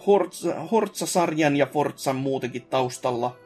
Horza, 0.06 0.54
Horza-sarjan 0.54 1.56
ja 1.56 1.66
Forzan 1.66 2.16
muutenkin 2.16 2.62
taustalla. 2.62 3.36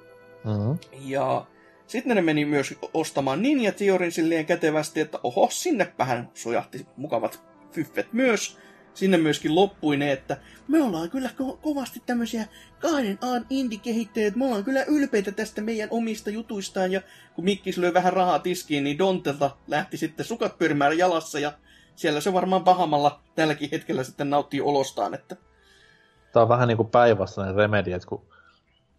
Mm-hmm. 0.44 0.78
Ja 1.00 1.46
sitten 1.86 2.16
ne 2.16 2.22
meni 2.22 2.44
myös 2.44 2.74
ostamaan 2.94 3.42
Ninja 3.42 3.72
Theorin 3.72 4.12
silleen 4.12 4.46
kätevästi, 4.46 5.00
että 5.00 5.18
oho, 5.22 5.48
sinnepähän 5.50 6.30
sojahti 6.34 6.86
mukavat 6.96 7.40
fyffet 7.72 8.12
myös 8.12 8.58
sinne 8.96 9.16
myöskin 9.16 9.54
loppui 9.54 9.96
ne, 9.96 10.12
että 10.12 10.36
me 10.68 10.82
ollaan 10.82 11.10
kyllä 11.10 11.30
ko- 11.40 11.56
kovasti 11.62 12.02
tämmöisiä 12.06 12.46
kahden 12.78 13.18
aan 13.22 13.46
indie-kehittäjiä, 13.50 14.32
me 14.36 14.44
ollaan 14.44 14.64
kyllä 14.64 14.84
ylpeitä 14.84 15.32
tästä 15.32 15.60
meidän 15.60 15.88
omista 15.90 16.30
jutuistaan, 16.30 16.92
ja 16.92 17.00
kun 17.34 17.44
Mikkis 17.44 17.78
löi 17.78 17.94
vähän 17.94 18.12
rahaa 18.12 18.38
tiskiin, 18.38 18.84
niin 18.84 18.98
Dontelta 18.98 19.50
lähti 19.68 19.96
sitten 19.96 20.26
sukat 20.26 20.58
pyörimään 20.58 20.98
jalassa, 20.98 21.38
ja 21.38 21.52
siellä 21.96 22.20
se 22.20 22.32
varmaan 22.32 22.64
pahamalla 22.64 23.20
tälläkin 23.34 23.68
hetkellä 23.72 24.04
sitten 24.04 24.30
nauttii 24.30 24.60
olostaan, 24.60 25.14
että... 25.14 25.36
Tämä 26.32 26.42
on 26.42 26.48
vähän 26.48 26.68
niin 26.68 26.76
kuin 26.76 26.88
päinvastainen 26.88 27.54
Remedy, 27.54 27.92
että 27.92 28.08
kun 28.08 28.22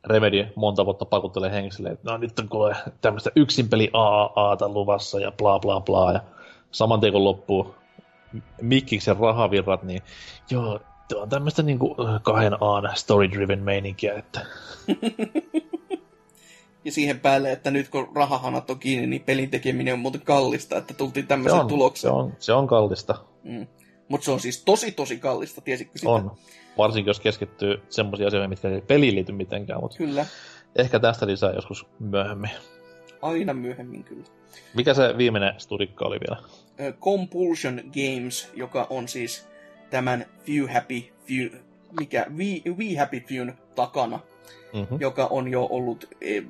Remedy 0.06 0.48
monta 0.56 0.86
vuotta 0.86 1.06
pakuttelee 1.06 1.52
henkilölle, 1.52 1.94
että 1.94 2.12
no 2.12 2.18
nyt 2.18 2.40
on 2.40 2.50
kuule 2.50 2.76
tämmöistä 3.02 3.32
yksinpeli 3.36 3.90
AAAta 3.94 4.70
luvassa 4.70 5.20
ja 5.20 5.32
bla 5.32 5.60
bla 5.60 5.82
bla, 5.82 6.12
ja 6.12 6.20
saman 6.72 7.00
tien 7.00 7.14
kun 7.14 7.24
loppuu 7.24 7.76
Mikkiksen 8.62 9.18
rahavirrat, 9.18 9.84
niin 9.84 10.02
joo, 10.50 10.80
tuo 11.10 11.22
on 11.22 11.30
tämmöistä 11.30 11.64
niinku 11.64 11.96
kahden 12.24 12.54
aan 12.62 12.84
story-driven 12.96 13.64
meininkiä, 13.64 14.14
että... 14.14 14.46
ja 16.86 16.92
siihen 16.92 17.20
päälle, 17.20 17.52
että 17.52 17.72
nyt 17.72 17.90
kun 17.90 18.12
rahahanat 18.16 18.70
on 18.70 18.80
kiinni, 18.80 19.08
niin 19.08 19.24
pelin 19.24 19.50
tekeminen 19.50 19.94
on 19.94 20.00
muuten 20.00 20.22
kallista, 20.22 20.78
että 20.78 20.94
tultiin 20.94 21.28
tämmöisen 21.28 21.68
tulokseen. 21.68 22.14
Se 22.14 22.18
on, 22.18 22.34
se 22.40 22.54
on 22.54 22.68
kallista. 22.68 23.16
Mm. 23.44 23.68
Mutta 24.10 24.26
se 24.26 24.32
on 24.32 24.40
siis 24.40 24.64
tosi 24.64 24.92
tosi 24.92 25.18
kallista, 25.18 25.62
tiesitkö 25.62 25.98
sitä? 26.00 26.10
On. 26.12 26.32
Varsinkin 26.78 27.10
jos 27.10 27.20
keskittyy 27.20 27.82
semmoisia 27.90 28.28
asioita, 28.28 28.48
mitkä 28.48 28.70
ei 28.70 28.82
peliin 28.82 29.16
liity 29.16 29.32
mitenkään. 29.32 29.82
Mutta 29.82 29.98
kyllä. 29.98 30.26
Ehkä 30.76 31.00
tästä 31.00 31.28
lisää 31.28 31.52
joskus 31.52 31.86
myöhemmin. 32.00 32.52
Aina 33.22 33.54
myöhemmin 33.54 34.04
kyllä. 34.04 34.24
Mikä 34.74 34.94
se 34.94 35.18
viimeinen 35.18 35.54
studikka 35.58 36.06
oli 36.06 36.18
vielä? 36.20 36.44
Compulsion 37.02 37.82
Games, 37.84 38.50
joka 38.54 38.88
on 38.90 39.08
siis 39.08 39.48
tämän 39.90 40.26
Few 40.46 40.74
Happy 40.74 41.04
Few, 41.28 41.60
mikä 42.00 42.26
We, 42.38 42.74
We 42.74 42.98
Happy 42.98 43.20
Fewn 43.20 43.54
takana, 43.76 44.20
mm-hmm. 44.74 44.98
joka 45.02 45.26
on 45.26 45.48
jo 45.48 45.68
ollut 45.70 46.16
e, 46.22 46.42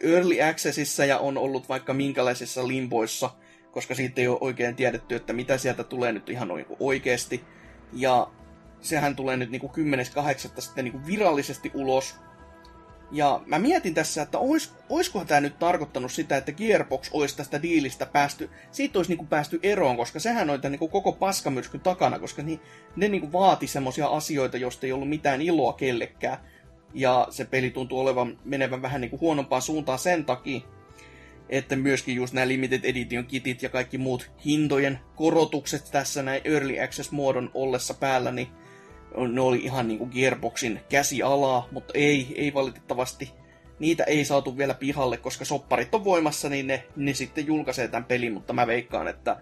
Early 0.00 0.42
Accessissa 0.42 1.04
ja 1.04 1.18
on 1.18 1.38
ollut 1.38 1.68
vaikka 1.68 1.94
minkälaisissa 1.94 2.68
limboissa, 2.68 3.30
koska 3.72 3.94
siitä 3.94 4.20
ei 4.20 4.28
ole 4.28 4.38
oikein 4.40 4.76
tiedetty, 4.76 5.14
että 5.14 5.32
mitä 5.32 5.58
sieltä 5.58 5.84
tulee 5.84 6.12
nyt 6.12 6.30
ihan 6.30 6.48
oikeasti. 6.80 7.44
Ja 7.92 8.30
sehän 8.80 9.16
tulee 9.16 9.36
nyt 9.36 9.50
niin 9.50 9.62
10.8. 9.62 10.60
sitten 10.60 10.84
niin 10.84 11.06
virallisesti 11.06 11.70
ulos, 11.74 12.14
ja 13.12 13.40
mä 13.46 13.58
mietin 13.58 13.94
tässä, 13.94 14.22
että 14.22 14.38
ois, 14.38 14.72
oiskohan 14.88 15.26
tämä 15.26 15.40
nyt 15.40 15.58
tarkoittanut 15.58 16.12
sitä, 16.12 16.36
että 16.36 16.52
Gearbox 16.52 17.10
olisi 17.12 17.36
tästä 17.36 17.62
diilistä 17.62 18.06
päästy, 18.06 18.50
siitä 18.70 18.98
olisi 18.98 19.10
niinku 19.10 19.26
päästy 19.26 19.60
eroon, 19.62 19.96
koska 19.96 20.20
sehän 20.20 20.50
on 20.50 20.60
niinku 20.68 20.88
koko 20.88 21.12
paskamyrskyn 21.12 21.80
takana, 21.80 22.18
koska 22.18 22.42
ni, 22.42 22.60
ne 22.96 23.08
niinku 23.08 23.32
vaati 23.32 23.66
semmoisia 23.66 24.06
asioita, 24.06 24.56
joista 24.56 24.86
ei 24.86 24.92
ollut 24.92 25.08
mitään 25.08 25.42
iloa 25.42 25.72
kellekään. 25.72 26.38
Ja 26.94 27.26
se 27.30 27.44
peli 27.44 27.70
tuntuu 27.70 28.00
olevan 28.00 28.38
menevän 28.44 28.82
vähän 28.82 29.00
niinku 29.00 29.18
huonompaan 29.20 29.62
suuntaan 29.62 29.98
sen 29.98 30.24
takia, 30.24 30.60
että 31.48 31.76
myöskin 31.76 32.16
just 32.16 32.34
nämä 32.34 32.48
Limited 32.48 32.84
Edition 32.84 33.26
kitit 33.26 33.62
ja 33.62 33.68
kaikki 33.68 33.98
muut 33.98 34.30
hintojen 34.44 34.98
korotukset 35.16 35.88
tässä 35.92 36.22
näin 36.22 36.42
Early 36.44 36.80
Access-muodon 36.80 37.50
ollessa 37.54 37.94
päällä, 37.94 38.32
niin 38.32 38.48
ne 39.16 39.40
oli 39.40 39.58
ihan 39.58 39.88
niinku 39.88 40.06
Gearboxin 40.06 40.80
käsialaa, 40.88 41.68
mutta 41.72 41.92
ei, 41.96 42.34
ei 42.36 42.54
valitettavasti. 42.54 43.32
Niitä 43.78 44.04
ei 44.04 44.24
saatu 44.24 44.58
vielä 44.58 44.74
pihalle, 44.74 45.16
koska 45.16 45.44
sopparit 45.44 45.94
on 45.94 46.04
voimassa, 46.04 46.48
niin 46.48 46.66
ne, 46.66 46.84
ne 46.96 47.14
sitten 47.14 47.46
julkaisee 47.46 47.88
tämän 47.88 48.04
pelin, 48.04 48.32
mutta 48.32 48.52
mä 48.52 48.66
veikkaan, 48.66 49.08
että 49.08 49.36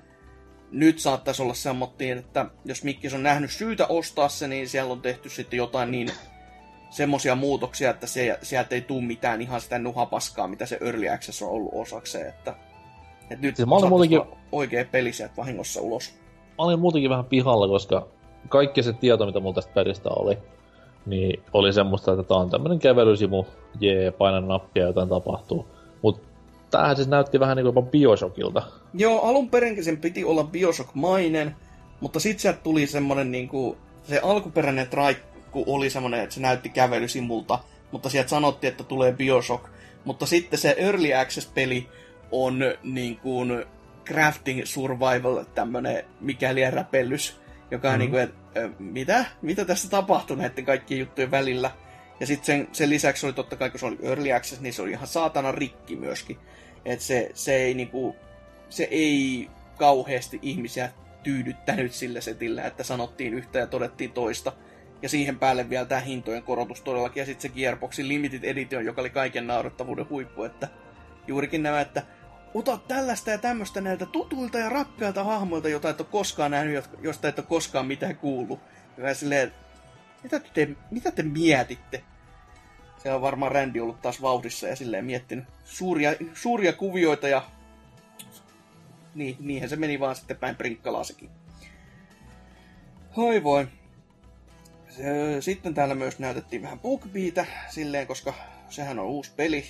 nyt 0.70 0.98
saattaisi 0.98 1.42
olla 1.42 1.54
semmoinen, 1.54 2.18
että 2.18 2.46
jos 2.64 2.84
Mikkis 2.84 3.14
on 3.14 3.22
nähnyt 3.22 3.50
syytä 3.50 3.86
ostaa 3.86 4.28
se, 4.28 4.48
niin 4.48 4.68
siellä 4.68 4.92
on 4.92 5.02
tehty 5.02 5.28
sitten 5.28 5.56
jotain 5.56 5.90
niin 5.90 6.08
semmoisia 6.90 7.34
muutoksia, 7.34 7.90
että 7.90 8.06
se, 8.06 8.38
sieltä 8.42 8.74
ei 8.74 8.80
tule 8.80 9.02
mitään 9.02 9.42
ihan 9.42 9.60
sitä 9.60 9.78
nuhapaskaa, 9.78 10.48
mitä 10.48 10.66
se 10.66 10.78
Early 10.80 11.08
Access 11.08 11.42
on 11.42 11.50
ollut 11.50 11.72
osakseen. 11.74 12.28
Että, 12.28 12.54
että 13.22 13.46
nyt 13.46 13.56
siis 13.56 13.68
mä 13.68 13.88
muutenkin... 13.88 14.20
oikea 14.52 14.84
peli 14.84 15.12
sieltä 15.12 15.36
vahingossa 15.36 15.80
ulos. 15.80 16.14
Mä 16.58 16.64
olin 16.64 16.80
muutenkin 16.80 17.10
vähän 17.10 17.24
pihalla, 17.24 17.68
koska 17.68 18.08
kaikki 18.48 18.82
se 18.82 18.92
tieto, 18.92 19.26
mitä 19.26 19.40
mulla 19.40 19.54
tästä 19.54 19.72
pelistä 19.74 20.08
oli, 20.10 20.38
niin 21.06 21.42
oli 21.52 21.72
semmoista, 21.72 22.12
että 22.12 22.22
tää 22.22 22.36
on 22.36 22.50
tämmönen 22.50 22.78
kävelysimu, 22.78 23.44
jee, 23.80 24.10
painan 24.10 24.48
nappia 24.48 24.82
ja 24.82 24.86
jotain 24.86 25.08
tapahtuu. 25.08 25.66
Mut 26.02 26.22
tämähän 26.70 26.96
siis 26.96 27.08
näytti 27.08 27.40
vähän 27.40 27.56
niinku 27.56 27.68
jopa 27.68 27.82
Bioshockilta. 27.82 28.62
Joo, 28.94 29.20
alun 29.20 29.50
perinkin 29.50 29.84
sen 29.84 29.96
piti 29.96 30.24
olla 30.24 30.44
Bioshock-mainen, 30.44 31.56
mutta 32.00 32.20
sit 32.20 32.38
sieltä 32.38 32.58
tuli 32.62 32.86
semmonen 32.86 33.32
niinku, 33.32 33.76
se 34.04 34.20
alkuperäinen 34.22 34.88
traikku 34.88 35.64
oli 35.66 35.90
semmonen, 35.90 36.20
että 36.20 36.34
se 36.34 36.40
näytti 36.40 36.68
kävelysimulta, 36.68 37.58
mutta 37.92 38.08
sieltä 38.08 38.28
sanottiin, 38.28 38.70
että 38.70 38.84
tulee 38.84 39.12
Bioshock. 39.12 39.64
Mutta 40.04 40.26
sitten 40.26 40.58
se 40.58 40.74
Early 40.78 41.14
Access-peli 41.14 41.88
on 42.32 42.58
niin 42.82 43.16
kuin 43.16 43.64
crafting 44.04 44.60
survival, 44.64 45.44
tämmönen 45.54 46.04
mikäli 46.20 46.70
räpellys 46.70 47.40
joka 47.70 47.88
mm-hmm. 47.88 47.98
niin 47.98 48.10
kuin, 48.10 48.22
että 48.22 48.70
mitä? 48.78 49.24
Mitä 49.42 49.64
tässä 49.64 49.90
tapahtuu 49.90 50.36
näiden 50.36 50.64
kaikkien 50.64 51.00
juttujen 51.00 51.30
välillä? 51.30 51.70
Ja 52.20 52.26
sitten 52.26 52.46
sen, 52.46 52.68
sen 52.72 52.90
lisäksi 52.90 53.26
oli 53.26 53.32
totta 53.32 53.56
kai, 53.56 53.70
kun 53.70 53.80
se 53.80 53.86
oli 53.86 53.98
Early 54.02 54.32
Access, 54.32 54.60
niin 54.60 54.72
se 54.72 54.82
oli 54.82 54.90
ihan 54.90 55.06
saatana 55.06 55.52
rikki 55.52 55.96
myöskin. 55.96 56.38
Että 56.84 57.04
se, 57.04 57.30
se, 57.34 57.56
ei, 57.56 57.74
niin 57.74 57.88
kuin, 57.88 58.16
se 58.68 58.88
ei 58.90 59.50
kauheasti 59.78 60.38
ihmisiä 60.42 60.90
tyydyttänyt 61.22 61.92
sillä 61.92 62.20
setillä, 62.20 62.64
että 62.64 62.84
sanottiin 62.84 63.34
yhtä 63.34 63.58
ja 63.58 63.66
todettiin 63.66 64.12
toista. 64.12 64.52
Ja 65.02 65.08
siihen 65.08 65.38
päälle 65.38 65.70
vielä 65.70 65.86
tämä 65.86 66.00
hintojen 66.00 66.42
korotus 66.42 66.80
todellakin, 66.80 67.20
ja 67.20 67.26
sitten 67.26 67.50
se 67.50 67.56
Gearboxin 67.56 68.08
Limited 68.08 68.44
Edition, 68.44 68.84
joka 68.84 69.00
oli 69.00 69.10
kaiken 69.10 69.46
naurettavuuden 69.46 70.08
huippu, 70.08 70.44
että 70.44 70.68
juurikin 71.26 71.62
nämä, 71.62 71.80
että 71.80 72.02
ota 72.56 72.78
tällaista 72.88 73.30
ja 73.30 73.38
tämmöistä 73.38 73.80
näiltä 73.80 74.06
tutuilta 74.06 74.58
ja 74.58 74.68
rakkailta 74.68 75.24
hahmoilta, 75.24 75.68
joita 75.68 75.90
et 75.90 76.00
ole 76.00 76.08
koskaan 76.10 76.50
nähnyt, 76.50 76.84
josta 77.00 77.28
et 77.28 77.38
ole 77.38 77.46
koskaan 77.46 77.86
mitään 77.86 78.16
kuullut. 78.16 78.60
Ja 78.96 79.14
silleen, 79.14 79.52
mitä 80.22 80.40
te, 80.40 80.68
mitä 80.90 81.10
te 81.10 81.22
mietitte? 81.22 82.04
Se 83.02 83.12
on 83.12 83.22
varmaan 83.22 83.52
Randy 83.52 83.80
ollut 83.80 84.02
taas 84.02 84.22
vauhdissa 84.22 84.68
ja 84.68 84.76
silleen 84.76 85.04
miettinyt 85.04 85.44
suuria, 85.64 86.14
suuria 86.34 86.72
kuvioita 86.72 87.28
ja 87.28 87.42
niin, 89.14 89.36
niinhän 89.40 89.70
se 89.70 89.76
meni 89.76 90.00
vaan 90.00 90.16
sitten 90.16 90.36
päin 90.36 90.56
prinkkalaa 90.56 91.04
sekin. 91.04 91.30
Hoi 93.16 93.42
voi. 93.42 93.68
Sitten 95.40 95.74
täällä 95.74 95.94
myös 95.94 96.18
näytettiin 96.18 96.62
vähän 96.62 96.80
BookBeata 96.80 97.46
silleen, 97.68 98.06
koska 98.06 98.34
sehän 98.68 98.98
on 98.98 99.06
uusi 99.06 99.32
peli. 99.36 99.64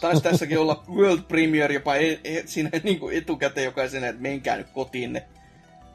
Taisi 0.00 0.22
tässäkin 0.22 0.58
olla 0.58 0.84
World 0.94 1.22
Premiere 1.28 1.74
jopa 1.74 1.94
e- 1.96 2.20
e- 2.24 2.42
siinä 2.46 2.70
niin 2.82 3.00
kuin 3.00 3.16
etukäteen 3.16 3.64
jokaisen, 3.64 4.04
että 4.04 4.22
menkää 4.22 4.56
nyt 4.56 4.68
kotiinne. 4.74 5.24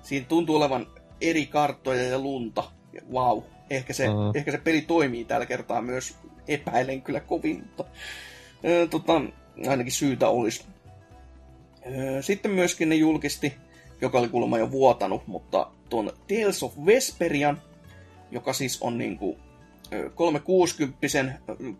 Siinä 0.03 0.25
tuntuu 0.29 0.55
olevan 0.55 0.87
eri 1.21 1.45
karttoja 1.45 2.03
ja 2.03 2.19
lunta. 2.19 2.63
Wow. 3.11 3.39
Ehkä 3.69 3.93
se, 3.93 4.09
uh-huh. 4.09 4.31
ehkä 4.35 4.51
se 4.51 4.57
peli 4.57 4.81
toimii 4.81 5.25
tällä 5.25 5.45
kertaa 5.45 5.81
myös. 5.81 6.15
Epäilen 6.47 7.01
kyllä 7.01 7.19
kovin, 7.19 7.63
mutta 7.65 7.85
ö, 8.65 8.87
tota, 8.87 9.21
ainakin 9.69 9.91
syytä 9.91 10.29
olisi. 10.29 10.63
Ö, 11.85 12.21
sitten 12.21 12.51
myöskin 12.51 12.89
ne 12.89 12.95
julkisti, 12.95 13.53
joka 14.01 14.19
oli 14.19 14.27
kuulemma 14.27 14.57
jo 14.57 14.71
vuotanut, 14.71 15.27
mutta 15.27 15.71
tuon 15.89 16.11
Tales 16.27 16.63
of 16.63 16.73
Vesperian, 16.85 17.61
joka 18.31 18.53
siis 18.53 18.81
on 18.81 18.97
niinku 18.97 19.39
360 20.15 20.97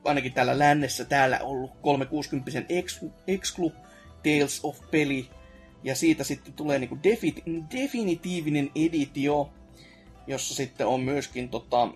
ainakin 0.04 0.34
täällä 0.34 0.60
lännessä 0.60 1.06
täällä 1.06 1.40
ollut 1.40 1.72
360 1.82 2.64
Exclu 3.28 3.72
Tales 4.24 4.60
of 4.64 4.80
peli, 4.92 5.30
ja 5.84 5.96
siitä 5.96 6.24
sitten 6.24 6.54
tulee 6.54 6.80
niinku 6.80 6.96
defi- 6.96 7.66
definitiivinen 7.76 8.72
editio, 8.76 9.50
jossa 10.28 10.56
sitten 10.56 10.88
on 10.88 11.02
myöskin, 11.02 11.50
tota, 11.50 11.88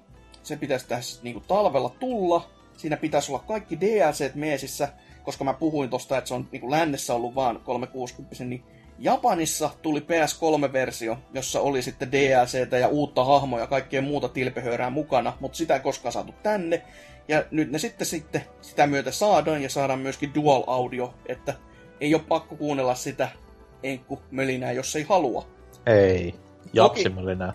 se 0.44 0.57
pitäisi 0.57 0.88
tässä 0.88 1.23
niinku 1.23 1.40
talvella 1.40 1.90
tulla, 1.90 2.49
siinä 2.77 2.98
pitäisi 2.98 3.31
olla 3.31 3.44
kaikki 3.48 3.81
DLC 3.81 4.35
meesissä, 4.35 4.94
koska 5.23 5.44
mä 5.44 5.53
puhuin 5.53 5.90
tosta, 5.90 6.18
että 6.18 6.27
se 6.27 6.34
on 6.34 6.48
niinku 6.52 6.72
lännessä 6.72 7.14
ollut 7.14 7.35
vaan 7.35 7.60
360, 7.64 8.44
niin 8.45 8.64
Japanissa 8.99 9.69
tuli 9.81 9.99
PS3-versio, 9.99 11.17
jossa 11.33 11.61
oli 11.61 11.81
sitten 11.81 12.11
DLCtä 12.11 12.77
ja 12.77 12.87
uutta 12.87 13.23
hahmoa 13.23 13.59
ja 13.59 13.67
kaikkea 13.67 14.01
muuta 14.01 14.29
tilpehöörää 14.29 14.89
mukana, 14.89 15.37
mutta 15.39 15.57
sitä 15.57 15.73
ei 15.73 15.79
koskaan 15.79 16.13
saatu 16.13 16.33
tänne. 16.43 16.81
Ja 17.27 17.45
nyt 17.51 17.71
ne 17.71 17.79
sitten, 17.79 18.07
sitten 18.07 18.41
sitä 18.61 18.87
myötä 18.87 19.11
saadaan 19.11 19.63
ja 19.63 19.69
saadaan 19.69 19.99
myöskin 19.99 20.33
dual 20.35 20.63
audio, 20.67 21.13
että 21.25 21.53
ei 22.01 22.15
ole 22.15 22.23
pakko 22.27 22.55
kuunnella 22.55 22.95
sitä 22.95 23.29
enkku 23.83 24.21
mölinää, 24.31 24.71
jos 24.71 24.95
ei 24.95 25.03
halua. 25.03 25.47
Ei, 25.85 26.35
japsimölinää. 26.73 27.53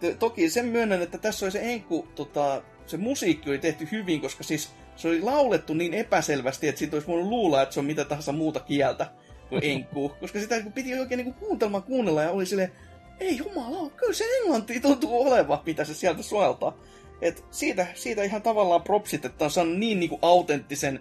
Toki, 0.00 0.14
toki 0.18 0.50
sen 0.50 0.66
myönnän, 0.66 1.02
että 1.02 1.18
tässä 1.18 1.46
oli 1.46 1.52
se 1.52 1.60
enkku, 1.62 2.08
tota, 2.14 2.62
se 2.86 2.96
musiikki 2.96 3.50
oli 3.50 3.58
tehty 3.58 3.88
hyvin, 3.92 4.20
koska 4.20 4.44
siis 4.44 4.70
se 4.96 5.08
oli 5.08 5.22
laulettu 5.22 5.74
niin 5.74 5.94
epäselvästi, 5.94 6.68
että 6.68 6.78
siitä 6.78 6.96
olisi 6.96 7.08
voinut 7.08 7.28
luulla, 7.28 7.62
että 7.62 7.72
se 7.72 7.80
on 7.80 7.86
mitä 7.86 8.04
tahansa 8.04 8.32
muuta 8.32 8.60
kieltä 8.60 9.06
kuin 9.48 9.64
enkku. 9.64 10.12
Koska 10.20 10.40
sitä 10.40 10.62
piti 10.74 10.98
oikein 10.98 11.18
niinku 11.18 11.46
kuuntelma 11.46 11.80
kuunnella 11.80 12.22
ja 12.22 12.30
oli 12.30 12.46
silleen, 12.46 12.72
ei 13.20 13.36
jumala, 13.36 13.90
kyllä 13.90 14.12
se 14.12 14.24
englanti 14.40 14.80
tuntuu 14.80 15.22
oleva, 15.22 15.62
mitä 15.66 15.84
se 15.84 15.94
sieltä 15.94 16.22
sueltaa. 16.22 16.76
Et 17.20 17.44
siitä, 17.50 17.86
siitä 17.94 18.22
ihan 18.22 18.42
tavallaan 18.42 18.82
propsit, 18.82 19.24
että 19.24 19.44
on 19.44 19.50
saanut 19.50 19.76
niin 19.76 20.00
niinku 20.00 20.18
autenttisen 20.22 21.00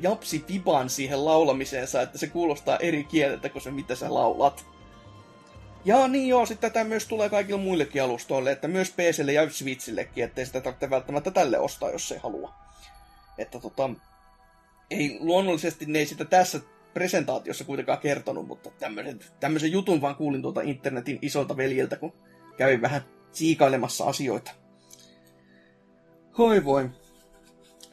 japsi 0.00 0.44
viban 0.48 0.90
siihen 0.90 1.24
laulamiseensa, 1.24 2.02
että 2.02 2.18
se 2.18 2.26
kuulostaa 2.26 2.76
eri 2.76 3.04
kieleltä 3.04 3.48
kuin 3.48 3.62
se, 3.62 3.70
mitä 3.70 3.94
sä 3.94 4.14
laulat. 4.14 4.66
Ja 5.84 6.08
niin 6.08 6.28
joo, 6.28 6.46
sitten 6.46 6.72
tätä 6.72 6.84
myös 6.84 7.06
tulee 7.06 7.28
kaikille 7.28 7.60
muillekin 7.60 8.02
alustoille, 8.02 8.52
että 8.52 8.68
myös 8.68 8.90
PClle 8.90 9.32
ja 9.32 9.50
Switchillekin, 9.50 10.24
ettei 10.24 10.46
sitä 10.46 10.60
tarvitse 10.60 10.90
välttämättä 10.90 11.30
tälle 11.30 11.58
ostaa, 11.58 11.90
jos 11.90 12.12
ei 12.12 12.18
halua. 12.18 12.54
Että 13.38 13.60
tota, 13.60 13.90
ei 14.90 15.18
luonnollisesti 15.20 15.86
ne 15.86 15.98
ei 15.98 16.06
sitä 16.06 16.24
tässä 16.24 16.60
presentaatiossa 16.94 17.64
kuitenkaan 17.64 17.98
kertonut, 17.98 18.46
mutta 18.46 18.70
tämmöisen, 18.78 19.18
tämmöisen 19.40 19.72
jutun 19.72 20.00
vaan 20.00 20.16
kuulin 20.16 20.42
tuolta 20.42 20.60
internetin 20.60 21.18
isolta 21.22 21.56
veljiltä, 21.56 21.96
kun 21.96 22.12
kävin 22.56 22.82
vähän 22.82 23.00
siikailemassa 23.32 24.04
asioita. 24.04 24.50
Hoi 26.38 26.64
voi. 26.64 26.90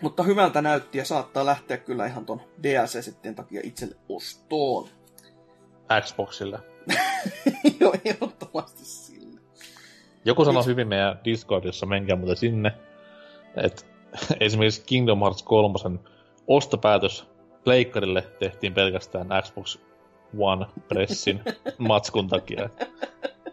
Mutta 0.01 0.23
hyvältä 0.23 0.61
näytti 0.61 0.97
ja 0.97 1.05
saattaa 1.05 1.45
lähteä 1.45 1.77
kyllä 1.77 2.05
ihan 2.05 2.25
ton 2.25 2.41
DLC-settien 2.63 3.35
takia 3.35 3.61
itselle 3.63 3.95
ostoon. 4.09 4.89
Xboxille. 6.01 6.59
Joo, 7.79 7.93
ehdottomasti 8.05 8.85
sille. 8.85 9.39
Joku 10.25 10.45
sanoi 10.45 10.65
hyvin 10.65 10.87
meidän 10.87 11.19
Discordissa, 11.25 11.85
menkää 11.85 12.15
muuten 12.15 12.37
sinne, 12.37 12.71
että 13.63 13.85
esimerkiksi 14.39 14.83
Kingdom 14.85 15.19
Hearts 15.19 15.43
3 15.43 15.79
ostopäätös 16.47 17.31
pleikkarille 17.63 18.21
tehtiin 18.39 18.73
pelkästään 18.73 19.27
Xbox 19.41 19.77
One 20.37 20.65
Pressin 20.87 21.41
matskun 21.77 22.27
takia. 22.27 22.69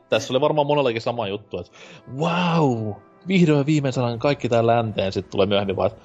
Tässä 0.08 0.32
oli 0.32 0.40
varmaan 0.40 0.66
monellakin 0.66 1.00
sama 1.00 1.28
juttu, 1.28 1.58
että 1.58 1.72
wow, 2.16 2.92
vihdoin 3.28 3.66
viimein 3.66 3.92
saadaan 3.92 4.18
kaikki 4.18 4.48
tää 4.48 4.66
länteen, 4.66 5.12
sitten 5.12 5.30
tulee 5.30 5.46
myöhemmin 5.46 5.76
vaan, 5.76 5.90
että 5.90 6.02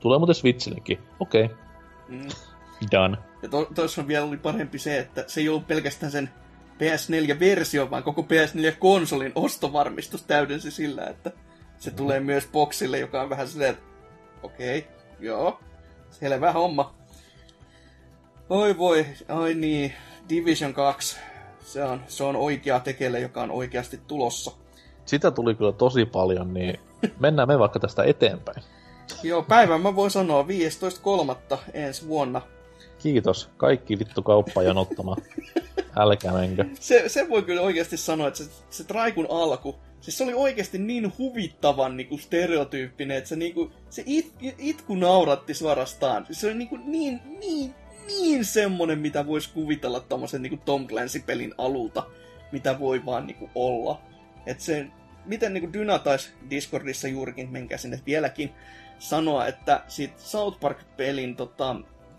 tulee 0.00 0.18
muuten 0.18 0.34
Switchillekin. 0.34 0.98
Okei. 1.20 1.44
Okay. 1.44 1.56
Mm. 2.08 2.28
Done. 2.92 3.18
Ja 3.42 3.48
to, 3.48 3.68
tuossa 3.74 4.06
vielä 4.06 4.24
oli 4.24 4.36
parempi 4.36 4.78
se, 4.78 4.98
että 4.98 5.24
se 5.26 5.40
ei 5.40 5.48
ollut 5.48 5.66
pelkästään 5.66 6.12
sen 6.12 6.30
PS4-versio, 6.74 7.90
vaan 7.90 8.02
koko 8.02 8.22
PS4-konsolin 8.22 9.32
ostovarmistus 9.34 10.22
täydensi 10.22 10.70
sillä, 10.70 11.06
että 11.06 11.32
se 11.78 11.90
mm. 11.90 11.96
tulee 11.96 12.20
myös 12.20 12.48
boxille, 12.52 12.98
joka 12.98 13.22
on 13.22 13.30
vähän 13.30 13.48
silleen, 13.48 13.70
että 13.70 13.84
okei, 14.42 14.78
okay, 14.78 14.90
joo, 15.20 15.60
selvä 16.10 16.52
homma. 16.52 16.94
Oi 18.48 18.78
voi, 18.78 19.06
ai 19.28 19.54
niin, 19.54 19.92
Division 20.28 20.74
2, 20.74 21.16
se 21.60 21.84
on, 21.84 22.00
se 22.08 22.24
on 22.24 22.36
oikea 22.36 22.80
tekele, 22.80 23.20
joka 23.20 23.42
on 23.42 23.50
oikeasti 23.50 24.00
tulossa. 24.06 24.52
Sitä 25.04 25.30
tuli 25.30 25.54
kyllä 25.54 25.72
tosi 25.72 26.04
paljon, 26.04 26.54
niin 26.54 26.80
mennään 27.20 27.48
me 27.48 27.58
vaikka 27.58 27.80
tästä 27.80 28.04
eteenpäin. 28.04 28.62
Joo, 29.22 29.42
päivän 29.42 29.80
mä 29.80 29.96
voin 29.96 30.10
sanoa 30.10 30.42
15.3. 31.52 31.58
ensi 31.74 32.08
vuonna. 32.08 32.42
Kiitos. 32.98 33.50
Kaikki 33.56 33.98
vittu 33.98 34.22
kauppa 34.22 34.62
janottama. 34.62 35.16
Älkää 35.96 36.32
menkö. 36.32 36.64
Se, 36.80 37.08
se 37.08 37.28
voi 37.28 37.42
kyllä 37.42 37.62
oikeasti 37.62 37.96
sanoa, 37.96 38.28
että 38.28 38.44
se, 38.44 38.50
se 38.70 38.84
Traikun 38.84 39.26
alku, 39.30 39.76
siis 40.00 40.18
se 40.18 40.24
oli 40.24 40.34
oikeasti 40.34 40.78
niin 40.78 41.12
huvittavan 41.18 41.96
niin 41.96 42.08
kuin 42.08 42.20
stereotyyppinen, 42.20 43.16
että 43.16 43.28
se, 43.28 43.36
niin 43.36 43.54
kuin, 43.54 43.72
se 43.90 44.02
it, 44.06 44.32
itku 44.58 44.94
nauratti 44.94 45.54
suorastaan. 45.54 46.26
Se 46.30 46.46
oli 46.46 46.54
niin, 46.54 46.68
kuin, 46.68 46.82
niin, 46.86 47.20
niin, 47.40 47.74
niin 48.06 48.44
semmonen, 48.44 48.98
mitä 48.98 49.26
voisi 49.26 49.50
kuvitella 49.54 50.00
tommosen 50.00 50.42
niin 50.42 50.50
kuin 50.50 50.62
Tom 50.64 50.86
Clancy-pelin 50.86 51.54
alulta, 51.58 52.06
mitä 52.52 52.78
voi 52.78 53.06
vaan 53.06 53.26
niin 53.26 53.36
kuin 53.36 53.50
olla. 53.54 54.00
Että 54.46 54.64
se, 54.64 54.86
miten 55.24 55.54
niin 55.54 55.62
kuin 55.62 55.72
Dyna 55.72 55.98
taisi 55.98 56.30
Discordissa 56.50 57.08
juurikin, 57.08 57.50
menkää 57.50 57.78
sinne 57.78 58.00
vieläkin, 58.06 58.52
sanoa, 58.98 59.46
että 59.46 59.82
siitä 59.88 60.14
South 60.18 60.60
Park-pelin, 60.60 61.36
tota, 61.36 61.76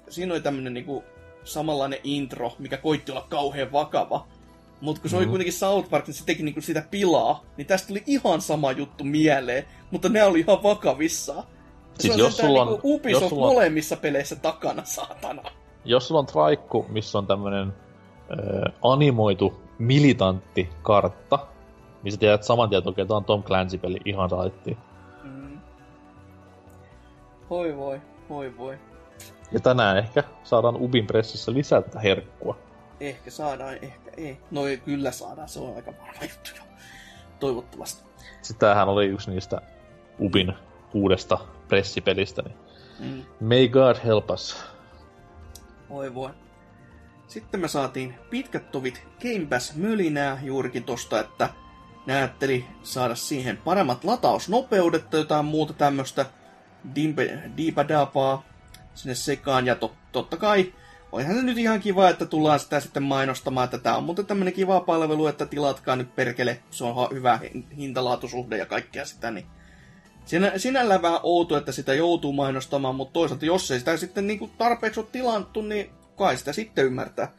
siinä 0.09 0.33
oli 0.33 0.41
tämmönen 0.41 0.73
niinku 0.73 1.03
samanlainen 1.43 1.99
intro, 2.03 2.55
mikä 2.59 2.77
koitti 2.77 3.11
olla 3.11 3.27
kauhean 3.29 3.71
vakava. 3.71 4.27
Mutta 4.81 5.01
kun 5.01 5.09
se 5.09 5.15
mm. 5.15 5.17
oli 5.17 5.25
mhm. 5.25 5.31
kuitenkin 5.31 5.53
South 5.53 5.89
Park, 5.89 6.07
niin 6.07 6.15
se 6.15 6.25
teki 6.25 6.43
niinku 6.43 6.61
sitä 6.61 6.83
pilaa, 6.91 7.45
niin 7.57 7.67
tästä 7.67 7.87
tuli 7.87 8.03
ihan 8.05 8.41
sama 8.41 8.71
juttu 8.71 9.03
mieleen, 9.03 9.65
mutta 9.91 10.09
ne 10.09 10.23
oli 10.23 10.39
ihan 10.39 10.63
vakavissaan. 10.63 11.43
Siis 11.99 12.13
se 12.13 12.13
on 12.13 12.19
jos 12.19 12.37
sulla 12.37 12.61
on, 12.61 12.67
niinku 12.67 12.95
Ubisoft 12.95 13.21
jos 13.21 13.29
sulla 13.29 13.53
molemmissa 13.53 13.97
peleissä 13.97 14.35
takana, 14.35 14.85
saatana. 14.85 15.51
Jos 15.85 16.07
sulla 16.07 16.19
on 16.19 16.25
traikku, 16.25 16.85
missä 16.89 17.17
on 17.17 17.27
tämmönen 17.27 17.73
äh, 18.31 18.73
animoitu 18.83 19.61
militantti 19.79 20.69
kartta, 20.81 21.39
missä 22.03 22.19
tiedät 22.19 22.43
saman 22.43 22.69
tien, 22.69 22.77
että 22.77 22.89
okei, 22.89 23.03
okay, 23.03 23.17
on 23.17 23.25
Tom 23.25 23.43
Clancy-peli 23.43 23.97
ihan 24.05 24.31
raitti. 24.31 24.77
Mm. 25.23 25.59
Voi 27.49 27.77
voi, 27.77 28.01
voi 28.29 28.57
voi. 28.57 28.77
Ja 29.51 29.59
tänään 29.59 29.97
ehkä 29.97 30.23
saadaan 30.43 30.75
Ubin 30.75 31.07
pressissä 31.07 31.53
lisää 31.53 31.81
tätä 31.81 31.99
herkkua. 31.99 32.57
Ehkä 32.99 33.31
saadaan, 33.31 33.73
ehkä 33.81 34.11
ei. 34.17 34.37
No 34.51 34.67
ei, 34.67 34.77
kyllä 34.77 35.11
saadaan, 35.11 35.49
se 35.49 35.59
on 35.59 35.75
aika 35.75 35.91
varma 35.91 36.21
juttu 36.21 36.49
jo. 36.55 36.61
Toivottavasti. 37.39 38.03
Sitten 38.41 38.59
tämähän 38.59 38.89
oli 38.89 39.05
yksi 39.05 39.31
niistä 39.31 39.61
Ubin 40.19 40.53
uudesta 40.93 41.37
pressipelistä, 41.67 42.41
niin 42.41 42.55
mm. 42.99 43.47
May 43.47 43.67
God 43.67 43.95
help 44.05 44.31
us. 44.31 44.65
Voi 45.89 46.13
voi. 46.13 46.29
Sitten 47.27 47.59
me 47.59 47.67
saatiin 47.67 48.15
pitkät 48.29 48.71
tovit 48.71 49.07
Game 49.21 49.45
Pass 49.49 49.75
mölinää 49.75 50.39
juurikin 50.43 50.83
tosta, 50.83 51.19
että 51.19 51.49
ne 52.05 52.15
ajatteli 52.15 52.65
saada 52.83 53.15
siihen 53.15 53.57
paremmat 53.57 54.03
latausnopeudet 54.03 55.09
tai 55.09 55.19
jotain 55.19 55.45
muuta 55.45 55.73
tämmöistä 55.73 56.25
diipadapaa 57.57 58.43
sinne 58.93 59.15
sekaan. 59.15 59.65
Ja 59.65 59.75
to, 59.75 59.95
totta 60.11 60.37
kai, 60.37 60.73
olihan 61.11 61.35
se 61.35 61.41
nyt 61.41 61.57
ihan 61.57 61.79
kiva, 61.79 62.09
että 62.09 62.25
tullaan 62.25 62.59
sitä 62.59 62.79
sitten 62.79 63.03
mainostamaan, 63.03 63.65
että 63.65 63.77
tämä 63.77 63.97
on 63.97 64.03
muuten 64.03 64.25
tämmöinen 64.25 64.53
kiva 64.53 64.79
palvelu, 64.79 65.27
että 65.27 65.45
tilatkaa 65.45 65.95
nyt 65.95 66.15
perkele, 66.15 66.59
se 66.71 66.83
on 66.83 67.09
hyvä 67.13 67.39
hin- 67.43 67.75
hintalaatusuhde 67.77 68.57
ja 68.57 68.65
kaikkea 68.65 69.05
sitä, 69.05 69.31
niin 69.31 69.45
Sinä, 70.27 70.57
sinällään 70.57 71.01
vähän 71.01 71.19
outo, 71.23 71.57
että 71.57 71.71
sitä 71.71 71.93
joutuu 71.93 72.33
mainostamaan, 72.33 72.95
mutta 72.95 73.13
toisaalta 73.13 73.45
jos 73.45 73.71
ei 73.71 73.79
sitä 73.79 73.97
sitten 73.97 74.27
niin 74.27 74.39
kuin 74.39 74.51
tarpeeksi 74.57 74.99
ole 74.99 75.07
tilanttu, 75.11 75.61
niin 75.61 75.89
kai 76.15 76.37
sitä 76.37 76.53
sitten 76.53 76.85
ymmärtää. 76.85 77.31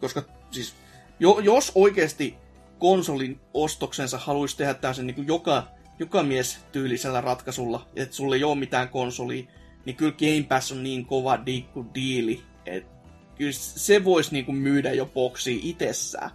Koska 0.00 0.22
siis, 0.50 0.74
jo, 1.18 1.38
jos 1.38 1.72
oikeasti 1.74 2.36
konsolin 2.78 3.40
ostoksensa 3.54 4.18
haluaisi 4.18 4.56
tehdä 4.56 4.74
tämmöisen 4.74 5.06
niin 5.06 5.26
joka, 5.26 5.66
joka 5.98 6.22
mies 6.22 6.58
tyylisellä 6.72 7.20
ratkaisulla, 7.20 7.86
että 7.96 8.16
sulle 8.16 8.36
ei 8.36 8.44
ole 8.44 8.58
mitään 8.58 8.88
konsolia, 8.88 9.44
niin 9.84 9.96
kyllä 9.96 10.12
Game 10.12 10.46
Pass 10.48 10.72
on 10.72 10.82
niin 10.82 11.06
kova 11.06 11.46
diikku 11.46 11.86
diili, 11.94 12.42
että 12.66 12.90
kyllä 13.34 13.52
se 13.52 14.04
voisi 14.04 14.32
niin 14.32 14.44
kuin 14.44 14.56
myydä 14.56 14.92
jo 14.92 15.06
boksi 15.06 15.60
itsessään. 15.62 16.30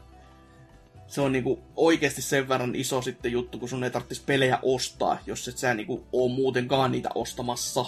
Se 1.07 1.21
on 1.21 1.31
niinku 1.31 1.63
oikeasti 1.75 2.21
sen 2.21 2.49
verran 2.49 2.75
iso 2.75 3.01
sitten 3.01 3.31
juttu, 3.31 3.59
kun 3.59 3.69
sun 3.69 3.83
ei 3.83 3.89
tarvitsisi 3.89 4.23
pelejä 4.25 4.59
ostaa, 4.61 5.17
jos 5.25 5.47
et 5.47 5.57
sä 5.57 5.73
niinku 5.73 6.07
oo 6.11 6.27
muutenkaan 6.27 6.91
niitä 6.91 7.09
ostamassa. 7.15 7.85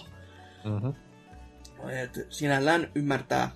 Mm-hmm. 0.63 0.93
Et 1.89 2.27
sinällään 2.29 2.91
ymmärtää. 2.95 3.51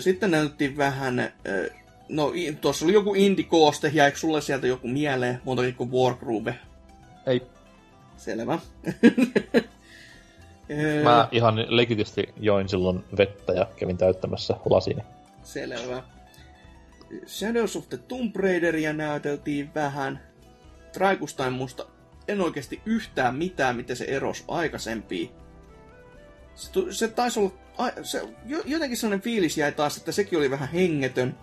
Sitten 0.00 0.30
näytettiin 0.30 0.76
vähän, 0.76 1.32
no 2.08 2.32
tuossa 2.60 2.84
oli 2.84 2.92
joku 2.92 3.14
indie-kooste, 3.14 3.90
jäikö 3.94 4.18
sulle 4.18 4.40
sieltä 4.40 4.66
joku 4.66 4.88
mieleen, 4.88 5.40
muutakin 5.44 5.74
kuin 5.74 5.92
Wargroove? 5.92 6.54
Ei, 7.26 7.42
Selvä. 8.18 8.58
Mä 11.04 11.28
ihan 11.32 11.66
legitisti 11.68 12.34
join 12.40 12.68
silloin 12.68 13.04
vettä 13.18 13.52
ja 13.52 13.66
kävin 13.76 13.96
täyttämässä 13.96 14.54
lasini. 14.70 15.02
Selvä. 15.42 16.02
Shadows 17.26 17.76
of 17.76 17.88
the 17.88 17.96
Tomb 17.96 18.36
Raideria 18.36 18.92
näyteltiin 18.92 19.74
vähän. 19.74 20.28
Traikusta 20.92 21.46
en 21.46 21.52
muista 21.52 21.86
en 22.28 22.40
oikeasti 22.40 22.80
yhtään 22.86 23.36
mitään, 23.36 23.76
miten 23.76 23.96
se 23.96 24.04
erosi 24.04 24.44
aikaisempiin. 24.48 25.30
Se, 26.54 26.70
se 26.90 27.08
taisi 27.08 27.40
olla... 27.40 27.52
Se, 28.02 28.28
jo- 28.46 28.62
jotenkin 28.64 28.98
sellainen 28.98 29.22
fiilis 29.22 29.58
jäi 29.58 29.72
taas, 29.72 29.96
että 29.96 30.12
sekin 30.12 30.38
oli 30.38 30.50
vähän 30.50 30.68
hengetön, 30.68 31.38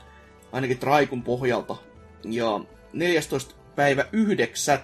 ainakin 0.51 0.77
Traikun 0.79 1.23
pohjalta. 1.23 1.75
Ja 2.23 2.59
14. 2.93 3.55
päivä 3.75 4.05
9. 4.11 4.79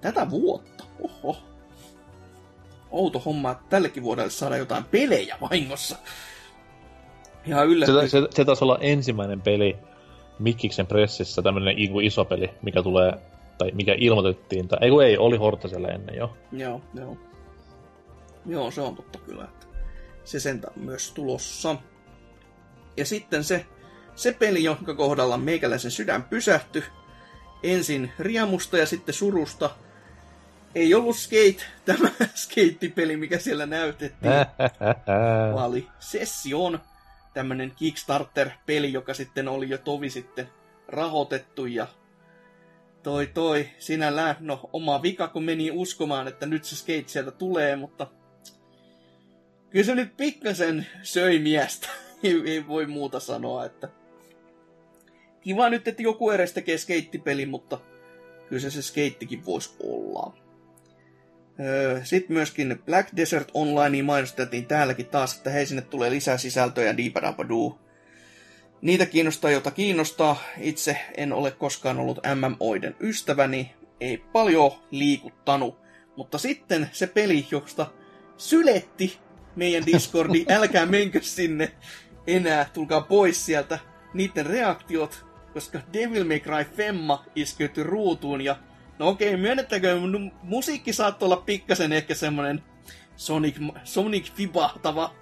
tätä 0.00 0.30
vuotta. 0.30 0.84
Oho. 1.00 1.42
Outo 2.90 3.18
homma, 3.18 3.50
että 3.50 3.64
tällekin 3.68 4.02
vuodelle 4.02 4.30
saada 4.30 4.56
jotain 4.56 4.84
pelejä 4.84 5.38
vahingossa. 5.40 5.98
Ihan 7.48 7.66
Se, 7.66 7.72
yllätyin. 7.72 8.10
se, 8.10 8.28
se 8.30 8.44
taisi 8.44 8.64
olla 8.64 8.78
ensimmäinen 8.80 9.40
peli 9.40 9.76
Mikkiksen 10.38 10.86
pressissä, 10.86 11.42
tämmönen 11.42 11.74
iso 12.02 12.24
peli, 12.24 12.50
mikä 12.62 12.82
tulee, 12.82 13.12
tai 13.58 13.70
mikä 13.74 13.94
ilmoitettiin, 13.98 14.68
tai 14.68 14.78
ei 14.82 14.90
kun 14.90 15.04
ei, 15.04 15.18
oli 15.18 15.36
Hortasella 15.36 15.88
ennen 15.88 16.16
jo. 16.16 16.36
Joo, 16.52 16.80
joo. 16.94 17.16
Joo, 18.46 18.70
se 18.70 18.80
on 18.80 18.96
totta 18.96 19.18
kyllä. 19.18 19.44
Että 19.44 19.66
se 20.24 20.40
sentään 20.40 20.72
on 20.76 20.84
myös 20.84 21.10
tulossa. 21.10 21.76
Ja 22.96 23.04
sitten 23.04 23.44
se, 23.44 23.66
se 24.14 24.32
peli, 24.32 24.64
jonka 24.64 24.94
kohdalla 24.94 25.36
meikäläisen 25.36 25.90
sydän 25.90 26.22
pysähtyi. 26.22 26.82
Ensin 27.62 28.12
riemusta 28.18 28.78
ja 28.78 28.86
sitten 28.86 29.14
surusta. 29.14 29.70
Ei 30.74 30.94
ollut 30.94 31.16
Skate, 31.16 31.64
tämä 31.84 32.10
skeittipeli, 32.34 33.16
mikä 33.16 33.38
siellä 33.38 33.66
näytettiin, 33.66 34.32
vaan 35.54 35.66
oli 35.70 35.86
Session, 35.98 36.80
tämmönen 37.34 37.72
Kickstarter-peli, 37.76 38.92
joka 38.92 39.14
sitten 39.14 39.48
oli 39.48 39.68
jo 39.68 39.78
tovi 39.78 40.10
sitten 40.10 40.48
rahoitettu 40.88 41.66
ja 41.66 41.86
toi 43.02 43.26
toi, 43.26 43.68
sinällään, 43.78 44.36
no 44.40 44.70
oma 44.72 45.02
vika, 45.02 45.28
kun 45.28 45.44
meni 45.44 45.70
uskomaan, 45.70 46.28
että 46.28 46.46
nyt 46.46 46.64
se 46.64 46.76
skate 46.76 47.04
sieltä 47.06 47.30
tulee, 47.30 47.76
mutta 47.76 48.06
kyllä 49.70 49.84
se 49.84 49.94
nyt 49.94 50.16
pikkasen 50.16 50.86
söi 51.02 51.38
miestä. 51.38 51.88
ei, 52.22 52.42
ei 52.44 52.66
voi 52.66 52.86
muuta 52.86 53.20
sanoa, 53.20 53.64
että 53.64 53.88
kiva 55.40 55.70
nyt, 55.70 55.88
että 55.88 56.02
joku 56.02 56.30
edes 56.30 56.52
tekee 56.52 56.78
skeittipeli, 56.78 57.46
mutta 57.46 57.80
kyllä 58.48 58.60
se 58.60 58.70
se 58.70 58.82
skeittikin 58.82 59.46
voisi 59.46 59.76
olla. 59.82 60.47
Öö, 61.60 62.04
Sitten 62.04 62.32
myöskin 62.32 62.82
Black 62.86 63.08
Desert 63.16 63.50
Online 63.54 64.02
mainosteltiin 64.02 64.66
täälläkin 64.66 65.06
taas, 65.06 65.36
että 65.36 65.50
hei 65.50 65.66
sinne 65.66 65.82
tulee 65.82 66.10
lisää 66.10 66.38
sisältöjä 66.38 66.96
diipadabadoo. 66.96 67.78
Niitä 68.82 69.06
kiinnostaa, 69.06 69.50
jota 69.50 69.70
kiinnostaa. 69.70 70.42
Itse 70.58 70.98
en 71.16 71.32
ole 71.32 71.50
koskaan 71.50 71.98
ollut 71.98 72.20
MMOiden 72.34 72.96
ystäväni, 73.00 73.74
ei 74.00 74.18
paljon 74.18 74.70
liikuttanut. 74.90 75.78
Mutta 76.16 76.38
sitten 76.38 76.90
se 76.92 77.06
peli, 77.06 77.46
josta 77.50 77.86
syletti 78.36 79.18
meidän 79.56 79.86
Discordi, 79.86 80.44
älkää 80.56 80.86
menkö 80.86 81.22
sinne 81.22 81.72
enää, 82.26 82.70
tulkaa 82.72 83.00
pois 83.00 83.46
sieltä. 83.46 83.78
Niiden 84.14 84.46
reaktiot, 84.46 85.26
koska 85.52 85.80
Devil 85.92 86.24
May 86.24 86.40
Cry 86.40 86.64
Femma 86.76 87.24
iskeytyi 87.36 87.84
ruutuun 87.84 88.40
ja 88.40 88.56
No 88.98 89.08
okei, 89.08 89.36
myönnettäkö, 89.36 89.94
mu- 89.94 90.32
musiikki 90.42 90.92
saattoi 90.92 91.26
olla 91.26 91.42
pikkasen 91.46 91.92
ehkä 91.92 92.14
semmonen 92.14 92.62
Sonic, 93.16 93.56
Sonic 93.84 94.30
vibahtava 94.38 95.14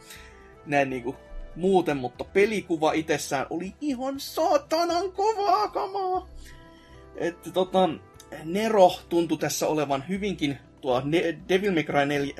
näin 0.66 0.90
niinku 0.90 1.16
muuten, 1.56 1.96
mutta 1.96 2.24
pelikuva 2.24 2.92
itsessään 2.92 3.46
oli 3.50 3.74
ihan 3.80 4.20
saatanan 4.20 5.12
kovaa 5.12 5.68
kamaa. 5.68 6.28
Että 7.16 7.50
tota, 7.50 7.88
Nero 8.44 8.92
tuntui 9.08 9.38
tässä 9.38 9.68
olevan 9.68 10.04
hyvinkin 10.08 10.58
tuo 10.80 11.02
Devil 11.48 11.72
May 11.72 11.82
Cry, 11.82 12.06
4, 12.06 12.34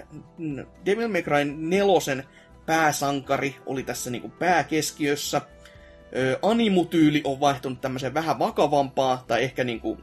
Devil 0.87 1.09
May 1.09 1.23
Cry 1.23 1.45
4 1.45 2.25
pääsankari 2.67 3.57
oli 3.67 3.83
tässä 3.83 4.11
niinku 4.11 4.29
pääkeskiössä. 4.29 5.41
Animutyyli 6.43 7.21
on 7.25 7.41
vaihtunut 7.41 7.81
tämmöiseen 7.81 8.15
vähän 8.15 8.39
vakavampaa, 8.39 9.25
tai 9.27 9.43
ehkä 9.43 9.65
niinku 9.65 9.99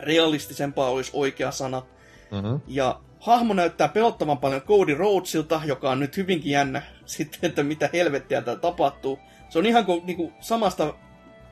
realistisempaa 0.00 0.90
olisi 0.90 1.10
oikea 1.14 1.50
sana. 1.50 1.82
mm-hmm. 2.30 2.60
Ja 2.66 3.00
hahmo 3.20 3.54
näyttää 3.54 3.88
pelottavan 3.88 4.38
paljon 4.38 4.60
Cody 4.60 4.94
Rhodesilta, 4.94 5.60
joka 5.64 5.90
on 5.90 6.00
nyt 6.00 6.16
hyvinkin 6.16 6.52
jännä 6.52 6.82
sitten, 7.04 7.48
että 7.48 7.62
mitä 7.62 7.90
helvettiä 7.92 8.42
täällä 8.42 8.60
tapahtuu. 8.60 9.18
Se 9.48 9.58
on 9.58 9.66
ihan 9.66 9.84
kuin 9.84 10.06
niinku, 10.06 10.32
samasta, 10.40 10.94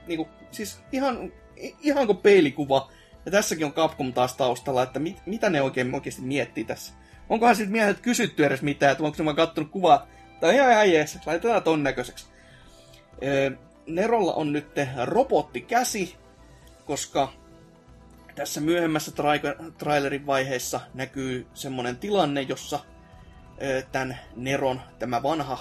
niinku, 0.06 0.28
siis 0.50 0.80
ihan, 0.92 1.32
ihan 1.80 2.06
kuin 2.06 2.18
peilikuva. 2.18 2.90
Ja 3.24 3.30
tässäkin 3.30 3.66
on 3.66 3.72
Capcom 3.72 4.12
taas 4.12 4.36
taustalla, 4.36 4.82
että 4.82 4.98
mit, 4.98 5.16
mitä 5.26 5.50
ne 5.50 5.62
oikein 5.62 5.94
oikeasti 5.94 6.22
miettii 6.22 6.64
tässä. 6.64 6.94
Onkohan 7.28 7.56
sitten 7.56 7.72
miehet 7.72 8.00
kysytty 8.00 8.46
edes 8.46 8.62
mitään, 8.62 8.92
että 8.92 9.04
onko 9.04 9.16
se 9.16 9.24
vaan 9.24 9.36
kattonut 9.36 9.70
kuvaa, 9.70 10.06
tai 10.40 10.54
ihan 10.54 10.72
ihan 10.72 10.92
jees, 10.92 11.18
laitetaan 11.26 11.62
ton 11.62 11.82
näköiseksi. 11.82 12.26
Öö, 13.22 13.50
Nerolla 13.86 14.32
on 14.32 14.52
nyt 14.52 14.66
robottikäsi, 15.04 16.16
koska 16.84 17.32
tässä 18.34 18.60
myöhemmässä 18.60 19.12
tra- 19.12 19.72
trailerin 19.78 20.26
vaiheessa 20.26 20.80
näkyy 20.94 21.46
semmonen 21.54 21.96
tilanne, 21.96 22.42
jossa 22.42 22.80
tämän 23.92 24.18
Neron, 24.36 24.80
tämä 24.98 25.22
vanha 25.22 25.58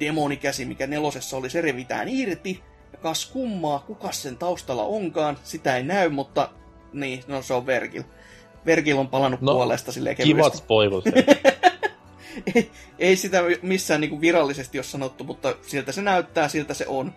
demonikäsi, 0.00 0.64
mikä 0.64 0.86
nelosessa 0.86 1.36
oli, 1.36 1.50
se 1.50 1.60
revitään 1.60 2.08
irti. 2.08 2.62
Ja 2.92 2.98
kas 2.98 3.26
kummaa, 3.26 3.78
kuka 3.78 4.12
sen 4.12 4.36
taustalla 4.38 4.82
onkaan, 4.84 5.38
sitä 5.44 5.76
ei 5.76 5.82
näy, 5.82 6.08
mutta 6.08 6.50
niin, 6.92 7.22
no 7.26 7.42
se 7.42 7.54
on 7.54 7.66
Vergil. 7.66 8.02
Vergil 8.66 8.98
on 8.98 9.08
palannut 9.08 9.40
No, 9.40 9.52
puolesta 9.52 9.92
silleen 9.92 10.16
Kivat 10.16 10.28
kevyesti. 10.28 10.58
spoilut. 10.58 11.04
ei, 12.54 12.70
ei 12.98 13.16
sitä 13.16 13.42
missään 13.62 14.00
niinku 14.00 14.20
virallisesti 14.20 14.78
ole 14.78 14.84
sanottu, 14.84 15.24
mutta 15.24 15.54
siltä 15.62 15.92
se 15.92 16.02
näyttää, 16.02 16.48
siltä 16.48 16.74
se 16.74 16.86
on. 16.86 17.14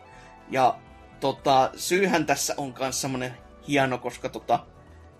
Ja 0.51 0.75
tota, 1.19 1.71
syyhän 1.75 2.25
tässä 2.25 2.53
on 2.57 2.73
myös 2.79 3.01
semmonen 3.01 3.33
hieno, 3.69 3.97
koska 3.97 4.29
tota, 4.29 4.59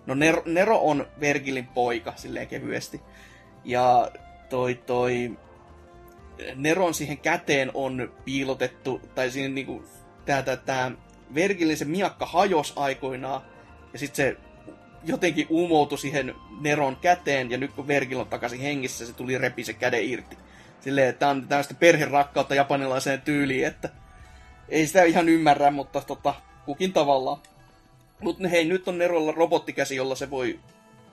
no 0.06 0.14
Nero, 0.14 0.42
Nero 0.46 0.78
on 0.78 1.06
Vergilin 1.20 1.66
poika, 1.66 2.12
silleen 2.16 2.48
kevyesti. 2.48 3.00
Ja 3.64 4.10
toi 4.48 4.74
toi, 4.74 5.36
Neron 6.54 6.94
siihen 6.94 7.18
käteen 7.18 7.70
on 7.74 8.12
piilotettu, 8.24 9.00
tai 9.14 9.30
siinä 9.30 9.54
niinku, 9.54 9.84
tää, 10.24 10.42
tää, 10.42 10.56
tää 10.56 10.90
Vergilin 11.34 11.76
se 11.76 11.84
miakka 11.84 12.26
hajos 12.26 12.72
aikoinaan, 12.76 13.42
ja 13.92 13.98
sitten 13.98 14.16
se 14.16 14.36
jotenkin 15.04 15.46
uumoutui 15.48 15.98
siihen 15.98 16.34
Neron 16.60 16.96
käteen, 16.96 17.50
ja 17.50 17.58
nyt 17.58 17.72
kun 17.72 17.88
Vergil 17.88 18.20
on 18.20 18.26
takaisin 18.26 18.60
hengissä, 18.60 19.06
se 19.06 19.12
tuli 19.12 19.38
repi 19.38 19.64
se 19.64 19.72
käden 19.72 20.04
irti. 20.04 20.36
silleen, 20.80 21.08
että 21.08 21.28
on 21.28 21.48
tämmöistä 21.48 21.74
perherakkautta 21.74 22.54
japanilaiseen 22.54 23.20
tyyliin, 23.20 23.66
että 23.66 23.88
ei 24.68 24.86
sitä 24.86 25.02
ihan 25.02 25.28
ymmärrä, 25.28 25.70
mutta 25.70 26.00
tota, 26.00 26.34
kukin 26.66 26.92
tavallaan. 26.92 27.38
Mutta 28.20 28.48
hei, 28.48 28.64
nyt 28.64 28.88
on 28.88 28.98
Nerolla 28.98 29.32
robottikäsi, 29.32 29.96
jolla 29.96 30.14
se 30.14 30.30
voi 30.30 30.60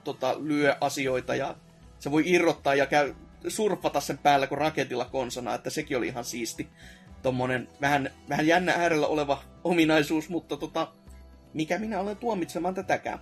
tota, 0.04 0.36
lyö 0.38 0.76
asioita 0.80 1.34
ja 1.34 1.56
se 1.98 2.10
voi 2.10 2.22
irrottaa 2.26 2.74
ja 2.74 2.86
käy, 2.86 3.14
surffata 3.48 4.00
sen 4.00 4.18
päällä 4.18 4.46
kuin 4.46 4.58
raketilla 4.58 5.04
konsana, 5.04 5.54
että 5.54 5.70
sekin 5.70 5.96
oli 5.96 6.06
ihan 6.06 6.24
siisti. 6.24 6.68
Tommonen 7.22 7.68
vähän, 7.80 8.10
vähän 8.28 8.46
jännä 8.46 8.72
äärellä 8.72 9.06
oleva 9.06 9.42
ominaisuus, 9.64 10.28
mutta 10.28 10.56
tota, 10.56 10.92
mikä 11.54 11.78
minä 11.78 12.00
olen 12.00 12.16
tuomitsemaan 12.16 12.74
tätäkään. 12.74 13.18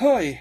Hoi, 0.00 0.38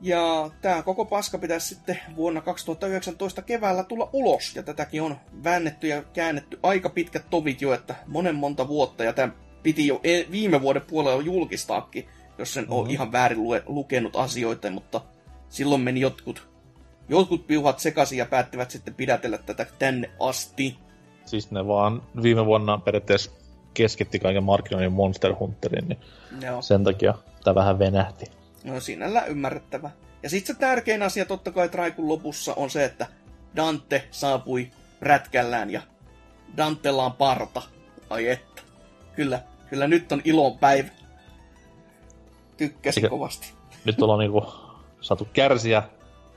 ja 0.00 0.50
tämä 0.62 0.82
koko 0.82 1.04
paska 1.04 1.38
pitäisi 1.38 1.68
sitten 1.68 1.98
vuonna 2.16 2.40
2019 2.40 3.42
keväällä 3.42 3.84
tulla 3.84 4.10
ulos, 4.12 4.56
ja 4.56 4.62
tätäkin 4.62 5.02
on 5.02 5.16
väännetty 5.44 5.86
ja 5.86 6.02
käännetty 6.02 6.58
aika 6.62 6.88
pitkät 6.88 7.30
tovit 7.30 7.62
jo, 7.62 7.74
että 7.74 7.94
monen 8.06 8.34
monta 8.34 8.68
vuotta, 8.68 9.04
ja 9.04 9.12
tämä 9.12 9.32
piti 9.62 9.86
jo 9.86 10.00
e- 10.04 10.24
viime 10.30 10.60
vuoden 10.60 10.82
puolella 10.82 11.22
julkistaakin, 11.22 12.08
jos 12.38 12.54
sen 12.54 12.64
mm-hmm. 12.64 12.76
on 12.76 12.90
ihan 12.90 13.12
väärin 13.12 13.38
lue- 13.38 13.62
lukenut 13.66 14.16
asioita, 14.16 14.70
mutta 14.70 15.00
silloin 15.48 15.80
meni 15.80 16.00
jotkut, 16.00 16.48
jotkut 17.08 17.46
piuhat 17.46 17.78
sekaisin 17.78 18.18
ja 18.18 18.26
päättivät 18.26 18.70
sitten 18.70 18.94
pidätellä 18.94 19.38
tätä 19.38 19.66
tänne 19.78 20.10
asti. 20.20 20.78
Siis 21.24 21.50
ne 21.50 21.66
vaan 21.66 22.02
viime 22.22 22.46
vuonna 22.46 22.78
periaatteessa 22.78 23.30
keskitti 23.74 24.18
kaiken 24.18 24.44
markkinoinnin 24.44 24.92
Monster 24.92 25.34
Hunterin, 25.34 25.88
niin 25.88 25.98
Joo. 26.42 26.62
sen 26.62 26.84
takia 26.84 27.14
tämä 27.44 27.54
vähän 27.54 27.78
venähti. 27.78 28.24
No 28.64 28.80
sinällä 28.80 29.24
ymmärrettävä. 29.24 29.90
Ja 30.22 30.30
sitten 30.30 30.54
se 30.54 30.60
tärkein 30.60 31.02
asia 31.02 31.24
totta 31.24 31.52
kai 31.52 31.68
Traikun 31.68 32.08
lopussa 32.08 32.54
on 32.54 32.70
se, 32.70 32.84
että 32.84 33.06
Dante 33.56 34.08
saapui 34.10 34.70
rätkällään 35.00 35.70
ja 35.70 35.82
Dantella 36.56 37.04
on 37.04 37.12
parta. 37.12 37.62
Ai 38.10 38.28
että. 38.28 38.47
Kyllä, 39.18 39.40
kyllä 39.70 39.86
nyt 39.88 40.12
on 40.12 40.20
ilon 40.24 40.58
päivä. 40.58 40.88
Tykkäsin 42.56 43.04
Eikä- 43.04 43.10
kovasti. 43.10 43.52
Nyt 43.84 44.02
ollaan 44.02 44.18
niinku 44.18 44.46
saatu 45.00 45.28
kärsiä 45.32 45.82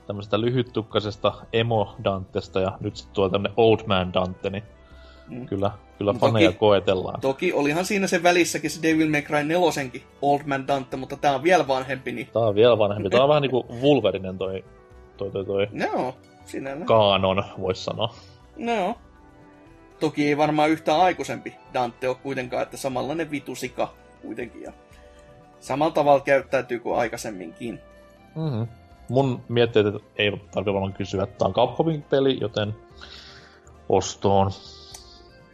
tämmöisestä 0.06 0.40
lyhyttukkaisesta 0.40 1.32
emo 1.52 1.96
Dantesta 2.04 2.60
ja 2.60 2.72
nyt 2.80 2.96
sitten 2.96 3.14
tuo 3.14 3.28
tämmönen 3.28 3.54
Old 3.56 3.80
Man 3.86 4.12
Dante, 4.14 4.50
niin 4.50 4.62
Mm. 5.28 5.46
kyllä, 5.46 5.70
kyllä 5.98 6.12
No 6.12 6.18
faneja 6.18 6.48
toki- 6.48 6.58
koetellaan. 6.58 7.20
Toki 7.20 7.52
olihan 7.52 7.84
siinä 7.84 8.06
sen 8.06 8.22
välissäkin 8.22 8.70
se 8.70 8.82
Devil 8.82 9.10
May 9.10 9.22
Cry 9.22 9.44
4 9.44 9.90
Old 10.22 10.40
Man 10.46 10.68
Dante, 10.68 10.96
mutta 10.96 11.16
tää 11.16 11.34
on 11.34 11.42
vielä 11.42 11.68
vanhempi, 11.68 12.12
niin 12.12 12.28
Tää 12.32 12.42
on 12.42 12.54
vielä 12.54 12.78
vanhempi. 12.78 13.10
Tää 13.10 13.22
on 13.22 13.28
vähän 13.28 13.42
niinku 13.42 13.66
Wolverinen 13.82 14.38
toi, 14.38 14.64
toi, 15.16 15.30
toi, 15.30 15.44
toi 15.44 15.66
no, 15.72 16.14
sinällä. 16.44 16.84
kaanon, 16.84 17.44
vois 17.60 17.84
sanoa. 17.84 18.14
No. 18.56 18.96
Toki 20.02 20.28
ei 20.28 20.36
varmaan 20.36 20.70
yhtään 20.70 21.00
aikuisempi 21.00 21.54
Dante 21.74 22.08
ole 22.08 22.16
kuitenkaan, 22.22 22.62
että 22.62 22.76
samanlainen 22.76 23.30
vitusika 23.30 23.94
kuitenkin. 24.22 24.62
Ja 24.62 24.72
samalla 25.60 25.92
tavalla 25.92 26.20
käyttäytyy 26.20 26.78
kuin 26.78 26.98
aikaisemminkin. 26.98 27.80
Mm-hmm. 28.34 28.68
Mun 29.08 29.42
mietteet 29.48 29.86
ei 30.16 30.30
tarvitse 30.30 30.72
varmaan 30.72 30.92
kysyä, 30.92 31.22
että 31.22 31.38
tää 31.38 31.48
on 31.48 31.54
Capcomin 31.54 32.02
peli, 32.02 32.38
joten 32.40 32.74
ostoon. 33.88 34.50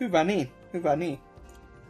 Hyvä 0.00 0.24
niin, 0.24 0.52
hyvä 0.72 0.96
niin. 0.96 1.18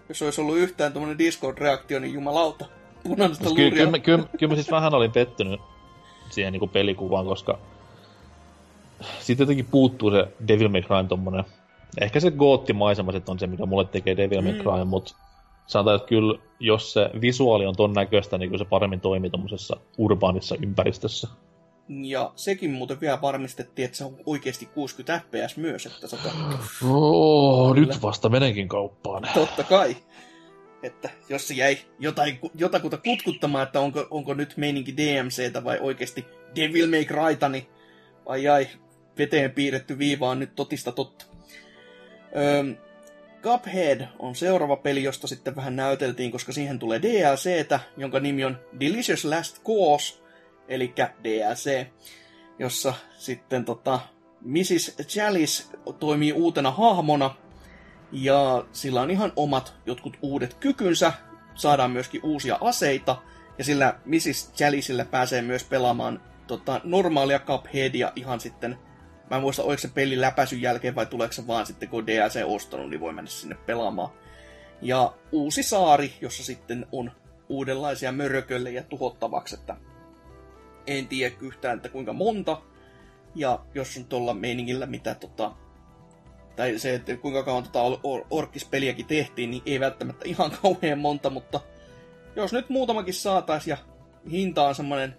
Jos 0.08 0.22
olisi 0.22 0.40
ollut 0.40 0.56
yhtään 0.56 0.92
tuommoinen 0.92 1.18
Discord-reaktio, 1.18 1.98
niin 2.00 2.14
jumalauta. 2.14 2.64
Punaista 3.02 3.44
Ky- 3.44 3.50
luuria. 3.50 3.84
kyllä, 3.86 3.98
kyllä, 3.98 4.24
kyllä 4.38 4.52
mä 4.52 4.54
siis 4.54 4.70
vähän 4.70 4.94
olin 4.94 5.12
pettynyt 5.12 5.60
siihen 6.30 6.52
niinku 6.52 6.66
pelikuvaan, 6.66 7.26
koska 7.26 7.58
siitä 9.20 9.42
jotenkin 9.42 9.66
puuttuu 9.70 10.10
se 10.10 10.28
Devil 10.48 10.68
May 10.68 10.82
Cry 10.82 11.08
tommonen, 11.08 11.44
ehkä 12.00 12.20
se 12.20 12.30
goottimaisema 12.30 13.12
sit 13.12 13.28
on 13.28 13.38
se, 13.38 13.46
mikä 13.46 13.66
mulle 13.66 13.84
tekee 13.84 14.16
Devil 14.16 14.42
May 14.42 14.52
Mm. 14.52 14.58
Cry, 14.58 14.84
mut 14.84 15.16
sanotaan, 15.66 15.96
että 15.96 16.08
kyllä 16.08 16.38
jos 16.60 16.92
se 16.92 17.10
visuaali 17.20 17.66
on 17.66 17.76
ton 17.76 17.92
näköistä, 17.92 18.38
niin 18.38 18.50
kyllä 18.50 18.64
se 18.64 18.68
paremmin 18.68 19.00
toimii 19.00 19.30
tommosessa 19.30 19.76
urbaanissa 19.98 20.56
ympäristössä. 20.62 21.28
Ja 21.88 22.32
sekin 22.36 22.70
muuten 22.70 23.00
vielä 23.00 23.20
varmistettiin, 23.22 23.86
että 23.86 23.96
se 23.96 24.04
on 24.04 24.16
oikeasti 24.26 24.66
60 24.66 25.20
fps 25.26 25.56
myös, 25.56 25.86
että 25.86 26.08
sata... 26.08 26.28
Oh, 26.88 27.74
Kyllä. 27.74 27.86
nyt 27.86 28.02
vasta 28.02 28.28
menenkin 28.28 28.68
kauppaan. 28.68 29.28
Totta 29.34 29.62
kai. 29.62 29.96
Että 30.82 31.10
jos 31.28 31.48
se 31.48 31.54
jäi 31.54 31.78
jotain, 31.98 32.38
jotakuta 32.54 32.96
kutkuttamaan, 32.96 33.62
että 33.66 33.80
onko, 33.80 34.06
onko 34.10 34.34
nyt 34.34 34.54
meininki 34.56 34.96
DMCtä 34.96 35.64
vai 35.64 35.78
oikeasti 35.80 36.26
Devil 36.56 36.90
May 36.90 37.04
Cryta, 37.04 37.48
niin 37.48 37.66
ai 38.26 38.48
ai, 38.48 38.68
veteen 39.18 39.50
piirretty 39.50 39.98
viiva 39.98 40.30
on 40.30 40.38
nyt 40.38 40.54
totista 40.54 40.92
totta. 40.92 41.37
Öm, 42.36 42.76
Cuphead 43.42 44.06
on 44.18 44.34
seuraava 44.34 44.76
peli, 44.76 45.02
josta 45.02 45.26
sitten 45.26 45.56
vähän 45.56 45.76
näyteltiin, 45.76 46.32
koska 46.32 46.52
siihen 46.52 46.78
tulee 46.78 47.02
DLCtä, 47.02 47.80
jonka 47.96 48.20
nimi 48.20 48.44
on 48.44 48.58
Delicious 48.80 49.24
Last 49.24 49.62
Course, 49.64 50.14
eli 50.68 50.94
DLC, 51.24 51.86
jossa 52.58 52.94
sitten 53.18 53.64
tota, 53.64 54.00
Mrs. 54.40 54.96
Chalice 55.02 55.64
toimii 55.98 56.32
uutena 56.32 56.70
hahmona, 56.70 57.34
ja 58.12 58.66
sillä 58.72 59.00
on 59.00 59.10
ihan 59.10 59.32
omat 59.36 59.74
jotkut 59.86 60.16
uudet 60.22 60.54
kykynsä, 60.54 61.12
saadaan 61.54 61.90
myöskin 61.90 62.20
uusia 62.24 62.58
aseita, 62.60 63.22
ja 63.58 63.64
sillä 63.64 63.98
Mrs. 64.04 64.52
Chalicella 64.56 65.04
pääsee 65.04 65.42
myös 65.42 65.64
pelaamaan 65.64 66.20
tota, 66.46 66.80
normaalia 66.84 67.38
Cupheadia 67.38 68.12
ihan 68.16 68.40
sitten, 68.40 68.78
mä 69.30 69.36
en 69.36 69.42
muista, 69.42 69.62
oliko 69.62 69.80
se 69.80 69.88
peli 69.88 70.20
läpäisyn 70.20 70.62
jälkeen 70.62 70.94
vai 70.94 71.06
tuleeko 71.06 71.32
se 71.32 71.46
vaan 71.46 71.66
sitten, 71.66 71.88
kun 71.88 72.06
DLC 72.06 72.42
ostanut, 72.44 72.90
niin 72.90 73.00
voi 73.00 73.12
mennä 73.12 73.30
sinne 73.30 73.56
pelaamaan. 73.66 74.10
Ja 74.82 75.14
uusi 75.32 75.62
saari, 75.62 76.12
jossa 76.20 76.44
sitten 76.44 76.86
on 76.92 77.12
uudenlaisia 77.48 78.12
mörköllejä 78.12 78.82
tuhottavaksi, 78.82 79.54
että 79.54 79.76
en 80.86 81.08
tiedä 81.08 81.34
yhtään, 81.40 81.76
että 81.76 81.88
kuinka 81.88 82.12
monta. 82.12 82.62
Ja 83.34 83.58
jos 83.74 83.96
on 83.96 84.04
tuolla 84.04 84.34
meiningillä, 84.34 84.86
mitä 84.86 85.14
tota, 85.14 85.52
tai 86.56 86.78
se, 86.78 86.94
että 86.94 87.16
kuinka 87.16 87.42
kauan 87.42 87.62
tota 87.62 87.82
or- 87.82 88.00
or- 88.02 88.26
orkkispeliäkin 88.30 89.06
tehtiin, 89.06 89.50
niin 89.50 89.62
ei 89.66 89.80
välttämättä 89.80 90.24
ihan 90.28 90.50
kauhean 90.62 90.98
monta, 90.98 91.30
mutta 91.30 91.60
jos 92.36 92.52
nyt 92.52 92.68
muutamakin 92.68 93.14
saatais 93.14 93.66
ja 93.66 93.76
hinta 94.30 94.68
on 94.68 94.74
semmoinen 94.74 95.16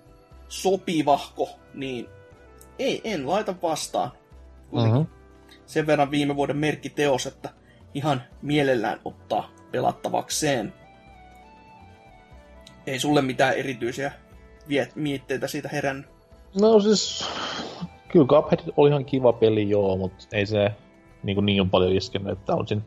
sopivahko, 0.47 1.49
niin 1.73 2.09
ei, 2.79 3.01
en 3.03 3.27
laita 3.27 3.55
vastaan. 3.61 4.11
Mm-hmm. 4.71 5.05
Sen 5.65 5.87
verran 5.87 6.11
viime 6.11 6.35
vuoden 6.35 6.57
merkkiteos, 6.57 7.25
että 7.25 7.49
ihan 7.93 8.21
mielellään 8.41 8.99
ottaa 9.05 9.49
pelattavakseen. 9.71 10.73
Ei 12.87 12.99
sulle 12.99 13.21
mitään 13.21 13.53
erityisiä 13.53 14.11
viet- 14.69 14.91
mietteitä 14.95 15.47
siitä 15.47 15.69
herännyt. 15.69 16.09
No 16.61 16.79
siis, 16.79 17.29
kyllä 18.07 18.27
Cuphead 18.27 18.59
oli 18.77 18.89
ihan 18.89 19.05
kiva 19.05 19.33
peli 19.33 19.69
joo, 19.69 19.97
mutta 19.97 20.25
ei 20.31 20.45
se 20.45 20.71
niin, 21.23 21.35
kuin 21.35 21.45
niin 21.45 21.69
paljon 21.69 21.91
iskenyt, 21.91 22.31
että 22.31 22.55
olisin 22.55 22.83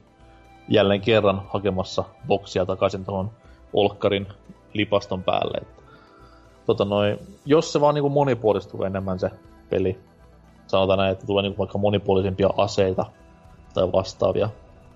jälleen 0.69 1.01
kerran 1.01 1.43
hakemassa 1.48 2.05
boksia 2.27 2.66
takaisin 2.66 3.05
tuohon 3.05 3.31
Olkkarin 3.73 4.27
lipaston 4.73 5.23
päälle. 5.23 5.59
Että, 5.62 5.82
tota 6.66 6.85
noi, 6.85 7.19
jos 7.44 7.73
se 7.73 7.81
vaan 7.81 7.94
niin 7.94 8.02
kuin 8.02 8.12
monipuolistuu 8.12 8.85
enemmän 8.85 9.19
se 9.19 9.31
peli, 9.73 9.99
sanotaan 10.66 10.99
näin, 10.99 11.12
että 11.12 11.27
tulee 11.27 11.43
niin 11.43 11.53
kuin 11.53 11.59
vaikka 11.59 11.78
monipuolisempia 11.78 12.49
aseita 12.57 13.07
tai 13.74 13.93
vastaavia, 13.93 14.49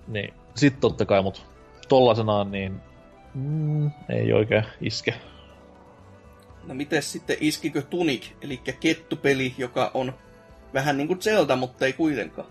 niin 0.07 0.33
sit 0.55 0.79
totta 0.79 1.05
kai, 1.05 1.23
mutta 1.23 1.41
tollasenaan 1.87 2.51
niin 2.51 2.81
mm, 3.33 3.91
ei 4.09 4.33
oikein 4.33 4.63
iske. 4.81 5.13
No 6.67 6.73
miten 6.73 7.03
sitten 7.03 7.37
iskikö 7.39 7.81
Tunic, 7.81 8.27
eli 8.41 8.61
kettupeli, 8.79 9.53
joka 9.57 9.91
on 9.93 10.13
vähän 10.73 10.97
niin 10.97 11.07
kuin 11.07 11.21
Zelda, 11.21 11.55
mutta 11.55 11.85
ei 11.85 11.93
kuitenkaan. 11.93 12.47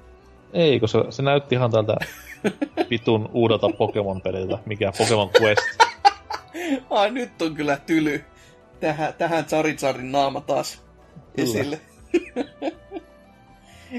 Ei, 0.52 0.80
koska 0.80 1.02
se, 1.02 1.12
se 1.12 1.22
näytti 1.22 1.54
ihan 1.54 1.70
tältä 1.70 1.96
vitun 2.90 3.30
uudelta 3.32 3.68
Pokemon-peliltä, 3.68 4.58
mikä 4.66 4.92
Pokemon 4.98 5.30
Quest. 5.42 5.62
Ai 6.90 7.10
nyt 7.10 7.42
on 7.42 7.54
kyllä 7.54 7.76
tyly. 7.76 8.24
Tähän, 8.80 9.14
tähän 9.14 9.44
Charizardin 9.44 10.12
naama 10.12 10.40
taas 10.40 10.82
Kyllä. 11.36 11.48
esille. 11.48 11.80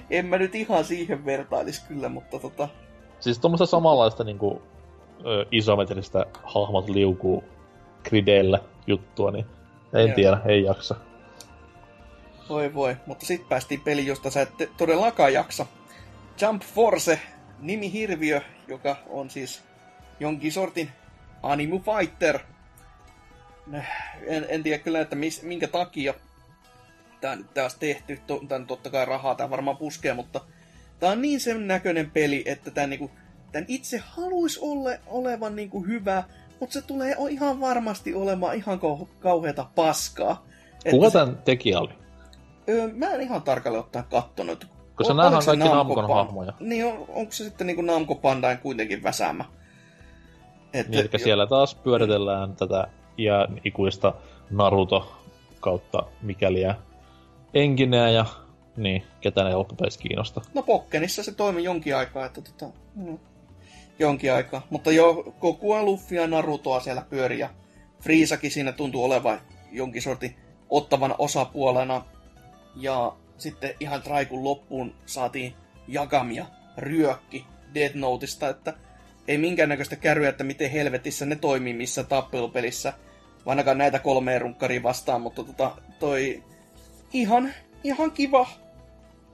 En 0.09 0.25
mä 0.25 0.37
nyt 0.37 0.55
ihan 0.55 0.85
siihen 0.85 1.25
vertailis 1.25 1.79
kyllä, 1.79 2.09
mutta 2.09 2.39
tota... 2.39 2.69
Siis 3.19 3.39
tuommoista 3.39 3.65
samanlaista 3.65 4.23
niinku, 4.23 4.61
ö, 5.25 5.45
isometristä 5.51 6.25
hahmot 6.43 6.89
liukuu 6.89 7.43
grideillä 8.03 8.59
juttua, 8.87 9.31
niin 9.31 9.45
en 9.93 10.07
Joo. 10.07 10.15
tiedä, 10.15 10.41
ei 10.45 10.63
jaksa. 10.63 10.95
Voi 12.49 12.73
voi, 12.73 12.97
mutta 13.05 13.25
sitten 13.25 13.49
päästiin 13.49 13.81
peli, 13.81 14.07
josta 14.07 14.29
sä 14.29 14.41
et 14.41 14.49
todellakaan 14.77 15.33
jaksa. 15.33 15.65
Jump 16.41 16.61
Force, 16.63 17.19
nimihirviö, 17.59 18.41
joka 18.67 18.95
on 19.09 19.29
siis 19.29 19.63
jonkin 20.19 20.51
sortin 20.51 20.89
Animu 21.43 21.79
Fighter. 21.79 22.39
En, 24.27 24.45
en 24.49 24.63
tiedä 24.63 24.83
kyllä, 24.83 24.99
että 25.01 25.15
mis, 25.15 25.43
minkä 25.43 25.67
takia 25.67 26.13
tää 27.21 27.31
on 27.31 27.45
taas 27.53 27.75
tehty, 27.75 28.19
to, 28.27 28.41
tää 28.47 28.55
on 28.57 28.67
totta 28.67 28.89
kai 28.89 29.05
rahaa, 29.05 29.35
tää 29.35 29.49
varmaan 29.49 29.77
puskee, 29.77 30.13
mutta 30.13 30.41
tää 30.99 31.11
on 31.11 31.21
niin 31.21 31.39
sen 31.39 31.67
näköinen 31.67 32.11
peli, 32.11 32.43
että 32.45 32.71
tää 32.71 32.87
niinku, 32.87 33.11
tän 33.51 33.65
itse 33.67 33.97
haluaisi 33.97 34.59
ole, 34.61 34.99
olevan 35.07 35.55
niinku 35.55 35.85
hyvä, 35.85 36.23
mutta 36.59 36.73
se 36.73 36.81
tulee 36.81 37.15
ihan 37.29 37.59
varmasti 37.59 38.13
olemaan 38.13 38.55
ihan 38.55 38.79
kau- 38.79 39.07
kauheata 39.19 39.65
paskaa. 39.75 40.45
Että 40.75 40.91
Kuka 40.91 41.09
se- 41.09 41.19
tämän 41.19 41.37
tekijä 41.45 41.79
oli? 41.79 41.93
Öö, 42.69 42.89
mä 42.93 43.09
en 43.09 43.21
ihan 43.21 43.41
tarkalleen 43.41 43.83
ottaen 43.83 44.05
kattonut. 44.11 44.67
Koska 44.95 45.13
oliko 45.13 45.35
on 45.35 45.41
se 45.41 45.57
kaikki 45.57 45.93
Pan- 45.93 46.13
hahmoja. 46.13 46.53
Niin, 46.59 46.85
on, 46.85 47.05
onko 47.09 47.31
se 47.31 47.43
sitten 47.43 47.67
niinku 47.67 47.81
Namco 47.81 48.15
Pandain 48.15 48.57
kuitenkin 48.57 49.03
väsäämä? 49.03 49.45
Että, 50.73 50.91
Niin, 50.91 51.09
eli 51.13 51.19
siellä 51.19 51.47
taas 51.47 51.75
pyöritellään 51.75 52.55
tätä 52.55 52.87
ja 53.17 53.47
ikuista 53.63 54.13
Naruto 54.51 55.11
kautta 55.59 56.03
mikäliä 56.21 56.75
engineä 57.53 58.09
ja 58.09 58.25
niin, 58.77 59.03
ketään 59.21 59.47
ei 59.47 59.55
loppupeleissä 59.55 59.99
kiinnosta. 59.99 60.41
No 60.53 60.61
Pokkenissa 60.61 61.23
se 61.23 61.31
toimi 61.31 61.63
jonkin 61.63 61.95
aikaa, 61.95 62.25
että 62.25 62.41
tota, 62.41 62.73
mm, 62.95 63.19
jonkin 63.99 64.33
aikaa. 64.33 64.67
Mutta 64.69 64.91
jo 64.91 65.33
Gokua, 65.41 65.83
Luffia 65.83 66.21
ja 66.21 66.27
Narutoa 66.27 66.79
siellä 66.79 67.05
pyöri 67.09 67.39
ja 67.39 67.49
Friisakin 68.01 68.51
siinä 68.51 68.71
tuntuu 68.71 69.03
olevan 69.03 69.39
jonkin 69.71 70.01
sortin 70.01 70.35
ottavana 70.69 71.15
osapuolena. 71.17 72.05
Ja 72.75 73.15
sitten 73.37 73.73
ihan 73.79 74.01
Traikun 74.01 74.43
loppuun 74.43 74.93
saatiin 75.05 75.53
Jagamia 75.87 76.45
ryökki 76.77 77.45
Dead 77.73 77.91
Noteista, 77.95 78.49
että 78.49 78.73
ei 79.27 79.37
minkäännäköistä 79.37 79.95
kärryä, 79.95 80.29
että 80.29 80.43
miten 80.43 80.71
helvetissä 80.71 81.25
ne 81.25 81.35
toimii 81.35 81.73
missä 81.73 82.03
tappelupelissä. 82.03 82.93
Ainakaan 83.45 83.77
näitä 83.77 83.99
kolmea 83.99 84.39
runkkaria 84.39 84.83
vastaan, 84.83 85.21
mutta 85.21 85.43
tota, 85.43 85.71
toi 85.99 86.43
ihan, 87.13 87.53
ihan 87.83 88.11
kiva 88.11 88.47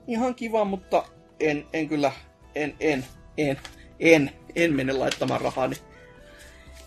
ihan 0.06 0.34
kiva, 0.34 0.64
mutta 0.64 1.04
en, 1.40 1.66
en 1.72 1.88
kyllä, 1.88 2.12
en, 2.54 2.74
en, 2.80 3.04
en, 3.38 3.60
en, 4.00 4.30
en 4.54 4.74
mene 4.74 4.92
laittamaan 4.92 5.40
rahani 5.40 5.76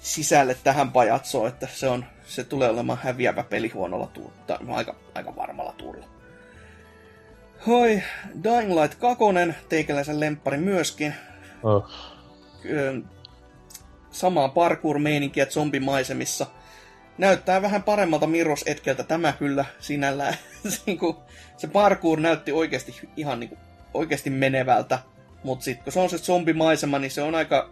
sisälle 0.01 0.57
tähän 0.64 0.91
pajatsoon, 0.91 1.47
että 1.47 1.68
se, 1.73 1.88
on, 1.88 2.05
se 2.26 2.43
tulee 2.43 2.69
olemaan 2.69 2.99
häviävä 3.03 3.43
peli 3.43 3.69
huonolla 3.69 4.07
tuurilla, 4.07 4.43
tai 4.47 4.57
aika, 4.68 4.95
aika 5.15 5.35
varmalla 5.35 5.73
tuurilla. 5.77 6.07
Hoi, 7.68 8.03
Dying 8.43 8.81
Light 8.81 8.99
2, 8.99 9.23
teikäläisen 9.69 10.19
lemppari 10.19 10.57
myöskin. 10.57 11.14
Oh. 11.64 11.89
Samaa 14.11 14.49
parkour-meininkiä 14.49 15.45
zombimaisemissa. 15.45 16.45
Näyttää 17.18 17.61
vähän 17.61 17.84
paremmalta 17.84 18.26
Mirror's 18.26 18.64
Edgeltä 18.65 19.03
tämä 19.03 19.31
kyllä 19.31 19.65
sinällään. 19.80 20.34
Se 20.69 20.81
niinku- 20.85 21.18
se 21.57 21.68
parkour 21.68 22.19
näytti 22.19 22.52
oikeasti 22.52 23.10
ihan 23.18 23.39
niinku, 23.39 23.57
oikeasti 23.94 24.30
menevältä. 24.30 24.99
Mutta 25.44 25.65
sitten 25.65 25.84
kun 25.84 25.94
se 25.94 25.99
on 25.99 26.10
se 26.10 26.18
zombimaisema, 26.18 26.99
niin 26.99 27.11
se 27.11 27.22
on 27.22 27.35
aika... 27.35 27.69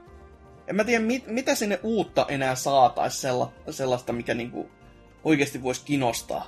En 0.67 0.75
mä 0.75 0.83
tiedä, 0.83 1.03
mit, 1.03 1.27
mitä 1.27 1.55
sinne 1.55 1.79
uutta 1.83 2.25
enää 2.29 2.55
saataisiin 2.55 3.21
sella, 3.21 3.51
sellaista, 3.69 4.13
mikä 4.13 4.33
niinku 4.33 4.69
oikeasti 5.23 5.63
voisi 5.63 5.81
kinostaa. 5.85 6.47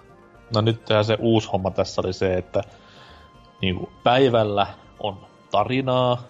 No 0.53 0.61
nyt 0.61 0.81
se 0.87 1.17
uusi 1.19 1.49
homma 1.53 1.71
tässä 1.71 2.01
oli 2.01 2.13
se, 2.13 2.33
että 2.33 2.61
niin 3.61 3.87
päivällä 4.03 4.67
on 4.99 5.27
tarinaa, 5.51 6.23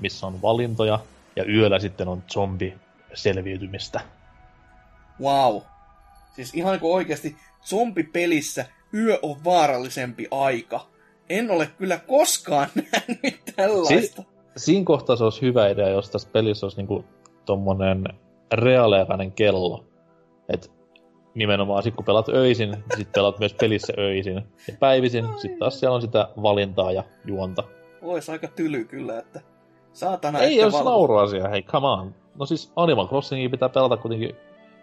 missä 0.00 0.26
on 0.26 0.42
valintoja, 0.42 0.98
ja 1.36 1.44
yöllä 1.44 1.78
sitten 1.78 2.08
on 2.08 2.22
zombi 2.32 2.74
selviytymistä. 3.14 4.00
Wow. 5.20 5.62
Siis 6.36 6.54
ihan 6.54 6.80
kuin 6.80 6.94
oikeasti 6.94 7.36
zombipelissä 7.64 8.64
yö 8.94 9.18
on 9.22 9.36
vaarallisempi 9.44 10.26
aika. 10.30 10.80
En 11.30 11.50
ole 11.50 11.66
kyllä 11.78 11.96
koskaan 12.06 12.68
nähnyt 12.92 13.40
tällaista. 13.56 14.22
Si- 14.22 14.28
siinä 14.64 14.84
kohtaa 14.84 15.16
se 15.16 15.24
olisi 15.24 15.42
hyvä 15.42 15.68
idea, 15.68 15.88
jos 15.88 16.10
tässä 16.10 16.28
pelissä 16.32 16.66
olisi 16.66 16.76
niinku 16.76 17.04
tommonen 17.44 18.04
reaaliaikainen 18.52 19.32
kello. 19.32 19.84
Et 20.48 20.72
nimenomaan 21.34 21.82
sit 21.82 21.94
kun 21.94 22.04
pelaat 22.04 22.28
öisin, 22.28 22.70
niin 22.70 22.84
sit 22.96 23.12
pelaat 23.12 23.38
myös 23.38 23.54
pelissä 23.54 23.92
öisin. 23.98 24.34
Ja 24.34 24.42
päivisin 24.80 25.24
sit 25.36 25.58
taas 25.58 25.80
siellä 25.80 25.94
on 25.94 26.02
sitä 26.02 26.28
valintaa 26.42 26.92
ja 26.92 27.04
juonta. 27.24 27.62
Ois 28.02 28.30
aika 28.30 28.48
tyly 28.48 28.84
kyllä, 28.84 29.18
että 29.18 29.40
saatana. 29.92 30.38
Ei 30.38 30.56
jos 30.56 30.74
valvo- 30.74 30.84
nauruasia, 30.84 31.48
hei 31.48 31.62
come 31.62 31.86
on. 31.86 32.14
No 32.38 32.46
siis 32.46 32.72
Animal 32.76 33.08
Crossingia 33.08 33.50
pitää 33.50 33.68
pelata 33.68 33.96
kuitenkin 33.96 34.36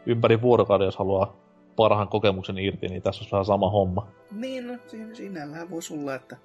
ympäri 0.06 0.41
vuorokauden, 0.41 0.86
jos 0.86 0.98
haluaa 0.98 1.38
parhaan 1.76 2.07
kokemuksen 2.07 2.57
irti, 2.57 2.88
niin 2.88 3.02
tässä 3.02 3.22
olisi 3.22 3.32
vähän 3.32 3.45
sama 3.45 3.69
homma. 3.69 4.07
Niin, 4.32 4.68
no, 4.68 4.78
siinä, 4.88 5.15
sinällään 5.15 5.69
voisi 5.69 5.94
olla, 5.94 6.15
että... 6.15 6.38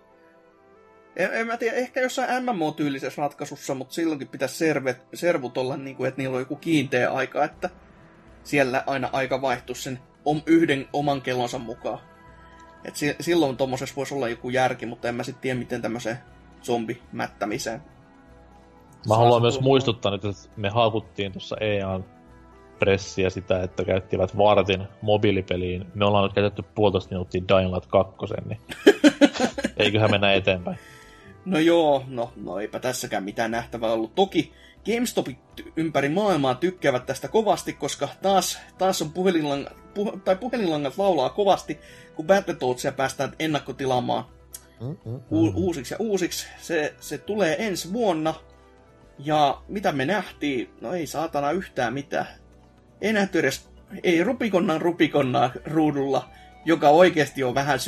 En, 1.17 1.29
en 1.33 1.47
mä 1.47 1.57
tiedä, 1.57 1.77
ehkä 1.77 2.01
jossain 2.01 2.45
MMO-tyylisessä 2.45 3.23
ratkaisussa, 3.23 3.75
mutta 3.75 3.95
silloinkin 3.95 4.29
pitäisi 4.29 4.57
servet, 4.57 5.05
servut 5.15 5.59
olla 5.59 5.77
niin 5.77 5.97
kuin, 5.97 6.09
että 6.09 6.23
niillä 6.23 6.35
on 6.35 6.41
joku 6.41 6.57
kiinteä 6.57 7.13
aika, 7.13 7.45
että 7.45 7.71
siellä 8.43 8.85
aina 8.87 9.11
aika 9.13 9.43
vaihtuisi 9.43 9.83
sen 9.83 9.99
om, 10.25 10.43
yhden 10.47 10.89
oman 10.93 11.23
kellonsa 11.23 11.59
mukaan. 11.59 11.99
Et 12.85 12.97
si, 12.97 13.17
silloin 13.21 13.57
tuommoisessa 13.57 13.97
voisi 13.97 14.15
olla 14.15 14.29
joku 14.29 14.51
järki, 14.51 14.87
mutta 14.87 15.09
en 15.09 15.15
mä 15.15 15.23
sitten 15.23 15.43
tiedä, 15.43 15.59
miten 15.59 15.83
tämmöiseen 15.83 16.19
zombimättämiseen. 16.63 17.83
Mä 19.09 19.17
haluan 19.17 19.43
myös 19.43 19.61
muistuttaa 19.61 20.13
nyt, 20.13 20.25
että 20.25 20.49
me 20.57 20.69
haukuttiin 20.69 21.33
tuossa 21.33 21.57
EAN 21.61 22.05
pressiä 22.79 23.31
sitä, 23.31 23.63
että 23.63 23.85
käyttivät 23.85 24.37
vartin 24.37 24.83
mobiilipeliin. 25.03 25.87
Me 25.95 26.05
ollaan 26.05 26.25
nyt 26.25 26.33
käytetty 26.33 26.63
puolitoista 26.75 27.11
minuuttia 27.11 27.43
Dying 27.49 27.75
Light 27.75 27.91
2, 27.91 28.17
niin 28.49 28.61
eiköhän 29.77 30.11
mennä 30.11 30.33
eteenpäin. 30.33 30.79
No 31.45 31.59
joo, 31.59 32.05
no, 32.09 32.33
no 32.37 32.59
eipä 32.59 32.79
tässäkään 32.79 33.25
mitään 33.25 33.51
nähtävää 33.51 33.93
ollut. 33.93 34.15
Toki 34.15 34.53
GameStopit 34.87 35.39
ympäri 35.77 36.09
maailmaa 36.09 36.55
tykkäävät 36.55 37.07
tästä 37.07 37.29
kovasti, 37.29 37.73
koska 37.73 38.09
taas, 38.23 38.59
taas 38.79 39.03
on 39.03 39.13
puhelinlangat, 39.13 39.73
puh, 39.95 40.21
tai 40.25 40.37
puhelinlangat 40.37 40.99
laulaa 40.99 41.29
kovasti, 41.31 41.79
kun 42.17 42.27
Battletoadsia 42.27 42.93
päästään 42.93 43.33
ennakkotilaamaan 43.39 44.25
u- 45.31 45.53
uusiksi 45.55 45.95
ja 45.95 45.99
uusiksi. 46.01 46.47
Se, 46.59 46.95
se 47.01 47.19
tulee 47.19 47.67
ensi 47.67 47.93
vuonna. 47.93 48.35
Ja 49.19 49.63
mitä 49.69 49.93
me 49.93 50.05
nähtiin? 50.05 50.71
No 50.81 50.93
ei 50.93 51.07
saatana 51.07 51.51
yhtään 51.51 51.95
mitään. 51.95 52.27
Ei 53.01 53.13
nähty 53.13 53.39
edes, 53.39 53.69
ei 54.03 54.25
rupikonnan 54.25 54.81
rupikonnaa 54.81 55.51
ruudulla, 55.65 56.29
joka 56.65 56.89
oikeasti 56.89 57.45
on 57.45 57.55
vähän 57.55 57.79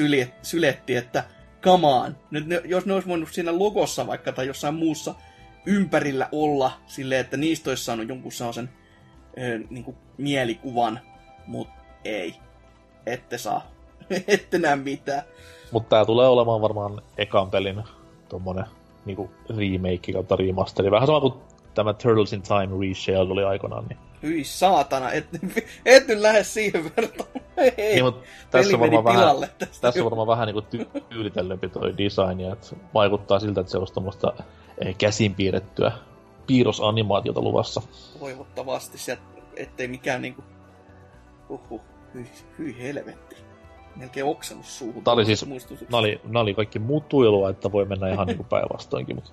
syletti, 0.42 0.96
että 0.96 1.24
on. 1.66 2.16
Nyt 2.30 2.46
ne, 2.46 2.60
jos 2.64 2.86
ne 2.86 2.94
olisi 2.94 3.08
voinut 3.08 3.28
siinä 3.32 3.58
logossa 3.58 4.06
vaikka 4.06 4.32
tai 4.32 4.46
jossain 4.46 4.74
muussa 4.74 5.14
ympärillä 5.66 6.28
olla 6.32 6.72
silleen, 6.86 7.20
että 7.20 7.36
niistä 7.36 7.70
olisi 7.70 7.84
saanut 7.84 8.08
jonkun 8.08 8.32
sellaisen 8.32 8.70
ö, 9.38 9.58
niin 9.70 9.84
kuin 9.84 9.96
mielikuvan, 10.18 11.00
mutta 11.46 11.74
ei. 12.04 12.34
Ette 13.06 13.38
saa. 13.38 13.70
Ette 14.28 14.58
näe 14.58 14.76
mitään. 14.76 15.22
Mutta 15.72 15.96
tää 15.96 16.04
tulee 16.04 16.28
olemaan 16.28 16.60
varmaan 16.60 17.02
ekan 17.18 17.50
pelin 17.50 17.82
tommonen 18.28 18.64
niinku 19.04 19.30
remake 19.48 20.12
kautta 20.12 20.36
remasteri. 20.36 20.90
Vähän 20.90 21.06
sama 21.06 21.20
kuin 21.20 21.34
tämä 21.74 21.92
Turtles 21.92 22.32
in 22.32 22.42
Time 22.42 22.86
Reshelled 22.88 23.30
oli 23.30 23.44
aikanaan. 23.44 23.86
Niin, 23.88 23.98
Hyi 24.22 24.44
saatana, 24.44 25.12
et, 25.12 25.26
et 25.86 26.08
nyt 26.08 26.18
lähde 26.18 26.44
siihen 26.44 26.84
vertaan. 26.96 27.28
Ei, 27.76 28.02
niin 28.02 28.14
tässä 28.50 28.76
on 28.76 28.80
meni 28.80 28.96
varmaan 28.96 29.40
vähän, 29.40 29.50
tästä. 29.58 29.80
tässä 29.80 30.04
varmaan 30.04 30.26
vähän 30.26 30.46
niinku 30.46 30.60
ty- 30.60 31.00
tyylitellympi 31.00 31.68
toi 31.68 31.94
design, 31.98 32.40
ja 32.40 32.52
et 32.52 32.76
vaikuttaa 32.94 33.40
siltä, 33.40 33.60
että 33.60 33.70
se 33.70 33.78
olisi 33.78 33.94
tommoista 33.94 34.32
eh, 34.84 34.96
käsin 34.96 35.34
piirrettyä 35.34 35.92
piirrosanimaatiota 36.46 37.40
luvassa. 37.40 37.82
Toivottavasti 38.18 38.98
sieltä, 38.98 39.22
ettei 39.56 39.88
mikään 39.88 40.22
niinku... 40.22 40.44
Uhuh, 41.48 41.80
hyi, 42.14 42.26
hyi 42.58 42.78
helvetti. 42.78 43.36
Melkein 43.96 44.26
oksannut 44.26 44.66
suuhun. 44.66 45.04
Tää 45.04 45.14
oli 45.14 45.24
siis, 45.24 45.46
muistutukset. 45.46 45.90
nää 45.90 45.98
oli, 45.98 46.20
nää 46.24 46.42
oli 46.42 46.54
kaikki 46.54 46.78
mutuilua, 46.78 47.50
että 47.50 47.72
voi 47.72 47.84
mennä 47.84 48.08
ihan 48.08 48.26
niinku 48.26 48.44
päinvastoinkin, 48.44 49.16
mutta 49.16 49.30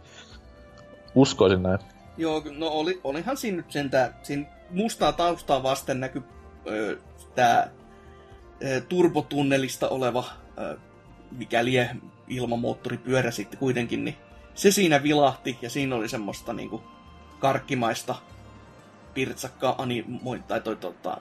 uskoisin 1.15 1.63
näin. 1.63 1.79
Joo, 2.17 2.43
no 2.57 2.67
oli, 2.67 2.99
olihan 3.03 3.37
siinä 3.37 3.57
nyt 3.57 3.71
sentään, 3.71 4.15
siinä 4.23 4.45
mustaa 4.69 5.11
taustaa 5.11 5.63
vasten 5.63 5.99
näky 5.99 6.23
ö, 6.67 6.97
tää 7.35 7.71
ö, 8.63 8.81
turbotunnelista 8.81 9.89
oleva, 9.89 10.23
ö, 10.57 10.77
mikäli 11.31 11.73
ilmamoottoripyörä 12.27 13.31
sitten 13.31 13.59
kuitenkin, 13.59 14.05
niin 14.05 14.15
se 14.55 14.71
siinä 14.71 15.03
vilahti 15.03 15.57
ja 15.61 15.69
siinä 15.69 15.95
oli 15.95 16.09
semmoista 16.09 16.53
niinku 16.53 16.83
karkkimaista 17.39 18.15
pirtsakkaa 19.13 19.75
animoin, 19.77 20.43
tai 20.43 20.61
toi 20.61 20.75
tota, 20.75 21.17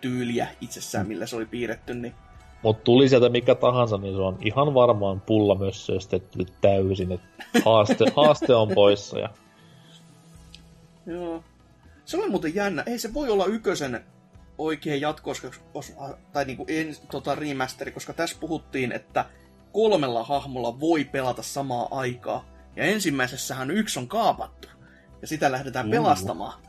tyyliä 0.00 0.48
itsessään, 0.60 1.08
millä 1.08 1.26
se 1.26 1.36
oli 1.36 1.46
piirretty, 1.46 1.94
niin 1.94 2.14
Mutta 2.62 2.84
tuli 2.84 3.08
sieltä 3.08 3.28
mikä 3.28 3.54
tahansa, 3.54 3.98
niin 3.98 4.14
se 4.14 4.20
on 4.20 4.38
ihan 4.40 4.74
varmaan 4.74 5.20
pulla 5.20 5.54
myös 5.54 5.86
söstetty 5.86 6.46
täysin. 6.60 7.12
Et 7.12 7.20
haaste, 7.64 8.04
haaste 8.16 8.54
on 8.54 8.68
poissa. 8.74 9.18
Ja... 9.18 9.28
Joo. 11.06 11.42
Se 12.08 12.16
oli 12.16 12.28
muuten 12.30 12.54
jännä. 12.54 12.82
Ei 12.86 12.98
se 12.98 13.14
voi 13.14 13.30
olla 13.30 13.46
ykösen 13.46 14.04
oikea 14.58 14.96
jatkos, 14.96 15.42
tai 16.32 16.44
niinku 16.44 16.64
en, 16.68 16.96
tota 17.10 17.34
remasteri, 17.34 17.92
koska 17.92 18.12
tässä 18.12 18.36
puhuttiin, 18.40 18.92
että 18.92 19.24
kolmella 19.72 20.24
hahmolla 20.24 20.80
voi 20.80 21.04
pelata 21.04 21.42
samaa 21.42 21.88
aikaa. 21.90 22.44
Ja 22.76 22.84
ensimmäisessähän 22.84 23.70
yksi 23.70 23.98
on 23.98 24.08
kaapattu. 24.08 24.68
Ja 25.22 25.26
sitä 25.26 25.52
lähdetään 25.52 25.86
Juu. 25.86 25.92
pelastamaan. 26.04 26.60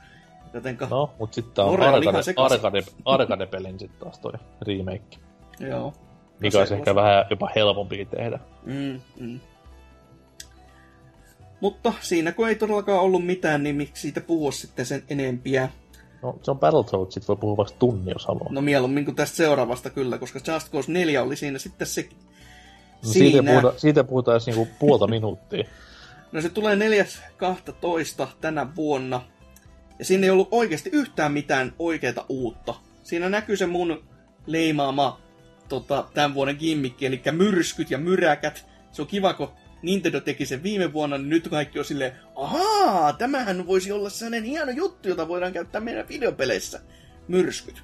Jotenka, 0.54 0.88
No, 0.92 1.14
mut 1.20 1.34
sitten 1.34 1.66
on 1.66 1.82
arcade, 1.82 2.24
sekaisin. 2.24 2.58
arcade, 2.66 2.84
arcade-pelin 3.06 3.80
sitten 3.80 4.00
taas 4.00 4.20
toi 4.20 4.34
remake. 4.62 5.18
joo. 5.60 5.94
Mikä 6.40 6.60
olisi 6.60 6.74
ehkä 6.74 6.96
vähän 6.96 7.26
jopa 7.30 7.50
helpompikin 7.56 8.08
tehdä. 8.08 8.40
Mm, 8.66 9.02
mm. 9.20 9.40
Mutta 11.62 11.94
siinä 12.02 12.32
kun 12.32 12.48
ei 12.50 12.56
todellakaan 12.56 13.00
ollut 13.00 13.26
mitään, 13.26 13.64
niin 13.64 13.76
miksi 13.76 14.02
siitä 14.02 14.22
puhua 14.22 14.52
sitten 14.52 14.86
sen 14.86 15.04
enempiä? 15.10 15.70
No, 16.22 16.40
se 16.44 16.52
on 16.52 16.60
Battletoads, 16.60 17.14
sit 17.14 17.28
voi 17.28 17.36
puhua 17.36 17.58
vaikka 17.58 17.76
tunni, 17.80 18.12
jos 18.12 18.26
haluaa. 18.26 18.52
No 18.52 18.62
mieluummin 18.62 19.06
kuin 19.06 19.16
tästä 19.16 19.38
seuraavasta 19.38 19.90
kyllä, 19.90 20.18
koska 20.18 20.40
Just 20.54 20.72
Cause 20.72 20.92
4 20.92 21.24
oli 21.24 21.36
siinä 21.36 21.60
sitten 21.60 21.88
se... 21.88 22.10
No, 23.04 23.12
siitä, 23.12 23.32
siinä. 23.32 23.52
puhuta, 23.52 23.80
siitä 23.80 24.04
puhutaan 24.04 24.36
edes 24.36 24.46
niinku 24.46 24.68
puolta 24.80 25.08
minuuttia. 25.18 25.64
No 26.32 26.42
se 26.42 26.50
tulee 26.50 26.76
4.12. 26.76 28.28
tänä 28.42 28.76
vuonna. 28.76 29.22
Ja 30.00 30.06
siinä 30.06 30.24
ei 30.26 30.30
ollut 30.30 30.48
oikeasti 30.52 30.90
yhtään 30.94 31.32
mitään 31.32 31.74
oikeaa 31.80 32.26
uutta. 32.30 32.76
Siinä 33.04 33.30
näkyy 33.30 33.58
se 33.58 33.66
mun 33.66 34.04
leimaama 34.46 35.20
tota, 35.70 36.06
tämän 36.14 36.34
vuoden 36.34 36.56
gimmikki, 36.60 37.06
eli 37.06 37.22
myrskyt 37.32 37.92
ja 37.92 37.98
myräkät. 37.98 38.66
Se 38.92 39.02
on 39.02 39.08
kiva, 39.08 39.34
kun 39.34 39.50
Nintendo 39.82 40.22
teki 40.22 40.46
sen 40.46 40.64
viime 40.64 40.94
vuonna, 40.94 41.18
niin 41.18 41.30
nyt 41.30 41.48
kaikki 41.48 41.80
on 41.80 41.86
silleen, 41.86 42.12
ahaa, 42.36 43.14
tämähän 43.14 43.68
voisi 43.68 43.92
olla 43.92 44.10
sellainen 44.10 44.44
hieno 44.44 44.72
juttu, 44.72 45.10
jota 45.10 45.28
voidaan 45.28 45.54
käyttää 45.54 45.82
meidän 45.82 46.08
videopeleissä. 46.08 46.82
Myrskyt. 47.28 47.84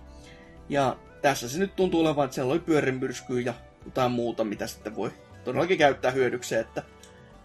Ja 0.69 0.97
tässä 1.21 1.49
se 1.49 1.59
nyt 1.59 1.75
tuntuu 1.75 2.01
olevan, 2.01 2.25
että 2.25 2.35
siellä 2.35 2.51
oli 2.51 2.59
pyörimyrskyä 2.59 3.41
ja 3.41 3.53
jotain 3.85 4.11
muuta, 4.11 4.43
mitä 4.43 4.67
sitten 4.67 4.95
voi 4.95 5.11
todellakin 5.43 5.77
käyttää 5.77 6.11
hyödykseen, 6.11 6.61
että 6.61 6.83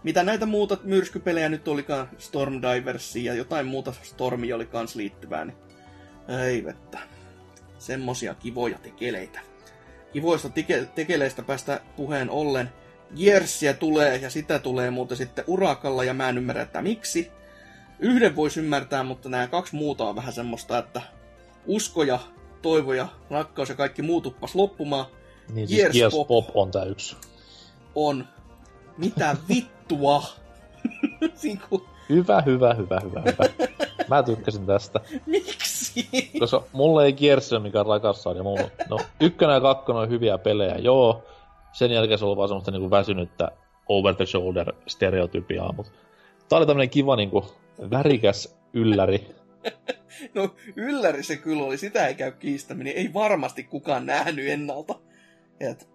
mitä 0.03 0.23
näitä 0.23 0.45
muuta 0.45 0.77
myrskypelejä 0.83 1.49
nyt 1.49 1.67
olikaan, 1.67 2.09
Storm 2.17 2.61
Diversia 2.61 3.33
ja 3.33 3.37
jotain 3.37 3.65
muuta 3.65 3.93
Stormi 4.01 4.53
oli 4.53 4.65
kans 4.65 4.95
liittyvää, 4.95 5.45
niin 5.45 5.57
ei 6.47 6.65
vettä. 6.65 6.99
Semmosia 7.77 8.35
kivoja 8.35 8.77
tekeleitä. 8.77 9.39
Kivoista 10.13 10.47
teke- 10.47 10.85
tekeleistä 10.95 11.41
päästä 11.41 11.81
puheen 11.95 12.29
ollen. 12.29 12.69
Jersiä 13.15 13.73
tulee 13.73 14.17
ja 14.17 14.29
sitä 14.29 14.59
tulee 14.59 14.91
muuten 14.91 15.17
sitten 15.17 15.43
urakalla 15.47 16.03
ja 16.03 16.13
mä 16.13 16.29
en 16.29 16.37
ymmärrä, 16.37 16.61
että 16.61 16.81
miksi. 16.81 17.31
Yhden 17.99 18.35
voisi 18.35 18.59
ymmärtää, 18.59 19.03
mutta 19.03 19.29
nämä 19.29 19.47
kaksi 19.47 19.75
muuta 19.75 20.03
on 20.03 20.15
vähän 20.15 20.33
semmoista, 20.33 20.77
että 20.77 21.01
usko 21.65 22.03
ja 22.03 22.19
toivo 22.61 22.93
ja 22.93 23.07
rakkaus 23.29 23.69
ja 23.69 23.75
kaikki 23.75 24.01
muu 24.01 24.21
tuppas 24.21 24.55
loppumaan 24.55 25.05
Niin 25.53 25.67
siis 25.67 25.79
Gears 25.79 25.93
Gears 25.93 26.13
Pop. 26.13 26.27
Pop 26.27 26.45
on 26.53 26.71
tää 26.71 26.83
yksi. 26.83 27.15
on 27.95 28.27
mitä 28.97 29.35
vittua. 29.49 30.23
Hyvä, 32.09 32.41
hyvä, 32.41 32.73
hyvä, 32.73 32.99
hyvä, 33.03 33.21
hyvä. 33.25 33.69
Mä 34.07 34.23
tykkäsin 34.23 34.65
tästä. 34.65 34.99
miksi? 35.25 36.09
Koska 36.39 36.63
mulle 36.71 37.05
ei 37.05 37.13
Gears 37.13 37.53
ole 37.53 37.61
mikään 37.61 37.85
rakas 37.85 38.23
sarja. 38.23 38.43
Mulla, 38.43 38.69
no, 38.89 38.99
ykkönen 39.19 39.53
ja 39.53 39.61
kakkonen 39.61 40.01
on 40.01 40.09
hyviä 40.09 40.37
pelejä, 40.37 40.75
joo. 40.75 41.23
Sen 41.71 41.91
jälkeen 41.91 42.19
se 42.19 42.25
on 42.25 42.37
vaan 42.37 42.49
semmoista 42.49 42.71
niinku 42.71 42.91
väsynyttä 42.91 43.51
over 43.87 44.15
the 44.15 44.25
shoulder 44.25 44.73
stereotypiaa, 44.87 45.73
mutta 45.73 45.91
tää 46.49 46.57
oli 46.57 46.65
tämmönen 46.65 46.89
kiva 46.89 47.15
niinku 47.15 47.45
värikäs 47.91 48.57
ylläri. 48.73 49.27
No 50.33 50.55
ylläri 50.75 51.23
se 51.23 51.37
kyllä 51.37 51.63
oli, 51.63 51.77
sitä 51.77 52.07
ei 52.07 52.15
käy 52.15 52.31
kiistäminen. 52.31 52.93
Ei 52.93 53.13
varmasti 53.13 53.63
kukaan 53.63 54.05
nähnyt 54.05 54.47
ennalta. 54.47 54.95
Et, 55.59 55.89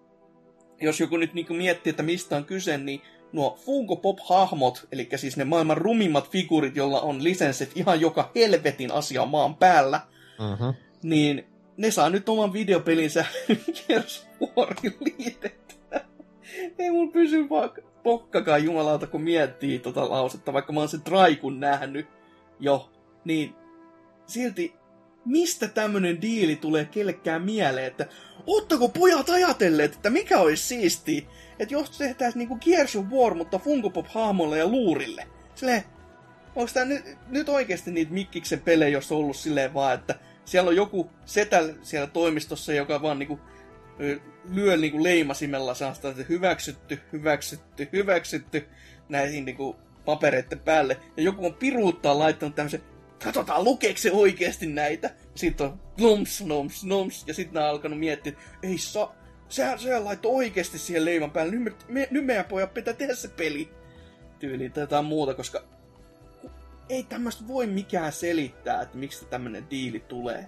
jos 0.81 0.99
joku 0.99 1.17
nyt 1.17 1.33
niinku 1.33 1.53
miettii, 1.53 1.89
että 1.89 2.03
mistä 2.03 2.37
on 2.37 2.45
kyse, 2.45 2.77
niin 2.77 3.01
nuo 3.33 3.57
Funko 3.65 3.95
Pop-hahmot, 3.95 4.87
eli 4.91 5.09
siis 5.15 5.37
ne 5.37 5.43
maailman 5.43 5.77
rumimmat 5.77 6.29
figuurit, 6.29 6.75
jolla 6.75 7.01
on 7.01 7.23
lisenssit 7.23 7.71
ihan 7.75 8.01
joka 8.01 8.31
helvetin 8.35 8.91
asia 8.91 9.25
maan 9.25 9.55
päällä, 9.55 10.01
Mm-hmm. 10.39 10.73
niin 11.03 11.45
ne 11.77 11.91
saa 11.91 12.09
nyt 12.09 12.29
oman 12.29 12.53
videopelinsä 12.53 13.25
Gears 13.87 14.27
Warin 14.57 14.97
liitettynä. 14.99 15.66
Ei 16.79 16.91
mun 16.91 17.11
pysy 17.11 17.49
vaan 17.49 17.71
pokkakaan 18.03 18.63
jumalauta, 18.63 19.07
kun 19.07 19.21
miettii 19.21 19.79
tota 19.79 20.09
lausetta, 20.09 20.53
vaikka 20.53 20.73
mä 20.73 20.79
oon 20.79 20.89
sen 20.89 21.01
Traikun 21.01 21.59
nähnyt 21.59 22.07
jo, 22.59 22.91
niin 23.25 23.55
silti 24.25 24.73
mistä 25.25 25.67
tämmönen 25.67 26.21
diili 26.21 26.55
tulee 26.55 26.85
kellekään 26.85 27.41
mieleen, 27.41 27.87
että 27.87 28.07
oottako 28.47 28.89
pojat 28.89 29.29
ajatelleet, 29.29 29.93
että 29.93 30.09
mikä 30.09 30.39
olisi 30.39 30.63
siistiä, 30.63 31.21
että 31.59 31.73
jos 31.73 31.97
tehtäisiin 31.97 32.39
niinku 32.39 32.57
Gears 32.57 32.95
of 32.95 33.05
War, 33.05 33.33
mutta 33.33 33.59
Funko 33.59 33.89
Pop-hahmolle 33.89 34.57
ja 34.57 34.67
luurille. 34.67 35.27
Silleen, 35.55 35.83
onko 36.55 36.71
tää 36.73 36.85
nyt, 36.85 37.05
nyt 37.27 37.49
oikeasti 37.49 37.91
niitä 37.91 38.13
Mikkiksen 38.13 38.59
pelejä, 38.59 38.89
jos 38.89 39.11
on 39.11 39.17
ollut 39.17 39.35
silleen 39.35 39.73
vaan, 39.73 39.93
että 39.93 40.15
siellä 40.45 40.69
on 40.69 40.75
joku 40.75 41.09
setä 41.25 41.63
siellä 41.81 42.07
toimistossa, 42.07 42.73
joka 42.73 43.01
vaan 43.01 43.19
niinku 43.19 43.39
lyö 44.53 44.77
niinku 44.77 45.03
leimasimella 45.03 45.73
saasta, 45.73 46.09
että 46.09 46.23
hyväksytty, 46.29 46.99
hyväksytty, 47.13 47.89
hyväksytty 47.93 48.67
näihin 49.09 49.45
niinku 49.45 49.75
papereiden 50.05 50.59
päälle. 50.59 50.97
Ja 51.17 51.23
joku 51.23 51.45
on 51.45 51.53
piruuttaa 51.53 52.19
laittanut 52.19 52.55
tämmöisen, 52.55 52.83
katsotaan 53.23 53.63
lukeeko 53.63 53.97
se 53.97 54.11
oikeasti 54.11 54.65
näitä. 54.65 55.09
Sitten 55.35 55.67
on 55.67 55.79
noms, 55.99 56.41
noms, 56.41 56.83
noms, 56.83 57.23
ja 57.27 57.33
sitten 57.33 57.61
on 57.61 57.69
alkanut 57.69 57.99
miettiä, 57.99 58.31
että 58.31 58.67
ei 58.67 58.77
saa, 58.77 59.15
sehän, 59.49 59.79
sehän 59.79 60.05
laittoi 60.05 60.35
oikeasti 60.35 60.77
siihen 60.77 61.05
leiman 61.05 61.31
päälle, 61.31 61.55
nyt, 61.55 61.85
me, 61.89 62.07
nyt 62.11 62.25
meidän 62.25 62.45
pojat 62.45 62.73
pitää 62.73 62.93
tehdä 62.93 63.15
se 63.15 63.27
peli. 63.27 63.69
Tyyliin 64.39 64.71
tai 64.71 64.83
jotain 64.83 65.05
muuta, 65.05 65.33
koska 65.33 65.63
ei 66.89 67.03
tämmöistä 67.03 67.47
voi 67.47 67.67
mikään 67.67 68.11
selittää, 68.11 68.81
että 68.81 68.97
miksi 68.97 69.25
tämmöinen 69.25 69.69
diili 69.69 69.99
tulee. 69.99 70.45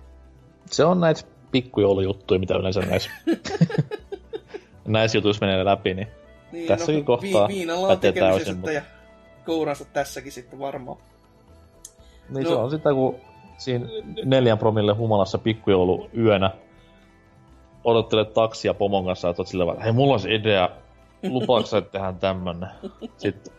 Se 0.71 0.85
on 0.85 0.99
näitä 0.99 1.21
pikkujoulujuttuja, 1.51 2.39
mitä 2.39 2.55
yleensä 2.57 2.79
näissä, 2.81 3.09
näissä 4.87 5.17
jutuissa 5.17 5.45
menee 5.45 5.65
läpi, 5.65 5.93
niin 5.93 6.07
Niin, 6.51 6.67
Tässäkin 6.67 7.05
kohtaa 7.05 7.47
vi- 7.47 7.53
viinalla 7.53 7.87
on 7.87 7.93
pätee 7.97 8.11
täysin, 8.11 8.53
sitten 8.55 8.73
ja 8.75 8.81
kouransa 9.45 9.85
tässäkin 9.85 10.31
sitten 10.31 10.59
varmaan. 10.59 10.97
Niin 12.29 12.43
No. 12.43 12.49
se 12.49 12.55
on 12.55 12.71
sitä, 12.71 12.93
kun 12.93 13.15
siinä 13.57 13.85
neljän 14.25 14.57
promille 14.57 14.93
humalassa 14.93 15.37
pikkujoulu 15.37 16.09
yönä 16.17 16.51
odottelet 17.83 18.33
taksia 18.33 18.73
pomon 18.73 19.05
kanssa, 19.05 19.29
että 19.29 19.41
oot 19.41 19.47
sillä 19.47 19.63
tavalla, 19.63 19.81
hei 19.83 19.91
mulla 19.91 20.13
olisi 20.13 20.35
idea, 20.35 20.69
lupaaks 21.29 21.69
sä, 21.69 21.77
että 21.77 21.91
tehdään 21.91 22.15
tämmönen. 22.15 22.69
Sitten 23.17 23.53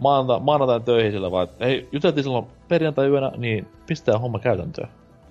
maanantai, 0.00 0.40
maanantain 0.40 0.82
töihin 0.82 1.12
sillä 1.12 1.30
vaan, 1.30 1.44
että 1.44 1.64
hei, 1.64 1.88
juteltiin 1.92 2.24
silloin 2.24 2.46
perjantai 2.68 3.06
yönä, 3.08 3.32
niin 3.36 3.68
pistää 3.86 4.18
homma 4.18 4.38
käytäntöön. 4.38 4.88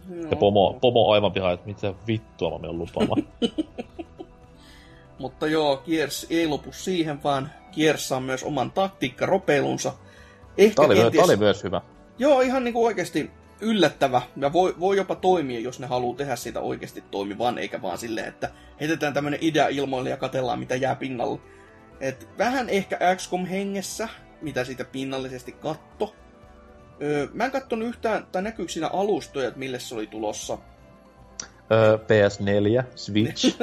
No, 0.08 0.30
Ja 0.30 0.36
pomo, 0.36 0.78
pomo 0.82 1.12
aivan 1.12 1.32
piha, 1.32 1.52
että 1.52 1.68
mitä 1.68 1.94
vittua 2.08 2.50
mä 2.50 2.58
menen 2.58 2.78
lupaamaan. 2.78 3.28
Mutta 5.20 5.48
joo, 5.48 5.84
Gears 5.86 6.28
ei 6.30 6.48
lopu 6.48 6.72
siihen, 6.72 7.24
vaan 7.24 7.50
Gears 7.76 8.08
saa 8.08 8.20
myös 8.20 8.44
oman 8.44 8.72
taktiikkaropeilunsa. 8.72 9.94
Ehkä 10.58 10.76
Tää 10.76 10.86
oli, 10.86 10.96
kenties... 10.96 11.16
tää 11.16 11.26
oli 11.26 11.38
myös 11.38 11.64
hyvä. 11.64 11.82
Joo, 12.20 12.42
ihan 12.42 12.64
niinku 12.64 12.86
oikeasti 12.86 13.32
yllättävä. 13.62 14.22
Ja 14.38 14.54
voi, 14.54 14.76
voi 14.80 14.98
jopa 14.98 15.16
toimia, 15.16 15.60
jos 15.60 15.80
ne 15.80 15.88
haluaa 15.88 16.18
tehdä 16.18 16.36
siitä 16.36 16.60
oikeasti 16.60 17.04
toimivan, 17.12 17.58
eikä 17.58 17.82
vaan 17.82 17.98
silleen, 17.98 18.28
että 18.28 18.50
heitetään 18.80 19.14
tämmönen 19.14 19.40
idea 19.42 19.68
ilmoille 19.68 20.10
ja 20.10 20.18
katellaan, 20.18 20.60
mitä 20.60 20.76
jää 20.76 20.96
pinnalle. 20.96 21.40
Et 22.00 22.28
vähän 22.38 22.70
ehkä 22.70 23.00
XCOM 23.16 23.46
hengessä, 23.46 24.10
mitä 24.42 24.64
siitä 24.64 24.86
pinnallisesti 24.86 25.52
katto. 25.52 26.16
Öö, 27.04 27.28
mä 27.34 27.46
en 27.46 27.52
kattonut 27.52 27.88
yhtään, 27.88 28.28
tai 28.32 28.42
näkyykö 28.42 28.72
siinä 28.72 28.88
alustoja, 28.88 29.48
että 29.48 29.60
mille 29.60 29.80
se 29.80 29.96
oli 29.96 30.08
tulossa. 30.08 30.58
Öö, 31.72 31.98
PS4, 31.98 32.84
Switch. 32.96 33.60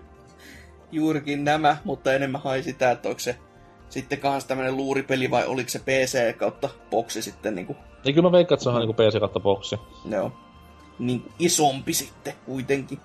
Juurikin 0.92 1.44
nämä, 1.44 1.76
mutta 1.84 2.14
enemmän 2.14 2.40
hai 2.42 2.62
sitä, 2.62 2.90
että 2.90 3.08
onko 3.08 3.20
se 3.20 3.36
sitten 3.88 4.20
kans 4.20 4.44
tämmönen 4.44 4.76
luuripeli 4.76 5.30
vai 5.30 5.46
oliko 5.46 5.68
se 5.68 5.78
PC 5.78 6.36
kautta 6.36 6.68
boksi 6.90 7.22
sitten 7.22 7.54
niinku, 7.54 7.76
niin 8.04 8.14
kyllä 8.14 8.28
mä 8.28 8.32
veikkaan, 8.32 8.56
että 8.56 8.62
se 8.62 8.70
on 8.70 8.80
niinku 8.80 8.94
PC 8.94 9.20
kautta 9.20 9.40
boksi. 9.40 9.76
joo, 10.10 10.32
niin 10.98 11.32
isompi 11.38 11.92
sitten 11.92 12.34
kuitenkin. 12.46 12.98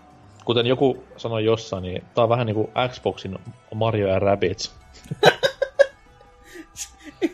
Kuten 0.45 0.65
joku 0.65 1.03
sanoi 1.17 1.45
jossain, 1.45 1.83
niin 1.83 2.03
tää 2.15 2.23
on 2.23 2.29
vähän 2.29 2.45
niinku 2.45 2.71
Xboxin 2.89 3.37
Mario 3.75 4.07
ja 4.07 4.19
Rabbids. 4.19 4.75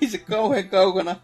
ei 0.02 0.10
se 0.10 0.18
kauhean 0.18 0.70
kaukana, 0.70 1.16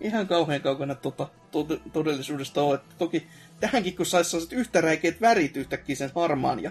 ihan 0.00 0.26
kauhean 0.26 0.60
kaukana 0.60 0.94
tota, 0.94 1.28
to- 1.50 1.80
todellisuudesta 1.92 2.62
ole. 2.62 2.74
Että 2.74 2.94
toki 2.98 3.26
tähänkin 3.60 3.96
kun 3.96 4.06
saisi 4.06 4.30
sellaiset 4.30 4.52
yhtä 4.52 4.80
räikeät 4.80 5.20
värit 5.20 5.56
yhtäkkiä 5.56 5.96
sen 5.96 6.10
harmaan 6.14 6.62
ja 6.62 6.70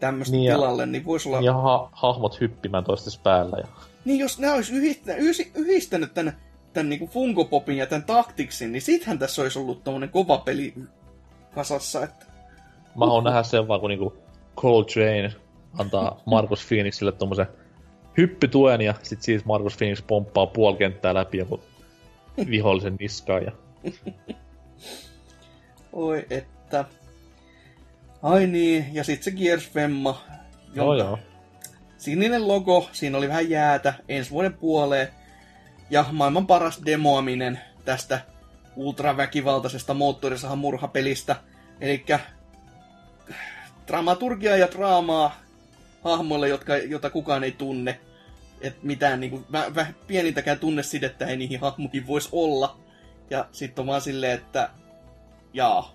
tämmöistä 0.00 0.36
Niin 0.36 0.52
tilalle, 0.52 0.86
niin 0.86 1.04
voisi 1.04 1.28
olla... 1.28 1.40
Ja 1.40 1.52
ha- 1.52 1.88
hahmot 1.92 2.40
hyppimään 2.40 2.84
toistes 2.84 3.18
päällä. 3.18 3.56
Ja... 3.58 3.66
Niin 4.04 4.18
jos 4.18 4.38
nämä 4.38 4.54
olisi 4.54 4.72
yhdistänyt, 4.72 5.22
yhdistänyt, 5.54 6.14
tämän, 6.14 6.36
tämän 6.72 6.88
niin 6.88 7.08
Funko 7.08 7.44
Popin 7.44 7.76
ja 7.76 7.86
tämän 7.86 8.04
Tacticsin, 8.04 8.72
niin 8.72 8.82
sittenhän 8.82 9.18
tässä 9.18 9.42
olisi 9.42 9.58
ollut 9.58 9.84
tommonen 9.84 10.08
kova 10.08 10.38
peli 10.38 10.74
kasassa, 11.54 12.04
että 12.04 12.26
mä 12.96 13.06
haluan 13.06 13.24
nähdä 13.24 13.42
sen 13.42 13.68
vaan, 13.68 13.80
kun 13.80 13.90
niinku 13.90 14.16
Coltrane 14.56 15.32
antaa 15.78 16.22
Markus 16.26 16.66
Phoenixille 16.66 17.12
tommosen 17.12 17.46
hyppytuen 18.16 18.80
ja 18.80 18.94
sit 19.02 19.22
siis 19.22 19.44
Markus 19.44 19.76
Phoenix 19.76 20.02
pomppaa 20.06 20.46
puoli 20.46 20.76
kenttää 20.76 21.14
läpi 21.14 21.38
joku 21.38 21.60
vihollisen 22.50 22.96
niskaan 23.00 23.44
ja 23.44 23.52
Oi 25.92 26.26
että. 26.30 26.84
Ai 28.22 28.46
niin, 28.46 28.86
ja 28.92 29.04
sitten 29.04 29.24
se 29.24 29.30
Gears 29.30 29.70
Femma. 29.70 30.22
Joo 30.74 30.94
joo. 30.94 31.18
Sininen 31.98 32.48
logo, 32.48 32.88
siinä 32.92 33.18
oli 33.18 33.28
vähän 33.28 33.50
jäätä 33.50 33.94
ensi 34.08 34.30
vuoden 34.30 34.54
puoleen. 34.54 35.08
Ja 35.90 36.04
maailman 36.12 36.46
paras 36.46 36.80
demoaminen 36.86 37.60
tästä 37.84 38.20
ultraväkivaltaisesta 38.76 39.94
moottorisahan 39.94 40.58
murhapelistä. 40.58 41.36
Eli 41.80 42.04
dramaturgia 43.86 44.56
ja 44.56 44.70
draamaa 44.70 45.36
hahmoille, 46.04 46.48
jotka, 46.48 46.76
jota 46.76 47.10
kukaan 47.10 47.44
ei 47.44 47.52
tunne. 47.52 48.00
Et 48.60 48.82
mitään 48.82 49.20
niinku, 49.20 49.42
vä, 49.52 49.64
vä, 49.74 49.86
pienintäkään 50.06 50.58
tunnesidettä 50.58 51.26
ei 51.26 51.36
niihin 51.36 51.60
hahmoihin 51.60 52.06
voisi 52.06 52.28
olla. 52.32 52.76
Ja 53.30 53.46
sitten 53.52 53.82
on 53.82 53.86
vaan 53.86 54.00
silleen, 54.00 54.32
että 54.32 54.70
jaa, 55.52 55.94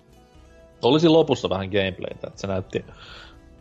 Olisi 0.82 1.08
lopussa 1.08 1.48
vähän 1.50 1.68
gameplaytä, 1.68 2.26
että 2.26 2.40
se 2.40 2.46
näytti 2.46 2.84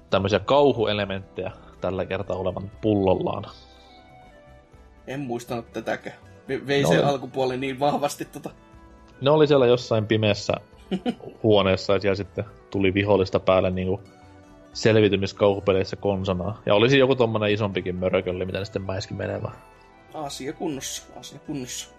tämmöisiä 0.09 0.39
kauhuelementtejä 0.39 1.51
tällä 1.81 2.05
kertaa 2.05 2.37
olevan 2.37 2.71
pullollaan. 2.81 3.45
en 5.07 5.19
muistanut 5.19 5.73
tätäkään. 5.73 6.15
Ve- 6.49 6.67
Vei 6.67 6.85
se 6.85 7.03
alkupuoli 7.03 7.57
niin 7.57 7.79
vahvasti 7.79 8.25
tota. 8.25 8.49
Ne 9.21 9.29
oli 9.29 9.47
siellä 9.47 9.65
jossain 9.65 10.07
pimeässä 10.07 10.53
huoneessa 11.43 11.93
ja 11.93 11.99
siellä 11.99 12.15
sitten 12.15 12.45
tuli 12.71 12.93
vihollista 12.93 13.39
päälle 13.39 13.69
niinku 13.71 14.01
selvitymiskauhupeleissä 14.73 15.95
konsana. 15.95 16.55
Ja 16.65 16.75
olisi 16.75 16.97
joku 16.97 17.15
tommonen 17.15 17.51
isompikin 17.51 17.95
mörkölle, 17.95 18.45
mitä 18.45 18.59
ne 18.59 18.65
sitten 18.65 18.81
mäiski 18.81 19.13
menemään. 19.13 19.55
Asia 20.13 20.53
kunnossa, 20.53 21.03
asia 21.19 21.39
kunnossa. 21.39 21.89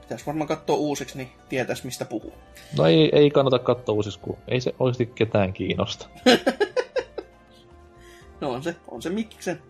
Pitäis 0.00 0.26
varmaan 0.26 0.48
katsoa 0.48 0.76
uusiksi, 0.76 1.16
niin 1.18 1.28
tietäis 1.48 1.84
mistä 1.84 2.04
puhuu. 2.04 2.32
No 2.78 2.86
ei, 2.86 3.10
ei 3.12 3.30
kannata 3.30 3.58
katsoa 3.58 3.94
uusiksi, 3.94 4.20
kun 4.20 4.36
ei 4.48 4.60
se 4.60 4.74
oikeasti 4.78 5.06
ketään 5.06 5.52
kiinnosta. 5.52 6.06
No 8.40 8.50
on 8.50 8.62
se, 8.62 8.76
on 8.88 9.02
se 9.02 9.10
Mikkiksen 9.10 9.62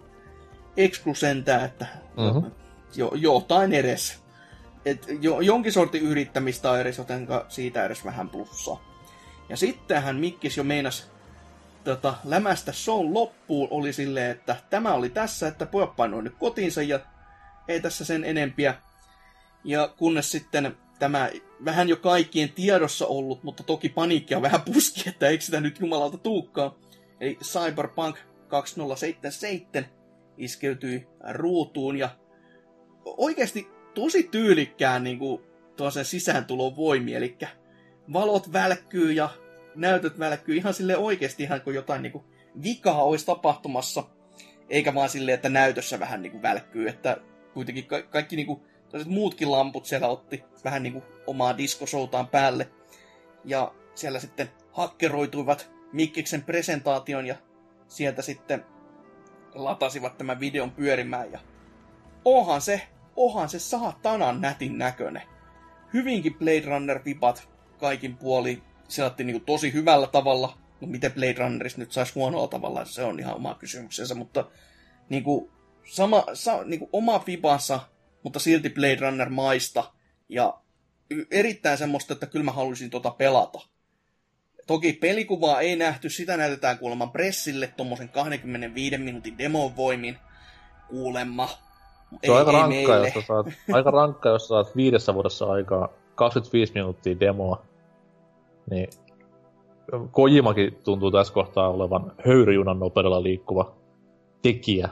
eksklusentää, 0.76 1.64
että 1.64 1.86
Mhm. 2.16 2.46
jo, 2.96 3.10
jotain 3.14 3.72
edes. 3.72 4.22
Et 4.84 5.06
jo, 5.20 5.40
jonkin 5.40 5.72
sortin 5.72 6.02
yrittämistä 6.02 6.70
on 6.70 6.80
edes, 6.80 6.98
jotenka 6.98 7.46
siitä 7.48 7.84
edes 7.84 8.04
vähän 8.04 8.28
plussaa. 8.28 8.84
Ja 9.48 9.56
sittenhän 9.56 10.16
Mikkis 10.16 10.56
jo 10.56 10.64
meinas 10.64 11.10
tota, 11.84 12.14
lämästä 12.24 12.72
shown 12.72 13.14
loppuun 13.14 13.68
oli 13.70 13.92
silleen, 13.92 14.30
että 14.30 14.56
tämä 14.70 14.94
oli 14.94 15.10
tässä, 15.10 15.48
että 15.48 15.66
pojat 15.66 15.96
painoi 15.96 16.22
nyt 16.22 16.34
kotiinsa 16.38 16.82
ja 16.82 17.00
ei 17.68 17.80
tässä 17.80 18.04
sen 18.04 18.24
enempiä. 18.24 18.74
Ja 19.64 19.88
kunnes 19.96 20.30
sitten 20.30 20.76
tämä 20.98 21.30
vähän 21.64 21.88
jo 21.88 21.96
kaikkien 21.96 22.52
tiedossa 22.52 23.06
ollut, 23.06 23.42
mutta 23.42 23.62
toki 23.62 23.88
paniikkia 23.88 24.42
vähän 24.48 24.62
puski, 24.62 25.08
että 25.08 25.28
eikö 25.28 25.44
sitä 25.44 25.60
nyt 25.60 25.80
jumalalta 25.80 26.18
tuukkaa. 26.18 26.78
Eli 27.20 27.38
Cyberpunk 27.42 28.16
2077 28.48 29.90
iskeytyi 30.38 31.08
ruutuun 31.30 31.96
ja 31.96 32.08
oikeasti 33.04 33.68
tosi 33.94 34.22
tyylikkään 34.22 35.04
niin 35.04 35.18
kuin, 35.18 35.42
tuollaisen 35.76 36.04
sisääntulon 36.04 36.76
voimi, 36.76 37.14
eli 37.14 37.38
valot 38.12 38.52
välkkyy 38.52 39.12
ja 39.12 39.28
näytöt 39.74 40.18
välkkyy 40.18 40.56
ihan 40.56 40.74
sille 40.74 40.96
oikeasti 40.96 41.42
ihan 41.42 41.60
kuin 41.60 41.74
jotain 41.74 42.02
niin 42.02 42.12
kuin, 42.12 42.24
vikaa 42.62 43.04
olisi 43.04 43.26
tapahtumassa, 43.26 44.04
eikä 44.68 44.94
vaan 44.94 45.08
silleen, 45.08 45.34
että 45.34 45.48
näytössä 45.48 46.00
vähän 46.00 46.22
niin 46.22 46.32
kuin, 46.32 46.42
välkkyy, 46.42 46.88
että 46.88 47.16
kuitenkin 47.54 47.86
ka- 47.86 48.02
kaikki 48.02 48.36
niin 48.36 48.46
kuin, 48.46 48.60
muutkin 49.06 49.52
lamput 49.52 49.86
siellä 49.86 50.08
otti 50.08 50.44
vähän 50.64 50.82
niin 50.82 50.92
kuin, 50.92 51.04
omaa 51.26 51.58
diskosoutaan 51.58 52.28
päälle, 52.28 52.68
ja 53.44 53.74
siellä 53.94 54.20
sitten 54.20 54.50
hakkeroituivat 54.72 55.70
Mikkiksen 55.92 56.42
presentaation 56.42 57.26
ja 57.26 57.36
sieltä 57.88 58.22
sitten 58.22 58.64
latasivat 59.54 60.18
tämän 60.18 60.40
videon 60.40 60.70
pyörimään 60.70 61.32
ja 61.32 61.38
onhan 62.24 62.60
se, 62.60 62.82
onhan 63.16 63.48
se 63.48 63.58
saatanan 63.58 64.40
nätin 64.40 64.78
näköinen. 64.78 65.22
Hyvinkin 65.92 66.34
Blade 66.34 66.62
Runner-vipat 66.66 67.48
kaikin 67.78 68.16
puoli. 68.16 68.62
Se 68.92 69.04
otti 69.04 69.24
niinku 69.24 69.42
tosi 69.46 69.72
hyvällä 69.72 70.06
tavalla. 70.06 70.58
No 70.80 70.88
miten 70.88 71.12
Blade 71.12 71.34
Runnerista 71.38 71.80
nyt 71.80 71.92
saisi 71.92 72.12
huonolla 72.14 72.48
tavalla, 72.48 72.84
se 72.84 73.04
on 73.04 73.20
ihan 73.20 73.34
oma 73.34 73.54
kysymyksensä, 73.54 74.14
mutta 74.14 74.44
niinku, 75.08 75.50
sama, 75.84 76.24
sa, 76.34 76.64
niinku 76.64 76.88
oma 76.92 77.24
vipansa, 77.26 77.80
mutta 78.22 78.38
silti 78.38 78.70
Blade 78.70 78.98
Runner 79.00 79.28
maista. 79.28 79.84
Ja 80.28 80.58
erittäin 81.30 81.78
semmoista, 81.78 82.12
että 82.12 82.26
kyllä 82.26 82.44
mä 82.44 82.52
haluaisin 82.52 82.90
tota 82.90 83.10
pelata. 83.10 83.58
Toki 84.66 84.92
pelikuvaa 84.92 85.60
ei 85.60 85.76
nähty, 85.76 86.10
sitä 86.10 86.36
näytetään 86.36 86.78
kuulemma 86.78 87.06
pressille 87.06 87.66
tuommoisen 87.76 88.08
25 88.08 88.98
minuutin 88.98 89.38
demon 89.38 89.76
voimin 89.76 90.16
kuulemma. 90.88 91.48
Se 92.24 92.30
on 92.30 92.38
aika 92.38 92.52
rankkaa, 92.52 92.68
meille. 92.68 93.12
jos 93.14 93.26
saat, 93.26 93.46
aika 93.72 93.90
rankkaa, 93.90 94.32
jos 94.32 94.48
saat 94.48 94.76
viidessä 94.76 95.14
vuodessa 95.14 95.46
aikaa 95.46 95.88
25 96.14 96.72
minuuttia 96.74 97.20
demoa. 97.20 97.71
Niin 98.70 98.88
Kojimakin 100.10 100.78
tuntuu 100.84 101.10
tässä 101.10 101.34
kohtaa 101.34 101.68
olevan 101.68 102.12
höyryjunan 102.26 102.80
nopeudella 102.80 103.22
liikkuva 103.22 103.74
tekijä. 104.42 104.88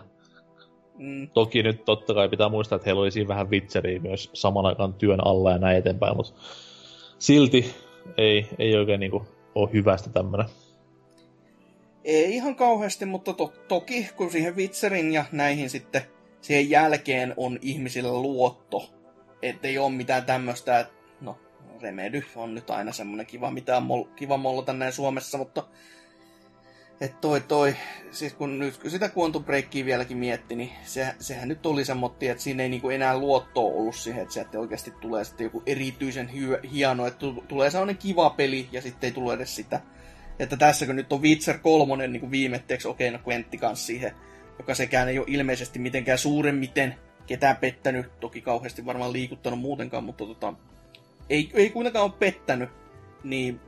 Mm, 0.99 1.29
Toki 1.31 1.63
nyt 1.63 1.85
totta 1.85 2.15
kai 2.15 2.29
pitää 2.29 2.49
muistaa, 2.49 2.77
että 2.77 2.87
heillä 2.87 3.03
oli 3.03 3.11
siinä 3.11 3.29
vähän 3.29 3.51
vitseriä 3.51 4.01
myös 4.01 4.31
saman 4.33 4.67
aikaan 4.67 4.95
työn 4.95 5.27
alla 5.27 5.51
ja 5.51 5.59
näin 5.59 5.79
eteenpäin, 5.79 6.17
mutta 6.17 6.33
silti 7.19 7.75
ei, 8.17 8.49
ei 8.59 8.77
oikein 8.77 9.01
niinku 9.01 9.27
ole 9.55 9.73
hyvästä 9.73 10.11
tämmönen. 10.11 10.47
ei 12.05 12.35
ihan 12.35 12.57
kauheasti, 12.57 13.07
mutta 13.07 13.33
to- 13.33 13.53
toki 13.69 14.09
kun 14.17 14.31
siihen 14.31 14.57
Witcherin 14.57 15.13
ja 15.13 15.25
näihin 15.33 15.71
sitten 15.71 16.03
siihen 16.41 16.71
jälkeen 16.71 17.35
on 17.37 17.59
ihmisillä 17.63 18.13
luotto, 18.13 18.91
ettei 19.43 19.79
ole 19.79 19.91
mitään 19.91 20.25
tämmöistä, 20.25 20.81
että 20.81 20.93
Remedy 21.82 22.23
on 22.36 22.55
nyt 22.55 22.70
aina 22.70 22.93
semmoinen 22.93 23.27
kiva, 23.27 23.51
mitä 23.51 23.77
on 23.77 23.82
mol- 23.82 24.15
kiva 24.16 24.36
mollata 24.36 24.73
näin 24.73 24.93
Suomessa, 24.93 25.39
mutta 25.39 25.65
et 27.01 27.20
toi 27.20 27.40
toi, 27.40 27.77
siis 28.11 28.35
kun 28.35 28.59
nyt 28.59 28.77
kun 28.77 28.90
sitä 28.90 29.11
Quantum 29.19 29.44
Breakia 29.44 29.85
vieläkin 29.85 30.16
mietti, 30.16 30.57
niin 30.57 30.70
se, 30.85 31.15
sehän 31.19 31.48
nyt 31.48 31.66
oli 31.66 31.85
semmotti, 31.85 32.28
että 32.28 32.43
siinä 32.43 32.62
ei 32.62 32.69
niinku 32.69 32.90
enää 32.90 33.19
luottoa 33.19 33.73
ollut 33.73 33.94
siihen, 33.94 34.23
että 34.23 34.35
sieltä 34.35 34.61
oikeasti 34.61 34.90
tulee 34.90 35.24
sitten 35.24 35.44
joku 35.44 35.62
erityisen 35.66 36.31
hy- 36.31 36.69
hieno, 36.69 37.07
että 37.07 37.19
tu- 37.19 37.44
tulee 37.48 37.70
sellainen 37.70 37.97
kiva 37.97 38.31
peli 38.31 38.69
ja 38.73 38.82
sitten 38.82 39.09
ei 39.09 39.12
tule 39.12 39.35
edes 39.35 39.57
sitä. 39.57 39.81
Että 40.39 40.57
tässä 40.57 40.86
kun 40.86 40.97
nyt 40.97 41.12
on 41.12 41.23
Witcher 41.23 41.59
3 41.59 42.07
niin 42.09 42.31
viimetteeksi, 42.31 42.89
okei, 42.89 43.11
no 43.11 43.19
Quentti 43.28 43.59
kanssa 43.59 43.86
siihen, 43.86 44.12
joka 44.59 44.74
sekään 44.74 45.09
ei 45.09 45.19
ole 45.19 45.27
ilmeisesti 45.28 45.78
mitenkään 45.78 46.19
suuremmiten 46.19 46.94
ketään 47.27 47.57
pettänyt, 47.57 48.20
toki 48.20 48.40
kauheasti 48.40 48.86
varmaan 48.86 49.12
liikuttanut 49.12 49.61
muutenkaan, 49.61 50.05
mutta 50.05 50.27
tota, 50.27 50.55
ei, 51.31 51.51
ei 51.55 51.70
kuitenkaan 51.70 52.05
ole 52.05 52.12
pettänyt, 52.19 52.69
niin 53.24 53.61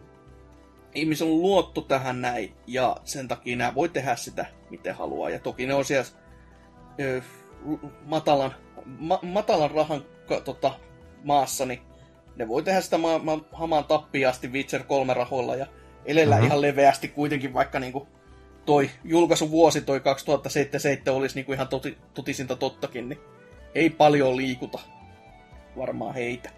ihmisillä 0.94 1.32
on 1.32 1.42
luotto 1.42 1.80
tähän 1.80 2.20
näin, 2.20 2.54
ja 2.66 2.96
sen 3.04 3.28
takia 3.28 3.56
nämä 3.56 3.74
voi 3.74 3.88
tehdä 3.88 4.16
sitä, 4.16 4.46
miten 4.70 4.94
haluaa, 4.94 5.30
ja 5.30 5.38
toki 5.38 5.66
ne 5.66 5.74
on 5.74 5.84
siellä 5.84 6.06
ö, 7.00 7.22
matalan, 8.04 8.54
ma, 8.86 9.18
matalan 9.22 9.70
rahan 9.70 10.04
ka, 10.28 10.40
tota, 10.40 10.74
maassa, 11.24 11.66
niin 11.66 11.80
ne 12.36 12.48
voi 12.48 12.62
tehdä 12.62 12.80
sitä 12.80 12.98
ma- 12.98 13.18
ma- 13.18 13.44
hamaan 13.52 13.84
tappiin 13.84 14.28
asti 14.28 14.48
Witcher 14.48 14.82
3 14.82 15.14
rahoilla, 15.14 15.56
ja 15.56 15.66
elellä 16.04 16.36
Mhm. 16.36 16.44
ihan 16.46 16.60
leveästi 16.60 17.08
kuitenkin, 17.08 17.54
vaikka 17.54 17.78
niinku 17.78 18.08
toi 18.66 18.90
julkaisuvuosi, 19.04 19.80
toi 19.80 20.00
2077 20.00 21.16
olisi 21.18 21.34
niinku 21.34 21.52
ihan 21.52 21.68
toti, 21.68 21.98
totisinta 22.14 22.56
tottakin, 22.56 23.08
niin 23.08 23.18
ei 23.74 23.90
paljon 23.90 24.36
liikuta 24.36 24.78
varmaan 25.76 26.14
heitä. 26.14 26.50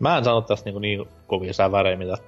Mä 0.00 0.18
en 0.18 0.24
sano 0.24 0.40
tästä 0.40 0.70
niin, 0.70 0.82
niin 0.82 1.08
kovia 1.26 1.52
sävärejä, 1.52 1.96
mitä 1.96 2.18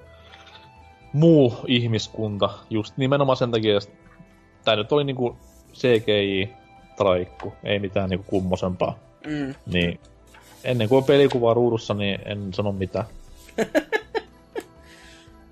muu 1.13 1.53
ihmiskunta. 1.67 2.49
Just 2.69 2.97
nimenomaan 2.97 3.37
sen 3.37 3.51
takia, 3.51 3.77
että 3.77 3.91
tää 4.65 4.75
nyt 4.75 4.91
oli 4.91 5.03
niinku 5.03 5.37
CGI-traikku, 5.73 7.53
ei 7.63 7.79
mitään 7.79 8.09
niinku 8.09 8.25
kummosempaa. 8.29 8.99
Mm. 9.27 9.55
Niin 9.65 9.99
ennen 10.63 10.89
kuin 10.89 10.97
on 10.97 11.03
pelikuvaa 11.03 11.53
ruudussa, 11.53 11.93
niin 11.93 12.19
en 12.25 12.53
sano 12.53 12.71
mitään. 12.71 13.05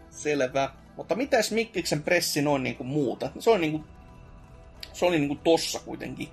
Selvä. 0.10 0.70
Mutta 0.96 1.16
mitäs 1.16 1.52
Mikkiksen 1.52 2.04
pressi 2.04 2.42
noin 2.42 2.64
niinku 2.64 2.84
muuta? 2.84 3.30
Se 3.40 3.50
on 3.50 3.62
niinku, 3.62 3.84
se 4.94 5.06
oli 5.06 5.20
niinku 5.20 5.38
tossa 5.44 5.80
kuitenkin. 5.86 6.30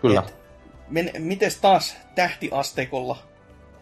Kyllä. 0.00 0.20
Et, 0.26 0.34
men, 0.88 1.10
mites 1.18 1.56
taas 1.56 1.96
tähtiasteikolla 2.14 3.16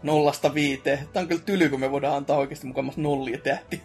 nollasta 0.03 0.53
viiteen? 0.53 1.07
Tämä 1.13 1.21
on 1.21 1.27
kyllä 1.27 1.41
tyly, 1.45 1.69
kun 1.69 1.79
me 1.79 1.91
voidaan 1.91 2.17
antaa 2.17 2.37
oikeasti 2.37 2.67
mukamassa 2.67 3.01
nollia 3.01 3.37
tähtiä. 3.37 3.79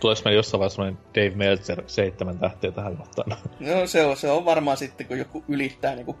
Tuleeko 0.00 0.22
meillä 0.24 0.38
jossain 0.38 0.58
vaiheessa 0.58 0.76
semmoinen 0.76 1.02
Dave 1.14 1.36
Meltzer 1.36 1.82
seitsemän 1.86 2.38
tähtiä 2.38 2.72
tähän 2.72 2.96
kohtaan? 2.96 3.30
No 3.60 3.86
se 3.86 4.04
on, 4.04 4.16
se 4.16 4.30
on 4.30 4.44
varmaan 4.44 4.76
sitten, 4.76 5.06
kun 5.06 5.18
joku 5.18 5.44
ylittää 5.48 5.94
niinku 5.94 6.16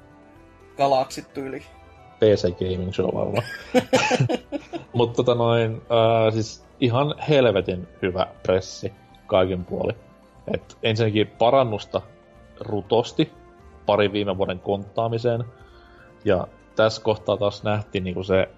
galaksit 0.76 1.38
yli. 1.38 1.62
PC 2.20 2.58
Gaming 2.58 2.92
Show 2.92 3.14
varmaan. 3.14 3.44
Mutta 4.92 5.16
tota 5.16 5.34
noin, 5.34 5.82
ää, 5.90 6.30
siis 6.30 6.64
ihan 6.80 7.14
helvetin 7.28 7.88
hyvä 8.02 8.26
pressi 8.42 8.92
kaiken 9.26 9.64
puoli. 9.64 9.92
Et 10.54 10.78
ensinnäkin 10.82 11.26
parannusta 11.26 12.02
rutosti 12.60 13.32
pari 13.86 14.12
viime 14.12 14.38
vuoden 14.38 14.58
konttaamiseen. 14.58 15.44
Ja 16.24 16.48
tässä 16.76 17.02
kohtaa 17.02 17.36
taas 17.36 17.62
nähtiin 17.62 18.04
niinku 18.04 18.24
se, 18.24 18.48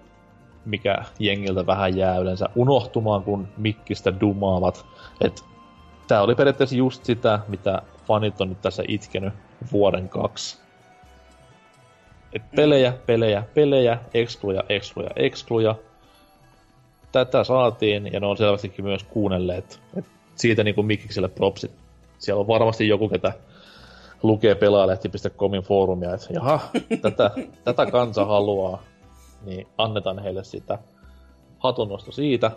mikä 0.65 0.97
jengiltä 1.19 1.65
vähän 1.65 1.97
jää 1.97 2.17
yleensä 2.17 2.49
unohtumaan, 2.55 3.23
kun 3.23 3.47
mikkistä 3.57 4.13
dumaavat. 4.19 4.85
Et 5.21 5.43
tää 6.07 6.21
oli 6.21 6.35
periaatteessa 6.35 6.75
just 6.75 7.05
sitä, 7.05 7.39
mitä 7.47 7.81
fanit 8.07 8.41
on 8.41 8.49
nyt 8.49 8.61
tässä 8.61 8.83
itkenyt 8.87 9.33
vuoden 9.71 10.09
kaksi. 10.09 10.57
Et 12.33 12.51
pelejä, 12.55 12.93
pelejä, 13.05 13.43
pelejä, 13.53 13.99
ekskluja, 14.13 14.63
ekskluja, 14.69 15.09
ekskluja. 15.15 15.75
Tätä 17.11 17.43
saatiin, 17.43 18.13
ja 18.13 18.19
ne 18.19 18.27
on 18.27 18.37
selvästikin 18.37 18.85
myös 18.85 19.03
kuunnelleet. 19.03 19.81
Et 19.97 20.05
siitä 20.35 20.63
niinku 20.63 20.83
Mikkikselle 20.83 21.27
propsit. 21.27 21.71
Siellä 22.17 22.39
on 22.39 22.47
varmasti 22.47 22.87
joku, 22.87 23.09
ketä 23.09 23.33
lukee 24.23 24.55
pelaajalehti.comin 24.55 25.61
foorumia, 25.61 26.13
että 26.13 26.33
jaha, 26.33 26.59
tätä, 27.01 27.31
tätä 27.63 27.85
kansa 27.85 28.25
haluaa, 28.25 28.83
niin 29.43 29.67
annetaan 29.77 30.19
heille 30.19 30.43
sitä 30.43 30.79
hatunnosto 31.59 32.11
siitä. 32.11 32.51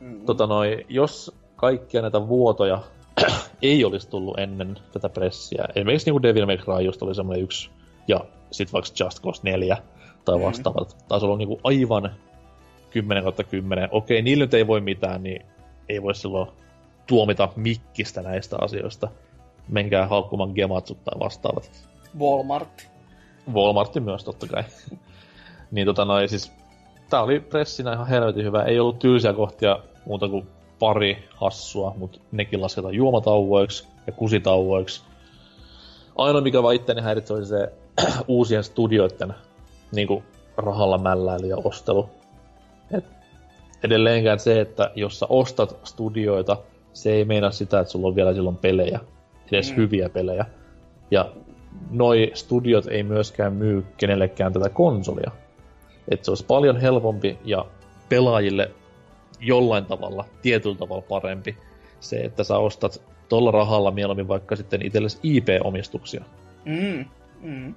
Mm. 0.00 0.26
Tota 0.26 0.46
noi, 0.46 0.86
jos 0.88 1.36
kaikkia 1.56 2.02
näitä 2.02 2.28
vuotoja 2.28 2.80
ei 3.62 3.84
olisi 3.84 4.10
tullut 4.10 4.38
ennen 4.38 4.76
tätä 4.92 5.08
pressiä, 5.08 5.64
esimerkiksi 5.74 6.06
niin 6.06 6.14
kuin 6.14 6.22
Devil 6.22 6.46
May 6.46 6.56
Cry 6.56 6.80
just 6.84 7.02
oli 7.02 7.14
semmoinen 7.14 7.44
yksi, 7.44 7.70
ja 8.08 8.20
sitten 8.50 8.72
vaikka 8.72 8.90
Just 9.04 9.22
Cause 9.22 9.40
4 9.44 9.76
tai 10.24 10.38
Mm. 10.38 10.42
vastaavat, 10.44 10.96
taisi 11.08 11.26
olla 11.26 11.36
niin 11.36 11.48
kuin 11.48 11.60
aivan 11.64 12.10
10 12.90 13.22
kautta 13.22 13.44
10. 13.44 13.88
Okei, 13.92 14.22
niillä 14.22 14.44
nyt 14.44 14.54
ei 14.54 14.66
voi 14.66 14.80
mitään, 14.80 15.22
niin 15.22 15.46
ei 15.88 16.02
voi 16.02 16.14
silloin 16.14 16.48
tuomita 17.06 17.48
mikkistä 17.56 18.22
näistä 18.22 18.56
asioista. 18.60 19.08
Menkää 19.68 20.06
haukkumaan 20.06 20.52
gematsut 20.54 21.04
tai 21.04 21.20
vastaavat. 21.20 21.70
Walmart. 22.18 22.90
Walmartin 23.52 24.02
myös 24.02 24.24
totta 24.24 24.46
kai. 24.46 24.64
niin 25.70 25.86
tota 25.86 26.04
noin, 26.04 26.28
siis 26.28 26.52
tää 27.10 27.22
oli 27.22 27.40
pressinä 27.40 27.92
ihan 27.92 28.06
helvetin 28.06 28.44
hyvä. 28.44 28.62
Ei 28.62 28.80
ollut 28.80 28.98
tylsiä 28.98 29.32
kohtia 29.32 29.78
muuta 30.06 30.28
kuin 30.28 30.48
pari 30.78 31.28
hassua, 31.34 31.94
mutta 31.96 32.20
nekin 32.32 32.62
lasketaan 32.62 32.94
juomatauoiksi 32.94 33.88
ja 34.06 34.12
kusitauoiksi. 34.12 35.02
Ainoa 36.16 36.40
mikä 36.40 36.62
vaan 36.62 36.74
itteni 36.74 37.00
häiritsi 37.00 37.32
oli 37.32 37.46
se 37.46 37.72
uusien 38.28 38.64
studioiden 38.64 39.34
niinku 39.92 40.22
rahalla 40.56 40.98
mälläily 40.98 41.46
ja 41.46 41.56
ostelu. 41.64 42.10
Et 42.90 43.04
edelleenkään 43.84 44.38
se, 44.38 44.60
että 44.60 44.90
jos 44.94 45.18
sä 45.18 45.26
ostat 45.28 45.76
studioita, 45.84 46.56
se 46.92 47.12
ei 47.12 47.24
meinaa 47.24 47.50
sitä, 47.50 47.80
että 47.80 47.92
sulla 47.92 48.08
on 48.08 48.16
vielä 48.16 48.34
silloin 48.34 48.56
pelejä. 48.56 49.00
Edes 49.52 49.70
mm. 49.70 49.76
hyviä 49.76 50.08
pelejä. 50.08 50.44
Ja 51.10 51.32
noi 51.90 52.30
studiot 52.34 52.86
ei 52.86 53.02
myöskään 53.02 53.52
myy 53.52 53.86
kenellekään 53.96 54.52
tätä 54.52 54.68
konsolia. 54.68 55.30
Että 56.10 56.24
se 56.24 56.30
olisi 56.30 56.46
paljon 56.46 56.80
helpompi 56.80 57.38
ja 57.44 57.64
pelaajille 58.08 58.70
jollain 59.40 59.84
tavalla, 59.84 60.24
tietyllä 60.42 60.76
tavalla 60.76 61.02
parempi 61.02 61.56
se, 62.00 62.16
että 62.16 62.44
sä 62.44 62.58
ostat 62.58 63.02
tolla 63.28 63.50
rahalla 63.50 63.90
mieluummin 63.90 64.28
vaikka 64.28 64.56
sitten 64.56 64.86
itsellesi 64.86 65.18
IP-omistuksia. 65.22 66.24
Mm. 66.64 67.04
Mm. 67.40 67.74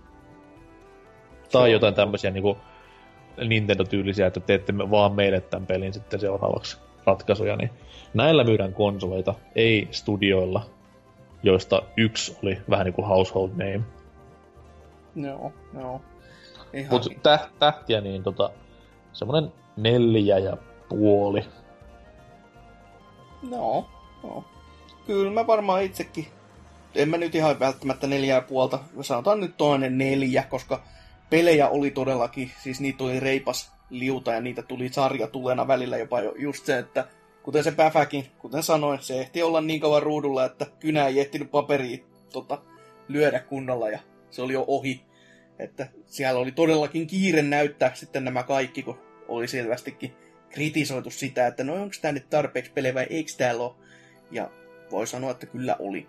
Tai 1.52 1.62
on- 1.64 1.72
jotain 1.72 1.94
tämmöisiä 1.94 2.32
niinku 2.32 2.58
Nintendo-tyylisiä, 3.38 4.28
että 4.28 4.40
teette 4.40 4.72
me 4.72 4.92
vaan 4.92 5.14
meille 5.14 5.42
tämän 5.42 5.68
pelin 5.68 5.94
sitten 5.94 6.20
seuraavaksi 6.20 6.78
ratkaisuja, 7.06 7.56
niin 7.56 7.70
näillä 8.14 8.44
myydään 8.44 8.74
konsoleita, 8.74 9.34
ei 9.56 9.88
studioilla, 9.92 10.66
joista 11.44 11.82
yksi 11.98 12.38
oli 12.44 12.58
vähän 12.70 12.86
niin 12.86 12.94
kuin 12.94 13.08
household 13.08 13.50
name. 13.50 13.82
Joo, 15.16 15.54
joo. 15.80 16.02
Ihan 16.02 16.11
Mutta 16.90 17.10
täh, 17.24 17.50
tähtiä 17.60 18.02
niin 18.02 18.24
tota, 18.24 18.50
semmonen 19.14 19.54
neljä 19.78 20.38
ja 20.38 20.58
puoli. 20.90 21.46
No, 23.50 23.86
no. 24.24 24.44
Kyllä 25.08 25.32
mä 25.32 25.48
varmaan 25.48 25.84
itsekin. 25.84 26.28
En 26.96 27.10
mä 27.10 27.18
nyt 27.18 27.36
ihan 27.36 27.60
välttämättä 27.60 28.08
neljää 28.08 28.38
ja 28.38 28.42
puolta. 28.42 28.80
Sanotaan 29.02 29.40
nyt 29.40 29.58
toinen 29.58 29.98
neljä, 29.98 30.44
koska 30.44 30.84
pelejä 31.30 31.70
oli 31.70 31.92
todellakin, 31.92 32.52
siis 32.64 32.82
niitä 32.82 33.04
oli 33.04 33.20
reipas 33.20 33.72
liuta 33.90 34.32
ja 34.32 34.42
niitä 34.42 34.62
tuli 34.62 34.90
sarjatulena 34.90 35.68
välillä 35.68 35.98
jopa 35.98 36.22
jo 36.22 36.34
just 36.38 36.66
se, 36.66 36.78
että 36.78 37.08
kuten 37.44 37.64
se 37.64 37.72
päfäkin, 37.72 38.26
kuten 38.40 38.64
sanoin, 38.64 39.02
se 39.02 39.20
ehti 39.20 39.44
olla 39.44 39.62
niin 39.62 39.82
kauan 39.82 40.04
ruudulla, 40.04 40.46
että 40.46 40.66
kynä 40.80 41.08
ei 41.08 41.20
ehtinyt 41.20 41.52
paperiin 41.52 42.06
tota, 42.34 42.62
lyödä 43.08 43.40
kunnolla 43.40 43.90
ja 43.90 44.00
se 44.30 44.42
oli 44.42 44.54
jo 44.54 44.66
ohi. 44.68 45.02
Että 45.62 45.88
siellä 46.06 46.40
oli 46.40 46.52
todellakin 46.52 47.08
kiire 47.08 47.42
näyttää 47.42 47.96
sitten 47.96 48.24
nämä 48.24 48.44
kaikki, 48.44 48.84
kun 48.84 49.00
oli 49.28 49.48
selvästikin 49.48 50.14
kritisoitu 50.50 51.10
sitä, 51.10 51.48
että 51.48 51.64
no 51.64 51.74
onko 51.74 51.96
tämä 52.02 52.12
nyt 52.12 52.30
tarpeeksi 52.30 52.72
pelejä 52.72 52.94
vai 52.94 53.08
eikö 53.10 53.32
täällä 53.38 53.64
ole. 53.64 53.76
Ja 54.32 54.52
voi 54.92 55.08
sanoa, 55.08 55.32
että 55.32 55.46
kyllä 55.46 55.76
oli. 55.80 56.08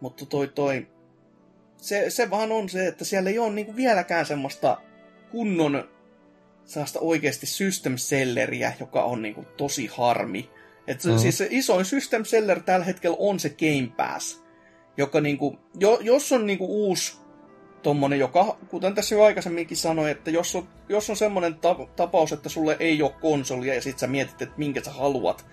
Mutta 0.00 0.26
toi 0.26 0.48
toi, 0.48 0.86
se, 1.76 2.10
se 2.10 2.30
vaan 2.30 2.52
on 2.52 2.68
se, 2.68 2.86
että 2.86 3.04
siellä 3.04 3.30
ei 3.30 3.38
ole 3.38 3.52
niinku 3.52 3.76
vieläkään 3.76 4.26
semmoista 4.26 4.80
kunnon 5.30 5.88
sellaista 6.64 7.00
oikeasti 7.00 7.46
system 7.46 7.96
selleriä, 7.96 8.72
joka 8.80 9.04
on 9.04 9.22
niinku 9.22 9.44
tosi 9.56 9.86
harmi. 9.86 10.50
Et 10.86 11.00
se, 11.00 11.08
Mhm. 11.08 11.18
siis 11.18 11.38
se 11.38 11.48
isoin 11.50 11.84
system 11.84 12.24
seller 12.24 12.60
tällä 12.60 12.84
hetkellä 12.86 13.16
on 13.20 13.40
se 13.40 13.48
Game 13.48 13.92
Pass, 13.96 14.42
joka 14.96 15.20
niinku, 15.20 15.58
jo, 15.80 15.98
jos 16.02 16.32
on 16.32 16.46
niinku 16.46 16.66
uusi 16.66 17.16
tommonen, 17.86 18.18
joka, 18.18 18.56
kuten 18.68 18.94
tässä 18.94 19.14
jo 19.14 19.22
aikaisemminkin 19.22 19.76
sanoin, 19.76 20.10
että 20.10 20.30
jos 20.30 20.56
on, 20.56 20.68
jos 20.88 21.10
on 21.10 21.16
semmoinen 21.16 21.54
ta- 21.54 21.88
tapaus, 21.96 22.32
että 22.32 22.48
sulle 22.48 22.76
ei 22.80 23.02
ole 23.02 23.12
konsolia 23.20 23.74
ja 23.74 23.82
sit 23.82 23.98
sä 23.98 24.06
mietit, 24.06 24.42
että 24.42 24.54
minkä 24.58 24.80
sä 24.84 24.90
haluat, 24.90 25.46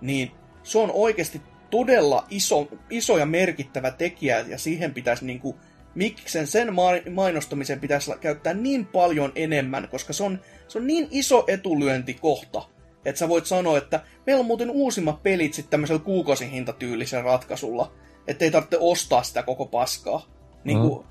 niin 0.00 0.30
se 0.62 0.78
on 0.78 0.90
oikeasti 0.94 1.42
todella 1.70 2.26
iso, 2.30 2.68
iso 2.90 3.18
ja 3.18 3.26
merkittävä 3.26 3.90
tekijä 3.90 4.44
ja 4.48 4.58
siihen 4.58 4.94
pitäisi 4.94 5.24
niinku, 5.24 5.56
miksen 5.94 6.46
sen 6.46 6.74
ma- 6.74 7.10
mainostamisen 7.10 7.80
pitäisi 7.80 8.12
käyttää 8.20 8.54
niin 8.54 8.86
paljon 8.86 9.32
enemmän, 9.34 9.88
koska 9.88 10.12
se 10.12 10.24
on, 10.24 10.40
se 10.68 10.78
on 10.78 10.86
niin 10.86 11.08
iso 11.10 11.44
etulyöntikohta, 11.48 12.62
että 13.04 13.18
sä 13.18 13.28
voit 13.28 13.46
sanoa, 13.46 13.78
että 13.78 14.00
meillä 14.26 14.40
on 14.40 14.46
muuten 14.46 14.70
uusimmat 14.70 15.22
pelit 15.22 15.54
sitten 15.54 15.70
tämmöisellä 15.70 16.02
kuukausihintatyylisellä 16.02 17.24
ratkaisulla, 17.24 17.92
että 18.26 18.44
ei 18.44 18.50
tarvitse 18.50 18.78
ostaa 18.80 19.22
sitä 19.22 19.42
koko 19.42 19.66
paskaa. 19.66 20.26
Niin 20.64 20.80
kuin, 20.80 21.09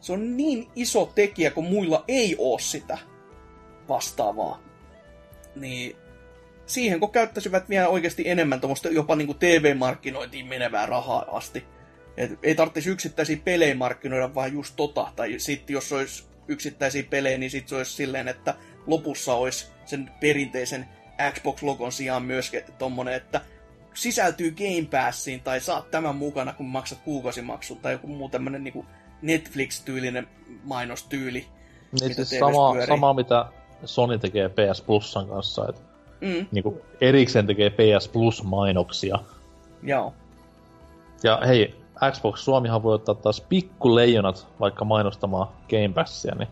se 0.00 0.12
on 0.12 0.36
niin 0.36 0.68
iso 0.76 1.12
tekijä, 1.14 1.50
kun 1.50 1.64
muilla 1.64 2.04
ei 2.08 2.36
oo 2.38 2.58
sitä 2.58 2.98
vastaavaa. 3.88 4.62
Niin 5.56 5.96
siihen 6.66 7.00
kun 7.00 7.10
käyttäisivät 7.10 7.68
vielä 7.68 7.88
oikeasti 7.88 8.28
enemmän 8.28 8.60
tuommoista 8.60 8.88
jopa 8.88 9.16
niin 9.16 9.26
kuin 9.26 9.38
TV-markkinointiin 9.38 10.46
menevää 10.46 10.86
rahaa 10.86 11.36
asti. 11.36 11.64
Et 12.16 12.38
ei 12.42 12.54
tarvitsisi 12.54 12.90
yksittäisiä 12.90 13.36
pelejä 13.44 13.74
markkinoida, 13.74 14.34
vaan 14.34 14.52
just 14.52 14.76
tota. 14.76 15.12
Tai 15.16 15.34
sitten 15.38 15.74
jos 15.74 15.92
olisi 15.92 16.24
yksittäisiä 16.48 17.02
pelejä, 17.10 17.38
niin 17.38 17.50
sitten 17.50 17.68
se 17.68 17.76
olisi 17.76 17.92
silleen, 17.92 18.28
että 18.28 18.54
lopussa 18.86 19.34
olisi 19.34 19.66
sen 19.84 20.10
perinteisen 20.20 20.88
Xbox-logon 21.32 21.92
sijaan 21.92 22.22
myöskin 22.22 22.62
tommonen, 22.78 23.14
että 23.14 23.40
sisältyy 23.94 24.50
Game 24.50 24.88
Passiin 24.90 25.40
tai 25.40 25.60
saat 25.60 25.90
tämän 25.90 26.16
mukana, 26.16 26.52
kun 26.52 26.66
maksat 26.66 26.98
kuukausimaksun 27.04 27.78
tai 27.78 27.92
joku 27.92 28.06
muu 28.06 28.28
tämmönen 28.28 28.64
niinku 28.64 28.86
Netflix-tyylinen 29.22 30.28
mainostyyli. 30.64 31.46
Niin 32.00 32.14
siis 32.14 32.30
sama, 32.38 32.72
pyörii. 32.72 32.86
sama, 32.88 33.14
mitä 33.14 33.46
Sony 33.84 34.18
tekee 34.18 34.48
PS 34.48 34.82
Plusan 34.82 35.28
kanssa, 35.28 35.66
että 35.68 35.80
Mm, 36.20 36.46
niinku 36.52 36.80
erikseen 37.00 37.46
tekee 37.46 37.70
PS 37.70 38.08
Plus-mainoksia. 38.08 39.18
joo. 39.82 40.14
Ja 41.22 41.40
hei, 41.46 41.74
Xbox 42.12 42.40
Suomihan 42.40 42.82
voi 42.82 42.94
ottaa 42.94 43.14
taas 43.14 43.40
pikkuleijonat 43.40 44.46
vaikka 44.60 44.84
mainostamaan 44.84 45.48
Game 45.70 45.88
Passia, 45.94 46.34
niin 46.34 46.48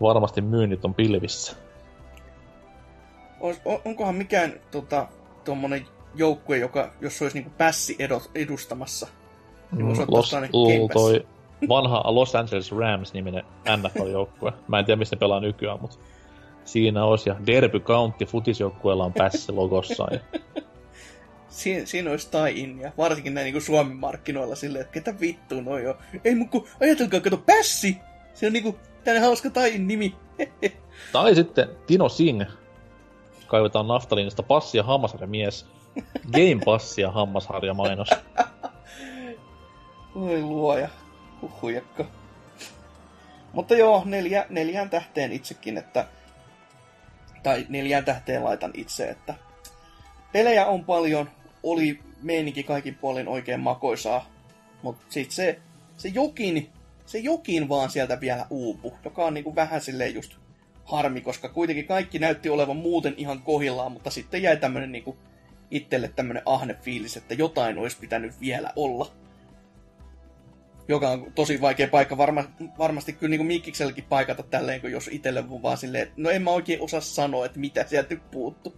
varmasti 0.00 0.40
myynnit 0.40 0.84
on 0.84 0.94
pilvissä. 0.94 1.56
Ois, 3.40 3.60
on, 3.64 3.78
onkohan 3.84 4.14
mikään 4.14 4.52
tota, 4.70 5.08
tommonen 5.44 5.86
joukkue, 6.14 6.58
joka, 6.58 6.90
jos 7.00 7.22
olisi 7.22 7.36
niinku 7.36 7.52
pässi 7.58 7.96
edustamassa, 8.34 9.06
niin 9.72 9.86
voisi 9.86 10.02
ottaa 10.02 10.16
Los, 10.18 10.30
tonne 10.30 10.48
l- 10.52 10.66
Game 10.78 10.92
toi 10.92 11.26
vanha 11.68 12.02
Los 12.06 12.34
Angeles 12.34 12.72
Rams-niminen 12.72 13.44
NFL-joukkue. 13.68 14.52
Mä 14.68 14.78
en 14.78 14.84
tiedä, 14.84 14.98
mistä 14.98 15.16
ne 15.16 15.20
pelaa 15.20 15.40
nykyään, 15.40 15.80
mutta 15.80 15.96
siinä 16.64 17.04
olisi. 17.04 17.30
Ja 17.30 17.36
Derby 17.46 17.80
County 17.80 18.24
futisjoukkueella 18.24 19.04
on 19.04 19.12
pässi 19.12 19.52
logossaan. 19.52 20.14
Ja 20.14 20.40
Siin, 21.56 21.86
siinä 21.86 22.10
olisi 22.10 22.30
tai 22.30 22.76
ja 22.80 22.92
varsinkin 22.98 23.34
näin 23.34 23.52
niin 23.52 23.62
Suomen 23.62 23.96
markkinoilla 23.96 24.54
silleen, 24.54 24.82
että 24.82 24.92
ketä 24.92 25.20
vittu 25.20 25.60
noi 25.60 25.86
on. 25.86 25.94
Ei 26.24 26.34
mun 26.34 26.48
kun, 26.48 26.68
ajatelkaa, 26.80 27.20
kato, 27.20 27.36
Pässi! 27.36 27.96
Se 28.34 28.46
on 28.46 28.52
niinku 28.52 28.78
tänne 29.04 29.20
hauska 29.20 29.50
tai 29.50 29.78
nimi. 29.78 30.14
Tai 31.12 31.34
sitten 31.34 31.68
Tino 31.86 32.08
Singh. 32.08 32.50
Kaivetaan 33.46 33.88
naftaliinista 33.88 34.42
passi 34.42 34.78
ja 34.78 34.84
hammasharja 34.84 35.26
mies. 35.26 35.66
Game 36.32 36.60
passi 36.64 37.02
ja 37.02 37.10
hammasharja 37.10 37.74
mainos. 37.74 38.08
Oi 40.14 40.42
luoja, 40.42 40.88
huhujakka. 41.50 42.04
Mutta 43.52 43.74
joo, 43.74 44.02
neljä, 44.04 44.46
neljään 44.50 44.90
tähteen 44.90 45.32
itsekin, 45.32 45.78
että... 45.78 46.06
Tai 47.42 47.66
neljään 47.68 48.04
tähteen 48.04 48.44
laitan 48.44 48.70
itse, 48.74 49.08
että... 49.08 49.34
Pelejä 50.32 50.66
on 50.66 50.84
paljon, 50.84 51.30
oli 51.62 52.00
meininki 52.22 52.62
kaikin 52.62 52.94
puolin 52.94 53.28
oikein 53.28 53.60
makoisaa, 53.60 54.30
mutta 54.82 55.04
sit 55.08 55.30
se, 55.30 55.58
se 55.96 56.08
jokin, 56.08 56.70
se 57.06 57.18
jokin 57.18 57.68
vaan 57.68 57.90
sieltä 57.90 58.20
vielä 58.20 58.46
uupu, 58.50 58.94
joka 59.04 59.24
on 59.24 59.34
niinku 59.34 59.54
vähän 59.54 59.80
silleen 59.80 60.14
just 60.14 60.36
harmi, 60.84 61.20
koska 61.20 61.48
kuitenkin 61.48 61.86
kaikki 61.86 62.18
näytti 62.18 62.48
olevan 62.48 62.76
muuten 62.76 63.14
ihan 63.16 63.42
kohillaan, 63.42 63.92
mutta 63.92 64.10
sitten 64.10 64.42
jäi 64.42 64.56
tämmönen 64.56 64.92
niinku 64.92 65.16
itselle 65.70 66.08
tämmönen 66.08 66.42
ahne 66.46 66.74
fiilis, 66.74 67.16
että 67.16 67.34
jotain 67.34 67.78
olisi 67.78 67.96
pitänyt 68.00 68.40
vielä 68.40 68.72
olla 68.76 69.12
joka 70.88 71.10
on 71.10 71.32
tosi 71.34 71.60
vaikea 71.60 71.88
paikka 71.88 72.16
varma, 72.16 72.44
varmasti 72.78 73.12
kyllä 73.12 73.30
niin 73.30 73.38
kuin 73.38 73.46
Mikkikselläkin 73.46 74.04
paikata 74.08 74.42
tälleen, 74.42 74.80
kun 74.80 74.90
jos 74.90 75.08
itselle 75.12 75.44
vaan 75.62 75.76
silleen, 75.76 76.02
että 76.02 76.14
no 76.16 76.30
en 76.30 76.42
mä 76.42 76.50
oikein 76.50 76.80
osaa 76.80 77.00
sanoa, 77.00 77.46
että 77.46 77.58
mitä 77.58 77.84
sieltä 77.86 78.14
nyt 78.14 78.30
puuttu. 78.30 78.76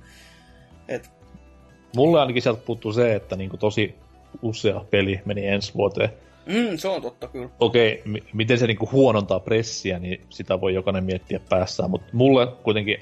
Et... 0.88 1.10
Mulle 1.96 2.20
ainakin 2.20 2.42
sieltä 2.42 2.62
puuttuu 2.66 2.92
se, 2.92 3.14
että 3.14 3.36
niin 3.36 3.50
kuin 3.50 3.60
tosi 3.60 3.94
usea 4.42 4.84
peli 4.90 5.20
meni 5.24 5.46
ensi 5.46 5.74
vuoteen. 5.74 6.10
Mm, 6.46 6.76
se 6.76 6.88
on 6.88 7.02
totta 7.02 7.28
kyllä. 7.28 7.48
Okei, 7.60 8.02
m- 8.04 8.16
miten 8.32 8.58
se 8.58 8.66
niin 8.66 8.78
kuin 8.78 8.92
huonontaa 8.92 9.40
pressiä, 9.40 9.98
niin 9.98 10.20
sitä 10.28 10.60
voi 10.60 10.74
jokainen 10.74 11.04
miettiä 11.04 11.40
päässään, 11.48 11.90
mutta 11.90 12.08
mulle 12.12 12.46
kuitenkin 12.46 12.98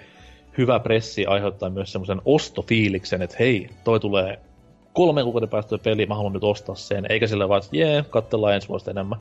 hyvä 0.59 0.81
pressi 0.81 1.27
aiheuttaa 1.27 1.71
myös 1.71 1.93
semmoisen 1.93 2.21
ostofiiliksen, 2.25 3.23
että 3.23 3.37
hei, 3.39 3.71
toi 3.85 4.01
tulee 4.01 4.39
kolme 4.97 5.23
kuukauden 5.23 5.49
päästä 5.49 5.79
peli, 5.79 6.07
mä 6.07 6.15
haluan 6.15 6.33
nyt 6.33 6.45
ostaa 6.45 6.75
sen, 6.75 7.07
eikä 7.09 7.27
sillä 7.27 7.49
vaan, 7.49 7.63
että 7.65 7.77
jee, 7.77 8.05
katsellaan 8.11 8.55
ensi 8.55 8.69
vuosta 8.69 8.91
enemmän. 8.91 9.19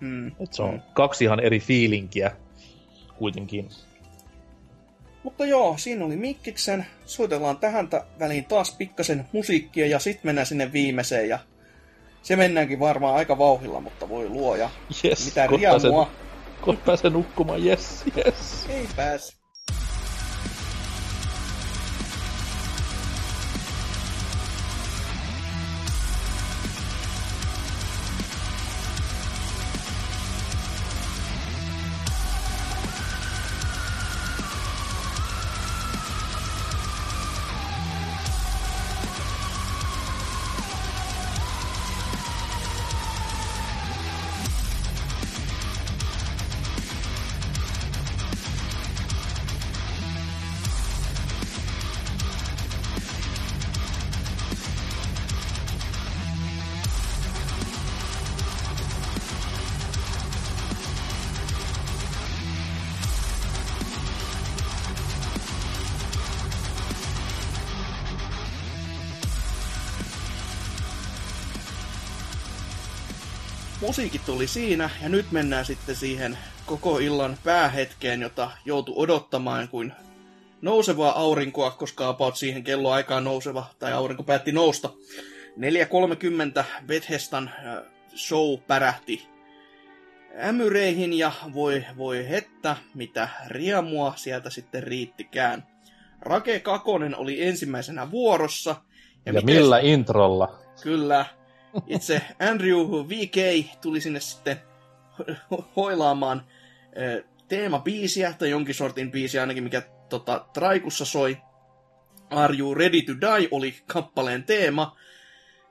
Mm. 0.00 0.26
Et 0.28 0.52
se 0.52 0.62
on 0.62 0.74
Mm. 0.74 0.80
kaksi 0.94 1.24
ihan 1.24 1.40
eri 1.40 1.60
fiilinkiä 1.60 2.30
kuitenkin. 3.18 3.68
Mutta 5.22 5.44
joo, 5.46 5.74
siinä 5.78 6.04
oli 6.04 6.16
Mikkiksen. 6.16 6.86
Soitellaan 7.06 7.56
tähän 7.56 7.88
ta- 7.88 8.04
väliin 8.18 8.44
taas 8.44 8.76
pikkasen 8.76 9.24
musiikkia 9.32 9.86
ja 9.86 9.98
sitten 9.98 10.28
mennään 10.28 10.46
sinne 10.46 10.72
viimeiseen 10.72 11.28
ja 11.28 11.38
se 12.22 12.36
mennäänkin 12.36 12.80
varmaan 12.80 13.16
aika 13.16 13.38
vauhilla, 13.38 13.80
mutta 13.80 14.08
voi 14.08 14.28
luoja. 14.28 14.70
Yes, 15.04 15.24
Mitä 15.26 15.48
kohta 15.48 15.66
pääsen- 15.68 15.82
riemua. 15.90 16.10
Kohta 16.60 16.82
pääsee 16.86 17.10
nukkumaan, 17.10 17.66
yes, 17.66 18.04
yes. 18.16 18.66
Ei 18.68 18.88
pääs. 18.96 19.41
Musiikit 73.92 74.26
tuli 74.26 74.46
siinä, 74.46 74.90
ja 75.02 75.08
nyt 75.08 75.32
mennään 75.32 75.64
sitten 75.64 75.96
siihen 75.96 76.38
koko 76.66 76.98
illan 76.98 77.36
päähetkeen, 77.44 78.20
jota 78.22 78.50
joutu 78.64 78.92
odottamaan 78.96 79.68
kuin 79.68 79.92
nousevaa 80.62 81.20
aurinkoa, 81.20 81.70
koska 81.70 82.08
about 82.08 82.36
siihen 82.36 82.64
kelloaikaan 82.64 83.24
nouseva, 83.24 83.66
tai 83.78 83.92
aurinko 83.92 84.22
päätti 84.22 84.52
nousta. 84.52 84.90
4.30 86.58 86.64
Bethesdan 86.86 87.48
äh, 87.48 87.82
show 88.16 88.58
pärähti 88.66 89.28
ämyreihin, 90.44 91.18
ja 91.18 91.32
voi, 91.54 91.84
voi 91.96 92.28
hettä, 92.28 92.76
mitä 92.94 93.28
riemua 93.46 94.12
sieltä 94.16 94.50
sitten 94.50 94.82
riittikään. 94.82 95.66
Rake 96.20 96.60
Kakonen 96.60 97.16
oli 97.16 97.42
ensimmäisenä 97.42 98.10
vuorossa. 98.10 98.70
Ja, 98.70 98.76
ja 99.24 99.32
miten- 99.32 99.54
millä 99.54 99.78
introlla? 99.78 100.58
Kyllä. 100.82 101.26
Itse 101.86 102.22
Andrew 102.50 103.08
VK 103.08 103.66
tuli 103.80 104.00
sinne 104.00 104.20
sitten 104.20 104.56
ho- 105.20 105.64
hoilaamaan 105.76 106.46
teemabiisiä, 107.48 108.34
tai 108.38 108.50
jonkin 108.50 108.74
sortin 108.74 109.10
biisiä 109.10 109.40
ainakin, 109.40 109.64
mikä 109.64 109.82
tota, 110.08 110.46
Traikussa 110.52 111.04
soi. 111.04 111.38
Are 112.30 112.58
You 112.58 112.74
Ready 112.74 113.02
to 113.02 113.12
Die 113.12 113.48
oli 113.50 113.74
kappaleen 113.86 114.44
teema. 114.44 114.96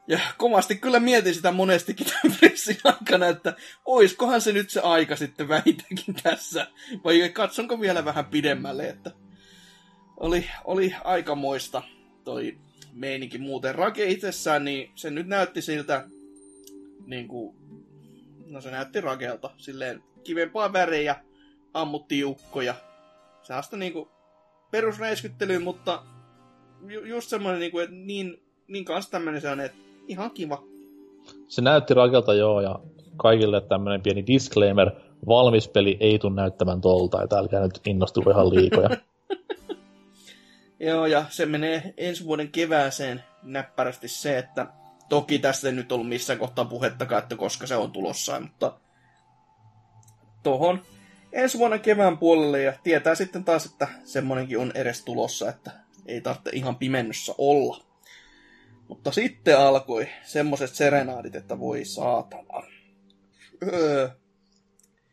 Ja 0.08 0.20
kovasti 0.38 0.76
kyllä 0.76 1.00
mietin 1.00 1.36
sitä 1.36 1.52
monestikin 1.52 2.08
tämän 2.08 2.38
pressin 2.40 2.78
aikana, 2.84 3.28
että 3.28 3.56
oiskohan 3.86 4.42
se 4.42 4.52
nyt 4.52 4.70
se 4.70 4.80
aika 4.80 5.16
sitten 5.16 5.48
vähintäänkin 5.48 6.16
tässä. 6.24 6.68
Vai 7.04 7.30
katsonko 7.30 7.80
vielä 7.80 8.06
vähän 8.06 8.26
pidemmälle, 8.26 8.90
että 8.90 9.12
oli, 10.18 10.50
oli 10.66 10.96
aikamoista 11.04 11.82
toi 12.24 12.58
meininki 12.94 13.38
muuten. 13.38 13.76
Rake 13.76 14.06
itsessään, 14.10 14.66
niin 14.66 14.92
se 14.96 15.10
nyt 15.10 15.28
näytti 15.28 15.62
siltä, 15.62 16.08
niin 17.06 17.28
kuin, 17.28 17.56
no 18.48 18.62
se 18.62 18.72
näytti 18.72 19.02
rakeelta, 19.02 19.50
silleen 19.58 20.04
kivempaa 20.24 20.74
värejä, 20.74 21.16
ammutti 21.74 22.20
jukkoja. 22.20 22.76
Sellaista 23.44 23.78
niinku 23.78 24.10
perusräiskyttelyä, 24.72 25.60
mutta 25.60 26.04
ju- 26.88 27.06
just 27.06 27.30
semmoinen, 27.30 27.60
niinku, 27.60 27.80
että 27.80 27.96
niin, 27.96 28.42
niin 28.68 28.86
kanssa 28.86 29.12
tämmöinen 29.12 29.42
se 29.42 29.50
on, 29.50 29.60
että 29.60 29.78
ihan 30.08 30.32
kiva. 30.32 30.64
Se 31.48 31.62
näytti 31.62 31.94
rakelta 31.94 32.34
joo, 32.34 32.62
ja 32.62 32.80
kaikille 33.18 33.62
tämmönen 33.62 34.02
pieni 34.02 34.28
disclaimer, 34.28 34.92
valmis 35.28 35.68
peli 35.68 35.98
ei 36.00 36.20
tule 36.20 36.34
näyttämään 36.34 36.82
tolta, 36.82 37.24
että 37.24 37.38
älkää 37.38 37.62
nyt 37.62 37.80
innostu 37.88 38.22
ihan 38.30 38.50
liikoja. 38.50 38.90
Joo, 40.82 41.06
ja 41.06 41.26
se 41.30 41.46
menee 41.46 41.94
ensi 41.98 42.26
vuoden 42.26 42.52
kevääseen 42.52 43.24
näppärästi 43.44 44.08
se, 44.08 44.38
että 44.38 44.68
toki 45.10 45.40
tästä 45.40 45.68
ei 45.68 45.74
nyt 45.74 45.92
ollut 45.92 46.10
missään 46.10 46.40
kohtaa 46.40 46.66
puhettakaan, 46.66 47.24
että 47.24 47.36
koska 47.36 47.68
se 47.68 47.76
on 47.76 47.92
tulossa, 47.92 48.40
mutta 48.40 48.80
tohon 50.44 50.82
ensi 51.34 51.58
vuonna 51.58 51.80
kevään 51.80 52.18
puolelle 52.18 52.62
ja 52.62 52.74
tietää 52.84 53.16
sitten 53.16 53.44
taas, 53.44 53.66
että 53.66 53.88
semmonenkin 54.04 54.60
on 54.60 54.72
edes 54.76 55.04
tulossa, 55.04 55.50
että 55.50 55.72
ei 56.06 56.22
tarvitse 56.22 56.50
ihan 56.54 56.76
pimennossa 56.76 57.36
olla. 57.38 57.84
Mutta 58.88 59.12
sitten 59.12 59.60
alkoi 59.60 60.10
semmoset 60.24 60.76
serenaadit, 60.76 61.36
että 61.36 61.60
voi 61.60 61.86
saatana. 61.86 62.64
Öö. 63.64 64.10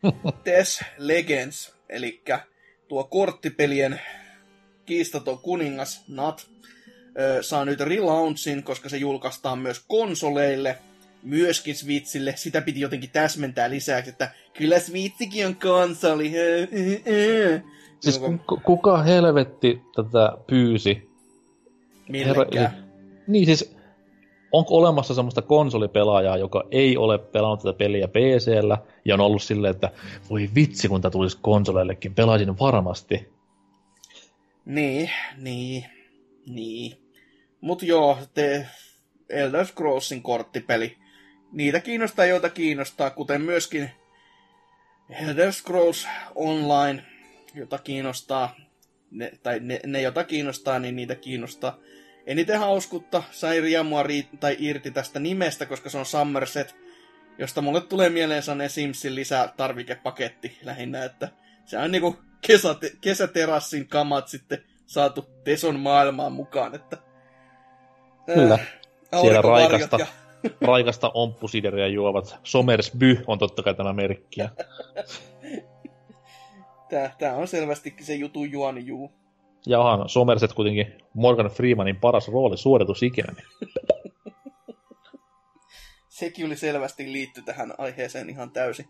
Tess 0.44 0.84
Legends, 0.98 1.74
eli 1.88 2.22
tuo 2.88 3.04
korttipelien 3.04 4.00
kiistaton 4.88 5.38
kuningas 5.38 6.04
Nat 6.08 6.46
saa 7.40 7.64
nyt 7.64 7.80
relaunchin, 7.80 8.62
koska 8.62 8.88
se 8.88 8.96
julkaistaan 8.96 9.58
myös 9.58 9.84
konsoleille, 9.88 10.78
myöskin 11.22 11.76
Switchille. 11.76 12.32
Sitä 12.36 12.60
piti 12.60 12.80
jotenkin 12.80 13.10
täsmentää 13.10 13.70
lisäksi, 13.70 14.10
että 14.10 14.30
kyllä 14.56 14.78
Switchikin 14.78 15.46
on 15.46 15.56
konsoli. 15.56 16.32
siis 18.00 18.20
kuka 18.64 19.02
helvetti 19.02 19.82
tätä 19.96 20.32
pyysi? 20.46 21.08
Millekään. 22.08 22.88
Niin 23.26 23.46
siis, 23.46 23.76
onko 24.52 24.76
olemassa 24.76 25.14
semmoista 25.14 25.42
konsolipelaajaa, 25.42 26.36
joka 26.36 26.64
ei 26.70 26.96
ole 26.96 27.18
pelannut 27.18 27.60
tätä 27.60 27.78
peliä 27.78 28.08
PCllä 28.08 28.78
ja 29.04 29.14
on 29.14 29.20
ollut 29.20 29.42
silleen, 29.42 29.74
että 29.74 29.90
voi 30.30 30.50
vitsi, 30.54 30.88
kun 30.88 31.00
tämä 31.00 31.10
tulisi 31.10 31.38
konsoleillekin, 31.42 32.14
pelaisin 32.14 32.58
varmasti. 32.58 33.37
Niin, 34.68 35.10
niin, 35.36 35.84
niin. 36.46 36.92
Mut 37.60 37.82
joo, 37.82 38.18
te, 38.34 38.66
Elder 39.28 39.66
Scrollsin 39.66 40.22
korttipeli. 40.22 40.98
Niitä 41.52 41.80
kiinnostaa, 41.80 42.24
joita 42.24 42.50
kiinnostaa, 42.50 43.10
kuten 43.10 43.42
myöskin 43.42 43.90
Elder 45.10 45.52
Scrolls 45.52 46.08
Online, 46.34 47.02
jota 47.54 47.78
kiinnostaa, 47.78 48.56
ne, 49.10 49.32
tai 49.42 49.60
ne, 49.60 49.80
ne, 49.86 50.02
jota 50.02 50.24
kiinnostaa, 50.24 50.78
niin 50.78 50.96
niitä 50.96 51.14
kiinnostaa. 51.14 51.78
Eniten 52.26 52.58
hauskutta 52.58 53.22
sai 53.30 53.60
riemua 53.60 54.02
ri- 54.02 54.36
tai 54.40 54.56
irti 54.58 54.90
tästä 54.90 55.18
nimestä, 55.18 55.66
koska 55.66 55.90
se 55.90 55.98
on 55.98 56.06
Somerset, 56.06 56.76
josta 57.38 57.62
mulle 57.62 57.80
tulee 57.80 58.08
mieleen 58.08 58.42
sellainen 58.42 58.70
Simsin 58.70 59.14
lisätarvikepaketti 59.14 60.58
lähinnä, 60.62 61.04
että 61.04 61.28
se 61.68 61.78
on 61.78 61.92
niinku 61.92 62.16
kesäte- 62.46 62.96
kesäterassin 63.00 63.88
kamat 63.88 64.28
sitten 64.28 64.58
saatu 64.86 65.22
Teson 65.44 65.80
maailmaan 65.80 66.32
mukaan, 66.32 66.74
että 66.74 66.98
Kyllä. 68.34 68.54
Äh, 69.14 69.20
Siellä 69.20 69.42
raikasta, 69.42 69.96
ja- 69.98 70.06
raikasta 70.60 71.10
omppusideria 71.14 71.86
juovat. 71.88 72.38
Somersby 72.44 73.24
on 73.26 73.38
totta 73.38 73.62
kai 73.62 73.74
tämä 73.74 73.92
merkki. 73.92 74.40
Tää, 76.90 77.14
tää 77.18 77.36
on 77.36 77.48
selvästikin 77.48 78.06
se 78.06 78.14
jutun 78.14 78.52
juoni 78.52 78.86
juu. 78.86 79.12
Ja 79.66 79.80
onhan 79.80 80.08
Somerset 80.08 80.52
kuitenkin 80.52 80.92
Morgan 81.14 81.46
Freemanin 81.46 81.96
paras 81.96 82.28
rooli 82.28 82.56
suoritus 82.58 83.02
ikinä. 83.02 83.32
Niin 83.36 83.46
Sekin 86.08 86.46
oli 86.46 86.56
selvästi 86.56 87.12
liitty 87.12 87.42
tähän 87.42 87.74
aiheeseen 87.78 88.30
ihan 88.30 88.50
täysin. 88.50 88.86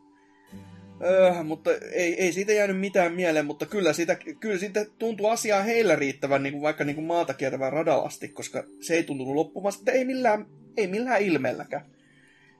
Öö, 1.05 1.43
mutta 1.43 1.71
ei, 1.93 2.23
ei 2.23 2.33
siitä 2.33 2.53
jäänyt 2.53 2.81
mitään 2.81 3.13
mieleen, 3.13 3.47
mutta 3.47 3.67
kyllä 3.67 3.93
siitä, 3.93 4.17
kyllä 4.41 4.59
siitä 4.59 4.87
tuntuu 4.99 5.27
asiaa 5.27 5.63
heillä 5.63 5.97
riittävän 5.97 6.43
niin 6.43 6.53
kuin 6.53 6.63
vaikka 6.63 6.85
niin 6.85 6.97
kuin 6.97 7.07
maata 7.07 7.35
kiertävän 7.35 7.73
radalasti, 7.73 8.29
koska 8.29 8.65
se 8.81 8.95
ei 8.95 9.05
tuntunut 9.05 9.35
loppumaan, 9.35 9.75
mutta 9.77 9.93
ei 9.93 10.05
millään, 10.05 10.47
ei 10.77 10.87
millään 10.87 11.23
ilmeelläkään. 11.23 11.85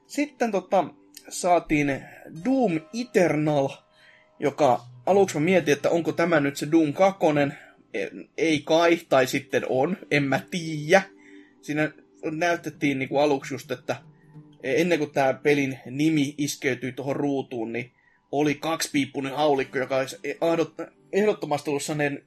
Sitten 0.07 0.51
tota, 0.51 0.85
saatiin 1.29 2.03
Doom 2.45 2.79
Eternal, 3.01 3.69
joka 4.39 4.85
aluksi 5.05 5.35
mä 5.35 5.45
mietin, 5.45 5.73
että 5.73 5.89
onko 5.89 6.11
tämä 6.11 6.39
nyt 6.39 6.57
se 6.57 6.71
Doom 6.71 6.93
2, 6.93 7.25
ei 8.37 8.61
kai, 8.65 8.99
tai 9.09 9.27
sitten 9.27 9.63
on, 9.69 9.97
en 10.11 10.23
mä 10.23 10.39
tiedä. 10.51 11.01
Siinä 11.61 11.91
näytettiin 12.31 12.99
niin 12.99 13.09
kuin 13.09 13.21
aluksi 13.21 13.53
just, 13.53 13.71
että 13.71 13.95
ennen 14.63 14.99
kuin 14.99 15.11
tämä 15.11 15.33
pelin 15.33 15.79
nimi 15.85 16.35
iskeytyi 16.37 16.91
tuohon 16.91 17.15
ruutuun, 17.15 17.73
niin 17.73 17.91
oli 18.31 18.55
kaksipiippunen 18.55 19.35
haulikko, 19.35 19.77
joka 19.77 19.97
olisi 19.97 20.17
ehdot- 20.23 20.91
ehdottomasti 21.11 21.69
ollut 21.69 21.83
sellainen 21.83 22.23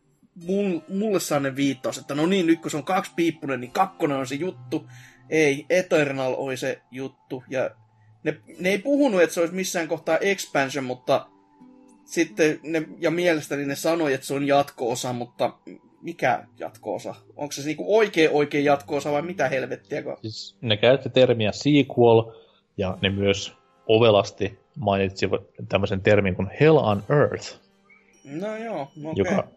mul- 0.47 0.81
mulle 0.89 1.21
sellainen 1.21 1.57
viittaus, 1.57 1.99
että 1.99 2.15
no 2.15 2.27
niin, 2.27 2.47
nyt 2.47 2.61
kun 2.61 2.71
se 2.71 2.77
on 2.77 2.85
kaksipiippunen, 2.85 3.61
niin 3.61 3.73
kakkonen 3.73 4.17
on 4.17 4.27
se 4.27 4.35
juttu. 4.35 4.87
Ei, 5.31 5.67
Eternal 5.71 6.35
oli 6.37 6.57
se 6.57 6.83
juttu. 6.91 7.45
Ja 7.51 7.71
ne, 8.25 8.41
ne 8.59 8.69
ei 8.69 8.79
puhunut, 8.79 9.23
että 9.23 9.35
se 9.35 9.41
olisi 9.41 9.55
missään 9.55 9.89
kohtaa 9.89 10.19
expansion, 10.19 10.85
mutta 10.85 11.27
sitten 12.05 12.61
ne, 12.63 12.83
ja 12.99 13.11
mielestäni 13.11 13.67
ne 13.67 13.77
sanoi, 13.77 14.15
että 14.15 14.27
se 14.27 14.35
on 14.35 14.47
jatko-osa, 14.47 15.13
mutta 15.13 15.59
mikä 16.03 16.47
jatko-osa? 16.59 17.15
Onko 17.37 17.53
se 17.53 17.63
niinku 17.63 17.97
oikea 17.97 18.31
oikea 18.31 18.61
jatko-osa 18.61 19.13
vai 19.13 19.23
mitä 19.23 19.49
helvettiä? 19.49 20.03
Siis 20.23 20.57
ne 20.61 20.77
käytti 20.77 21.11
termiä 21.11 21.53
sequel, 21.53 22.33
ja 22.77 22.99
ne 23.03 23.11
myös 23.11 23.53
ovelasti 23.87 24.59
mainitsivat 24.79 25.43
tämmöisen 25.69 26.01
termin 26.01 26.35
kuin 26.35 26.51
Hell 26.61 26.77
on 26.77 27.03
Earth, 27.11 27.59
No 28.25 28.57
joo, 28.57 28.83
okei. 28.83 29.03
okay. 29.05 29.15
joka 29.17 29.49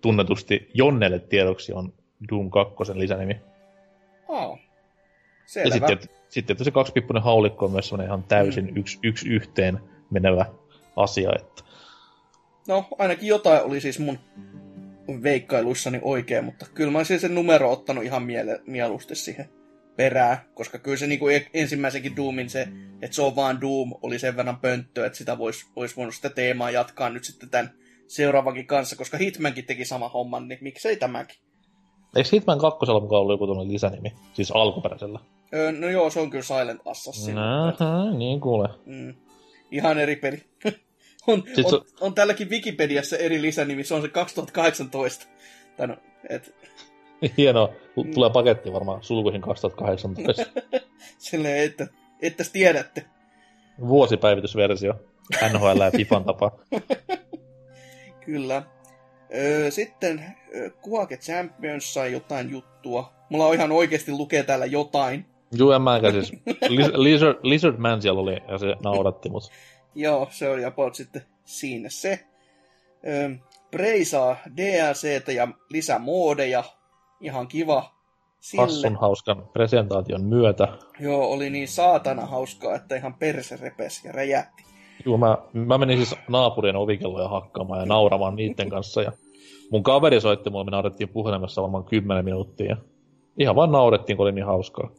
tunnetusti 0.00 0.70
Jonnelle 0.74 1.18
tiedoksi 1.18 1.72
on 1.72 1.92
Doom 2.30 2.50
2 2.50 2.74
lisänimi. 2.94 3.40
Oh. 4.28 4.58
Ja 4.58 4.64
Selvä. 5.46 5.70
sitten, 5.88 5.98
sitten 6.28 6.54
että 6.54 6.64
se 6.64 6.70
kaksipippunen 6.70 7.22
haulikko 7.22 7.64
on 7.64 7.72
myös 7.72 7.88
semmoinen 7.88 8.06
ihan 8.08 8.22
täysin 8.24 8.64
Mm. 8.66 8.76
yksi, 8.76 8.98
yksi 9.02 9.28
yhteen 9.28 9.78
menevä 10.10 10.46
asia. 10.96 11.30
Että 11.36 11.62
No, 12.68 12.84
ainakin 12.98 13.28
jotain 13.28 13.62
oli 13.62 13.80
siis 13.80 13.98
mun 13.98 14.18
veikkailuissani 15.22 15.98
oikein, 16.02 16.44
mutta 16.44 16.66
kyllä 16.74 16.90
mä 16.92 16.98
olisin 16.98 17.20
sen 17.20 17.34
numero 17.34 17.72
ottanut 17.72 18.04
ihan 18.04 18.22
miele- 18.22 18.60
mieluusti 18.66 19.14
siihen 19.14 19.48
perään, 19.96 20.38
koska 20.54 20.78
kyllä 20.78 20.96
se 20.96 21.06
niinku 21.06 21.28
e- 21.28 21.46
ensimmäisenkin 21.54 22.16
Doomin 22.16 22.50
se, 22.50 22.68
että 23.02 23.14
se 23.14 23.22
on 23.22 23.36
vaan 23.36 23.60
Doom, 23.60 23.94
oli 24.02 24.18
sen 24.18 24.36
verran 24.36 24.60
pönttö, 24.60 25.06
että 25.06 25.18
sitä 25.18 25.38
vois, 25.38 25.66
olisi 25.76 25.96
voinut 25.96 26.14
sitä 26.14 26.30
teemaa 26.30 26.70
jatkaa 26.70 27.10
nyt 27.10 27.24
sitten 27.24 27.50
tämän 27.50 27.74
seuraavankin 28.06 28.66
kanssa, 28.66 28.96
koska 28.96 29.16
Hitmankin 29.16 29.66
teki 29.66 29.84
sama 29.84 30.08
homman, 30.08 30.48
niin 30.48 30.58
miksei 30.62 30.96
tämäkin? 30.96 31.36
eikö 32.16 32.28
Hitman 32.32 32.58
2 32.58 32.78
mukaan 32.80 33.20
ollut 33.20 33.34
joku 33.34 33.46
tämmöinen 33.46 33.72
lisänimi? 33.72 34.12
Siis 34.32 34.50
alkuperäisellä. 34.50 35.18
Öö, 35.54 35.72
no 35.72 35.88
joo, 35.88 36.10
se 36.10 36.20
on 36.20 36.30
kyllä 36.30 36.44
Silent 36.44 36.80
Assassin. 36.84 37.34
Nähä, 37.34 38.12
niin 38.18 38.40
kuule. 38.40 38.68
Mm. 38.86 39.14
Ihan 39.70 39.98
eri 39.98 40.16
peli. 40.16 40.44
on, 41.26 41.42
se- 41.54 41.76
on, 41.76 41.84
on, 42.00 42.14
tälläkin 42.14 42.50
Wikipediassa 42.50 43.16
eri 43.16 43.42
lisänimi, 43.42 43.84
se 43.84 43.94
on 43.94 44.02
se 44.02 44.08
2018. 44.08 45.26
Tai 45.76 45.86
no, 45.86 45.96
et, 46.28 46.54
Hienoa. 47.38 47.68
Tulee 48.14 48.30
paketti 48.30 48.72
varmaan 48.72 49.02
sulkuihin 49.02 49.40
2018. 49.40 50.42
silleen, 51.18 51.64
että, 51.64 51.86
että 52.22 52.44
tiedätte. 52.52 53.04
Vuosipäivitysversio. 53.80 54.94
NHL 55.52 55.80
ja 55.80 55.90
Fifan 55.90 56.24
tapa. 56.34 56.58
Kyllä. 58.24 58.62
Öö, 59.34 59.70
sitten 59.70 60.24
Kuake 60.82 61.16
Champions 61.16 61.94
sai 61.94 62.12
jotain 62.12 62.50
juttua. 62.50 63.12
Mulla 63.28 63.46
on 63.46 63.54
ihan 63.54 63.72
oikeasti 63.72 64.12
lukee 64.12 64.42
täällä 64.42 64.66
jotain. 64.66 65.26
Juu, 65.56 65.72
en 65.72 65.82
mäkään 65.82 66.12
siis. 66.12 66.32
Liz- 66.48 66.92
Lizard, 67.02 67.38
Lizard 67.42 67.76
Man 67.78 68.02
siellä 68.02 68.20
oli 68.20 68.36
ja 68.48 68.58
se 68.58 68.66
nauratti 68.84 69.28
mut. 69.30 69.50
Joo, 69.94 70.28
se 70.30 70.48
oli 70.50 70.64
about 70.64 70.94
sitten 70.94 71.22
siinä 71.44 71.88
se. 71.88 72.24
Öö, 73.06 73.30
Prey 73.70 74.04
saa 74.04 74.36
DLCtä 74.56 75.32
ja 75.32 75.48
lisämoodeja. 75.70 76.64
Ihan 77.24 77.48
kiva. 77.48 77.94
Sille. 78.40 78.62
Hassun 78.62 78.96
hauskan 78.96 79.48
presentaation 79.52 80.24
myötä. 80.24 80.68
Joo, 81.00 81.26
oli 81.26 81.50
niin 81.50 81.68
saatana 81.68 82.26
hauskaa, 82.26 82.74
että 82.74 82.96
ihan 82.96 83.14
perse 83.14 83.56
repesi 83.56 84.06
ja 84.06 84.12
räjähti. 84.12 84.64
Juu, 85.04 85.18
mä, 85.18 85.38
mä 85.52 85.78
menin 85.78 85.96
siis 85.96 86.14
naapurien 86.28 86.76
ovikelloja 86.76 87.28
hakkaamaan 87.28 87.80
ja 87.80 87.86
nauramaan 87.86 88.36
niiden 88.36 88.70
kanssa. 88.70 89.02
Ja 89.02 89.12
mun 89.70 89.82
kaveri 89.82 90.20
soitti 90.20 90.50
mulle, 90.50 90.64
me 90.64 90.70
naurettiin 90.70 91.08
puhelimessa 91.08 91.62
varmaan 91.62 91.84
10 91.84 92.24
minuuttia. 92.24 92.66
Ja 92.66 92.76
ihan 93.38 93.56
vaan 93.56 93.72
naurettiin, 93.72 94.16
kun 94.16 94.24
oli 94.24 94.32
niin 94.32 94.46
hauskaa. 94.46 94.90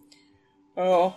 Joo. 0.78 1.14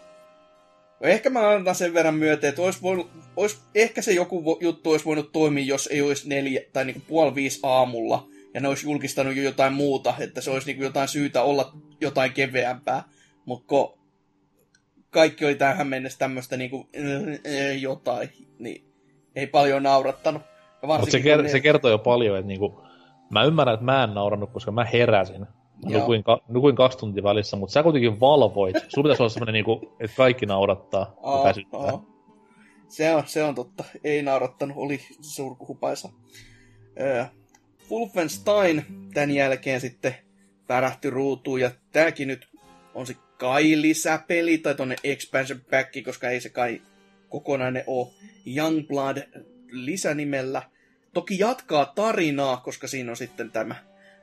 Ehkä 1.00 1.30
mä 1.30 1.48
annan 1.48 1.74
sen 1.74 1.94
verran 1.94 2.14
myöten, 2.14 2.48
että 2.48 2.62
olisi 2.62 2.82
voinut, 2.82 3.10
olisi, 3.36 3.58
ehkä 3.74 4.02
se 4.02 4.12
joku 4.12 4.58
juttu 4.60 4.90
olisi 4.90 5.04
voinut 5.04 5.32
toimia, 5.32 5.64
jos 5.64 5.86
ei 5.86 6.02
olisi 6.02 6.28
neljä 6.28 6.60
tai 6.72 6.84
niinku 6.84 7.02
puoli 7.08 7.34
viisi 7.34 7.60
aamulla, 7.62 8.26
ja 8.54 8.60
ne 8.60 8.68
olisi 8.68 8.86
julkistanut 8.86 9.36
jo 9.36 9.42
jotain 9.42 9.72
muuta, 9.72 10.14
että 10.18 10.40
se 10.40 10.50
olisi 10.50 10.66
niinku 10.66 10.82
jotain 10.82 11.08
syytä 11.08 11.42
olla 11.42 11.72
jotain 12.00 12.32
keveämpää. 12.32 13.02
Mutta 13.44 13.74
kaikki 15.10 15.44
oli 15.44 15.54
tähän 15.54 15.86
mennessä 15.86 16.18
tämmöistä 16.18 16.56
niinku, 16.56 16.88
äh, 16.96 17.82
jotain, 17.82 18.28
niin 18.58 18.84
ei 19.36 19.46
paljon 19.46 19.82
naurattanut. 19.82 20.42
Mutta 20.82 21.10
se, 21.10 21.18
ker- 21.18 21.42
ne- 21.42 21.48
se 21.48 21.60
kertoo 21.60 21.90
jo 21.90 21.98
paljon, 21.98 22.38
että 22.38 22.48
niinku, 22.48 22.82
mä 23.30 23.44
ymmärrän, 23.44 23.74
että 23.74 23.84
mä 23.84 24.04
en 24.04 24.14
naurannut, 24.14 24.50
koska 24.52 24.72
mä 24.72 24.84
heräsin. 24.84 25.40
Mä 25.40 25.98
nukuin, 25.98 26.24
ka- 26.24 26.40
nukuin 26.48 26.76
kaksi 26.76 26.98
tuntia 26.98 27.22
välissä, 27.22 27.56
mutta 27.56 27.72
sä 27.72 27.82
kuitenkin 27.82 28.20
valvoit. 28.20 28.76
Sulla 28.88 29.04
pitäisi 29.06 29.22
olla 29.22 29.30
semmoinen, 29.30 29.52
niinku, 29.52 29.96
että 30.00 30.16
kaikki 30.16 30.46
naurattaa 30.46 31.14
ja 31.22 31.44
väsyttää. 31.44 31.80
aa. 31.80 32.04
Se 32.88 33.14
on, 33.14 33.22
se 33.26 33.44
on 33.44 33.54
totta. 33.54 33.84
Ei 34.04 34.22
naurattanut, 34.22 34.76
oli 34.76 35.00
surkuhupaisa. 35.20 36.08
Öö, 37.00 37.24
Wolfenstein 37.90 38.84
tämän 39.14 39.30
jälkeen 39.30 39.80
sitten 39.80 40.14
värähti 40.68 41.10
ruutuun, 41.10 41.60
ja 41.60 41.70
tääkin 41.92 42.28
nyt 42.28 42.48
on 42.94 43.06
se 43.06 43.16
kai 43.38 43.82
lisäpeli, 43.82 44.58
tai 44.58 44.74
tonne 44.74 44.96
expansion 45.04 45.60
pack, 45.70 46.04
koska 46.04 46.30
ei 46.30 46.40
se 46.40 46.48
kai 46.48 46.82
kokonainen 47.28 47.84
ole 47.86 48.08
Youngblood 48.56 49.16
lisänimellä. 49.70 50.62
Toki 51.12 51.38
jatkaa 51.38 51.86
tarinaa, 51.86 52.56
koska 52.56 52.88
siinä 52.88 53.10
on 53.10 53.16
sitten 53.16 53.50
tämä 53.50 53.74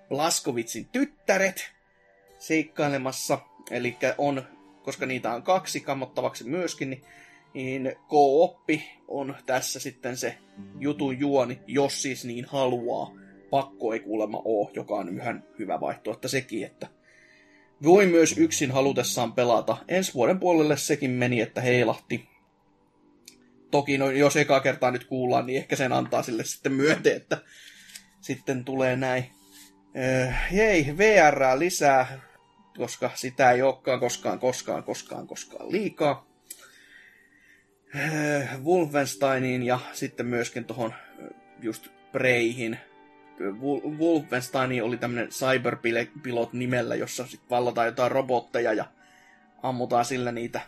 Blaskovitsin 0.10 0.86
tyttäret 0.86 1.72
seikkailemassa. 2.40 3.40
Eli 3.72 3.98
on, 4.18 4.44
koska 4.84 5.06
niitä 5.06 5.34
on 5.34 5.44
kaksi 5.44 5.80
kammottavaksi 5.80 6.44
myöskin, 6.44 6.90
niin, 6.90 7.04
niin 7.54 7.96
co-oppi 8.10 8.84
on 9.08 9.36
tässä 9.46 9.80
sitten 9.80 10.18
se 10.18 10.38
jutun 10.80 11.20
juoni, 11.20 11.60
jos 11.68 12.02
siis 12.02 12.26
niin 12.26 12.46
haluaa. 12.46 13.25
Pakko 13.50 13.94
ei 13.94 14.00
kuulemma 14.00 14.42
ole, 14.46 14.72
joka 14.74 14.96
on 14.96 15.16
ihan 15.16 15.44
hyvä 15.60 15.80
vaihtoehto 15.80 16.28
sekin, 16.28 16.66
että 16.66 16.88
voi 17.84 18.06
myös 18.06 18.38
yksin 18.38 18.72
halutessaan 18.72 19.34
pelata. 19.34 19.78
Ensi 19.88 20.14
vuoden 20.14 20.40
puolelle 20.40 20.78
sekin 20.78 21.12
meni, 21.12 21.42
että 21.42 21.62
heilahti. 21.62 22.30
Toki 23.72 23.98
no, 23.98 24.12
jos 24.12 24.36
eka 24.36 24.60
kertaa 24.60 24.92
nyt 24.92 25.04
kuullaan, 25.04 25.46
niin 25.46 25.58
ehkä 25.58 25.76
sen 25.76 25.94
antaa 25.94 26.24
sille 26.24 26.44
sitten 26.44 26.74
myöten, 26.74 27.16
että 27.16 27.38
sitten 28.22 28.66
tulee 28.66 28.96
näin. 28.96 29.26
Öö, 29.98 30.32
VR 30.98 31.60
lisää. 31.60 32.20
koska 32.78 33.12
sitä 33.16 33.52
ei 33.52 33.62
olekaan 33.62 34.00
koskaan, 34.00 34.40
koskaan, 34.40 34.84
koskaan, 34.84 35.28
koskaan 35.28 35.72
liikaa. 35.72 36.28
Äh, 37.96 38.64
Wolfensteiniin 38.64 39.64
ja 39.64 39.80
sitten 39.94 40.26
myöskin 40.26 40.66
tuohon 40.66 40.94
just 41.62 41.88
Preyhin. 42.12 42.78
Wol- 43.40 43.98
Wolfenstein 44.00 44.84
oli 44.84 44.98
tämmönen 44.98 45.30
Cyberpilot 45.30 46.54
nimellä, 46.54 46.96
jossa 46.96 47.28
sitten 47.28 47.50
vallataan 47.50 47.88
jotain 47.88 48.12
robotteja 48.12 48.74
ja 48.74 48.86
ammutaan 49.64 50.06
sillä 50.06 50.32
niitä. 50.32 50.62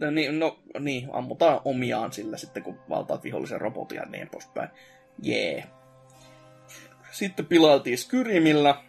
No 0.00 0.10
niin, 0.10 0.38
no, 0.38 0.58
niin, 0.80 1.08
ammutaan 1.12 1.60
omiaan 1.64 2.12
sillä 2.12 2.36
sitten, 2.36 2.62
kun 2.62 2.78
valtaat 2.88 3.24
vihollisen 3.24 3.60
robotin 3.60 3.96
ja 3.96 4.04
niin 4.04 4.28
poispäin. 4.28 4.68
Jee. 5.22 5.54
Yeah. 5.54 5.68
Sitten 7.10 7.46
pilailtiin 7.46 7.98
Skyrimillä. 7.98 8.82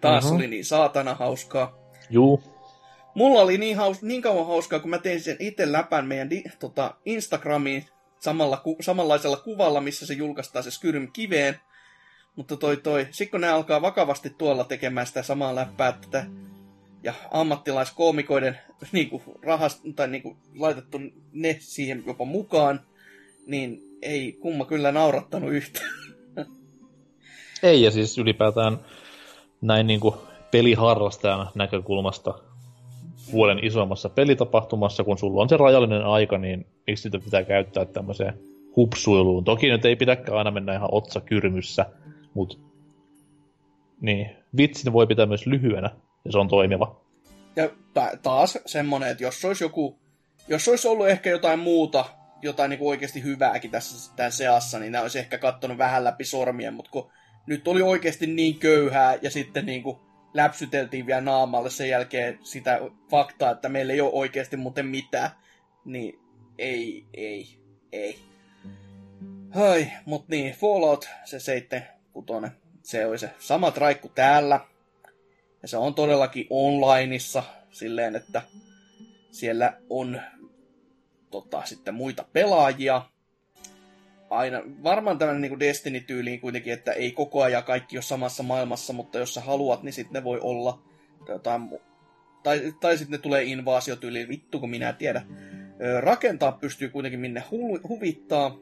Taas 0.00 0.24
Mhm. 0.24 0.34
oli 0.34 0.46
niin 0.46 0.64
saatana 0.64 1.14
hauskaa. 1.14 1.78
Juu. 2.10 2.42
Mulla 3.14 3.40
oli 3.42 3.58
niin, 3.58 3.76
haus, 3.76 4.02
niin 4.02 4.22
kauan 4.22 4.46
hauskaa, 4.46 4.78
kun 4.80 4.90
mä 4.90 4.98
tein 4.98 5.20
sen 5.20 5.36
itse 5.38 5.72
läpän 5.72 6.06
meidän 6.06 6.30
di, 6.30 6.42
tota, 6.58 6.94
Instagramiin 7.04 7.84
samalla, 8.20 8.56
ku, 8.56 8.76
samanlaisella 8.80 9.36
kuvalla, 9.36 9.80
missä 9.80 10.06
se 10.06 10.14
julkaistaan 10.14 10.62
se 10.62 10.70
Skyrim 10.70 11.12
kiveen. 11.12 11.60
Mutta 12.36 12.56
toi 12.56 12.76
toi, 12.76 13.08
sit 13.10 13.30
kun 13.30 13.40
ne 13.40 13.48
alkaa 13.48 13.82
vakavasti 13.82 14.30
tuolla 14.30 14.64
tekemään 14.64 15.06
sitä 15.06 15.22
samaa 15.22 15.54
läppää, 15.54 15.92
tätä, 15.92 16.26
ja 17.02 17.14
ammattilaiskoomikoiden 17.30 18.58
niinku, 18.92 19.22
rahast, 19.42 19.80
tai 19.96 20.08
niinku, 20.08 20.36
laitettu 20.58 20.98
ne 21.32 21.56
siihen 21.60 22.02
jopa 22.06 22.24
mukaan, 22.24 22.80
niin 23.46 23.82
ei 24.02 24.32
kumma 24.32 24.64
kyllä 24.64 24.92
naurattanut 24.92 25.52
yhtään. 25.52 25.90
Ei, 27.62 27.82
ja 27.82 27.90
siis 27.90 28.18
ylipäätään 28.18 28.78
näin 29.60 29.86
niin 29.86 30.00
kuin 30.00 30.14
peliharrastajan 30.50 31.50
näkökulmasta 31.54 32.38
vuoden 33.32 33.64
isommassa 33.64 34.08
pelitapahtumassa, 34.08 35.04
kun 35.04 35.18
sulla 35.18 35.42
on 35.42 35.48
se 35.48 35.56
rajallinen 35.56 36.04
aika, 36.04 36.38
niin 36.38 36.66
miksi 36.86 37.02
sitä 37.02 37.18
pitää 37.18 37.44
käyttää 37.44 37.84
tämmöiseen 37.84 38.38
hupsuiluun. 38.76 39.44
Toki 39.44 39.68
nyt 39.68 39.84
ei 39.84 39.96
pidäkään 39.96 40.38
aina 40.38 40.50
mennä 40.50 40.74
ihan 40.74 40.88
otsa 40.92 41.20
kyrmyssä, 41.20 41.86
mutta 42.34 42.56
niin, 44.00 44.30
vitsin 44.56 44.92
voi 44.92 45.06
pitää 45.06 45.26
myös 45.26 45.46
lyhyenä, 45.46 45.90
ja 46.24 46.32
se 46.32 46.38
on 46.38 46.48
toimiva. 46.48 47.00
Ja 47.56 47.70
ta- 47.94 48.12
taas 48.22 48.58
semmonen, 48.66 49.10
että 49.10 49.24
jos 49.24 49.44
olisi 49.44 49.64
joku, 49.64 49.98
jos 50.48 50.68
olisi 50.68 50.88
ollut 50.88 51.08
ehkä 51.08 51.30
jotain 51.30 51.58
muuta, 51.58 52.04
jotain 52.42 52.70
niin 52.70 52.80
oikeasti 52.82 53.22
hyvääkin 53.22 53.70
tässä 53.70 54.16
tämän 54.16 54.32
seassa, 54.32 54.78
niin 54.78 54.92
nämä 54.92 55.02
olisi 55.02 55.18
ehkä 55.18 55.38
kattonut 55.38 55.78
vähän 55.78 56.04
läpi 56.04 56.24
sormien, 56.24 56.74
mutta 56.74 56.90
kun 56.90 57.10
nyt 57.46 57.68
oli 57.68 57.82
oikeasti 57.82 58.26
niin 58.26 58.58
köyhää 58.58 59.18
ja 59.22 59.30
sitten 59.30 59.66
niin 59.66 59.82
kuin 59.82 59.98
läpsyteltiin 60.34 61.06
vielä 61.06 61.20
naamalle 61.20 61.70
sen 61.70 61.88
jälkeen 61.88 62.38
sitä 62.42 62.80
faktaa, 63.10 63.50
että 63.50 63.68
meillä 63.68 63.92
ei 63.92 64.00
ole 64.00 64.10
oikeasti 64.12 64.56
muuten 64.56 64.86
mitään, 64.86 65.30
niin 65.84 66.20
ei, 66.58 67.06
ei, 67.14 67.58
ei. 67.92 68.18
Hai, 69.54 69.90
mut 70.04 70.28
niin, 70.28 70.54
Fallout, 70.54 71.08
se 71.24 71.40
76, 71.40 72.56
se 72.82 73.06
oli 73.06 73.18
se 73.18 73.30
sama 73.38 73.70
traikku 73.70 74.08
täällä, 74.08 74.60
ja 75.62 75.68
se 75.68 75.76
on 75.76 75.94
todellakin 75.94 76.46
onlineissa 76.50 77.42
silleen, 77.70 78.16
että 78.16 78.42
siellä 79.30 79.72
on 79.90 80.20
tota, 81.30 81.62
sitten 81.64 81.94
muita 81.94 82.24
pelaajia. 82.32 83.02
Aina, 84.30 84.62
varmaan 84.82 85.18
tämmöinen 85.18 85.42
niin 85.42 85.60
Destiny-tyyliin 85.60 86.40
kuitenkin, 86.40 86.72
että 86.72 86.92
ei 86.92 87.12
koko 87.12 87.42
ajan 87.42 87.64
kaikki 87.64 87.96
ole 87.96 88.02
samassa 88.02 88.42
maailmassa, 88.42 88.92
mutta 88.92 89.18
jos 89.18 89.34
sä 89.34 89.40
haluat, 89.40 89.82
niin 89.82 89.92
sitten 89.92 90.12
ne 90.12 90.24
voi 90.24 90.40
olla 90.42 90.82
tai 91.26 91.34
jotain 91.34 91.70
tai, 92.42 92.74
tai 92.80 92.98
sitten 92.98 93.12
ne 93.12 93.18
tulee 93.18 93.44
invaasiotyyliin, 93.44 94.28
vittu 94.28 94.60
kun 94.60 94.70
minä 94.70 94.92
tiedä. 94.92 95.22
Rakentaa 96.00 96.52
pystyy 96.52 96.88
kuitenkin 96.88 97.20
minne 97.20 97.40
hu- 97.40 97.88
huvittaa. 97.88 98.58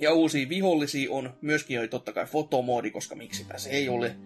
Ja 0.00 0.12
uusia 0.12 0.48
vihollisia 0.48 1.12
on 1.12 1.36
myöskin 1.40 1.74
jo 1.74 1.88
totta 1.88 2.12
kai 2.12 2.26
fotomoodi, 2.26 2.90
koska 2.90 3.14
miksipä 3.14 3.58
se 3.58 3.70
ei 3.70 3.88
ole. 3.88 4.16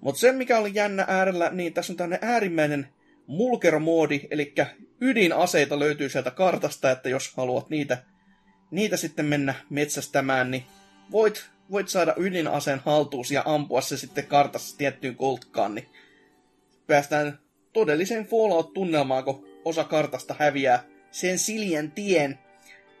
Mutta 0.00 0.20
se, 0.20 0.32
mikä 0.32 0.58
oli 0.58 0.70
jännä 0.74 1.04
äärellä, 1.08 1.50
niin 1.52 1.74
tässä 1.74 1.92
on 1.92 1.96
tämmöinen 1.96 2.28
äärimmäinen 2.28 2.88
mulkeromoodi, 3.26 4.20
eli 4.30 4.54
ydinaseita 5.00 5.78
löytyy 5.78 6.08
sieltä 6.08 6.30
kartasta, 6.30 6.90
että 6.90 7.08
jos 7.08 7.34
haluat 7.36 7.70
niitä, 7.70 7.98
niitä 8.70 8.96
sitten 8.96 9.24
mennä 9.24 9.54
metsästämään, 9.70 10.50
niin 10.50 10.64
voit, 11.10 11.50
voit 11.70 11.88
saada 11.88 12.14
ydinaseen 12.16 12.80
haltuus 12.84 13.30
ja 13.30 13.42
ampua 13.46 13.80
se 13.80 13.96
sitten 13.96 14.26
kartassa 14.26 14.78
tiettyyn 14.78 15.16
koltkaan, 15.16 15.74
niin 15.74 15.86
päästään 16.86 17.38
todelliseen 17.72 18.26
Fallout-tunnelmaan, 18.26 19.24
kun 19.24 19.46
osa 19.64 19.84
kartasta 19.84 20.34
häviää 20.38 20.84
sen 21.10 21.38
siljän 21.38 21.90
tien 21.90 22.38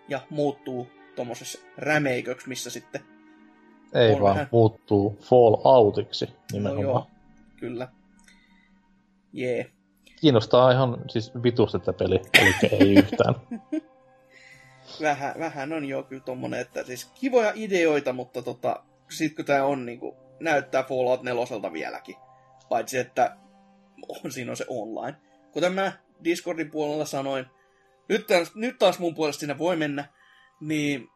ja 0.08 0.20
muuttuu 0.30 0.88
tuommoisessa 1.16 1.58
rämeiköksi, 1.76 2.48
missä 2.48 2.70
sitten 2.70 3.00
Ei 3.94 4.12
On 4.12 4.20
vaan 4.20 4.34
vähän. 4.34 4.48
muuttuu 4.50 5.18
Falloutiksi 5.20 6.28
nimenomaan. 6.52 6.84
No 6.84 6.90
joo, 6.90 7.06
kyllä. 7.56 7.88
Jee. 9.32 9.56
Yeah. 9.56 9.70
Kiinnostaa 10.20 10.72
ihan 10.72 10.98
siis 11.08 11.32
vitusti 11.42 11.78
tätä 11.78 11.92
peli, 11.92 12.20
eli 12.40 12.54
ei 12.72 12.94
yhtään. 12.94 13.34
Vähän, 15.00 15.34
vähän 15.38 15.72
on 15.72 15.84
jo 15.84 16.02
kyllä 16.02 16.22
tommonen, 16.22 16.60
että 16.60 16.84
siis 16.84 17.10
kivoja 17.20 17.52
ideoita, 17.54 18.12
mutta 18.12 18.42
tota, 18.42 18.82
sit 19.10 19.36
kun 19.36 19.44
tää 19.44 19.64
on 19.64 19.86
niinku, 19.86 20.16
näyttää 20.40 20.82
Fallout 20.82 21.22
4 21.22 21.72
vieläkin. 21.72 22.16
Paitsi, 22.68 22.98
että 22.98 23.36
on, 24.08 24.32
siinä 24.32 24.50
on 24.50 24.56
se 24.56 24.64
online. 24.68 25.16
Kuten 25.52 25.72
mä 25.72 25.92
Discordin 26.24 26.70
puolella 26.70 27.04
sanoin, 27.04 27.46
nyt, 28.08 28.26
taas- 28.26 28.54
nyt 28.54 28.78
taas 28.78 28.98
mun 28.98 29.14
puolesta 29.14 29.40
siinä 29.40 29.58
voi 29.58 29.76
mennä, 29.76 30.04
niin 30.60 31.08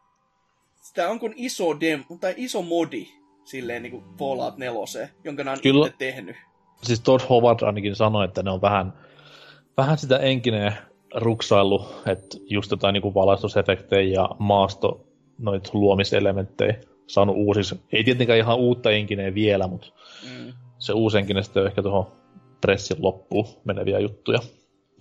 sitä 0.81 1.09
on 1.09 1.19
kuin 1.19 1.33
iso 1.35 1.79
dem, 1.79 2.03
tai 2.19 2.33
iso 2.37 2.61
modi 2.61 3.07
silleen 3.43 3.83
niinku 3.83 4.03
Fallout 4.19 4.57
4, 4.57 5.09
jonka 5.23 5.43
ne 5.43 5.51
on 5.51 5.61
Kyllä. 5.63 5.85
itse 5.85 5.97
tehnyt. 5.97 6.35
siis 6.83 6.99
Todd 7.01 7.23
Howard 7.29 7.61
ainakin 7.61 7.95
sanoi, 7.95 8.25
että 8.25 8.43
ne 8.43 8.51
on 8.51 8.61
vähän, 8.61 8.93
vähän 9.77 9.97
sitä 9.97 10.17
enkineen 10.17 10.73
ruksailu, 11.15 11.85
että 12.07 12.37
just 12.49 12.71
jotain 12.71 12.93
niin 12.93 13.13
valaistusefektejä 13.13 14.13
ja 14.13 14.29
maasto 14.39 15.07
noit 15.37 15.73
luomiselementtejä 15.73 16.75
saanut 17.07 17.35
uusiksi. 17.35 17.79
Ei 17.91 18.03
tietenkään 18.03 18.39
ihan 18.39 18.57
uutta 18.57 18.91
enkineen 18.91 19.35
vielä, 19.35 19.67
mutta 19.67 19.87
Mm. 20.23 20.53
se 20.79 20.93
uusi 20.93 21.17
enkinen 21.17 21.43
sitten 21.43 21.61
on 21.61 21.67
ehkä 21.67 21.81
tuohon 21.81 22.11
pressin 22.61 22.97
loppuun 22.99 23.47
meneviä 23.65 23.99
juttuja. 23.99 24.39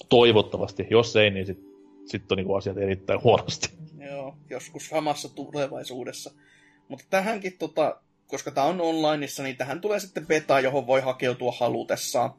Toivottavasti. 0.08 0.86
Jos 0.90 1.16
ei, 1.16 1.30
niin 1.30 1.46
sitten 1.46 1.66
sit 2.06 2.32
on 2.32 2.36
niin 2.38 2.56
asiat 2.56 2.78
erittäin 2.78 3.22
huonosti. 3.22 3.68
Joo, 4.10 4.34
joskus 4.50 4.88
samassa 4.88 5.34
tulevaisuudessa. 5.34 6.30
Mutta 6.88 7.04
tähänkin, 7.10 7.52
tota, 7.58 8.00
koska 8.26 8.50
tämä 8.50 8.66
on 8.66 8.80
onlineissa, 8.80 9.42
niin 9.42 9.56
tähän 9.56 9.80
tulee 9.80 10.00
sitten 10.00 10.26
beta, 10.26 10.60
johon 10.60 10.86
voi 10.86 11.00
hakeutua 11.00 11.52
halutessaan. 11.60 12.30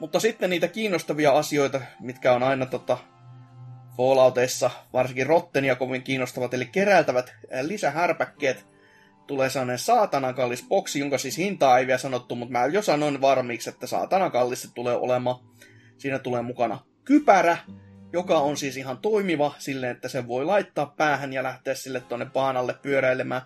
Mutta 0.00 0.20
sitten 0.20 0.50
niitä 0.50 0.68
kiinnostavia 0.68 1.32
asioita, 1.32 1.80
mitkä 2.00 2.32
on 2.32 2.42
aina 2.42 2.66
tota, 2.66 2.98
Fallouteissa, 3.96 4.70
varsinkin 4.92 5.26
Rottenia 5.26 5.76
kovin 5.76 6.02
kiinnostavat, 6.02 6.54
eli 6.54 6.66
keräiltävät 6.66 7.34
ää, 7.50 7.66
lisähärpäkkeet. 7.68 8.66
Tulee 9.26 9.50
sellainen 9.50 9.78
saatanan 9.78 10.34
kallis 10.34 10.64
boksi, 10.68 11.00
jonka 11.00 11.18
siis 11.18 11.38
hintaa 11.38 11.78
ei 11.78 11.86
vielä 11.86 11.98
sanottu, 11.98 12.34
mutta 12.34 12.52
mä 12.52 12.66
jo 12.66 12.82
sanoin 12.82 13.20
varmiksi, 13.20 13.70
että 13.70 13.86
saatanan 13.86 14.30
kallis 14.30 14.62
se 14.62 14.68
tulee 14.74 14.96
olemaan. 14.96 15.36
Siinä 15.98 16.18
tulee 16.18 16.42
mukana 16.42 16.78
kypärä, 17.04 17.58
joka 18.12 18.38
on 18.38 18.56
siis 18.56 18.76
ihan 18.76 18.98
toimiva 18.98 19.54
silleen, 19.58 19.92
että 19.92 20.08
sen 20.08 20.28
voi 20.28 20.44
laittaa 20.44 20.94
päähän 20.96 21.32
ja 21.32 21.42
lähteä 21.42 21.74
sille 21.74 22.00
tuonne 22.00 22.26
paanalle 22.26 22.74
pyöräilemään. 22.82 23.42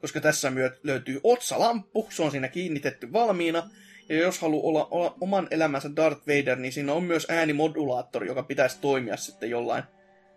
Koska 0.00 0.20
tässä 0.20 0.50
myö- 0.50 0.78
löytyy 0.82 1.20
otsalamppu, 1.24 2.08
se 2.10 2.22
on 2.22 2.30
siinä 2.30 2.48
kiinnitetty 2.48 3.12
valmiina. 3.12 3.70
Ja 4.08 4.16
jos 4.16 4.38
haluaa 4.40 4.68
olla, 4.68 4.88
olla 4.90 5.14
oman 5.20 5.48
elämänsä 5.50 5.96
Darth 5.96 6.20
Vader, 6.26 6.58
niin 6.58 6.72
siinä 6.72 6.92
on 6.92 7.04
myös 7.04 7.26
äänimodulaattori, 7.30 8.26
joka 8.26 8.42
pitäisi 8.42 8.80
toimia 8.80 9.16
sitten 9.16 9.50
jollain 9.50 9.84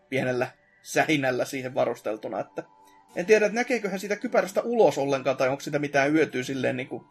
pienellä 0.09 0.47
sähinällä 0.81 1.45
siihen 1.45 1.73
varusteltuna. 1.73 2.39
Että 2.39 2.63
en 3.15 3.25
tiedä, 3.25 3.45
että 3.45 3.55
näkeeköhän 3.55 3.99
siitä 3.99 4.15
kypärästä 4.15 4.61
ulos 4.61 4.97
ollenkaan, 4.97 5.37
tai 5.37 5.49
onko 5.49 5.61
sitä 5.61 5.79
mitään 5.79 6.11
hyötyä 6.11 6.43
silleen 6.43 6.77
niin 6.77 6.87
kuin 6.87 7.03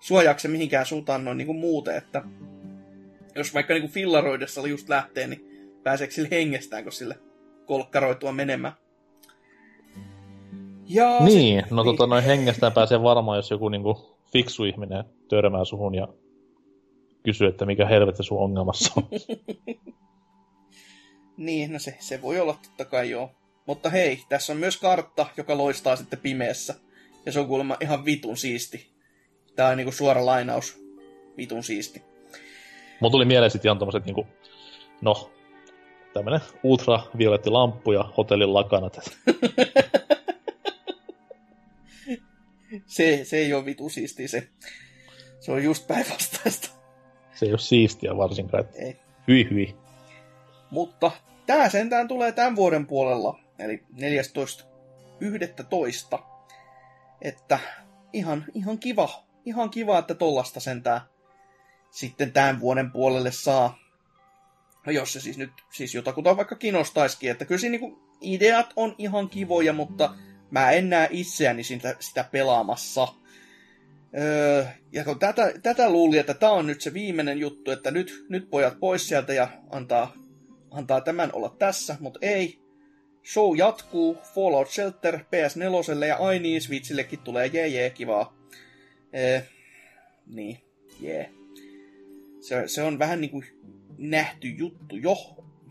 suojaako 0.00 0.40
se 0.40 0.48
mihinkään 0.48 0.86
suuntaan 0.86 1.24
noin 1.24 1.38
niin 1.38 1.46
kuin 1.46 1.58
muuten, 1.58 1.96
että 1.96 2.22
jos 3.34 3.54
vaikka 3.54 3.74
niin 3.74 3.82
kuin 3.82 3.92
fillaroidessa 3.92 4.66
just 4.66 4.88
lähtee, 4.88 5.26
niin 5.26 5.70
pääseekö 5.82 6.14
sille 6.14 6.28
hengestään, 6.30 6.82
kun 6.82 6.92
sille 6.92 7.18
kolkkaroitua 7.66 8.32
menemään. 8.32 8.72
Ja 10.86 11.18
Niin, 11.20 11.62
sit- 11.62 11.70
no 11.70 11.84
tota 11.84 12.06
noin 12.06 12.24
hengestään 12.24 12.72
pääsee 12.72 13.02
varmaan, 13.02 13.38
jos 13.38 13.50
joku 13.50 13.68
niinku 13.68 14.18
fiksu 14.32 14.64
ihminen 14.64 15.04
törmää 15.28 15.64
suhun 15.64 15.94
ja 15.94 16.08
kysyy, 17.22 17.48
että 17.48 17.66
mikä 17.66 17.86
helvetti 17.86 18.22
sun 18.22 18.38
ongelmassa 18.38 18.92
on. 18.96 19.04
Niin, 21.38 21.72
no 21.72 21.78
se, 21.78 21.96
se 22.00 22.22
voi 22.22 22.40
olla 22.40 22.58
totta 22.62 22.84
kai 22.84 23.10
joo. 23.10 23.30
Mutta 23.66 23.90
hei, 23.90 24.22
tässä 24.28 24.52
on 24.52 24.58
myös 24.58 24.76
kartta, 24.76 25.26
joka 25.36 25.58
loistaa 25.58 25.96
sitten 25.96 26.18
pimeässä. 26.18 26.74
Ja 27.26 27.32
se 27.32 27.40
on 27.40 27.46
kuulemma 27.46 27.76
ihan 27.80 28.04
vitun 28.04 28.36
siisti. 28.36 28.90
Tää 29.56 29.68
on 29.68 29.76
niinku 29.76 29.92
suora 29.92 30.26
lainaus 30.26 30.80
vitun 31.36 31.64
siisti. 31.64 32.02
Mulla 33.00 33.10
tuli 33.10 33.24
mieleen 33.24 33.50
sitten 33.50 33.68
ihan 33.68 33.78
tommoset 33.78 34.04
niinku, 34.04 34.26
no, 35.00 35.30
tämmönen 36.14 36.40
ultravioletti 36.62 37.50
lamppu 37.50 37.92
ja 37.92 38.04
hotellin 38.16 38.54
lakanat. 38.54 39.00
Se, 42.86 43.24
se 43.24 43.36
ei 43.36 43.54
ole 43.54 43.64
vitu 43.64 43.88
siisti 43.88 44.28
se. 44.28 44.48
Se 45.40 45.52
on 45.52 45.64
just 45.64 45.86
päinvastaista. 45.86 46.68
Se 47.34 47.46
ei 47.46 47.52
ole 47.52 47.58
siistiä 47.58 48.16
varsinkaan. 48.16 48.64
Että 48.64 48.78
Ei. 48.78 48.96
hyi 49.28 49.48
hyi. 49.50 49.76
Mutta 50.70 51.10
tää 51.46 51.68
sentään 51.68 52.08
tulee 52.08 52.32
tämän 52.32 52.56
vuoden 52.56 52.86
puolella, 52.86 53.40
eli 53.58 53.82
14.11. 53.94 56.18
Että 57.22 57.58
ihan, 58.12 58.44
ihan 58.54 58.78
kiva, 58.78 59.24
ihan 59.44 59.70
kiva, 59.70 59.98
että 59.98 60.14
tollasta 60.14 60.60
sentään 60.60 61.00
sitten 61.90 62.32
tämän 62.32 62.60
vuoden 62.60 62.90
puolelle 62.90 63.32
saa. 63.32 63.78
No 64.86 64.92
jos 64.92 65.12
se 65.12 65.20
siis 65.20 65.38
nyt 65.38 65.50
siis 65.72 65.94
jotakuta 65.94 66.36
vaikka 66.36 66.56
kiinnostaisikin, 66.56 67.30
että 67.30 67.44
kyllä 67.44 67.60
siinä 67.60 67.70
niinku 67.70 67.98
ideat 68.20 68.72
on 68.76 68.94
ihan 68.98 69.28
kivoja, 69.28 69.72
mutta 69.72 70.14
mä 70.50 70.70
en 70.70 70.90
näe 70.90 71.08
itseäni 71.10 71.64
sitä, 71.64 71.96
sitä 72.00 72.24
pelaamassa. 72.32 73.08
Öö, 74.16 74.64
ja 74.92 75.04
kun 75.04 75.18
tätä, 75.18 75.52
tätä 75.62 75.90
luuli, 75.90 76.18
että 76.18 76.34
tämä 76.34 76.52
on 76.52 76.66
nyt 76.66 76.80
se 76.80 76.94
viimeinen 76.94 77.38
juttu, 77.38 77.70
että 77.70 77.90
nyt, 77.90 78.26
nyt 78.28 78.50
pojat 78.50 78.80
pois 78.80 79.08
sieltä 79.08 79.32
ja 79.32 79.48
antaa, 79.70 80.14
antaa 80.70 81.00
tämän 81.00 81.30
olla 81.32 81.56
tässä, 81.58 81.96
mutta 82.00 82.18
ei. 82.22 82.58
Show 83.32 83.56
jatkuu, 83.56 84.18
Fallout 84.34 84.70
Shelter 84.70 85.18
PS4 85.18 86.04
ja 86.04 86.16
ai 86.16 86.38
niin, 86.38 86.62
Switchillekin 86.62 87.18
tulee 87.18 87.46
jee 87.46 87.68
jee 87.68 87.90
kivaa. 87.90 88.36
Öö, 89.14 89.40
niin, 90.26 90.58
jee. 91.00 91.30
Se, 92.40 92.62
se 92.68 92.82
on 92.82 92.98
vähän 92.98 93.20
niin 93.20 93.30
kuin 93.30 93.44
nähty 93.98 94.48
juttu 94.48 94.96
jo, 94.96 95.16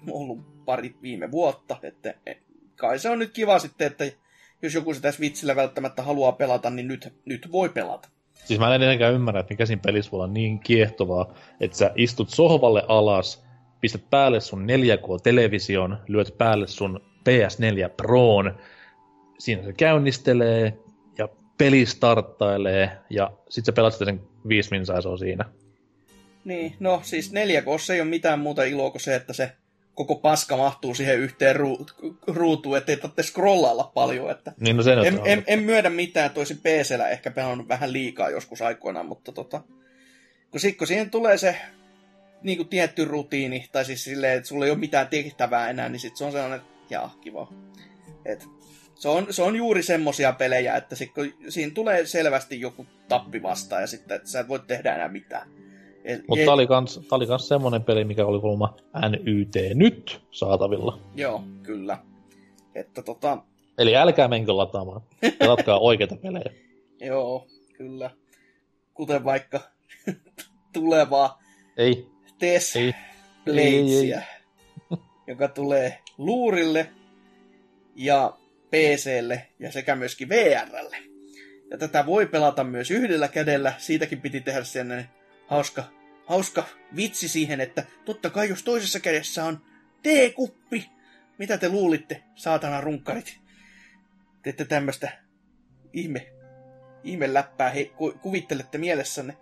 ollut 0.09 0.65
pari 0.65 0.95
viime 1.01 1.31
vuotta, 1.31 1.77
että 1.83 2.13
eh, 2.25 2.37
kai 2.75 2.99
se 2.99 3.09
on 3.09 3.19
nyt 3.19 3.33
kiva 3.33 3.59
sitten, 3.59 3.87
että 3.87 4.05
jos 4.61 4.73
joku 4.73 4.93
sitä 4.93 5.11
Switchillä 5.11 5.55
välttämättä 5.55 6.03
haluaa 6.03 6.31
pelata, 6.31 6.69
niin 6.69 6.87
nyt, 6.87 7.13
nyt 7.25 7.51
voi 7.51 7.69
pelata. 7.69 8.09
Siis 8.47 8.59
mä 8.59 8.75
en 8.75 8.83
edenkään 8.83 9.13
ymmärrä, 9.13 9.39
että 9.39 9.53
mikä 9.53 9.65
siinä 9.65 9.81
pelissä 9.85 10.11
voi 10.11 10.17
olla 10.17 10.33
niin 10.33 10.59
kiehtovaa, 10.59 11.33
että 11.59 11.77
sä 11.77 11.91
istut 11.95 12.29
sohvalle 12.29 12.83
alas, 12.87 13.45
pistät 13.81 14.09
päälle 14.09 14.39
sun 14.39 14.67
4K-television, 14.69 15.97
lyöt 16.07 16.37
päälle 16.37 16.67
sun 16.67 16.99
PS4 17.29 17.89
Proon, 17.97 18.57
siinä 19.39 19.63
se 19.63 19.73
käynnistelee 19.73 20.77
ja 21.17 21.27
peli 21.57 21.85
starttailee 21.85 22.91
ja 23.09 23.31
sit 23.49 23.65
sä 23.65 23.73
sitten 23.89 24.07
sen 24.07 24.21
viisi 24.47 24.71
minsaa 24.71 25.01
se 25.01 25.07
on 25.07 25.19
siinä. 25.19 25.45
Niin, 26.45 26.75
no 26.79 26.99
siis 27.03 27.31
4 27.31 27.63
ei 27.93 28.01
ole 28.01 28.09
mitään 28.09 28.39
muuta 28.39 28.63
iloa 28.63 28.91
kuin 28.91 29.01
se, 29.01 29.15
että 29.15 29.33
se 29.33 29.51
koko 29.97 30.15
paska 30.15 30.57
mahtuu 30.57 30.95
siihen 30.95 31.19
yhteen 31.19 31.55
ruu- 31.55 31.85
ruutuun, 32.27 32.77
ettei 32.77 32.97
tarvitse 32.97 33.23
scrollailla 33.23 33.91
paljon. 33.93 34.31
Että 34.31 34.53
Niin 34.59 34.77
no 34.77 34.83
se 34.83 34.95
nyt 34.95 35.05
en, 35.05 35.19
on. 35.19 35.27
en, 35.27 35.43
en 35.47 35.63
myödä 35.63 35.89
mitään, 35.89 36.31
toisin 36.31 36.57
PCllä 36.57 37.09
ehkä 37.09 37.31
pelannut 37.31 37.67
vähän 37.67 37.93
liikaa 37.93 38.29
joskus 38.29 38.61
aikoinaan, 38.61 39.05
mutta 39.05 39.31
tota, 39.31 39.61
kun, 40.51 40.59
sit, 40.59 40.77
kun 40.77 40.87
siihen 40.87 41.09
tulee 41.09 41.37
se 41.37 41.57
niin 42.41 42.57
kuin 42.57 42.69
tietty 42.69 43.05
rutiini, 43.05 43.65
tai 43.71 43.85
siis 43.85 44.03
silleen, 44.03 44.37
että 44.37 44.47
sulla 44.49 44.65
ei 44.65 44.71
ole 44.71 44.79
mitään 44.79 45.07
tehtävää 45.07 45.69
enää, 45.69 45.89
niin 45.89 45.99
sit 45.99 46.17
se 46.17 46.25
on 46.25 46.31
sellainen, 46.31 46.59
että 46.59 46.85
jaa, 46.89 47.15
kiva. 47.21 47.53
Et, 48.25 48.45
se, 48.95 49.09
on, 49.09 49.27
se 49.29 49.41
on 49.41 49.55
juuri 49.55 49.83
semmosia 49.83 50.33
pelejä, 50.33 50.75
että 50.75 50.95
sit, 50.95 51.13
kun 51.13 51.33
siinä 51.49 51.71
tulee 51.71 52.05
selvästi 52.05 52.61
joku 52.61 52.87
tappi 53.07 53.41
vastaan, 53.41 53.81
ja 53.81 53.87
sitten 53.87 54.15
että 54.15 54.29
sä 54.29 54.39
et 54.39 54.47
voi 54.47 54.59
tehdä 54.59 54.95
enää 54.95 55.07
mitään. 55.07 55.49
Mutta 56.27 56.45
tää 56.45 56.53
oli, 56.53 56.67
kans, 56.67 56.95
tää 57.09 57.17
oli 57.17 57.27
kans 57.27 57.47
semmonen 57.47 57.83
peli, 57.83 58.03
mikä 58.03 58.25
oli 58.25 58.39
kuulemma 58.41 58.75
NYT 59.09 59.55
nyt 59.73 60.21
saatavilla. 60.31 60.99
Joo, 61.15 61.43
kyllä. 61.63 61.97
Että 62.75 63.01
tota, 63.01 63.37
Eli 63.77 63.95
älkää 63.95 64.27
menkö 64.27 64.57
lataamaan. 64.57 65.01
Pelatkaa 65.39 65.79
oikeita 65.79 66.15
pelejä. 66.15 66.51
joo, 67.09 67.47
kyllä. 67.73 68.11
Kuten 68.93 69.23
vaikka 69.23 69.59
tulevaa 70.73 71.39
Ei, 71.77 72.07
Tess 72.39 72.75
ei. 72.75 72.95
Bladesiä, 73.45 74.23
joka 75.27 75.47
tulee 75.47 75.99
luurille 76.17 76.89
ja 77.95 78.37
PClle 78.69 79.47
ja 79.59 79.71
sekä 79.71 79.95
myöskin 79.95 80.29
VRlle. 80.29 80.97
Ja 81.71 81.77
tätä 81.77 82.05
voi 82.05 82.25
pelata 82.25 82.63
myös 82.63 82.91
yhdellä 82.91 83.27
kädellä. 83.27 83.73
Siitäkin 83.77 84.21
piti 84.21 84.41
tehdä 84.41 84.63
sellainen 84.63 85.09
hauska, 85.47 85.83
hauska 86.27 86.63
vitsi 86.95 87.27
siihen, 87.27 87.61
että 87.61 87.83
totta 88.05 88.29
kai 88.29 88.49
jos 88.49 88.63
toisessa 88.63 88.99
kädessä 88.99 89.45
on 89.45 89.61
teekuppi, 90.03 90.89
mitä 91.37 91.57
te 91.57 91.69
luulitte, 91.69 92.23
saatana 92.35 92.81
runkkarit? 92.81 93.39
Teette 94.43 94.65
tämmöistä 94.65 95.11
ihme, 95.93 96.27
ihme 97.03 97.33
läppää, 97.33 97.69
he, 97.69 97.85
ku, 97.85 98.13
kuvittelette 98.21 98.77
mielessänne. 98.77 99.37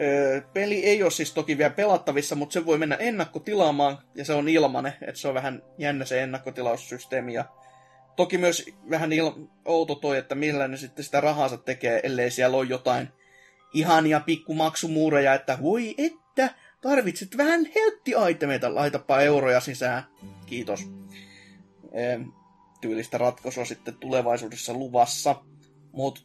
Öö, 0.00 0.40
peli 0.40 0.84
ei 0.84 1.02
ole 1.02 1.10
siis 1.10 1.32
toki 1.32 1.58
vielä 1.58 1.70
pelattavissa, 1.70 2.34
mutta 2.34 2.52
se 2.52 2.66
voi 2.66 2.78
mennä 2.78 2.96
ennakkotilaamaan, 2.96 3.98
ja 4.14 4.24
se 4.24 4.32
on 4.32 4.48
ilmanen, 4.48 4.92
että 5.00 5.20
se 5.20 5.28
on 5.28 5.34
vähän 5.34 5.62
jännä 5.78 6.04
se 6.04 6.22
ennakkotilaussysteemi. 6.22 7.34
Ja 7.34 7.44
toki 8.16 8.38
myös 8.38 8.66
vähän 8.90 9.10
il- 9.10 9.48
outo 9.64 9.94
toi, 9.94 10.18
että 10.18 10.34
millä 10.34 10.68
ne 10.68 10.76
sitten 10.76 11.04
sitä 11.04 11.20
rahansa 11.20 11.56
tekee, 11.56 12.00
ellei 12.02 12.30
siellä 12.30 12.56
ole 12.56 12.66
jotain 12.66 13.08
ihania 13.72 14.20
pikkumaksumuureja, 14.20 15.34
että 15.34 15.58
voi 15.62 15.94
että, 15.98 16.54
tarvitset 16.80 17.36
vähän 17.36 17.66
heltti-itemeita, 17.74 18.74
laitapa 18.74 19.20
euroja 19.20 19.60
sisään. 19.60 20.02
Kiitos. 20.46 20.90
Tyylistä 22.80 23.18
ratkaisua 23.18 23.64
sitten 23.64 23.94
tulevaisuudessa 23.94 24.72
luvassa. 24.72 25.42
Mutta 25.92 26.20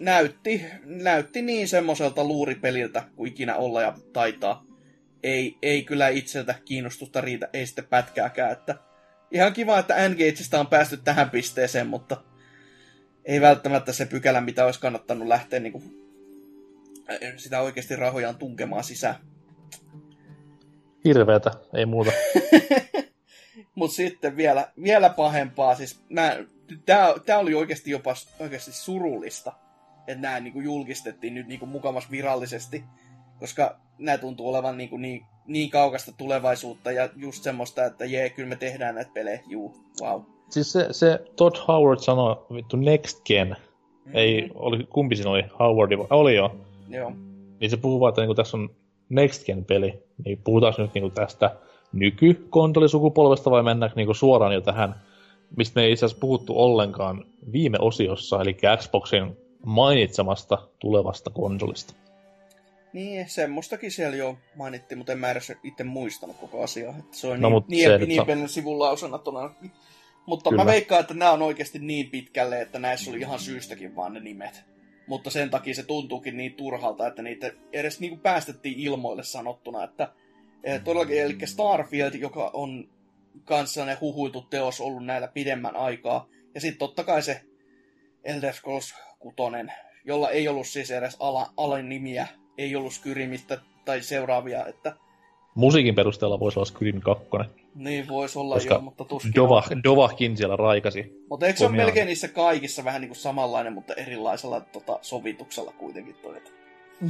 näytti, 0.00 0.64
näytti 0.84 1.42
niin 1.42 1.68
semmoiselta 1.68 2.24
luuripeliltä 2.24 3.04
kuin 3.16 3.28
ikinä 3.28 3.56
olla 3.56 3.82
ja 3.82 3.94
taitaa. 4.12 4.64
Ei, 5.22 5.58
ei 5.62 5.82
kyllä 5.82 6.08
itseltä 6.08 6.54
kiinnostusta 6.64 7.20
riitä, 7.20 7.48
ei 7.52 7.66
sitten 7.66 7.84
pätkääkään. 7.84 8.52
Että 8.52 8.74
ihan 9.30 9.52
kiva, 9.52 9.78
että 9.78 9.96
Engageista 9.96 10.60
on 10.60 10.66
päästy 10.66 10.96
tähän 10.96 11.30
pisteeseen, 11.30 11.86
mutta 11.86 12.16
ei 13.24 13.40
välttämättä 13.40 13.92
se 13.92 14.06
pykälä, 14.06 14.40
mitä 14.40 14.64
olisi 14.64 14.80
kannattanut 14.80 15.28
lähteä 15.28 15.60
niin 15.60 15.72
kuin, 15.72 16.07
sitä 17.36 17.60
oikeasti 17.60 17.96
rahojaan 17.96 18.36
tunkemaan 18.36 18.84
sisään. 18.84 19.14
Hirveetä, 21.04 21.50
ei 21.74 21.86
muuta. 21.86 22.12
Mutta 23.74 23.96
sitten 23.96 24.36
vielä, 24.36 24.72
vielä 24.82 25.10
pahempaa, 25.10 25.74
siis 25.74 26.04
tämä 27.26 27.38
oli 27.38 27.54
oikeasti 27.54 27.90
jopa 27.90 28.14
oikeasti 28.38 28.72
surullista, 28.72 29.52
että 30.06 30.22
nämä 30.22 30.40
niinku 30.40 30.60
julkistettiin 30.60 31.34
nyt 31.34 31.46
niinku 31.46 31.66
mukamas 31.66 32.10
virallisesti, 32.10 32.84
koska 33.38 33.80
nämä 33.98 34.18
tuntuu 34.18 34.48
olevan 34.48 34.76
niinku 34.76 34.96
niin, 34.96 35.26
niin 35.46 35.70
kaukasta 35.70 36.12
tulevaisuutta 36.12 36.92
ja 36.92 37.08
just 37.16 37.42
semmoista, 37.42 37.84
että 37.84 38.04
jee, 38.04 38.30
kyllä 38.30 38.48
me 38.48 38.56
tehdään 38.56 38.94
näitä 38.94 39.10
pelejä, 39.14 39.40
juu, 39.46 39.76
wow. 40.02 40.22
Siis 40.50 40.72
se, 40.72 40.86
se 40.90 41.18
Todd 41.36 41.56
Howard 41.68 42.00
sanoi, 42.00 42.46
vittu 42.54 42.76
Next 42.76 43.24
Gen. 43.24 43.56
Ei, 44.14 44.50
oli, 44.54 44.84
kumpi 44.84 45.16
siinä 45.16 45.30
oli? 45.30 45.44
Howard, 45.58 45.98
vai- 45.98 46.06
oli 46.10 46.34
jo. 46.34 46.67
Joo, 46.88 47.12
Niin 47.60 47.70
se 47.70 47.76
puhuu 47.76 48.00
vaan, 48.00 48.08
että 48.08 48.20
niinku 48.20 48.34
tässä 48.34 48.56
on 48.56 48.70
Next 49.08 49.46
Gen 49.46 49.64
peli. 49.64 50.02
Niin 50.24 50.40
puhutaanko 50.44 50.82
nyt 50.82 50.94
niinku 50.94 51.10
tästä 51.10 51.56
nykykonsolisukupolvesta 51.92 53.50
vai 53.50 53.62
mennäänkö 53.62 53.96
niinku 53.96 54.14
suoraan 54.14 54.54
jo 54.54 54.60
tähän, 54.60 54.94
mistä 55.56 55.80
me 55.80 55.84
ei 55.86 55.92
itse 55.92 56.06
asiassa 56.06 56.20
puhuttu 56.20 56.58
ollenkaan 56.60 57.24
viime 57.52 57.78
osiossa, 57.80 58.42
eli 58.42 58.56
Xboxin 58.76 59.36
mainitsemasta 59.64 60.58
tulevasta 60.78 61.30
konsolista. 61.30 61.94
niin 62.92 63.28
semmoistakin 63.28 63.90
siellä 63.90 64.16
jo 64.16 64.36
mainittiin, 64.56 64.98
mutta 64.98 65.12
en 65.12 65.18
mä 65.18 65.30
edes 65.30 65.52
itse 65.62 65.84
muistanut 65.84 66.36
koko 66.36 66.62
asiaa. 66.62 66.94
Että 66.98 67.16
se 67.16 67.26
on 67.28 67.40
No, 67.40 67.48
niin, 67.48 67.62
niin, 67.68 67.84
se 67.90 67.98
niin, 67.98 68.08
niin 68.08 68.20
on- 69.14 69.20
tona. 69.24 69.50
Mutta 70.26 70.50
Kyllä. 70.50 70.64
mä 70.64 70.70
veikkaan, 70.70 71.00
että 71.00 71.14
nämä 71.14 71.32
on 71.32 71.42
oikeasti 71.42 71.78
niin 71.78 72.10
pitkälle, 72.10 72.60
että 72.60 72.78
näissä 72.78 73.10
oli 73.10 73.18
ihan 73.18 73.38
syystäkin 73.38 73.96
vaan 73.96 74.12
ne 74.14 74.20
nimet. 74.20 74.64
Mutta 75.08 75.30
sen 75.30 75.50
takia 75.50 75.74
se 75.74 75.82
tuntuukin 75.82 76.36
niin 76.36 76.54
turhalta, 76.54 77.06
että 77.06 77.22
niitä 77.22 77.52
edes 77.72 78.00
niin 78.00 78.10
kuin 78.10 78.20
päästettiin 78.20 78.78
ilmoille 78.78 79.22
sanottuna, 79.22 79.84
että 79.84 80.12
eh, 80.64 80.80
todellakin, 80.84 81.22
eli 81.22 81.36
Starfield, 81.44 82.14
joka 82.14 82.50
on 82.52 82.88
kanssa 83.44 83.84
ne 83.84 83.94
huhuiltu 84.00 84.42
teos 84.42 84.80
ollut 84.80 85.06
näillä 85.06 85.28
pidemmän 85.28 85.76
aikaa. 85.76 86.28
Ja 86.54 86.60
sitten 86.60 86.78
totta 86.78 87.04
kai 87.04 87.22
se 87.22 87.40
Elder 88.24 88.52
Scrolls 88.52 88.94
6, 89.18 89.36
jolla 90.04 90.30
ei 90.30 90.48
ollut 90.48 90.66
siis 90.66 90.90
edes 90.90 91.16
ala, 91.56 91.82
nimiä, 91.82 92.26
ei 92.58 92.76
ollut 92.76 92.92
Skyrimistä 92.92 93.58
tai 93.84 94.02
seuraavia, 94.02 94.66
että 94.66 94.96
Musiikin 95.58 95.94
perusteella 95.94 96.40
voisi 96.40 96.58
olla 96.58 96.66
Skyrim 96.66 97.00
2. 97.00 97.24
niin 97.74 98.08
voisi 98.08 98.38
olla 98.38 98.54
Koska 98.54 98.74
jo, 98.74 98.80
mutta 98.80 99.04
tuskin 99.04 99.34
Dova. 99.34 99.62
Dovahkin 99.84 100.36
siellä 100.36 100.56
raikasi. 100.56 101.24
Mutta 101.30 101.46
eikö 101.46 101.58
se 101.58 101.66
ole 101.66 101.76
melkein 101.76 102.06
niissä 102.06 102.28
kaikissa 102.28 102.84
vähän 102.84 103.00
niin 103.00 103.08
kuin 103.08 103.16
samanlainen, 103.18 103.72
mutta 103.72 103.94
erilaisella 103.94 104.60
tota, 104.60 104.98
sovituksella 105.02 105.72
kuitenkin 105.78 106.14
toi? 106.22 106.36
että 106.36 106.50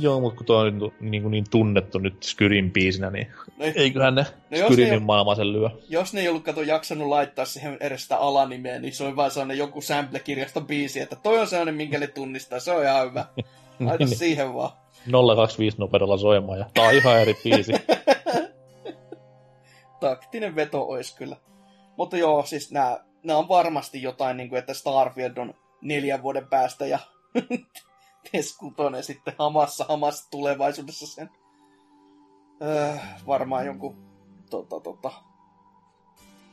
Joo, 0.01 0.21
mutta 0.21 0.37
kun 0.37 0.47
tuo 0.47 0.57
on 0.59 0.79
niin, 0.79 0.93
niin, 1.11 1.31
niin 1.31 1.45
tunnettu 1.51 1.99
nyt 1.99 2.23
Skyrin 2.23 2.71
biisinä, 2.73 3.11
niin 3.11 3.27
No, 3.59 3.65
eiköhän 3.75 4.15
ne 4.15 4.27
No 4.51 4.69
ne 4.77 4.91
ei- 4.91 5.01
maailmaa 5.01 5.35
sen 5.35 5.53
lyö. 5.53 5.71
jos 5.89 6.13
ne 6.15 6.21
ei 6.21 6.29
ollut 6.29 6.45
kato 6.45 6.63
jaksanut 6.63 7.09
laittaa 7.09 7.45
siihen 7.45 7.77
edes 7.81 8.03
sitä 8.03 8.17
alanimeä, 8.17 8.79
niin 8.79 8.93
se 8.93 9.05
on 9.05 9.17
vaan 9.17 9.31
sellainen 9.31 9.59
joku 9.59 9.81
sample-kirjaston 9.81 10.67
biisi, 10.67 11.01
että 11.01 11.17
toi 11.17 11.39
on 11.39 11.47
sellainen, 11.47 11.75
minkä 11.75 11.99
ne 11.99 12.07
tunnistaa, 12.07 12.61
se 12.61 12.73
on 12.73 12.83
ihan 12.85 13.09
hyvä. 13.11 13.25
Laita 13.81 14.05
Niin. 14.05 14.17
siihen 14.17 14.55
vaan. 14.55 14.71
025 15.13 15.79
nopeudella 15.79 16.19
soimaan 16.19 16.59
ja 16.59 16.71
tää 16.75 16.89
on 16.89 16.95
ihan 16.95 17.21
eri 17.21 17.35
biisi. 17.45 17.73
Taktinen 20.01 20.57
veto 20.57 20.83
olisi 20.83 21.17
kyllä. 21.17 21.37
Mutta 21.97 22.17
joo, 22.17 22.47
siis 22.47 22.73
nämä, 22.73 22.99
nämä 23.25 23.39
on 23.39 23.49
varmasti 23.49 24.03
jotain, 24.03 24.37
niin 24.37 24.49
kuin, 24.49 24.59
että 24.59 24.75
Starfield 24.75 25.37
on 25.37 25.55
neljän 25.81 26.23
vuoden 26.23 26.49
päästä 26.49 26.87
ja 26.87 26.99
Teskutonen 28.33 29.05
sitten 29.05 29.35
hamassa, 29.39 29.85
hamassa 29.89 30.31
tulevaisuudessa 30.31 31.07
sen. 31.07 31.31
Öö, 32.63 32.95
varmaan 33.27 33.67
jonkun 33.67 33.97
tota, 34.51 34.81
tota, 34.81 35.13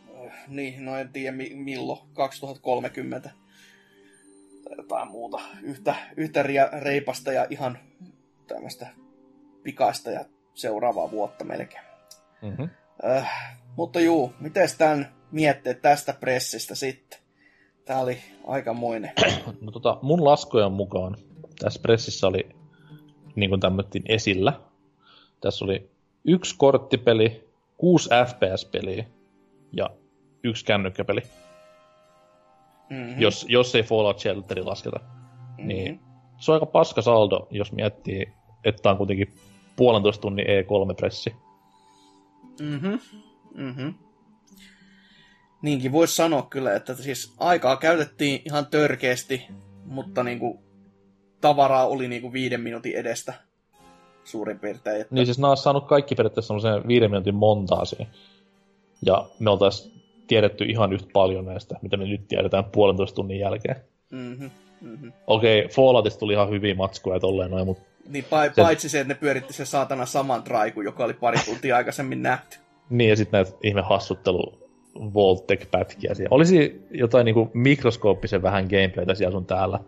öö, 0.09 0.29
niin, 0.47 0.85
no 0.85 0.97
en 0.97 1.13
tiedä 1.13 1.37
mi- 1.37 1.55
milloin, 1.55 1.99
2030 2.13 3.29
tai 4.63 4.77
jotain 4.77 5.11
muuta. 5.11 5.41
Yhtä, 5.61 5.95
yhtä 6.17 6.43
ria- 6.43 6.83
reipasta 6.83 7.31
ja 7.31 7.47
ihan 7.49 7.77
tämmöistä 8.47 8.87
pikaista 9.63 10.11
ja 10.11 10.25
seuraavaa 10.53 11.11
vuotta 11.11 11.43
melkein. 11.43 11.83
Mm-hmm. 12.41 12.69
Äh, 13.05 13.31
mutta 13.75 13.99
juu, 13.99 14.33
miten 14.39 14.69
tämän 14.77 15.13
miettii 15.31 15.75
tästä 15.75 16.13
pressistä 16.19 16.75
sitten? 16.75 17.19
Tää 17.85 17.99
oli 17.99 18.17
aikamoinen. 18.47 19.11
No 19.61 19.71
tota, 19.71 19.97
mun 20.01 20.23
laskujen 20.23 20.71
mukaan 20.71 21.17
tässä 21.59 21.79
pressissä 21.81 22.27
oli, 22.27 22.49
niin 23.35 23.49
kuin 23.49 23.61
tämmöttiin 23.61 24.03
esillä, 24.09 24.53
tässä 25.41 25.65
oli 25.65 25.89
yksi 26.25 26.55
korttipeli, 26.57 27.49
kuusi 27.77 28.09
FPS-peliä 28.09 29.05
ja 29.73 29.89
yksi 30.43 30.65
kännykkäpeli, 30.65 31.21
Mm-hmm. 32.89 33.21
jos, 33.21 33.45
jos 33.49 33.75
ei 33.75 33.83
Fallout 33.83 34.19
Shelteri 34.19 34.63
lasketa. 34.63 34.99
mm-hmm. 34.99 35.67
Niin 35.67 35.99
se 36.39 36.51
on 36.51 36.53
aika 36.53 36.65
paska 36.65 37.01
saldo, 37.01 37.47
jos 37.51 37.71
miettii, 37.71 38.33
että 38.63 38.89
on 38.89 38.97
kuitenkin 38.97 39.33
puolentoista 39.75 40.21
tunnin 40.21 40.45
E3-pressi. 40.45 41.35
Mm-hmm. 42.61 42.99
Mm-hmm. 43.53 43.93
Niinkin 45.61 45.91
voisi 45.91 46.15
sanoa 46.15 46.41
kyllä, 46.41 46.75
että 46.75 46.95
siis 46.95 47.33
aikaa 47.39 47.77
käytettiin 47.77 48.41
ihan 48.45 48.65
törkeästi, 48.65 49.47
mutta 49.85 50.23
niinku 50.23 50.63
tavaraa 51.41 51.87
oli 51.87 52.07
niinku 52.07 52.33
viiden 52.33 52.61
minuutin 52.61 52.95
edestä 52.95 53.33
suurin 54.23 54.59
piirtein. 54.59 55.01
Että... 55.01 55.15
Niin 55.15 55.25
siis 55.25 55.39
nää 55.39 55.51
on 55.51 55.57
saanut 55.57 55.87
kaikki 55.87 56.15
periaatteessa 56.15 56.47
semmoisen 56.47 56.87
viiden 56.87 57.11
minuutin 57.11 57.35
montaasiin. 57.35 58.07
Ja 59.05 59.29
me 59.39 59.49
oltais 59.49 59.91
tiedetty 60.27 60.63
ihan 60.63 60.93
yhtä 60.93 61.07
paljon 61.13 61.45
näistä, 61.45 61.75
mitä 61.81 61.97
me 61.97 62.05
nyt 62.05 62.27
tiedetään 62.27 62.63
puolentoista 62.63 63.15
tunnin 63.15 63.39
jälkeen. 63.39 63.75
Mm-hmm. 64.11 64.51
Mm-hmm. 64.85 65.11
Okei, 65.27 65.67
Falloutista 65.67 66.19
tuli 66.19 66.33
ihan 66.33 66.49
hyviä 66.49 66.75
matskuja 66.75 67.15
ja 67.15 67.19
tolleen 67.19 67.51
noin, 67.51 67.65
mutta 67.65 67.83
Niin 68.09 68.23
pa- 68.25 68.53
paitsi 68.63 68.89
se, 68.89 68.99
että 68.99 69.13
ne 69.13 69.19
pyöritti 69.19 69.53
se 69.53 69.65
saatana 69.65 70.05
saman 70.05 70.43
traiku, 70.43 70.81
joka 70.81 71.03
oli 71.03 71.13
pari 71.13 71.37
tuntia 71.45 71.75
aikaisemmin 71.77 72.23
nähty. 72.23 72.57
niin 72.89 73.09
ja 73.09 73.15
sitten 73.15 73.37
näitä 73.37 73.57
ihme 73.63 73.81
hassuttelu 73.81 74.53
Voltec-pätkiä 75.13 76.13
siellä. 76.13 76.35
Olisi 76.35 76.81
jotain 76.91 77.25
niinku 77.25 77.51
mikroskooppisen 77.53 78.41
vähän 78.41 78.67
gameplaytä 78.69 79.15
siellä 79.15 79.31
sun 79.31 79.45
täällä. 79.45 79.79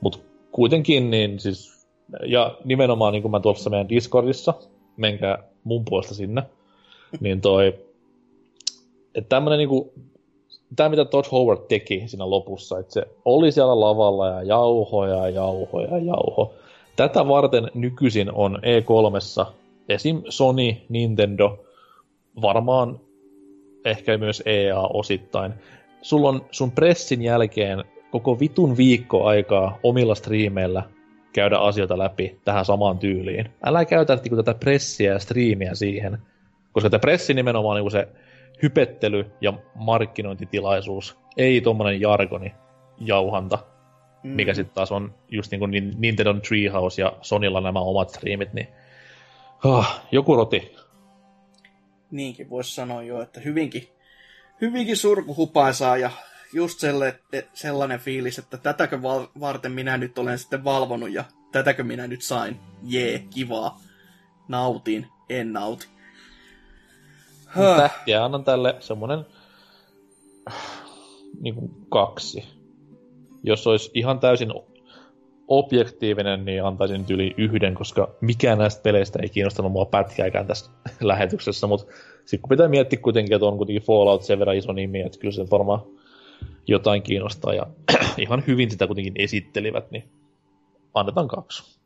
Mutta 0.00 0.18
kuitenkin 0.52 1.10
niin 1.10 1.38
siis, 1.40 1.86
ja 2.26 2.58
nimenomaan 2.64 3.12
niin 3.12 3.22
kuin 3.22 3.32
mä 3.32 3.40
tuossa 3.40 3.70
meidän 3.70 3.88
Discordissa, 3.88 4.54
menkää 4.96 5.38
mun 5.64 5.84
puolesta 5.84 6.14
sinne, 6.14 6.42
niin 7.20 7.40
toi, 7.40 7.66
että 9.14 9.28
tämmönen 9.28 9.58
niinku, 9.58 9.92
tämä 10.76 10.88
mitä 10.88 11.04
Todd 11.04 11.26
Howard 11.32 11.60
teki 11.68 12.02
siinä 12.06 12.30
lopussa, 12.30 12.78
että 12.78 12.92
se 12.92 13.06
oli 13.24 13.52
siellä 13.52 13.80
lavalla 13.80 14.28
ja 14.28 14.42
jauho 14.42 15.06
ja 15.06 15.28
jauho 15.28 15.80
ja 15.80 15.98
jauho. 15.98 16.54
Tätä 16.96 17.28
varten 17.28 17.70
nykyisin 17.74 18.32
on 18.32 18.58
E3, 18.62 19.46
esim. 19.88 20.22
Sony, 20.28 20.76
Nintendo, 20.88 21.58
varmaan 22.42 23.00
ehkä 23.84 24.18
myös 24.18 24.42
EA 24.46 24.80
osittain. 24.80 25.52
Sulla 26.02 26.28
on 26.28 26.44
sun 26.50 26.72
pressin 26.72 27.22
jälkeen 27.22 27.84
koko 28.10 28.40
vitun 28.40 28.76
viikko 28.76 29.24
aikaa 29.24 29.78
omilla 29.82 30.14
striimeillä 30.14 30.82
käydä 31.32 31.58
asioita 31.58 31.98
läpi 31.98 32.38
tähän 32.44 32.64
samaan 32.64 32.98
tyyliin. 32.98 33.50
Älä 33.64 33.84
käytä 33.84 34.16
niinku 34.16 34.36
tätä 34.36 34.54
pressiä 34.54 35.12
ja 35.12 35.18
striimiä 35.18 35.74
siihen, 35.74 36.18
koska 36.72 36.90
tämä 36.90 36.98
pressi 36.98 37.34
nimenomaan 37.34 37.72
on 37.72 37.76
niinku 37.76 37.90
se 37.90 38.08
hypettely 38.62 39.30
ja 39.40 39.52
markkinointitilaisuus, 39.74 41.18
ei 41.36 41.60
tommonen 41.60 42.00
jargoni 42.00 42.54
jauhanta, 42.98 43.58
Mm. 44.22 44.30
mikä 44.30 44.54
sitten 44.54 44.74
taas 44.74 44.92
on 44.92 45.14
just 45.28 45.50
niinku 45.50 45.66
Nin- 45.66 45.94
Nintendo 45.98 46.34
Treehouse 46.34 47.02
ja 47.02 47.12
Sonilla 47.22 47.60
nämä 47.60 47.80
omat 47.80 48.10
striimit, 48.10 48.52
niin 48.52 48.68
oh, 49.64 49.86
joku 50.12 50.36
roti. 50.36 50.74
Niinkin 52.10 52.50
voisi 52.50 52.74
sanoa 52.74 53.02
jo, 53.02 53.22
että 53.22 53.40
hyvinkin, 53.40 53.88
hyvinkin 54.60 54.96
surkuhupaisaa 54.96 55.96
ja 55.96 56.10
just 56.52 56.78
selle, 56.78 57.20
sellainen 57.54 58.00
fiilis, 58.00 58.38
että 58.38 58.56
tätäkö 58.56 59.02
val- 59.02 59.26
varten 59.40 59.72
minä 59.72 59.96
nyt 59.96 60.18
olen 60.18 60.38
sitten 60.38 60.64
valvonut 60.64 61.10
ja 61.10 61.24
tätäkö 61.52 61.84
minä 61.84 62.06
nyt 62.06 62.22
sain. 62.22 62.60
Jee, 62.82 63.18
kivaa. 63.34 63.80
Nautin, 64.48 65.06
en 65.28 65.52
nauti. 65.52 65.88
Höh. 67.50 67.76
Tähtiä 67.76 68.24
annan 68.24 68.44
tälle 68.44 68.76
semmonen 68.80 69.26
niin 71.40 71.54
kuin 71.54 71.70
kaksi. 71.88 72.44
Jos 73.42 73.66
olisi 73.66 73.90
ihan 73.94 74.20
täysin 74.20 74.52
objektiivinen, 75.48 76.44
niin 76.44 76.64
antaisin 76.64 77.04
yli 77.10 77.34
yhden, 77.36 77.74
koska 77.74 78.14
mikään 78.20 78.58
näistä 78.58 78.82
peleistä 78.82 79.18
ei 79.22 79.28
kiinnostanut 79.28 79.72
mua 79.72 79.84
pätkääkään 79.84 80.46
tässä 80.46 80.70
lähetyksessä, 81.00 81.66
mutta 81.66 81.92
sitten 82.24 82.40
kun 82.40 82.48
pitää 82.48 82.68
miettiä 82.68 82.98
kuitenkin, 83.02 83.34
että 83.34 83.46
on 83.46 83.56
kuitenkin 83.56 83.82
Fallout 83.82 84.22
sen 84.22 84.38
verran 84.38 84.56
iso 84.56 84.72
nimi, 84.72 85.00
että 85.00 85.18
kyllä 85.18 85.32
se 85.32 85.46
varmaan 85.50 85.80
jotain 86.66 87.02
kiinnostaa, 87.02 87.54
ja 87.54 87.66
ihan 88.18 88.44
hyvin 88.46 88.70
sitä 88.70 88.86
kuitenkin 88.86 89.14
esittelivät, 89.16 89.90
niin 89.90 90.04
annetaan 90.94 91.28
kaksi. 91.28 91.80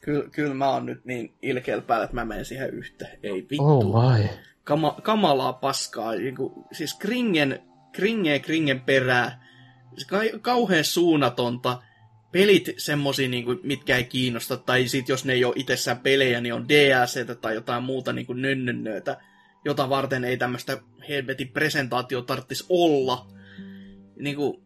Kyllä, 0.00 0.24
kyllä 0.32 0.54
mä 0.54 0.70
oon 0.70 0.86
nyt 0.86 1.04
niin 1.04 1.32
ilkeällä 1.42 1.84
päällä, 1.86 2.04
että 2.04 2.14
mä 2.14 2.24
menen 2.24 2.44
siihen 2.44 2.70
yhtä. 2.70 3.08
Ei 3.22 3.46
vittu. 3.50 3.64
Oh 3.64 3.84
my. 3.84 4.28
Kama, 4.64 4.96
kamalaa 5.02 5.52
paskaa. 5.52 6.14
Niin 6.14 6.36
kuin, 6.36 6.64
siis 6.72 6.94
kringen, 6.94 7.62
kringeen 7.92 8.42
kringen 8.42 8.80
perää. 8.80 9.44
Kauhean 10.40 10.84
suunnatonta. 10.84 11.82
Pelit 12.32 12.74
semmosia, 12.76 13.28
niin 13.28 13.44
kuin, 13.44 13.60
mitkä 13.62 13.96
ei 13.96 14.04
kiinnosta, 14.04 14.56
tai 14.56 14.88
sit 14.88 15.08
jos 15.08 15.24
ne 15.24 15.32
ei 15.32 15.44
ole 15.44 15.54
itsessään 15.56 15.98
pelejä, 15.98 16.40
niin 16.40 16.54
on 16.54 16.68
DLC 16.68 17.40
tai 17.40 17.54
jotain 17.54 17.82
muuta 17.82 18.12
niin 18.12 18.26
kuin 18.26 18.42
jota 19.64 19.88
varten 19.88 20.24
ei 20.24 20.36
tämmöistä 20.36 20.78
helvetin 21.08 21.48
presentaatio 21.48 22.22
tarttis 22.22 22.66
olla. 22.68 23.26
Niin 24.16 24.36
kuin, 24.36 24.62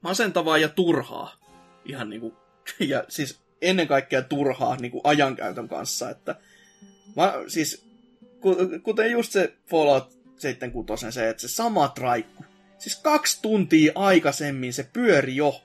masentavaa 0.00 0.58
ja 0.58 0.68
turhaa. 0.68 1.36
Ihan 1.84 2.10
niin 2.10 2.20
kuin, 2.20 2.34
ja 2.80 3.04
siis 3.08 3.42
ennen 3.62 3.88
kaikkea 3.88 4.22
turhaa 4.22 4.76
niin 4.76 4.92
kuin 4.92 5.00
ajankäytön 5.04 5.68
kanssa, 5.68 6.10
että 6.10 6.36
mä, 7.16 7.32
siis 7.48 7.89
kuten 8.82 9.10
just 9.10 9.32
se 9.32 9.54
Fallout 9.70 10.18
76, 10.36 11.12
se, 11.12 11.28
että 11.28 11.40
se 11.40 11.48
sama 11.48 11.88
traikku. 11.88 12.44
Siis 12.78 12.96
kaksi 12.96 13.38
tuntia 13.42 13.92
aikaisemmin 13.94 14.72
se 14.72 14.88
pyöri 14.92 15.36
jo. 15.36 15.60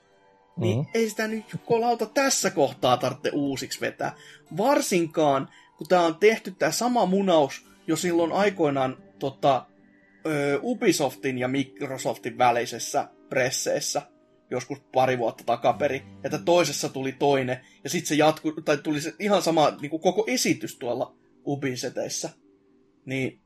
Niin 0.56 0.78
Mhm. 0.78 0.88
ei 0.94 1.10
sitä 1.10 1.28
nyt 1.28 1.44
kolauta 1.66 2.06
tässä 2.06 2.50
kohtaa 2.50 2.96
tarvitse 2.96 3.30
uusiksi 3.32 3.80
vetää. 3.80 4.12
Varsinkaan, 4.56 5.48
kun 5.78 5.86
tämä 5.88 6.02
on 6.02 6.16
tehty 6.16 6.50
tämä 6.50 6.72
sama 6.72 7.06
munaus 7.06 7.66
jo 7.86 7.96
silloin 7.96 8.32
aikoinaan 8.32 8.96
tota, 9.18 9.66
Ubisoftin 10.62 11.38
ja 11.38 11.48
Microsoftin 11.48 12.38
välisessä 12.38 13.08
presseessä 13.28 14.02
joskus 14.50 14.78
pari 14.92 15.18
vuotta 15.18 15.44
takaperi, 15.46 16.02
että 16.24 16.38
toisessa 16.38 16.88
tuli 16.88 17.12
toinen, 17.12 17.60
ja 17.84 17.90
sitten 17.90 18.08
se 18.08 18.14
jatku, 18.14 18.52
tai 18.52 18.76
tuli 18.76 19.00
se 19.00 19.14
ihan 19.18 19.42
sama 19.42 19.72
niin 19.80 19.90
kuin 19.90 20.02
koko 20.02 20.24
esitys 20.26 20.76
tuolla 20.76 21.14
Ubiseteissä. 21.46 22.30
Niin 23.06 23.40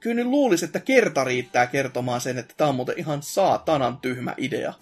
kyllä 0.00 0.14
nyt 0.16 0.26
luulisi, 0.26 0.64
että 0.64 0.80
kerta 0.80 1.24
riittää 1.24 1.66
kertomaan 1.66 2.20
sen, 2.20 2.38
että 2.38 2.54
tämä 2.56 2.70
on 2.70 2.76
muuten 2.76 2.98
ihan 2.98 3.22
saatanan 3.22 3.98
tyhmä 3.98 4.34
idea. 4.36 4.74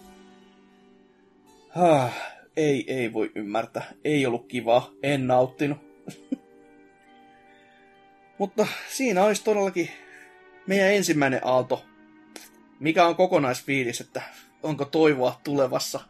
Häh, 1.69 2.15
ei, 2.57 2.95
ei 2.95 3.13
voi 3.13 3.33
ymmärtää. 3.35 3.85
Ei 4.05 4.27
ollut 4.27 4.47
kivaa. 4.47 4.91
En 5.03 5.27
nauttinut. 5.27 5.79
Mutta 8.39 8.67
siinä 8.89 9.25
olisi 9.25 9.45
todellakin 9.45 9.91
meidän 10.67 10.93
ensimmäinen 10.93 11.41
aalto. 11.45 11.85
Mikä 12.81 13.07
on 13.07 13.17
kokonaisfiilis, 13.17 14.01
että 14.01 14.23
onko 14.63 14.85
toivoa 14.85 15.41
tulevassa 15.45 16.01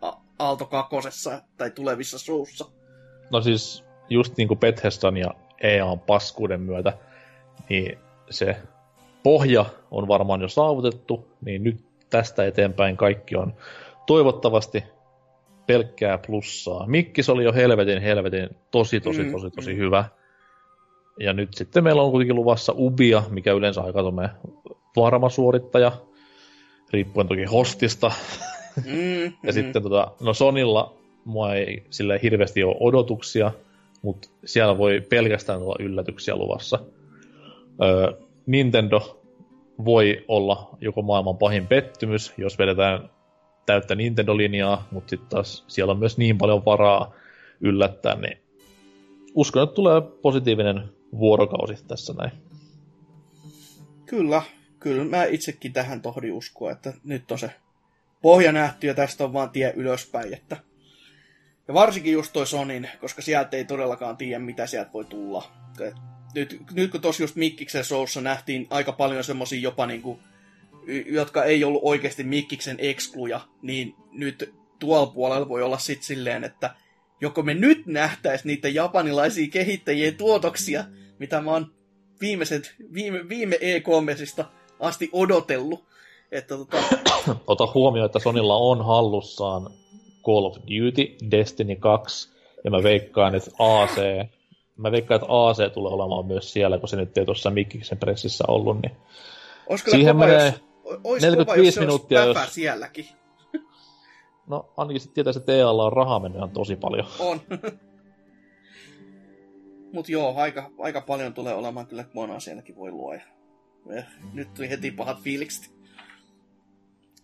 a- 0.00 0.16
Aalto 0.38 0.66
kakosessa 0.66 1.42
tai 1.56 1.70
tulevissa 1.70 2.18
suussa. 2.18 2.64
No 3.30 3.40
siis 3.40 3.84
just 4.10 4.36
niin 4.36 4.48
kuin 4.48 4.60
Bethesdan 4.60 5.16
ja 5.16 5.34
EAN 5.62 6.00
paskuuden 6.00 6.60
myötä, 6.60 6.92
niin 7.68 7.98
se 8.30 8.56
pohja 9.22 9.64
on 9.90 10.08
varmaan 10.08 10.40
jo 10.40 10.48
saavutettu, 10.48 11.28
niin 11.44 11.64
nyt 11.64 11.84
tästä 12.10 12.46
eteenpäin 12.46 12.96
kaikki 12.96 13.36
on 13.36 13.54
toivottavasti 14.06 14.84
pelkkää 15.66 16.18
plussaa. 16.26 16.86
Mikkis 16.86 17.28
oli 17.28 17.44
jo 17.44 17.52
helvetin 17.52 18.02
helvetin 18.02 18.48
tosi 18.70 19.00
tosi 19.00 19.22
Mm, 19.22 19.32
tosi 19.32 19.50
tosi 19.50 19.72
mm. 19.72 19.78
hyvä. 19.78 20.04
Ja 21.20 21.32
nyt 21.32 21.54
sitten 21.54 21.84
meillä 21.84 22.02
on 22.02 22.10
kuitenkin 22.10 22.36
luvassa 22.36 22.74
Ubia, 22.76 23.22
mikä 23.30 23.52
yleensä 23.52 23.80
aika 23.80 24.00
varma 24.96 25.28
suorittaja, 25.28 25.92
riippuen 26.92 27.28
toki 27.28 27.44
hostista. 27.44 28.12
Mm, 28.86 29.22
Ja 29.42 29.52
mm. 29.52 29.52
sitten 29.52 29.82
tota, 29.82 30.12
no 30.20 30.34
Sonilla 30.34 30.94
mua 31.24 31.54
ei 31.54 31.86
sillä 31.90 32.18
hirveästi 32.22 32.64
ole 32.64 32.76
odotuksia, 32.80 33.52
mutta 34.02 34.28
siellä 34.44 34.78
voi 34.78 35.00
pelkästään 35.00 35.62
olla 35.62 35.76
yllätyksiä 35.78 36.36
luvassa. 36.36 36.78
Öö, 37.82 38.12
Nintendo 38.46 39.22
voi 39.84 40.24
olla 40.28 40.76
joko 40.80 41.02
maailman 41.02 41.38
pahin 41.38 41.66
pettymys, 41.66 42.32
jos 42.36 42.58
vedetään 42.58 43.10
täyttä 43.66 43.94
Nintendo-linjaa, 43.94 44.88
mutta 44.90 45.10
sitten 45.10 45.28
taas 45.28 45.64
siellä 45.68 45.92
on 45.92 45.98
myös 45.98 46.18
niin 46.18 46.38
paljon 46.38 46.64
varaa 46.64 47.12
yllättää, 47.60 48.14
niin 48.14 48.38
uskon, 49.34 49.62
että 49.62 49.74
tulee 49.74 50.00
positiivinen 50.22 50.82
vuorokausi 51.18 51.84
tässä 51.88 52.14
näin. 52.18 52.32
Kyllä, 54.06 54.42
kyllä 54.80 55.04
mä 55.04 55.24
itsekin 55.24 55.72
tähän 55.72 56.02
tohdin 56.02 56.32
uskoa, 56.32 56.70
että 56.70 56.92
nyt 57.04 57.30
on 57.32 57.38
se 57.38 57.50
pohja 58.22 58.52
nähty 58.52 58.86
ja 58.86 58.94
tästä 58.94 59.24
on 59.24 59.32
vaan 59.32 59.50
tie 59.50 59.72
ylöspäin. 59.76 60.34
Että... 60.34 60.56
Ja 61.72 61.74
varsinkin 61.74 62.12
just 62.12 62.32
toi 62.32 62.46
Sonin, 62.46 62.88
koska 63.00 63.22
sieltä 63.22 63.56
ei 63.56 63.64
todellakaan 63.64 64.16
tiedä, 64.16 64.38
mitä 64.38 64.66
sieltä 64.66 64.92
voi 64.92 65.04
tulla. 65.04 65.44
Nyt, 66.34 66.60
nyt 66.72 66.90
kun 66.90 67.00
tossa 67.00 67.22
just 67.22 67.36
Mikkiksen 67.36 67.84
showssa 67.84 68.20
nähtiin 68.20 68.66
aika 68.70 68.92
paljon 68.92 69.24
semmosia 69.24 69.60
jopa 69.60 69.86
niinku, 69.86 70.18
jotka 71.06 71.44
ei 71.44 71.64
ollut 71.64 71.82
oikeasti 71.84 72.24
Mikkiksen 72.24 72.76
ekskluja, 72.80 73.40
niin 73.62 73.94
nyt 74.10 74.54
tuolla 74.78 75.06
puolella 75.06 75.48
voi 75.48 75.62
olla 75.62 75.78
sit 75.78 76.02
silleen, 76.02 76.44
että 76.44 76.74
joko 77.20 77.42
me 77.42 77.54
nyt 77.54 77.86
nähtäis 77.86 78.44
niitä 78.44 78.68
japanilaisia 78.68 79.48
kehittäjien 79.50 80.16
tuotoksia, 80.16 80.84
mitä 81.18 81.40
mä 81.40 81.50
oon 81.50 81.72
viimeiset, 82.20 82.74
viime, 82.94 83.28
viime 83.28 83.56
E3-sista 83.56 84.44
asti 84.80 85.10
odotellut. 85.12 85.84
Että 86.32 86.56
tota, 86.56 86.76
Ota 87.46 87.68
huomioon, 87.74 88.06
että 88.06 88.18
Sonilla 88.18 88.56
on 88.56 88.84
hallussaan 88.84 89.81
Call 90.26 90.44
of 90.44 90.56
Duty, 90.56 91.16
Destiny 91.30 91.76
2, 91.76 92.32
ja 92.64 92.70
mä 92.70 92.82
veikkaan, 92.82 93.34
että 93.34 93.50
AC, 93.58 93.96
mä 94.76 94.92
veikkaan, 94.92 95.20
että 95.20 95.32
AC 95.32 95.72
tulee 95.74 95.92
olemaan 95.92 96.26
myös 96.26 96.52
siellä, 96.52 96.78
kun 96.78 96.88
se 96.88 96.96
nyt 96.96 97.18
ei 97.18 97.24
tuossa 97.24 97.50
Mikkiksen 97.50 97.98
pressissä 97.98 98.44
ollut, 98.48 98.82
niin 98.82 98.92
kyllä 99.66 99.78
Siihen 99.96 100.14
kova, 100.16 100.26
menee 100.26 100.46
jos, 100.84 101.00
ois 101.04 101.22
45 101.22 101.74
kova, 101.78 101.86
minuuttia, 101.86 102.24
jos- 102.24 102.54
sielläkin. 102.54 103.06
no 104.50 104.72
ainakin 104.76 105.00
sitten 105.00 105.14
tietää, 105.14 105.32
että 105.40 105.52
EAlla 105.52 105.84
on 105.84 105.92
rahaa 105.92 106.20
mennyt 106.20 106.38
ihan 106.38 106.50
tosi 106.50 106.76
paljon. 106.76 107.06
On. 107.18 107.40
Mut 109.92 110.08
joo, 110.08 110.34
aika, 110.36 110.70
aika 110.78 111.00
paljon 111.00 111.34
tulee 111.34 111.54
olemaan 111.54 111.86
kyllä 111.86 112.04
monaa 112.14 112.40
sielläkin 112.40 112.76
voi 112.76 112.90
luoja. 112.90 113.20
Eh, 113.90 114.04
Nyt 114.32 114.54
tuli 114.54 114.70
heti 114.70 114.90
pahat 114.90 115.20
fiilikset. 115.20 115.70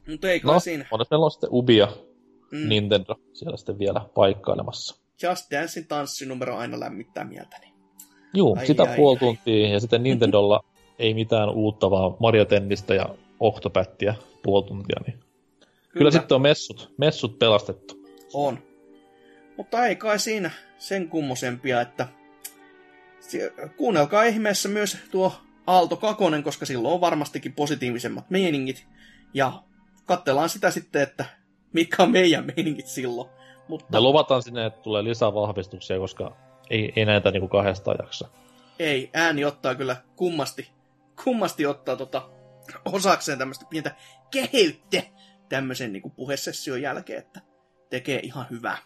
Mutta 0.08 0.30
ei 0.30 0.40
No, 0.44 0.60
siinä. 0.60 0.86
onneksi 0.90 1.10
meillä 1.12 1.24
on 1.24 1.30
sitten 1.30 1.50
Ubia, 1.52 1.88
Mm. 2.50 2.68
Nintendo 2.68 3.14
siellä 3.32 3.56
sitten 3.56 3.78
vielä 3.78 4.00
paikkailemassa. 4.14 4.96
Just 5.22 5.50
Dancein 5.50 5.86
tanssinumero 5.86 6.56
aina 6.56 6.80
lämmittää 6.80 7.24
mieltäni. 7.24 7.72
Juu, 8.34 8.56
Ai, 8.58 8.66
sitä 8.66 8.82
ai, 8.82 8.96
puoli 8.96 9.16
ai. 9.16 9.20
tuntia, 9.20 9.68
ja 9.68 9.80
sitten 9.80 10.02
Nintendolla 10.02 10.64
ei 10.98 11.14
mitään 11.14 11.50
uutta, 11.50 11.90
vaan 11.90 12.16
Mario 12.20 12.44
Tennistä 12.44 12.94
ja 12.94 13.14
Octopathia 13.40 14.14
puoli 14.42 14.66
tuntia, 14.66 15.00
niin 15.06 15.18
Kyllä, 15.18 15.98
Kyllä 15.98 16.10
sitten 16.10 16.34
on 16.34 16.42
messut, 16.42 16.94
messut 16.98 17.38
pelastettu. 17.38 17.94
On. 18.34 18.58
Mutta 19.56 19.86
ei 19.86 19.96
kai 19.96 20.18
siinä 20.18 20.50
sen 20.78 21.08
kummosempia, 21.08 21.80
että 21.80 22.08
kuunnelkaa 23.76 24.22
ihmeessä 24.22 24.68
myös 24.68 24.96
tuo 25.10 25.32
Aalto 25.66 25.96
2, 25.96 26.24
koska 26.44 26.66
silloin 26.66 26.94
on 26.94 27.00
varmastikin 27.00 27.52
positiivisemmat 27.52 28.30
meiningit. 28.30 28.86
Ja 29.34 29.62
katsellaan 30.04 30.48
sitä 30.48 30.70
sitten, 30.70 31.02
että 31.02 31.24
mitkä 31.72 32.02
on 32.02 32.10
meidän 32.10 32.44
meiningit 32.46 32.86
silloin. 32.86 33.30
Mutta 33.68 33.86
Me 33.92 34.00
luvataan 34.00 34.42
sinne, 34.42 34.66
että 34.66 34.80
tulee 34.80 35.04
lisää 35.04 35.34
vahvistuksia, 35.34 35.98
koska 35.98 36.36
ei, 36.70 36.92
ei 36.96 37.04
näitä 37.04 37.30
niinku 37.30 37.48
kahdesta 37.48 37.94
jaksa. 38.02 38.28
ei, 38.78 39.10
ääni 39.14 39.44
ottaa 39.44 39.74
kyllä 39.74 39.96
kummasti, 40.16 40.70
kummasti 41.24 41.66
ottaa 41.66 41.96
tota 41.96 42.28
osakseen 42.84 43.38
tämmöistä 43.38 43.66
pientä 43.70 43.94
keheyttä 44.30 45.02
tämmöisen 45.48 45.92
niin 45.92 46.12
puhesession 46.16 46.82
jälkeen, 46.82 47.18
että 47.18 47.40
tekee 47.90 48.20
ihan 48.22 48.46
hyvää. 48.50 48.78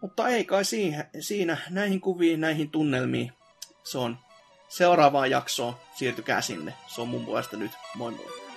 Mutta 0.00 0.28
ei 0.28 0.44
kai 0.44 0.64
siihen, 0.64 1.04
siinä 1.20 1.56
näihin 1.70 2.00
kuviin, 2.00 2.40
näihin 2.40 2.70
tunnelmiin. 2.70 3.32
Se 3.84 3.98
on 3.98 4.18
seuraavaan 4.68 5.30
jaksoon. 5.30 5.74
Siirtykää 5.94 6.40
sinne. 6.40 6.74
Se 6.86 7.00
on 7.00 7.08
mun 7.08 7.24
puolesta 7.24 7.56
nyt. 7.56 7.70
Moi 7.94 8.10
moi. 8.10 8.51